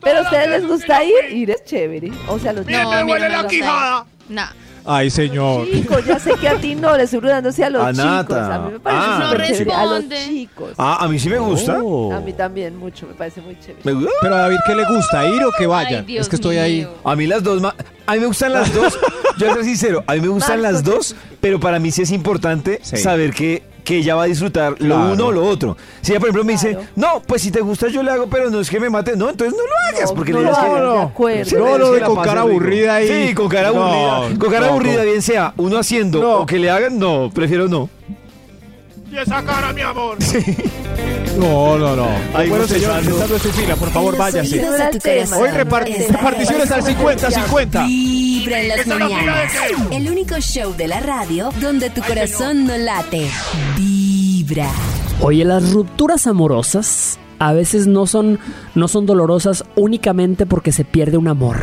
Pero 0.00 0.18
a 0.20 0.22
ustedes 0.22 0.48
les 0.48 0.66
gusta 0.68 1.02
ir, 1.04 1.36
ir 1.36 1.50
es 1.50 1.64
chévere. 1.64 2.12
O 2.28 2.38
sea, 2.38 2.52
los 2.52 2.64
Mire, 2.66 2.82
No, 2.84 2.90
me 2.90 3.00
no 3.04 3.12
huele 3.12 3.28
la 3.28 3.46
quijada. 3.46 4.06
Nah. 4.28 4.46
Ay, 4.90 5.10
señor. 5.10 5.66
chicos, 5.70 6.02
ya 6.06 6.18
sé 6.18 6.32
que 6.40 6.48
a 6.48 6.54
ti 6.56 6.74
no, 6.74 6.96
le 6.96 7.02
estoy 7.02 7.20
dándose 7.20 7.62
a 7.62 7.68
los 7.68 7.82
A 7.82 7.90
chicos. 7.92 8.04
Nata. 8.06 8.54
A 8.54 8.58
mí 8.60 8.72
me 8.72 8.80
parece 8.80 9.02
Ah, 9.06 9.20
súper 9.24 9.38
No 9.40 9.46
chévere. 9.46 9.72
A 9.74 9.84
los 9.84 9.92
responde. 9.94 10.24
chicos. 10.28 10.70
Ah, 10.78 11.04
a 11.04 11.08
mí 11.08 11.18
sí 11.18 11.28
me 11.28 11.38
gusta. 11.38 11.78
Oh. 11.82 12.12
A 12.14 12.20
mí 12.20 12.32
también 12.32 12.76
mucho, 12.76 13.06
me 13.06 13.14
parece 13.14 13.40
muy 13.42 13.58
chévere. 13.60 13.82
Pero 14.22 14.34
a 14.34 14.38
David, 14.38 14.56
¿qué 14.66 14.74
le 14.76 14.84
gusta? 14.86 15.26
¿Ir 15.26 15.44
o 15.44 15.50
que 15.58 15.66
vayan? 15.66 16.06
Dios 16.06 16.22
es 16.22 16.28
que 16.30 16.36
estoy 16.36 16.56
ahí. 16.58 16.88
A 17.04 17.16
mí 17.16 17.26
las 17.26 17.42
dos, 17.42 17.62
a 18.06 18.12
mí 18.14 18.20
me 18.20 18.26
gustan 18.26 18.52
las 18.52 18.72
dos. 18.72 18.98
Yo 19.36 19.46
voy 19.46 19.48
a 19.48 19.54
ser 19.56 19.64
sincero, 19.64 20.04
a 20.06 20.14
mí 20.14 20.20
me 20.20 20.28
gustan 20.28 20.60
Marcos, 20.62 20.72
las 20.72 20.84
dos, 20.84 21.16
pero 21.40 21.60
para 21.60 21.78
mí 21.78 21.90
sí 21.90 22.02
es 22.02 22.10
importante 22.10 22.80
Sí. 22.82 22.96
saber 22.96 23.32
que, 23.34 23.62
que 23.88 23.96
ella 23.96 24.14
va 24.16 24.24
a 24.24 24.26
disfrutar 24.26 24.72
lo 24.80 24.94
Claro. 24.96 25.12
uno 25.14 25.26
o 25.28 25.32
lo 25.32 25.46
otro. 25.46 25.76
Si 26.02 26.12
ella, 26.12 26.20
por 26.20 26.28
ejemplo, 26.28 26.44
me 26.44 26.52
dice, 26.52 26.72
Claro. 26.72 26.86
no, 26.96 27.22
pues 27.26 27.40
si 27.40 27.50
te 27.50 27.62
gusta 27.62 27.88
yo 27.88 28.02
le 28.02 28.10
hago, 28.10 28.26
pero 28.26 28.50
no 28.50 28.60
es 28.60 28.68
que 28.68 28.78
me 28.78 28.90
mate, 28.90 29.16
no, 29.16 29.30
entonces 29.30 29.56
no 29.56 29.62
lo 29.64 29.96
hagas, 29.96 30.10
No, 30.10 30.14
porque 30.16 30.32
no 30.32 30.38
le 30.40 30.44
lo 30.44 30.50
digas 30.50 30.64
que- 30.64 30.70
no. 30.70 31.00
acuerdo. 31.00 31.44
Sí, 31.46 31.54
No, 31.56 31.64
que 31.92 32.00
de 32.00 32.00
con 32.02 32.22
cara 32.22 32.40
aburrida 32.42 32.94
ahí. 32.96 33.28
Sí, 33.28 33.34
con 33.34 33.48
cara 33.48 33.70
No, 33.72 33.82
aburrida. 33.84 34.38
Con 34.38 34.50
cara 34.52 34.66
no, 34.66 34.72
aburrida, 34.72 34.98
no. 34.98 35.04
bien 35.04 35.22
sea 35.22 35.54
uno 35.56 35.78
haciendo 35.78 36.20
No. 36.20 36.36
o 36.40 36.46
que 36.46 36.58
le 36.58 36.68
hagan, 36.70 36.98
no, 36.98 37.30
prefiero 37.34 37.66
no. 37.66 37.88
Y 39.10 39.16
esa 39.16 39.42
cara, 39.44 39.72
mi 39.72 39.80
amor. 39.82 40.16
No, 41.38 41.78
no, 41.78 41.94
no. 41.94 42.08
Ahí 42.34 42.48
bueno, 42.48 42.66
señor, 42.66 42.94
bostezando. 42.94 43.10
esta 43.16 43.26
no 43.28 43.36
es 43.36 43.42
su 43.42 43.48
fila, 43.52 43.76
por 43.76 43.90
favor, 43.90 44.14
En 44.14 44.18
váyase. 44.18 44.60
corazón. 44.60 45.40
Hoy 45.40 45.48
repart- 45.50 45.86
Esta 45.88 46.12
reparticiones 46.16 46.64
es 46.64 46.70
al 46.72 46.82
50-50. 46.82 47.86
Vibra 47.86 48.60
en 48.60 48.68
las 48.68 48.78
¿Esa 48.80 48.82
es 48.82 48.88
la 48.88 49.06
fila 49.06 49.08
mañanas. 49.20 49.52
El 49.92 50.10
único 50.10 50.34
show 50.40 50.74
de 50.76 50.88
la 50.88 50.98
radio 50.98 51.50
donde 51.60 51.90
tu 51.90 52.02
corazón 52.02 52.64
no 52.66 52.76
late. 52.76 53.28
Vibra. 53.76 54.68
Oye, 55.20 55.44
las 55.44 55.70
rupturas 55.72 56.26
amorosas 56.26 57.20
a 57.38 57.52
veces 57.52 57.86
no 57.86 58.06
son, 58.06 58.40
no 58.74 58.88
son 58.88 59.06
dolorosas 59.06 59.64
únicamente 59.76 60.44
porque 60.44 60.72
se 60.72 60.84
pierde 60.84 61.18
un 61.18 61.28
amor, 61.28 61.58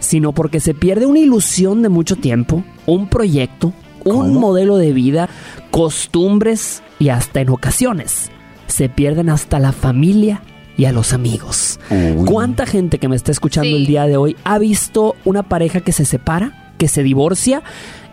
sino 0.00 0.32
porque 0.32 0.58
se 0.58 0.74
pierde 0.74 1.06
una 1.06 1.20
ilusión 1.20 1.82
de 1.82 1.90
mucho 1.90 2.16
tiempo, 2.16 2.64
un 2.86 3.08
proyecto, 3.08 3.72
un 4.04 4.34
modelo 4.38 4.76
de 4.76 4.92
vida, 4.92 5.28
costumbres 5.70 6.82
y 6.98 7.08
hasta 7.10 7.40
en 7.40 7.50
ocasiones 7.50 8.30
se 8.66 8.88
pierden 8.88 9.28
hasta 9.28 9.58
la 9.58 9.72
familia 9.72 10.42
y 10.76 10.86
a 10.86 10.92
los 10.92 11.12
amigos. 11.12 11.78
¿Cuánta 12.24 12.64
gente 12.66 12.98
que 12.98 13.08
me 13.08 13.16
está 13.16 13.30
escuchando 13.30 13.68
Sí. 13.68 13.76
el 13.76 13.86
día 13.86 14.06
de 14.06 14.16
hoy 14.16 14.36
ha 14.44 14.58
visto 14.58 15.16
una 15.24 15.42
pareja 15.42 15.80
que 15.80 15.92
se 15.92 16.04
separa, 16.04 16.72
que 16.78 16.88
se 16.88 17.02
divorcia 17.02 17.62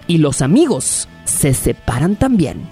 y 0.08 0.18
los 0.18 0.42
amigos 0.42 1.08
se 1.24 1.54
separan 1.54 2.16
también? 2.18 2.68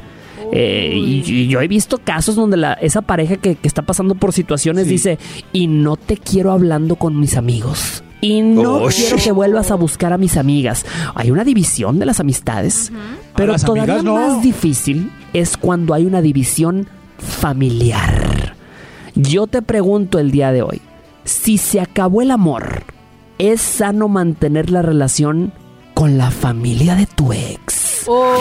Eh, 0.51 0.93
y, 0.95 1.23
y 1.29 1.47
yo 1.47 1.59
he 1.61 1.67
visto 1.67 1.97
casos 1.99 2.35
donde 2.35 2.57
la, 2.57 2.73
esa 2.73 3.01
pareja 3.01 3.37
que, 3.37 3.55
que 3.55 3.67
está 3.67 3.81
pasando 3.81 4.15
por 4.15 4.31
situaciones 4.33 4.87
dice, 4.87 5.17
y 5.53 5.67
no 5.67 5.95
te 5.97 6.17
quiero 6.17 6.51
hablando 6.51 6.95
con 6.95 7.19
mis 7.19 7.35
amigos. 7.37 8.03
Y 8.21 8.41
no 8.41 8.83
Ush. 8.83 8.95
quiero 8.95 9.17
que 9.17 9.31
vuelvas 9.31 9.71
a 9.71 9.75
buscar 9.75 10.11
a 10.13 10.17
mis 10.17 10.37
amigas. 10.37 10.85
Hay 11.15 11.29
una 11.31 11.43
división 11.43 11.99
de 11.99 12.05
las 12.05 12.19
amistades, 12.19 12.91
pero 13.35 13.51
las 13.51 13.63
todavía 13.63 13.83
amigas 13.95 14.03
no. 14.03 14.15
más 14.15 14.41
difícil 14.41 15.11
es 15.33 15.55
cuando 15.57 15.93
hay 15.93 16.05
una 16.05 16.21
división 16.21 16.87
familiar. 17.19 18.55
Yo 19.15 19.47
te 19.47 19.61
pregunto 19.61 20.19
el 20.19 20.31
día 20.31 20.51
de 20.51 20.61
hoy, 20.61 20.81
si 21.23 21.57
se 21.57 21.79
acabó 21.79 22.21
el 22.21 22.31
amor, 22.31 22.83
¿es 23.37 23.61
sano 23.61 24.07
mantener 24.07 24.69
la 24.69 24.81
relación 24.81 25.53
con 25.93 26.17
la 26.17 26.31
familia 26.31 26.95
de 26.95 27.05
tu 27.07 27.33
ex? 27.33 28.03
Oh. 28.07 28.35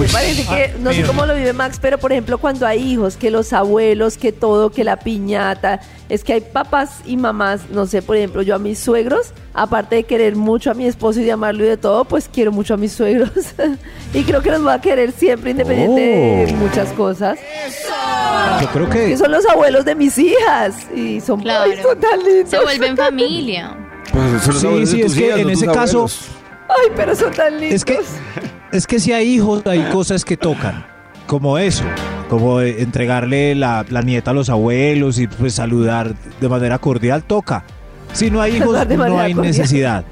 Me 0.00 0.08
parece 0.08 0.44
que, 0.46 0.74
no 0.80 0.92
sé 0.92 1.02
cómo 1.04 1.24
lo 1.26 1.34
vive 1.34 1.52
Max, 1.52 1.78
pero 1.80 1.98
por 1.98 2.12
ejemplo 2.12 2.38
cuando 2.38 2.66
hay 2.66 2.80
hijos, 2.92 3.16
que 3.16 3.30
los 3.30 3.52
abuelos, 3.52 4.16
que 4.18 4.30
todo, 4.32 4.70
que 4.70 4.84
la 4.84 4.98
piñata, 4.98 5.80
es 6.08 6.22
que 6.22 6.34
hay 6.34 6.40
papás 6.40 7.00
y 7.06 7.16
mamás, 7.16 7.62
no 7.70 7.86
sé, 7.86 8.02
por 8.02 8.16
ejemplo, 8.16 8.42
yo 8.42 8.54
a 8.54 8.58
mis 8.58 8.78
suegros, 8.78 9.32
aparte 9.54 9.96
de 9.96 10.02
querer 10.04 10.36
mucho 10.36 10.70
a 10.70 10.74
mi 10.74 10.86
esposo 10.86 11.20
y 11.20 11.24
de 11.24 11.32
amarlo 11.32 11.64
y 11.64 11.68
de 11.68 11.76
todo, 11.76 12.04
pues 12.04 12.28
quiero 12.32 12.52
mucho 12.52 12.74
a 12.74 12.76
mis 12.76 12.92
suegros. 12.92 13.30
y 14.14 14.22
creo 14.24 14.42
que 14.42 14.50
los 14.50 14.62
voy 14.62 14.72
a 14.72 14.80
querer 14.80 15.12
siempre, 15.12 15.50
independiente 15.52 16.00
de 16.00 16.52
Oh. 16.52 16.56
muchas 16.56 16.88
cosas. 16.92 17.38
Yo 18.62 18.68
creo 18.68 18.88
que 18.90 19.08
Que 19.08 19.16
son 19.16 19.30
los 19.32 19.46
abuelos 19.46 19.84
de 19.84 19.94
mis 19.94 20.16
hijas 20.18 20.86
y 20.94 21.20
son, 21.20 21.40
Claro. 21.40 21.70
ay, 21.70 21.78
son 21.82 21.98
tan 22.00 22.22
lindos. 22.22 22.50
Se 22.50 22.58
vuelven 22.60 22.96
familia. 22.96 23.76
Pues 24.12 24.42
son 24.42 24.52
los 24.54 24.60
Sí, 24.60 24.66
abuelos 24.66 24.90
de 24.90 24.96
sí, 24.96 25.02
tus 25.02 25.12
es 25.12 25.18
que 25.18 25.26
hijas, 25.26 25.38
en 25.40 25.50
ese 25.50 25.66
caso-. 25.66 26.06
Ay, 26.68 26.90
pero 26.94 27.14
son 27.16 27.32
tan 27.32 27.52
lindos. 27.58 27.74
Es 27.76 27.84
que, 27.84 27.98
es 28.72 28.86
que 28.86 28.98
si 29.00 29.12
hay 29.12 29.28
hijos, 29.34 29.62
hay 29.66 29.82
cosas 29.92 30.24
que 30.24 30.36
tocan, 30.36 30.84
como 31.26 31.58
eso, 31.58 31.84
como 32.28 32.60
eh, 32.60 32.82
entregarle 32.82 33.54
la, 33.54 33.84
la 33.88 34.02
nieta 34.02 34.30
a 34.32 34.34
los 34.34 34.48
abuelos 34.50 35.18
y 35.18 35.26
pues 35.28 35.54
saludar 35.54 36.14
de 36.40 36.48
manera 36.48 36.78
cordial, 36.78 37.22
toca. 37.24 37.64
Si 38.12 38.30
no 38.30 38.40
hay 38.42 38.56
hijos, 38.58 38.72
no 38.88 39.18
hay 39.18 39.34
cordial. 39.34 39.42
necesidad. 39.42 40.04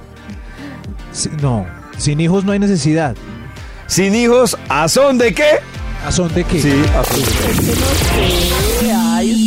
Si- 1.13 1.31
no, 1.43 1.67
sin 1.99 2.21
hijos 2.21 2.45
no 2.45 2.53
hay 2.53 2.59
necesidad. 2.59 3.15
Sin 3.87 4.15
hijos, 4.15 4.57
¿a 4.69 4.89
son 4.89 5.19
de 5.19 5.35
qué? 5.35 5.59
¿A 6.07 6.11
son 6.13 6.33
de 6.35 6.45
qué? 6.45 6.61
Sí, 6.61 6.83
a 6.97 7.05
son 7.05 7.21
de 7.21 7.27
qué. 7.27 8.94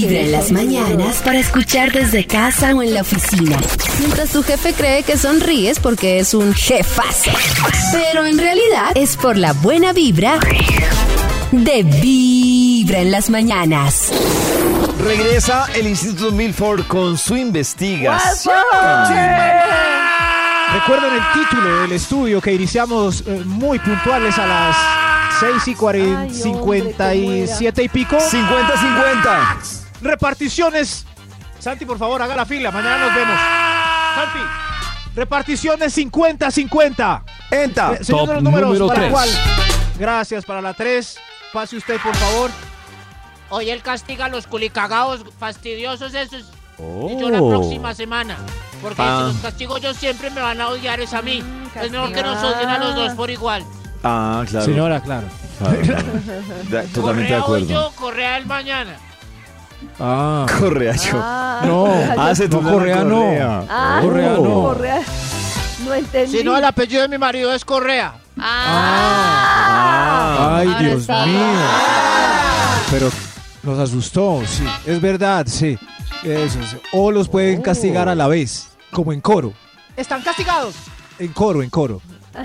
Vibra 0.08 0.22
en 0.22 0.32
las 0.32 0.52
mañanas 0.52 1.22
para 1.22 1.38
escuchar 1.40 1.92
desde 1.92 2.26
casa 2.26 2.74
o 2.74 2.82
en 2.82 2.94
la 2.94 3.02
oficina. 3.02 3.58
Mientras 4.00 4.30
tu 4.30 4.42
jefe 4.42 4.74
cree 4.74 5.04
que 5.04 5.18
sonríes 5.18 5.80
porque 5.80 6.20
es 6.20 6.34
un 6.34 6.54
jefazo. 6.54 7.32
Pero 7.92 8.26
en 8.26 8.38
realidad 8.38 8.92
es 8.96 9.18
por 9.18 9.36
la 9.36 9.52
buena 9.52 9.92
vibra 9.92 10.40
de 11.52 11.84
Vibra 11.84 13.00
en 13.00 13.12
las 13.12 13.30
mañanas. 13.30 14.12
Regresa 15.04 15.68
el 15.76 15.88
Instituto 15.88 16.32
Milford 16.32 16.88
con 16.88 17.18
su 17.18 17.36
investigación. 17.36 18.56
Recuerden 20.74 21.14
el 21.14 21.22
título 21.34 21.82
del 21.82 21.92
estudio 21.92 22.40
que 22.40 22.54
iniciamos 22.54 23.24
eh, 23.26 23.44
muy 23.46 23.80
puntuales 23.80 24.38
a 24.38 24.48
las 24.48 24.76
6 25.40 25.68
y 25.68 25.76
40, 25.76 26.20
Ay, 26.20 26.26
hombre, 26.28 27.48
57 27.48 27.84
y 27.84 27.90
pico. 27.90 28.18
50-50. 28.18 29.77
Reparticiones. 30.02 31.06
Santi, 31.60 31.86
por 31.86 31.98
favor, 31.98 32.22
haga 32.22 32.36
la 32.36 32.46
fila. 32.46 32.72
Mañana 32.72 32.98
nos 33.06 33.16
vemos. 33.16 33.40
Santi. 34.16 34.40
Reparticiones 35.16 35.98
50-50. 35.98 37.24
Enta. 37.52 37.94
Eh, 38.00 38.04
señor 38.04 38.20
Top 38.22 38.28
de 38.30 38.34
los 38.36 38.44
números, 38.44 38.70
número 38.70 38.88
¿para 38.88 39.00
tres. 39.00 39.12
cuál? 39.12 39.30
Gracias, 39.98 40.46
para 40.46 40.62
la 40.62 40.74
3. 40.74 41.18
Pase 41.54 41.78
usted, 41.78 42.00
por 42.02 42.16
favor. 42.16 42.52
Hoy 43.50 43.70
él 43.70 43.82
castiga 43.82 44.26
a 44.26 44.30
los 44.30 44.46
culicagados 44.46 45.24
fastidiosos 45.40 46.14
esos. 46.14 46.52
Oh. 46.78 47.10
Y 47.10 47.20
yo 47.20 47.30
la 47.32 47.40
próxima 47.40 47.96
semana. 47.96 48.38
Porque 48.82 49.02
Ah. 49.02 49.28
si 49.30 49.34
los 49.34 49.42
castigo 49.42 49.78
yo 49.80 49.94
siempre 49.96 50.30
me 50.30 50.42
van 50.42 50.62
a 50.62 50.68
odiar 50.68 51.00
es 51.00 51.14
a 51.14 51.22
mí. 51.24 51.44
es 51.82 51.92
mejor 51.92 52.12
que 52.14 52.22
nos 52.22 52.44
odien 52.44 52.70
a 52.70 52.78
los 52.78 52.96
dos 52.96 53.14
por 53.14 53.30
igual. 53.32 53.64
Ah, 54.04 54.44
claro. 54.48 54.66
Señora, 54.66 55.02
claro. 55.02 55.28
Claro, 55.58 55.80
claro. 55.82 56.04
Totalmente 56.94 56.94
de 56.94 57.02
Correa 57.02 57.38
hoy 57.38 57.42
acuerdo. 57.42 57.68
yo, 57.68 57.92
Correa 57.96 58.38
el 58.38 58.46
mañana. 58.46 58.98
Ah. 60.00 60.46
Correa 60.60 60.96
yo. 60.96 61.20
Ah, 61.22 61.62
No. 61.66 61.86
Ah, 62.18 62.34
se 62.36 62.48
No, 62.48 62.58
turna 62.58 62.72
Correa 62.72 63.04
no. 63.04 63.16
Correa. 63.20 63.64
Ah, 63.70 64.00
Correa 64.02 64.30
no. 64.34 64.42
no. 64.44 64.62
Correa. 64.64 65.02
No 65.86 65.94
entendí. 65.94 66.38
Si 66.38 66.44
no, 66.44 66.58
el 66.58 66.66
apellido 66.66 67.02
de 67.04 67.08
mi 67.08 67.18
marido 67.18 67.54
es 67.54 67.64
Correa. 67.66 68.14
Ah. 68.40 70.58
Ay, 70.60 70.68
Ahora 70.68 70.80
Dios 70.80 71.08
mío. 71.08 71.58
Pero 72.92 73.10
nos 73.64 73.80
asustó, 73.80 74.42
sí. 74.46 74.64
Es 74.86 75.02
verdad, 75.02 75.46
sí. 75.48 75.78
Eso, 76.24 76.60
sí. 76.70 76.78
O 76.94 77.12
los 77.12 77.28
pueden 77.30 77.62
castigar 77.62 78.10
a 78.10 78.16
la 78.16 78.28
vez, 78.28 78.70
como 78.92 79.14
en 79.14 79.22
coro. 79.22 79.54
Están 79.96 80.22
castigados. 80.22 80.76
En 81.20 81.30
coro, 81.30 81.64
en 81.64 81.70
coro. 81.70 82.02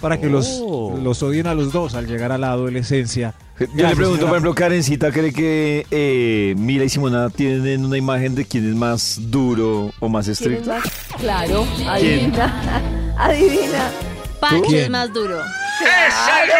Para 0.00 0.18
que 0.20 0.26
los, 0.28 0.60
Oh. 0.62 0.98
los 1.02 1.22
odien 1.22 1.46
a 1.46 1.54
los 1.54 1.72
dos 1.72 1.94
al 1.94 2.06
llegar 2.06 2.30
a 2.32 2.38
la 2.38 2.50
adolescencia. 2.52 3.34
Yo 3.58 3.88
le 3.88 3.96
pregunto, 3.96 4.22
por 4.26 4.32
ejemplo, 4.34 4.54
Karencita 4.54 5.10
cree 5.10 5.32
que 5.32 5.86
eh, 5.90 6.54
Mira 6.58 6.84
y 6.84 6.88
Simona 6.90 7.30
tienen 7.30 7.84
una 7.86 7.96
imagen 7.96 8.34
de 8.34 8.44
quién 8.44 8.68
es 8.68 8.74
más 8.74 9.18
duro 9.30 9.90
o 9.98 10.08
más 10.10 10.26
¿Quién 10.26 10.32
es 10.32 10.40
estricto. 10.40 10.70
más? 10.70 10.84
Claro, 11.18 11.66
adivina. 11.88 13.14
Adivina. 13.18 13.90
Pacho 14.38 14.62
¿Quién? 14.68 14.82
es 14.84 14.90
más 14.90 15.10
duro. 15.14 15.38
Claro, 15.78 16.52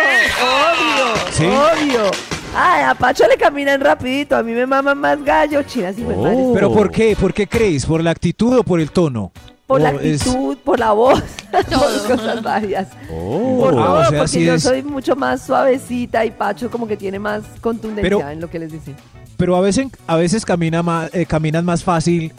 obvio, 0.43 1.33
¿Sí? 1.33 1.45
obvio. 1.45 2.11
Ay, 2.55 2.85
a 2.85 2.95
Pacho 2.95 3.25
le 3.29 3.37
caminan 3.37 3.81
rapidito, 3.83 4.35
a 4.35 4.43
mí 4.43 4.53
me 4.53 4.65
maman 4.67 4.97
más 4.99 5.23
gallo, 5.23 5.63
chinas 5.65 5.99
y 5.99 6.03
me 6.03 6.17
madre. 6.17 6.39
¿Pero 6.55 6.73
por 6.73 6.91
qué? 6.91 7.15
¿Por 7.15 7.35
qué 7.35 7.47
creéis? 7.47 7.85
¿Por 7.85 8.03
la 8.03 8.11
actitud 8.13 8.57
o 8.59 8.63
por 8.65 8.81
el 8.81 8.91
tono? 8.91 9.31
Por 9.67 9.81
la 9.81 9.91
¿O 9.91 9.99
es- 10.01 10.23
actitud, 10.23 10.57
por 10.59 10.79
la 10.79 10.93
voz, 10.93 11.21
por 11.51 12.17
cosas 12.17 12.43
varias. 12.43 12.87
por 13.09 13.73
Ah, 13.75 13.77
todo, 13.77 13.95
o 14.01 14.05
sea, 14.11 14.19
porque 14.21 14.45
yo 14.45 14.55
es- 14.55 14.63
soy 14.63 14.83
mucho 14.83 15.17
más 15.17 15.43
suavecita 15.45 16.25
y 16.25 16.31
Pacho 16.31 16.71
como 16.71 16.87
que 16.87 16.97
tiene 16.97 17.19
más 17.19 17.43
contundencia 17.61 18.03
Pero- 18.03 18.29
en 18.31 18.41
lo 18.41 18.49
que 18.49 18.59
les 18.61 18.71
dice. 18.73 18.95
Pero 19.37 19.57
a 19.57 19.61
veces, 19.61 19.89
a 20.07 20.17
veces 20.17 20.45
camina 20.47 20.83
más, 20.83 21.13
eh, 21.15 21.27
caminan 21.27 21.65
más 21.65 21.83
fácil 21.85 22.33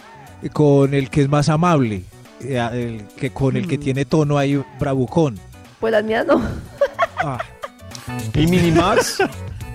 con 0.54 0.94
el 0.94 1.10
que 1.10 1.22
es 1.24 1.30
más 1.30 1.50
amable 1.50 2.04
eh, 2.42 2.60
el 2.72 3.04
que 3.20 3.32
con 3.32 3.58
el 3.58 3.66
Mm. 3.66 3.68
que 3.68 3.78
tiene 3.78 4.06
tono 4.06 4.38
ahí 4.38 4.64
bravucón. 4.80 5.38
Pues 5.80 5.92
las 5.92 6.04
mías 6.04 6.26
no. 6.26 6.42
Ah, 7.18 7.40
¿Y 8.36 8.48
Minimax? 8.48 9.18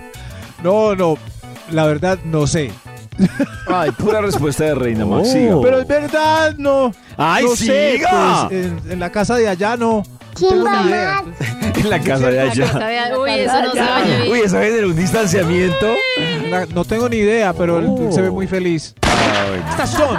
no, 0.65 0.95
no, 0.97 1.17
la 1.71 1.85
verdad 1.87 2.19
no 2.25 2.47
sé. 2.47 2.71
Ay, 3.69 3.91
pura 3.93 4.21
respuesta 4.21 4.65
de 4.65 4.75
Reina 4.75 5.05
Max. 5.05 5.29
Oh. 5.29 5.33
siga. 5.33 5.57
Pero 5.63 5.81
es 5.81 5.87
verdad, 5.87 6.55
no. 6.59 6.93
¡Ay, 7.17 7.45
no 7.45 7.57
sé, 7.57 7.93
siga! 7.97 8.47
pues, 8.49 8.67
en, 8.67 8.81
en 8.91 9.01
la 9.01 9.11
casa 9.11 9.37
de 9.37 9.49
allá 9.49 9.77
no. 9.77 10.03
Tengo 10.39 10.55
ni 10.71 10.89
idea. 10.89 11.23
en 11.77 11.91
la 11.91 12.01
casa 12.01 12.31
de 12.31 12.41
allá. 12.41 13.13
Uy, 13.21 13.31
eso 13.31 13.63
no 13.63 13.73
se 13.73 13.81
oye. 13.81 14.31
Uy, 14.31 14.41
eso 14.41 14.59
genera 14.59 14.87
un 14.87 14.97
distanciamiento. 14.97 15.95
La- 16.49 16.67
no 16.67 16.85
tengo 16.85 17.09
ni 17.09 17.17
idea, 17.17 17.53
pero 17.53 17.79
él 17.79 17.87
Oh. 17.89 18.11
se 18.13 18.23
ve 18.23 18.31
muy 18.31 18.47
feliz. 18.47 18.95
Ay, 19.03 19.63
Estas 19.71 19.91
son 19.91 20.17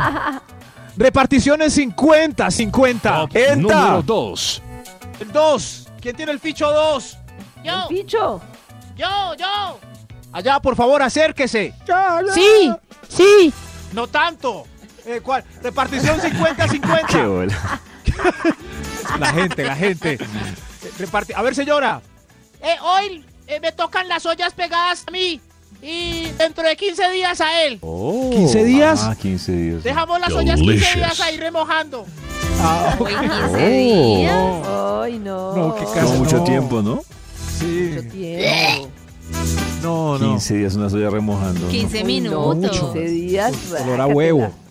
reparticiones 0.96 1.74
50, 1.74 2.50
50. 2.52 3.12
Top 3.22 3.36
¡Enta! 3.36 3.56
número 3.56 4.02
2. 4.04 4.62
El 5.20 5.32
2. 5.32 5.88
¿Quién 6.00 6.16
tiene 6.16 6.32
el 6.32 6.40
ficho 6.40 6.72
2? 6.72 7.18
Yo, 7.64 7.88
Picho. 7.90 8.42
yo, 8.96 9.34
yo. 9.36 9.80
Allá, 10.34 10.60
por 10.60 10.76
favor, 10.76 11.02
acérquese. 11.02 11.74
Sí, 12.34 12.72
sí. 13.08 13.54
No 13.94 14.08
tanto. 14.08 14.66
Eh, 15.06 15.22
¿cuál? 15.24 15.44
Repartición 15.62 16.20
50-50. 16.20 17.06
qué 17.08 17.26
bola. 17.26 17.82
La 19.20 19.28
gente, 19.34 19.64
la 19.64 19.76
gente. 19.76 20.18
Reparti- 20.98 21.34
a 21.36 21.42
ver, 21.42 21.54
señora. 21.54 22.02
Eh, 22.62 22.76
hoy 22.82 23.24
eh, 23.48 23.60
me 23.60 23.72
tocan 23.72 24.08
las 24.08 24.26
ollas 24.26 24.54
pegadas 24.54 25.04
a 25.08 25.12
mí. 25.12 25.40
Y 25.82 26.30
dentro 26.38 26.64
de 26.64 26.76
15 26.78 27.12
días 27.12 27.42
a 27.42 27.64
él. 27.64 27.78
Oh. 27.82 28.30
15 28.32 28.64
días. 28.64 29.02
Ah, 29.04 29.16
15 29.20 29.52
días. 29.52 29.84
Dejamos 29.84 30.20
las 30.22 30.32
ollas 30.32 30.56
15 30.56 30.72
Delicious. 30.72 30.96
días 30.96 31.20
ahí 31.20 31.38
remojando. 31.38 32.06
Ah, 32.62 32.96
Uy, 33.00 33.14
15 33.14 33.68
días. 33.68 34.34
Ay, 34.66 35.20
no. 35.20 35.56
No, 35.56 35.76
qué 35.76 35.84
Como 35.84 35.94
casa, 35.94 36.14
mucho 36.16 36.38
no. 36.38 36.44
tiempo, 36.46 36.82
¿no? 36.82 37.04
sí. 37.60 37.92
Mucho 37.96 38.08
tiempo. 38.10 38.90
No, 39.82 40.18
no. 40.18 40.32
15 40.32 40.56
días 40.56 40.76
una 40.76 40.90
soya 40.90 41.10
remojando. 41.10 41.68
15 41.68 42.04
Uy, 42.04 42.22
no, 42.22 42.54
minutos. 42.54 42.80
15 42.94 43.00
días. 43.10 43.54
Olor 43.84 44.02
a 44.02 44.08
huevo. 44.08 44.54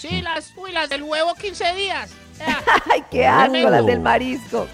Sí, 0.00 0.22
las, 0.22 0.54
uy, 0.56 0.72
las 0.72 0.88
del 0.88 1.02
huevo 1.02 1.34
15 1.34 1.74
días. 1.74 2.10
Ay, 2.90 3.04
qué 3.10 3.26
asco, 3.26 3.52
las 3.68 3.84
del 3.84 4.00
marisco. 4.00 4.66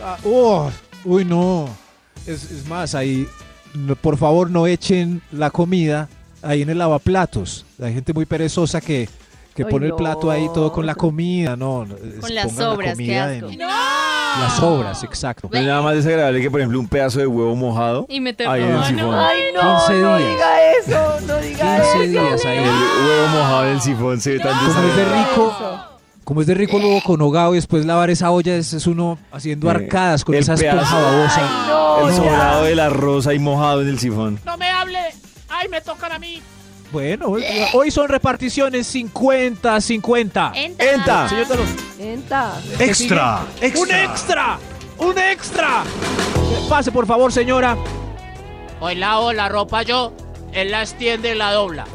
Ah, 0.00 0.16
oh, 0.24 0.70
uy, 1.04 1.24
no. 1.24 1.68
Es, 2.28 2.48
es 2.48 2.64
más, 2.68 2.94
ahí, 2.94 3.26
no, 3.74 3.96
por 3.96 4.16
favor, 4.16 4.48
no 4.50 4.68
echen 4.68 5.20
la 5.32 5.50
comida 5.50 6.08
ahí 6.42 6.62
en 6.62 6.70
el 6.70 6.78
lavaplatos. 6.78 7.66
Hay 7.82 7.92
gente 7.92 8.12
muy 8.12 8.24
perezosa 8.24 8.80
que, 8.80 9.08
que 9.54 9.64
Ay, 9.64 9.70
pone 9.70 9.86
el 9.86 9.90
no. 9.90 9.96
plato 9.96 10.30
ahí 10.30 10.48
todo 10.54 10.72
con 10.72 10.86
la 10.86 10.94
comida. 10.94 11.56
No, 11.56 11.84
no, 11.84 11.94
es- 11.96 12.20
Con 12.20 12.34
las 12.34 12.46
pongan 12.46 12.58
la 12.58 12.70
sobras, 12.72 12.98
qué 12.98 13.18
asco. 13.18 13.48
en- 13.48 13.58
Las 13.58 14.56
sobras, 14.56 15.04
exacto. 15.04 15.48
No 15.52 15.58
hay 15.58 15.66
nada 15.66 15.82
más 15.82 15.94
desagradable 15.94 16.40
que, 16.40 16.50
por 16.50 16.60
ejemplo, 16.60 16.80
un 16.80 16.88
pedazo 16.88 17.18
de 17.18 17.26
huevo 17.26 17.54
mojado 17.54 18.06
Y 18.08 18.20
meterlo. 18.20 18.52
ahí 18.52 18.62
en 18.62 18.68
el 18.70 18.74
no. 18.76 18.84
sifón. 18.86 19.14
Ay, 19.14 19.38
no, 19.54 19.60
15 19.60 19.92
no 20.02 20.16
días. 20.16 20.30
diga 20.30 20.72
eso, 20.80 21.20
no 21.26 21.36
diga 21.38 21.76
15 21.82 21.92
eso. 22.04 22.10
días 22.10 22.44
ahí. 22.46 22.58
El 22.58 22.64
huevo 22.64 23.28
mojado 23.28 23.64
en 23.66 23.70
el 23.72 23.80
sifón 23.82 24.20
se 24.20 24.30
ve 24.32 24.38
tan 24.40 24.56
Como 24.56 24.70
es 24.70 24.74
de 24.76 24.82
desagradable. 24.82 25.28
rico, 25.30 25.54
como 26.24 26.40
es 26.40 26.46
de 26.46 26.54
rico 26.54 26.78
luego 26.78 27.00
con 27.04 27.20
hogado 27.20 27.52
y 27.52 27.56
después 27.56 27.84
lavar 27.84 28.08
esa 28.08 28.30
olla, 28.30 28.54
es, 28.56 28.72
es 28.72 28.86
uno 28.86 29.18
haciendo 29.32 29.66
Eh, 29.68 29.70
arcadas 29.70 30.24
con 30.24 30.34
el 30.34 30.40
esa 30.40 30.54
esponja 30.54 30.98
babosa. 30.98 31.40
Ay, 31.42 31.68
no, 31.68 32.08
El 32.08 32.10
ya. 32.10 32.16
sobrado 32.16 32.64
del 32.64 32.80
arroz 32.80 33.26
ahí 33.26 33.38
mojado 33.38 33.82
en 33.82 33.88
el 33.88 33.98
sifón. 33.98 34.40
no 34.46 34.56
me 34.56 34.70
hable. 34.70 34.98
Ay, 35.50 35.68
me 35.68 35.82
tocan 35.82 36.10
a 36.12 36.18
mí. 36.18 36.40
Bueno, 36.92 37.26
hoy- 37.28 37.44
hoy 37.72 37.90
son 37.90 38.08
reparticiones 38.08 38.86
50, 38.88 39.80
50. 39.80 40.52
Enta. 40.54 40.92
¡Enta! 40.92 41.28
Señor 41.28 41.48
de 41.48 41.56
los... 41.56 41.68
Enta. 41.98 42.52
Extra, 42.78 43.40
¡Un 43.80 43.90
extra! 43.90 44.58
¡Un 44.98 45.18
extra! 45.18 45.84
Pase, 46.68 46.92
por 46.92 47.06
favor, 47.06 47.32
señora. 47.32 47.76
Hoy 48.80 48.94
lavo 48.96 49.32
la 49.32 49.48
ropa 49.48 49.82
yo, 49.82 50.12
él 50.52 50.70
la 50.70 50.82
extiende 50.82 51.32
y 51.32 51.34
la 51.34 51.52
dobla. 51.52 51.86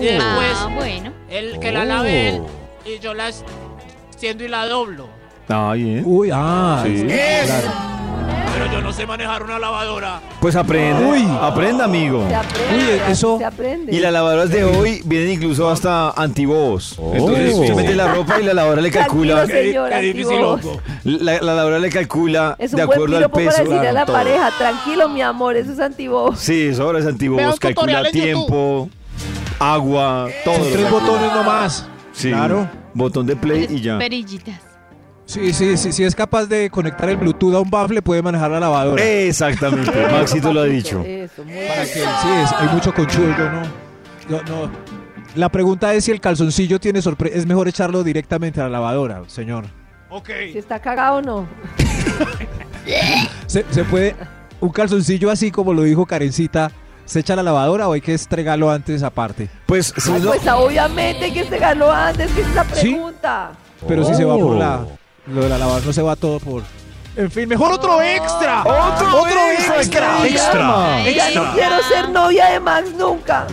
Y 0.00 0.04
después, 0.04 0.56
Ah, 0.56 0.70
bueno. 0.74 1.12
él 1.30 1.58
que 1.60 1.72
la 1.72 1.84
lave 1.84 2.28
él 2.28 2.42
y 2.86 2.98
yo 3.00 3.12
la 3.12 3.30
extiendo 4.08 4.44
y 4.44 4.48
la 4.48 4.66
doblo. 4.66 5.08
Ah, 5.48 5.72
bien. 5.74 6.02
Uy, 6.06 6.30
ah, 6.32 6.82
Sí. 6.86 7.04
claro. 7.06 7.72
Pero 8.54 8.72
yo 8.72 8.80
no 8.80 8.92
sé 8.92 9.06
manejar 9.06 9.42
una 9.42 9.58
lavadora. 9.58 10.20
Pues 10.40 10.54
aprende. 10.56 11.04
Uy. 11.04 11.24
Aprenda, 11.40 11.84
amigo. 11.84 12.24
Se 12.28 12.34
aprende. 12.36 12.76
Uy, 12.76 13.00
eso- 13.10 13.38
Se 13.38 13.44
aprende. 13.44 13.94
Y 13.94 13.98
las 13.98 14.12
lavadoras 14.12 14.48
de 14.50 14.64
hoy 14.64 15.02
vienen 15.04 15.30
incluso 15.32 15.68
hasta 15.68 16.10
antibobos. 16.10 16.96
Entonces 17.12 17.52
Oh. 17.54 17.60
usted 17.62 17.74
mete 17.74 17.94
la 17.96 18.14
ropa 18.14 18.40
y 18.40 18.44
la 18.44 18.54
lavadora 18.54 18.80
le 18.82 18.90
calcula. 18.90 19.46
Qué 19.46 20.00
difícil, 20.02 20.40
loco. 20.40 20.80
La, 21.04 21.32
la 21.34 21.42
lavadora 21.42 21.78
le 21.80 21.90
calcula 21.90 22.54
Es 22.58 22.72
un 22.72 22.76
de 22.78 22.84
buen 22.86 22.96
acuerdo 22.98 23.16
al 23.16 23.22
piropo 23.22 23.34
para 23.36 23.50
peso. 23.50 23.64
decirle 23.64 23.88
a 23.88 23.92
la 23.92 24.06
todo. 24.06 24.16
pareja, 24.16 24.50
tranquilo, 24.56 25.08
mi 25.08 25.22
amor, 25.22 25.56
eso 25.56 25.72
es 25.72 25.80
antibobos. 25.80 26.38
Sí, 26.38 26.68
eso 26.68 26.84
ahora 26.84 27.00
es 27.00 27.06
antibobos, 27.06 27.58
calcula 27.58 28.04
tiempo, 28.10 28.88
agua, 29.58 30.28
todo. 30.44 30.54
Son 30.54 30.72
tres 30.72 30.90
botones 30.90 31.32
nomás. 31.34 31.86
Sí, 32.12 32.30
Claro. 32.30 32.68
Botón 32.94 33.26
de 33.26 33.34
play 33.34 33.66
y 33.68 33.80
ya. 33.80 33.98
Perillitas. 33.98 34.54
Sí, 35.26 35.52
sí, 35.54 35.76
sí, 35.78 35.90
si 35.92 36.04
es 36.04 36.14
capaz 36.14 36.46
de 36.46 36.68
conectar 36.68 37.08
el 37.08 37.16
Bluetooth 37.16 37.54
a 37.54 37.60
un 37.60 37.70
bafle, 37.70 38.02
puede 38.02 38.20
manejar 38.22 38.50
la 38.50 38.60
lavadora. 38.60 39.02
Exactamente, 39.02 39.90
Maxito 40.12 40.52
lo 40.52 40.60
ha 40.60 40.64
dicho. 40.64 41.00
Eso, 41.02 41.44
muy 41.44 41.54
Para 41.66 41.82
que, 41.84 41.92
sí, 41.94 42.28
es- 42.42 42.52
hay 42.52 42.68
mucho 42.74 42.92
conchudo, 42.92 43.28
yo 43.36 43.50
no, 43.50 43.62
yo 44.28 44.42
no. 44.44 44.70
La 45.34 45.48
pregunta 45.48 45.92
es 45.94 46.04
si 46.04 46.10
el 46.12 46.20
calzoncillo 46.20 46.78
tiene 46.78 47.00
sorpresa. 47.02 47.36
Es 47.38 47.46
mejor 47.46 47.66
echarlo 47.68 48.04
directamente 48.04 48.60
a 48.60 48.64
la 48.64 48.70
lavadora, 48.70 49.22
señor. 49.26 49.64
Ok. 50.10 50.28
Si 50.52 50.58
está 50.58 50.78
cagado 50.78 51.16
o 51.16 51.22
no. 51.22 51.46
Se, 53.46 53.64
se 53.70 53.84
puede, 53.84 54.14
un 54.60 54.68
calzoncillo 54.70 55.30
así 55.30 55.50
como 55.50 55.72
lo 55.72 55.82
dijo 55.82 56.06
Karencita, 56.06 56.70
¿se 57.04 57.20
echa 57.20 57.32
a 57.32 57.36
la 57.36 57.42
lavadora 57.42 57.88
o 57.88 57.94
hay 57.94 58.00
que 58.00 58.14
estregarlo 58.14 58.70
antes 58.70 59.02
aparte? 59.02 59.48
Pues, 59.66 59.92
si 59.96 60.12
Ay, 60.12 60.20
Pues 60.24 60.46
obviamente 60.48 61.32
que 61.32 61.44
se 61.44 61.58
ganó 61.58 61.90
antes, 61.90 62.30
que 62.32 62.42
es 62.42 62.54
la 62.54 62.64
¿Sí? 62.66 62.90
pregunta. 62.92 63.52
Pero 63.88 64.04
si 64.04 64.14
se 64.14 64.24
va 64.24 64.34
por 64.36 64.52
Oh. 64.54 64.58
la, 64.58 64.86
lo 65.26 65.42
de 65.42 65.48
la 65.48 65.58
lavadora, 65.58 65.84
no 65.86 65.92
se 65.92 66.02
va 66.02 66.16
todo 66.16 66.38
por... 66.40 66.62
En 67.16 67.30
fin, 67.30 67.48
mejor 67.48 67.72
otro 67.72 68.02
extra. 68.02 68.62
¡Otro 68.62 69.20
Otro 69.20 69.50
extra! 69.52 70.26
extra. 70.26 70.26
Extra. 70.26 71.10
Ya 71.10 71.30
no 71.30 71.52
quiero 71.54 71.82
ser 71.84 72.08
novia 72.08 72.46
de 72.46 72.58
Max 72.60 72.90
nunca. 72.98 73.46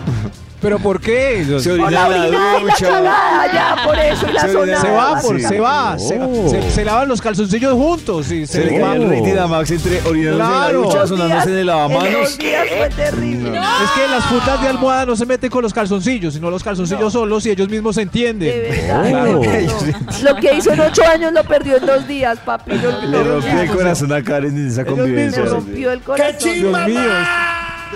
¿Pero 0.62 0.78
por 0.80 1.02
qué? 1.02 1.44
se 1.60 1.70
Por 1.72 1.80
orina 1.82 2.08
la 2.08 2.08
orinada 2.08 2.28
y 2.30 2.32
la 2.32 2.60
ducha. 2.72 2.88
cagada, 2.88 3.54
ya, 3.54 3.76
por 3.84 3.98
eso, 3.98 4.30
y 4.30 4.34
la 4.34 4.42
Se 4.42 4.56
orina- 4.56 4.82
sonada. 4.82 4.82
Se 4.82 4.92
va, 4.92 5.22
por, 5.22 5.38
Sí. 5.42 5.48
se 5.48 5.60
va, 5.60 6.00
se, 6.00 6.20
Oh. 6.22 6.50
se- 6.50 6.72
se 6.72 6.86
lavan 6.86 7.08
los 7.08 7.20
calzoncillos 7.22 7.74
juntos 7.74 8.32
y 8.32 8.46
se, 8.46 8.54
Se 8.54 8.66
le 8.66 8.72
les 8.74 8.84
va. 8.84 8.88
cae 8.92 8.96
el 9.04 9.10
rating 9.10 9.38
a 9.40 9.48
Max 9.48 9.72
entre 9.72 10.02
orinándose 10.08 10.36
Claro. 10.46 10.70
en 10.70 10.82
la 10.82 10.88
ducha, 10.88 11.00
Dos 11.00 11.10
sonándose 11.10 11.44
en 11.44 11.50
el 11.50 11.56
días- 11.56 11.66
lavamanos. 11.66 12.06
En 12.06 12.14
dos 12.14 12.38
días 12.38 12.68
fue 12.78 12.90
terrible. 12.90 13.58
Es 13.58 13.92
que 13.96 14.08
las 14.08 14.26
fundas 14.26 14.62
de 14.62 14.68
almohada 14.68 15.06
no 15.08 15.16
se 15.16 15.26
meten 15.26 15.50
con 15.50 15.64
los 15.64 15.74
calzoncillos, 15.74 16.34
sino 16.36 16.52
los 16.52 16.64
calzoncillos 16.64 17.12
solos 17.14 17.46
y 17.46 17.50
ellos 17.50 17.68
mismos 17.68 17.96
se 17.96 18.04
entienden. 18.04 18.50
De 18.50 18.70
verdad. 18.70 19.10
Claro. 19.10 19.42
no. 20.22 20.30
Lo 20.32 20.36
que 20.40 20.54
hizo 20.54 20.74
en 20.74 20.80
ocho 20.82 21.02
años 21.06 21.34
lo 21.34 21.44
perdió 21.44 21.78
en 21.78 21.86
dos 21.88 22.08
días, 22.08 22.38
papi. 22.46 22.72
Lo- 22.78 23.02
Le 23.02 23.24
rompió 23.24 23.62
el 23.62 23.70
corazón 23.72 24.14
a 24.14 24.22
Karen 24.24 24.56
en 24.56 24.68
esa 24.68 24.82
Ellos 24.82 24.94
convivencia. 24.94 25.44
Rompió 25.44 25.92
el 25.92 26.02
corazón. 26.02 26.38
Dios 26.54 26.88
mío. 26.88 27.02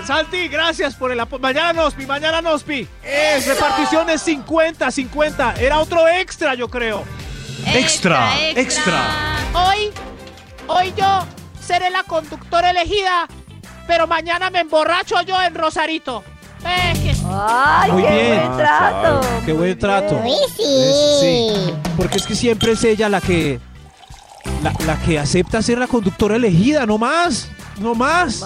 Santi, 0.04 0.48
gracias 0.48 0.94
por 0.94 1.10
el 1.10 1.18
apoyo. 1.20 1.40
Mañana 1.42 1.72
Nospi, 1.72 2.06
mañana 2.06 2.40
Nospi. 2.42 2.86
Es 3.02 3.46
reparticiones 3.46 4.22
50, 4.22 4.90
50. 4.90 5.54
Era 5.58 5.80
otro 5.80 6.06
extra, 6.08 6.54
yo 6.54 6.68
creo. 6.68 7.02
Extra, 7.66 8.30
Hoy, 9.54 9.90
hoy 10.68 10.92
yo 10.96 11.26
seré 11.60 11.90
la 11.90 12.04
conductora 12.04 12.70
elegida, 12.70 13.26
pero 13.86 14.06
mañana 14.06 14.50
me 14.50 14.60
emborracho 14.60 15.20
yo 15.22 15.40
en 15.42 15.54
Rosarito. 15.54 16.22
Eh, 16.64 16.92
que- 16.94 17.16
Ay, 17.28 17.90
Muy 17.92 18.02
qué 18.02 18.10
bien. 18.10 18.40
buen 18.46 18.56
trato. 18.56 19.20
Qué 19.44 19.52
buen 19.52 19.78
trato. 19.78 20.22
Es- 20.24 21.20
sí. 21.20 21.74
Porque 21.96 22.18
es 22.18 22.26
que 22.26 22.34
siempre 22.36 22.72
es 22.72 22.84
ella 22.84 23.08
la 23.08 23.20
que 23.20 23.58
la, 24.62 24.72
la 24.86 24.96
que 25.02 25.18
acepta 25.18 25.60
ser 25.62 25.78
la 25.78 25.86
conductora 25.88 26.36
elegida, 26.36 26.86
no 26.86 26.98
más. 26.98 27.48
No 27.80 27.94
más. 27.94 28.42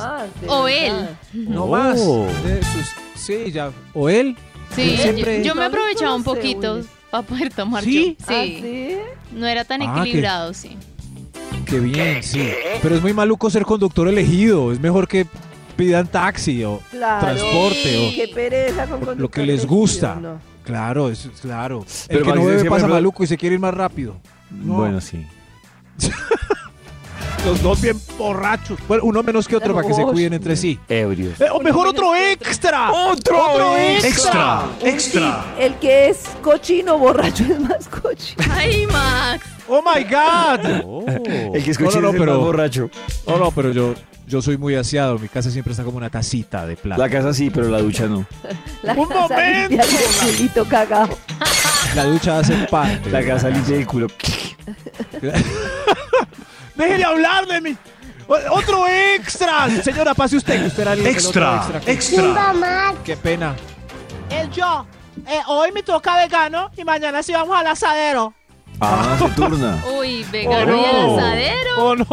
O 0.47 0.65
verdad. 0.65 1.11
él. 1.33 1.49
No 1.49 1.65
Oh. 1.65 1.69
más. 1.69 1.99
Es- 2.47 2.95
sí, 3.17 3.51
ya. 3.53 3.71
O 3.95 4.09
él. 4.09 4.37
Sí, 4.75 4.97
siempre- 4.97 5.39
yo, 5.39 5.45
yo 5.47 5.55
me 5.55 5.65
aprovechaba 5.65 6.15
un 6.15 6.23
poquito 6.25 6.81
para 7.11 7.23
poder 7.27 7.53
tomar 7.53 7.83
¿Sí? 7.85 8.17
yo. 8.19 8.25
¿Ah, 8.29 8.43
sí? 8.45 8.97
No 9.35 9.47
era 9.47 9.65
tan 9.65 9.83
Ah, 9.83 10.01
equilibrado, 10.01 10.55
sí. 10.55 10.77
Qué 11.67 11.79
bien, 11.81 12.23
sí. 12.23 12.49
Pero 12.83 12.97
es 12.97 13.03
muy 13.03 13.13
maluco 13.13 13.49
ser 13.51 13.65
conductor 13.65 14.09
elegido. 14.09 14.73
Es 14.73 14.81
mejor 14.81 15.07
que 15.07 15.27
pidan 15.77 16.07
taxi 16.09 16.63
o 16.65 16.81
Claro. 16.91 17.27
transporte 17.27 18.13
Qué 18.15 18.31
pereza 18.35 18.87
con 18.87 19.09
o 19.09 19.15
lo 19.15 19.29
que 19.31 19.41
les 19.43 19.61
elegido, 19.61 19.69
gusta. 19.75 20.15
no. 20.17 20.41
Claro, 20.65 21.11
es 21.11 21.29
claro. 21.41 21.85
Pero 22.07 22.21
el 22.21 22.27
que 22.27 22.33
no 22.35 22.45
bebe 22.45 22.69
pasa 22.69 22.87
maluco 22.87 23.25
y 23.25 23.27
se 23.27 23.37
quiere 23.37 23.55
ir 23.55 23.61
más 23.61 23.75
rápido. 23.75 24.17
No. 24.51 24.75
Bueno, 24.75 25.01
sí. 25.01 25.25
Los 27.45 27.63
dos 27.63 27.81
bien 27.81 27.99
borrachos. 28.19 28.79
Bueno, 28.87 29.05
uno 29.05 29.23
menos 29.23 29.49
que 29.49 29.57
otro 29.57 29.75
para 29.75 29.87
que 29.89 29.95
se 29.95 30.03
cuiden 30.03 30.35
entre 30.35 30.57
sí. 30.57 30.79
Ebrios. 30.89 31.41
Eh, 31.41 31.47
o 31.51 31.61
mejor 31.61 31.87
otro 31.89 32.15
extra. 32.15 32.93
¡Otro 32.93 33.77
Extra, 33.77 34.67
extra. 34.83 35.45
El 35.59 35.75
que 35.77 36.11
es 36.11 36.19
cochino 36.43 36.99
borracho 36.99 37.45
es 37.45 37.59
más 37.61 37.89
cochino. 37.89 38.45
Ay, 38.53 38.87
Max. 38.87 39.45
Oh 39.69 39.83
my 39.83 40.05
God. 40.05 41.55
El 41.55 41.65
que 41.65 41.71
es 41.71 41.81
No, 41.81 41.87
no, 41.87 41.91
cochino 41.91 42.03
no, 42.03 42.09
es 42.09 42.15
el 42.15 42.21
pero- 42.21 42.35
más 42.37 42.45
borracho. 42.45 42.91
No, 43.27 43.39
no, 43.39 43.51
pero 43.53 43.71
yo, 43.73 43.95
yo 44.27 44.43
soy 44.43 44.59
muy 44.59 44.75
aseado. 44.75 45.19
Mi 45.19 45.29
casa 45.29 45.51
siempre 45.51 45.73
está 45.73 45.83
como 45.83 45.97
una 45.97 46.11
tacita 46.11 46.67
de 46.67 46.77
plata. 46.77 47.01
La 47.03 47.09
casa 47.09 47.33
sí, 47.33 47.49
pero 47.51 47.69
la 47.71 47.81
ducha 47.81 48.07
no. 48.07 48.27
La 48.83 48.93
Un 48.93 49.09
casa 49.09 49.29
momento. 49.35 49.83
el 50.63 50.69
cagado. 50.69 51.17
La 51.97 52.05
ducha 52.05 52.39
hace 52.39 52.55
parte. 52.71 53.11
La 53.11 53.25
casa 53.25 53.49
limpia 53.49 53.77
el 53.77 53.87
culo. 53.87 54.07
Déjele 56.81 57.05
hablar 57.05 57.47
de 57.47 57.61
mí. 57.61 57.77
Otro 58.51 58.87
extra. 58.89 59.69
Señora, 59.83 60.15
pase 60.15 60.37
usted. 60.37 60.61
que 60.61 60.67
Usted 60.69 60.83
era 60.83 60.93
el- 60.93 61.01
el 61.01 61.07
otro 61.07 61.21
Extra, 61.21 61.81
que- 61.85 61.93
extra. 61.93 62.95
Qué 63.05 63.17
pena. 63.17 63.55
el 64.31 64.51
yo. 64.51 64.87
Eh, 65.27 65.41
hoy 65.49 65.73
me 65.73 65.83
toca 65.83 66.17
vegano 66.17 66.71
y 66.77 66.85
mañana 66.85 67.23
sí 67.23 67.33
vamos 67.33 67.57
al 67.59 67.67
asadero. 67.67 68.33
Ah, 68.81 69.17
se 69.19 69.29
turna. 69.31 69.83
Uy, 69.99 70.25
vegano 70.33 70.77
y 70.77 70.85
al 70.85 71.19
asadero. 71.19 71.71
Oh, 71.79 71.97
no. 71.97 72.05
O 72.05 72.07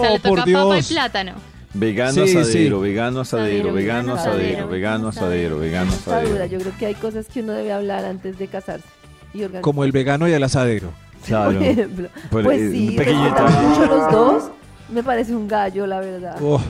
sea, 0.00 0.10
Oh, 0.10 0.12
le 0.14 0.20
por 0.20 0.30
toca 0.30 0.42
papa 0.42 0.50
y 0.50 0.72
Dios. 0.72 0.88
plátano. 0.88 1.32
Vegano 1.72 2.12
Sí, 2.26 2.36
asadero, 2.36 2.76
sí. 2.78 2.82
vegano 2.82 3.20
asadero, 3.20 3.54
Asadero, 3.70 3.72
vegano 3.72 4.14
asadero, 4.14 4.68
vegano 4.68 5.08
asadero, 5.08 5.58
vegano 5.60 5.92
asadero. 5.92 6.44
Yo 6.46 6.58
creo 6.58 6.72
que 6.78 6.86
hay 6.86 6.94
cosas 6.94 7.26
que 7.28 7.40
uno 7.40 7.52
debe 7.52 7.72
hablar 7.72 8.04
antes 8.04 8.36
de 8.38 8.48
casarse. 8.48 8.86
Y. 9.32 9.44
Como 9.60 9.84
el 9.84 9.92
vegano 9.92 10.28
y 10.28 10.32
el 10.32 10.42
asadero. 10.42 10.92
Claro. 11.26 11.52
Por 11.58 11.62
ejemplo. 11.62 12.08
Pues, 12.30 12.44
Pues 12.44 12.60
eh, 12.60 12.70
sí, 12.72 12.96
respetar 12.98 13.50
mucho 13.62 13.86
los 13.86 14.12
dos. 14.12 14.42
Me 14.88 15.02
parece 15.02 15.34
un 15.34 15.46
gallo, 15.46 15.86
la 15.86 16.00
verdad. 16.00 16.36
Oh, 16.42 16.60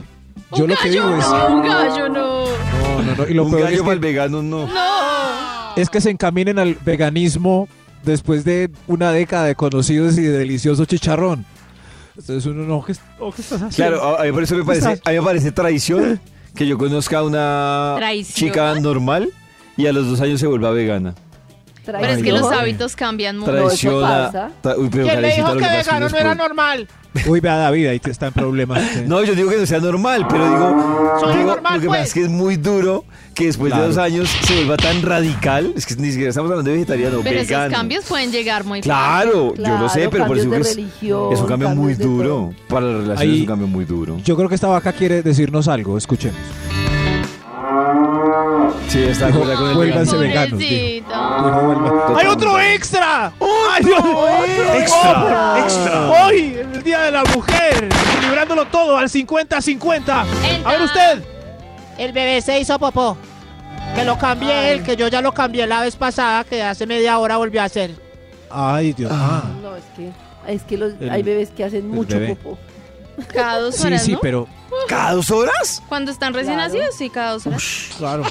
yo 0.55 0.65
Un 0.65 0.69
lo 0.71 0.75
que 0.75 0.89
gallo 0.89 1.07
digo 1.07 1.15
es. 1.19 1.27
no, 1.29 1.47
un 1.55 1.61
gallo 1.67 2.09
no. 2.09 2.45
No, 2.45 3.01
no, 3.03 3.15
no. 3.15 3.27
Y 3.27 3.33
lo 3.33 3.45
Un 3.45 3.51
peor 3.51 3.63
gallo 3.63 3.75
es 3.77 3.81
para 3.81 3.93
el 3.93 3.99
que, 3.99 4.05
vegano 4.07 4.41
no. 4.43 4.67
No. 4.67 5.75
es 5.75 5.89
que 5.89 6.01
se 6.01 6.09
encaminen 6.11 6.59
al 6.59 6.75
veganismo 6.85 7.67
después 8.03 8.43
de 8.43 8.69
una 8.87 9.11
década 9.11 9.45
de 9.45 9.55
conocidos 9.55 10.17
y 10.17 10.21
de 10.23 10.37
delicioso 10.37 10.85
chicharrón. 10.85 11.45
Entonces 12.17 12.45
uno 12.45 12.63
no, 12.63 12.83
¿qué, 12.83 12.93
oh, 13.19 13.31
¿qué 13.31 13.41
estás 13.41 13.61
haciendo? 13.61 13.97
Claro, 13.99 14.17
a 14.17 14.21
a 14.21 14.25
mí 14.25 14.31
por 14.31 14.43
eso 14.43 14.55
me 14.55 14.63
parece, 14.65 14.87
a 15.03 15.09
mí 15.11 15.15
me 15.17 15.21
parece 15.23 15.51
traición 15.51 16.19
que 16.53 16.67
yo 16.67 16.77
conozca 16.77 17.19
a 17.19 17.23
una 17.23 17.93
Traición. 17.97 18.49
chica 18.49 18.75
normal 18.79 19.29
y 19.77 19.87
a 19.87 19.93
los 19.93 20.05
dos 20.07 20.19
años 20.21 20.39
se 20.39 20.45
vuelva 20.47 20.71
vegana. 20.71 21.15
Pero 21.85 21.97
es 21.99 22.21
que 22.23 22.31
los 22.31 22.51
hábitos 22.51 22.95
cambian 22.95 23.37
mucho. 23.37 23.51
Traición 23.51 24.03
a- 24.03 24.07
pasa. 24.31 24.51
tra- 24.63 24.77
Uy, 24.77 24.89
pero 24.91 25.05
¿Quién 25.05 25.21
le 25.21 25.35
dijo 25.35 25.53
que 25.53 25.67
vegano 25.67 26.09
no 26.09 26.17
era 26.17 26.35
normal? 26.35 26.87
Uy, 27.27 27.41
vea 27.41 27.57
David, 27.57 27.87
ahí 27.87 27.99
te 27.99 28.09
está 28.11 28.27
en 28.27 28.33
problemas. 28.33 28.81
No, 29.07 29.21
yo 29.23 29.35
digo 29.35 29.49
que 29.49 29.57
no 29.57 29.65
sea 29.65 29.79
normal, 29.79 30.25
pero 30.29 30.45
digo, 30.45 31.17
Soy 31.19 31.35
digo, 31.37 31.49
normal, 31.49 31.73
lo 31.75 31.81
que 31.81 31.87
pues. 31.87 31.97
pasa 31.99 32.07
es 32.07 32.13
que 32.13 32.21
es 32.21 32.29
muy 32.29 32.55
duro 32.55 33.03
que 33.33 33.45
después 33.47 33.69
Claro. 33.71 33.83
de 33.83 33.89
dos 33.89 33.97
años 33.97 34.29
se 34.29 34.55
vuelva 34.55 34.77
tan 34.77 35.01
radical. 35.01 35.73
Es 35.75 35.85
que 35.85 35.95
ni 35.95 36.09
siquiera 36.11 36.29
estamos 36.29 36.49
hablando 36.51 36.69
de 36.69 36.77
vegetariano, 36.77 37.19
Pero 37.23 37.35
esos 37.39 37.49
vegano. 37.49 37.75
cambios 37.75 38.05
pueden 38.05 38.31
llegar 38.31 38.63
muy 38.63 38.79
Claro, 38.81 39.53
yo 39.55 39.77
lo 39.77 39.89
sé, 39.89 39.99
Claro, 40.01 40.11
pero 40.11 40.27
por 40.27 40.37
eso 40.37 40.45
digo 40.49 40.55
es, 40.61 40.75
religión, 40.75 41.33
es 41.33 41.39
un 41.39 41.47
cambio 41.47 41.69
muy 41.69 41.95
duro. 41.95 42.53
Para 42.69 42.85
las 42.85 42.93
relaciones 43.01 43.21
Ahí- 43.21 43.35
es 43.35 43.41
un 43.41 43.47
cambio 43.47 43.67
muy 43.67 43.85
duro. 43.85 44.17
Yo 44.23 44.35
creo 44.37 44.47
que 44.47 44.55
esta 44.55 44.67
vaca 44.67 44.93
quiere 44.93 45.21
decirnos 45.23 45.67
algo. 45.67 45.97
Escuchemos. 45.97 46.37
Sí, 48.87 48.99
está 49.03 49.27
de 49.27 49.33
acuerdo 49.33 49.55
con 49.55 49.69
el 49.69 49.75
Vuélvanse 49.75 50.17
vegano. 50.17 50.57
veganos. 50.57 50.59
dijo. 50.59 51.07
Vuelva- 51.41 52.19
¡Hay 52.19 52.27
otro 52.27 52.59
extra! 52.59 53.31
¡Ay, 53.73 53.83
Dios! 53.83 54.03
Extra, 54.77 55.59
extra. 55.59 56.09
Hoy, 56.25 56.57
el 56.59 56.83
Día 56.83 57.01
de 57.01 57.11
la 57.11 57.23
Mujer, 57.23 57.89
equilibrándolo 58.17 58.65
todo 58.67 58.97
al 58.97 59.09
50-50. 59.09 60.25
A 60.65 60.69
ver 60.71 60.81
usted. 60.81 61.23
El 61.97 62.11
bebé 62.13 62.41
se 62.41 62.59
hizo 62.59 62.77
popó. 62.79 63.17
Que 63.95 64.03
lo 64.05 64.17
cambié 64.17 64.71
él, 64.71 64.83
que 64.83 64.95
yo 64.95 65.07
ya 65.07 65.21
lo 65.21 65.33
cambié 65.33 65.67
la 65.67 65.81
vez 65.81 65.95
pasada, 65.95 66.43
que 66.43 66.61
hace 66.63 66.85
media 66.87 67.17
hora 67.17 67.37
volvió 67.37 67.61
a 67.61 67.65
hacer. 67.65 67.91
Ay, 68.49 68.93
Dios. 68.93 69.11
Ah. 69.13 69.43
No, 69.61 69.75
es 69.75 69.83
que, 69.95 70.11
es 70.47 70.63
que 70.63 70.77
los, 70.77 70.93
El- 70.99 71.09
hay 71.09 71.23
bebés 71.23 71.49
que 71.49 71.63
hacen 71.63 71.89
mucho 71.89 72.19
bebé. 72.19 72.35
popó. 72.35 72.57
Cada 73.33 73.59
dos 73.59 73.75
Sí, 73.75 73.87
horas, 73.87 74.03
sí, 74.03 74.11
¿no? 74.13 74.19
pero 74.21 74.47
¿Cada 74.87 75.11
dos 75.13 75.29
horas? 75.29 75.83
Cuando 75.89 76.11
están 76.11 76.33
recién 76.33 76.55
nacidos, 76.57 76.95
sí, 76.95 77.09
cada 77.09 77.33
dos 77.33 77.45
horas. 77.45 77.89
claro. 77.97 78.23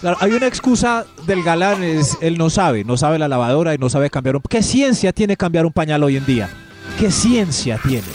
Claro, 0.00 0.16
hay 0.20 0.32
una 0.32 0.46
excusa 0.46 1.06
del 1.26 1.42
galán, 1.42 1.82
es 1.82 2.18
él 2.20 2.36
no 2.36 2.50
sabe, 2.50 2.84
no 2.84 2.96
sabe 2.96 3.18
la 3.18 3.26
lavadora 3.28 3.74
y 3.74 3.78
no 3.78 3.88
sabe 3.88 4.10
cambiar 4.10 4.36
un... 4.36 4.42
¿Qué 4.42 4.62
ciencia 4.62 5.12
tiene 5.12 5.36
cambiar 5.36 5.64
un 5.66 5.72
pañal 5.72 6.02
hoy 6.02 6.16
en 6.16 6.26
día? 6.26 6.50
¿Qué 6.98 7.10
ciencia 7.10 7.78
tiene? 7.86 8.06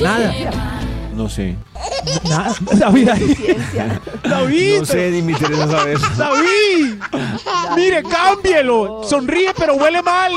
Nada. 0.00 0.32
No 1.14 1.28
sé. 1.28 1.56
Nada. 2.28 2.54
David, 2.72 3.08
ahí. 3.08 3.36
David. 4.22 4.78
No 4.78 4.84
sé, 4.86 5.10
ni 5.10 5.22
me 5.22 5.32
interesa 5.32 5.66
saber. 5.68 5.98
David, 6.16 6.94
mire, 7.74 8.02
cámbielo. 8.04 9.02
Sonríe, 9.02 9.52
pero 9.58 9.74
huele 9.74 10.00
mal. 10.02 10.32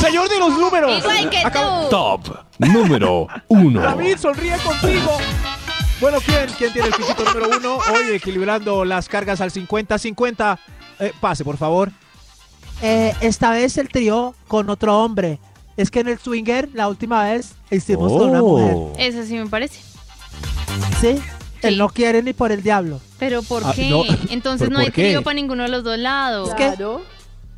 Señor 0.00 0.28
de 0.28 0.38
los 0.38 0.58
números. 0.58 0.98
Igual 0.98 1.30
que 1.30 1.38
Acá- 1.38 1.82
tú. 1.82 1.88
Top 1.90 2.20
número 2.58 3.26
1. 3.48 3.80
David, 3.82 4.16
sonríe 4.18 4.56
contigo. 4.64 5.18
Bueno, 6.02 6.18
¿quién, 6.26 6.46
¿quién 6.58 6.72
tiene 6.72 6.88
el 6.88 6.94
pisito 6.94 7.24
número 7.24 7.48
uno? 7.56 7.76
Hoy 7.76 8.16
equilibrando 8.16 8.84
las 8.84 9.08
cargas 9.08 9.40
al 9.40 9.52
50-50. 9.52 10.58
Eh, 10.98 11.12
pase, 11.20 11.44
por 11.44 11.56
favor. 11.56 11.92
Eh, 12.82 13.14
esta 13.20 13.52
vez 13.52 13.78
el 13.78 13.88
trío 13.88 14.34
con 14.48 14.68
otro 14.68 14.98
hombre. 14.98 15.38
Es 15.76 15.90
que 15.92 16.00
en 16.00 16.08
el 16.08 16.18
swinger, 16.18 16.68
la 16.74 16.88
última 16.88 17.24
vez, 17.24 17.54
hicimos 17.70 18.12
con 18.12 18.30
una 18.30 18.40
mujer. 18.40 18.76
Eso 18.98 19.24
sí 19.24 19.34
me 19.36 19.46
parece. 19.46 19.80
¿Sí? 21.00 21.22
Él 21.62 21.78
no 21.78 21.88
quiere 21.88 22.20
ni 22.22 22.32
por 22.32 22.50
el 22.50 22.62
diablo. 22.64 23.00
Pero 23.20 23.42
¿por 23.44 23.62
Ah, 23.64 23.72
qué? 23.74 23.88
no. 23.88 24.02
Entonces 24.30 24.66
¿Pero 24.68 24.78
no 24.78 24.78
hay 24.80 24.90
trío 24.90 25.22
para 25.22 25.34
ninguno 25.34 25.62
de 25.62 25.68
los 25.68 25.84
dos 25.84 25.96
lados. 25.98 26.48
Es 26.48 26.54
que, 26.56 26.76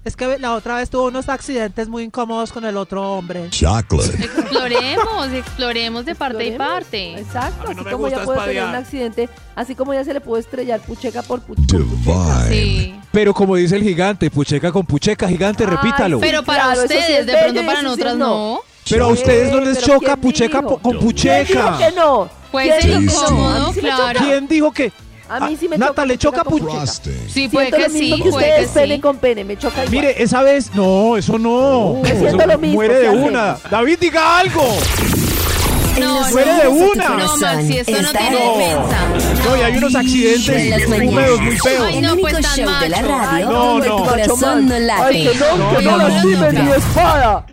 es 0.05 0.17
que 0.17 0.39
la 0.39 0.55
otra 0.55 0.77
vez 0.77 0.91
tuvo 0.91 1.05
unos 1.05 1.29
accidentes 1.29 1.89
muy 1.89 2.03
incómodos 2.03 2.53
con 2.53 2.65
el 2.65 2.77
otro 2.77 3.13
hombre. 3.15 3.49
Chocolate. 3.51 4.25
Exploremos, 4.25 5.33
exploremos 5.33 6.05
de 6.05 6.15
parte 6.15 6.47
y 6.47 6.53
parte. 6.53 7.19
Exacto, 7.19 7.71
así 7.71 7.81
me 7.81 7.91
como 7.91 8.09
ya 8.09 8.23
puede 8.23 8.41
tener 8.45 8.65
un 8.65 8.75
accidente, 8.75 9.29
así 9.57 9.75
como 9.75 9.95
ya 9.95 10.05
se 10.05 10.13
le 10.13 10.21
puede 10.21 10.43
estrellar 10.43 10.81
pucheca 10.81 11.23
por 11.23 11.41
pucheca. 11.41 12.45
Sí. 12.49 12.95
Pero 13.13 13.33
como 13.33 13.57
dice 13.57 13.77
el 13.77 13.83
gigante, 13.83 14.31
pucheca 14.31 14.71
con 14.73 14.85
pucheca, 14.85 15.27
gigante, 15.29 15.65
repítalo. 15.65 16.21
Pero 16.21 16.43
para 16.43 16.65
claro, 16.65 16.83
eso 16.83 16.89
sí 16.89 16.99
ustedes, 16.99 17.21
es 17.21 17.27
de 17.27 17.33
bello 17.33 17.45
pronto 17.53 17.67
para 17.67 17.79
sí 17.79 17.85
nosotras 17.85 18.17
no. 18.17 18.27
no. 18.29 18.61
Pero 18.91 19.05
a 19.07 19.09
ustedes 19.09 19.51
no 19.51 19.61
les 19.61 19.81
choca 19.81 20.07
¿quién 20.09 20.21
pucheca 20.21 20.59
dijo? 20.61 20.79
con 20.79 20.93
¿Quién 20.93 21.05
pucheca. 21.05 21.43
dijo 21.45 21.79
que 21.79 21.93
no? 21.97 22.29
Puede 22.53 22.69
¿Quién 22.69 22.83
ser 22.83 23.01
dijo 23.01 23.21
no? 23.23 23.27
incómodo, 23.29 23.73
claro. 23.73 24.21
¿Quién 24.21 24.47
dijo 24.49 24.73
que? 24.73 24.93
A 25.37 25.49
mí 25.49 25.57
sí 25.59 25.69
me 25.69 25.77
Nata, 25.79 25.91
choca 25.93 26.07
le 26.07 26.19
choca 26.19 26.45
con 26.45 26.59
pucheca. 26.59 26.87
Sí, 26.87 27.49
puede 27.49 27.69
Siento 27.71 27.77
que 27.77 27.83
lo 27.83 27.89
mismo 27.91 28.17
sí, 28.17 28.23
que 28.23 28.31
puede 28.31 28.47
ustedes 28.51 28.69
que 28.71 28.81
pene 28.81 28.95
sí. 28.97 29.01
con 29.01 29.17
pene, 29.19 29.45
me 29.45 29.57
choca 29.57 29.85
igual. 29.85 29.91
Mire, 29.91 30.23
esa 30.23 30.43
vez, 30.43 30.71
no, 30.75 31.17
eso 31.17 31.39
no. 31.39 32.01
Me 32.03 32.11
siento 32.11 32.39
Eso 32.39 32.47
lo 32.47 32.59
mismo, 32.59 32.75
Muere 32.77 32.95
¿qué 32.95 33.01
de 33.01 33.11
una. 33.11 33.57
David, 33.71 33.99
diga 34.01 34.39
algo. 34.39 34.65
No, 36.01 36.29
muere 36.31 36.53
de 36.55 36.69
una. 36.69 37.09
No. 37.11 37.37
Maxi, 37.37 37.79
esto 37.79 37.93
no 38.03 38.11
tiene 38.11 38.37
defensa. 38.37 38.99
No, 39.45 39.57
y 39.57 39.61
hay 39.61 39.77
unos 39.79 39.95
accidentes 39.95 40.89
húmedos 40.89 41.41
muy 41.41 41.51
mañanas. 41.51 41.63
feos. 41.63 41.87
Ay, 41.87 41.97
El 41.99 42.03
no, 42.05 42.13
único 42.15 42.29
pues, 42.29 42.41
tan 42.41 42.57
show 42.57 42.81
de 42.81 42.89
la 42.89 42.97
macho. 43.03 43.09
radio 43.19 43.47
No, 43.51 43.65
donde 43.65 43.89
no. 43.89 43.97
tu 43.97 44.05
corazón 44.05 44.67
no 44.69 44.79
late. 44.81 45.03
Ay, 45.05 45.23
que 45.29 45.35
no, 45.39 45.77
que 45.79 45.85
no 45.85 45.97
lastimen 45.97 46.65
mi 46.65 46.71
espada. 46.73 47.47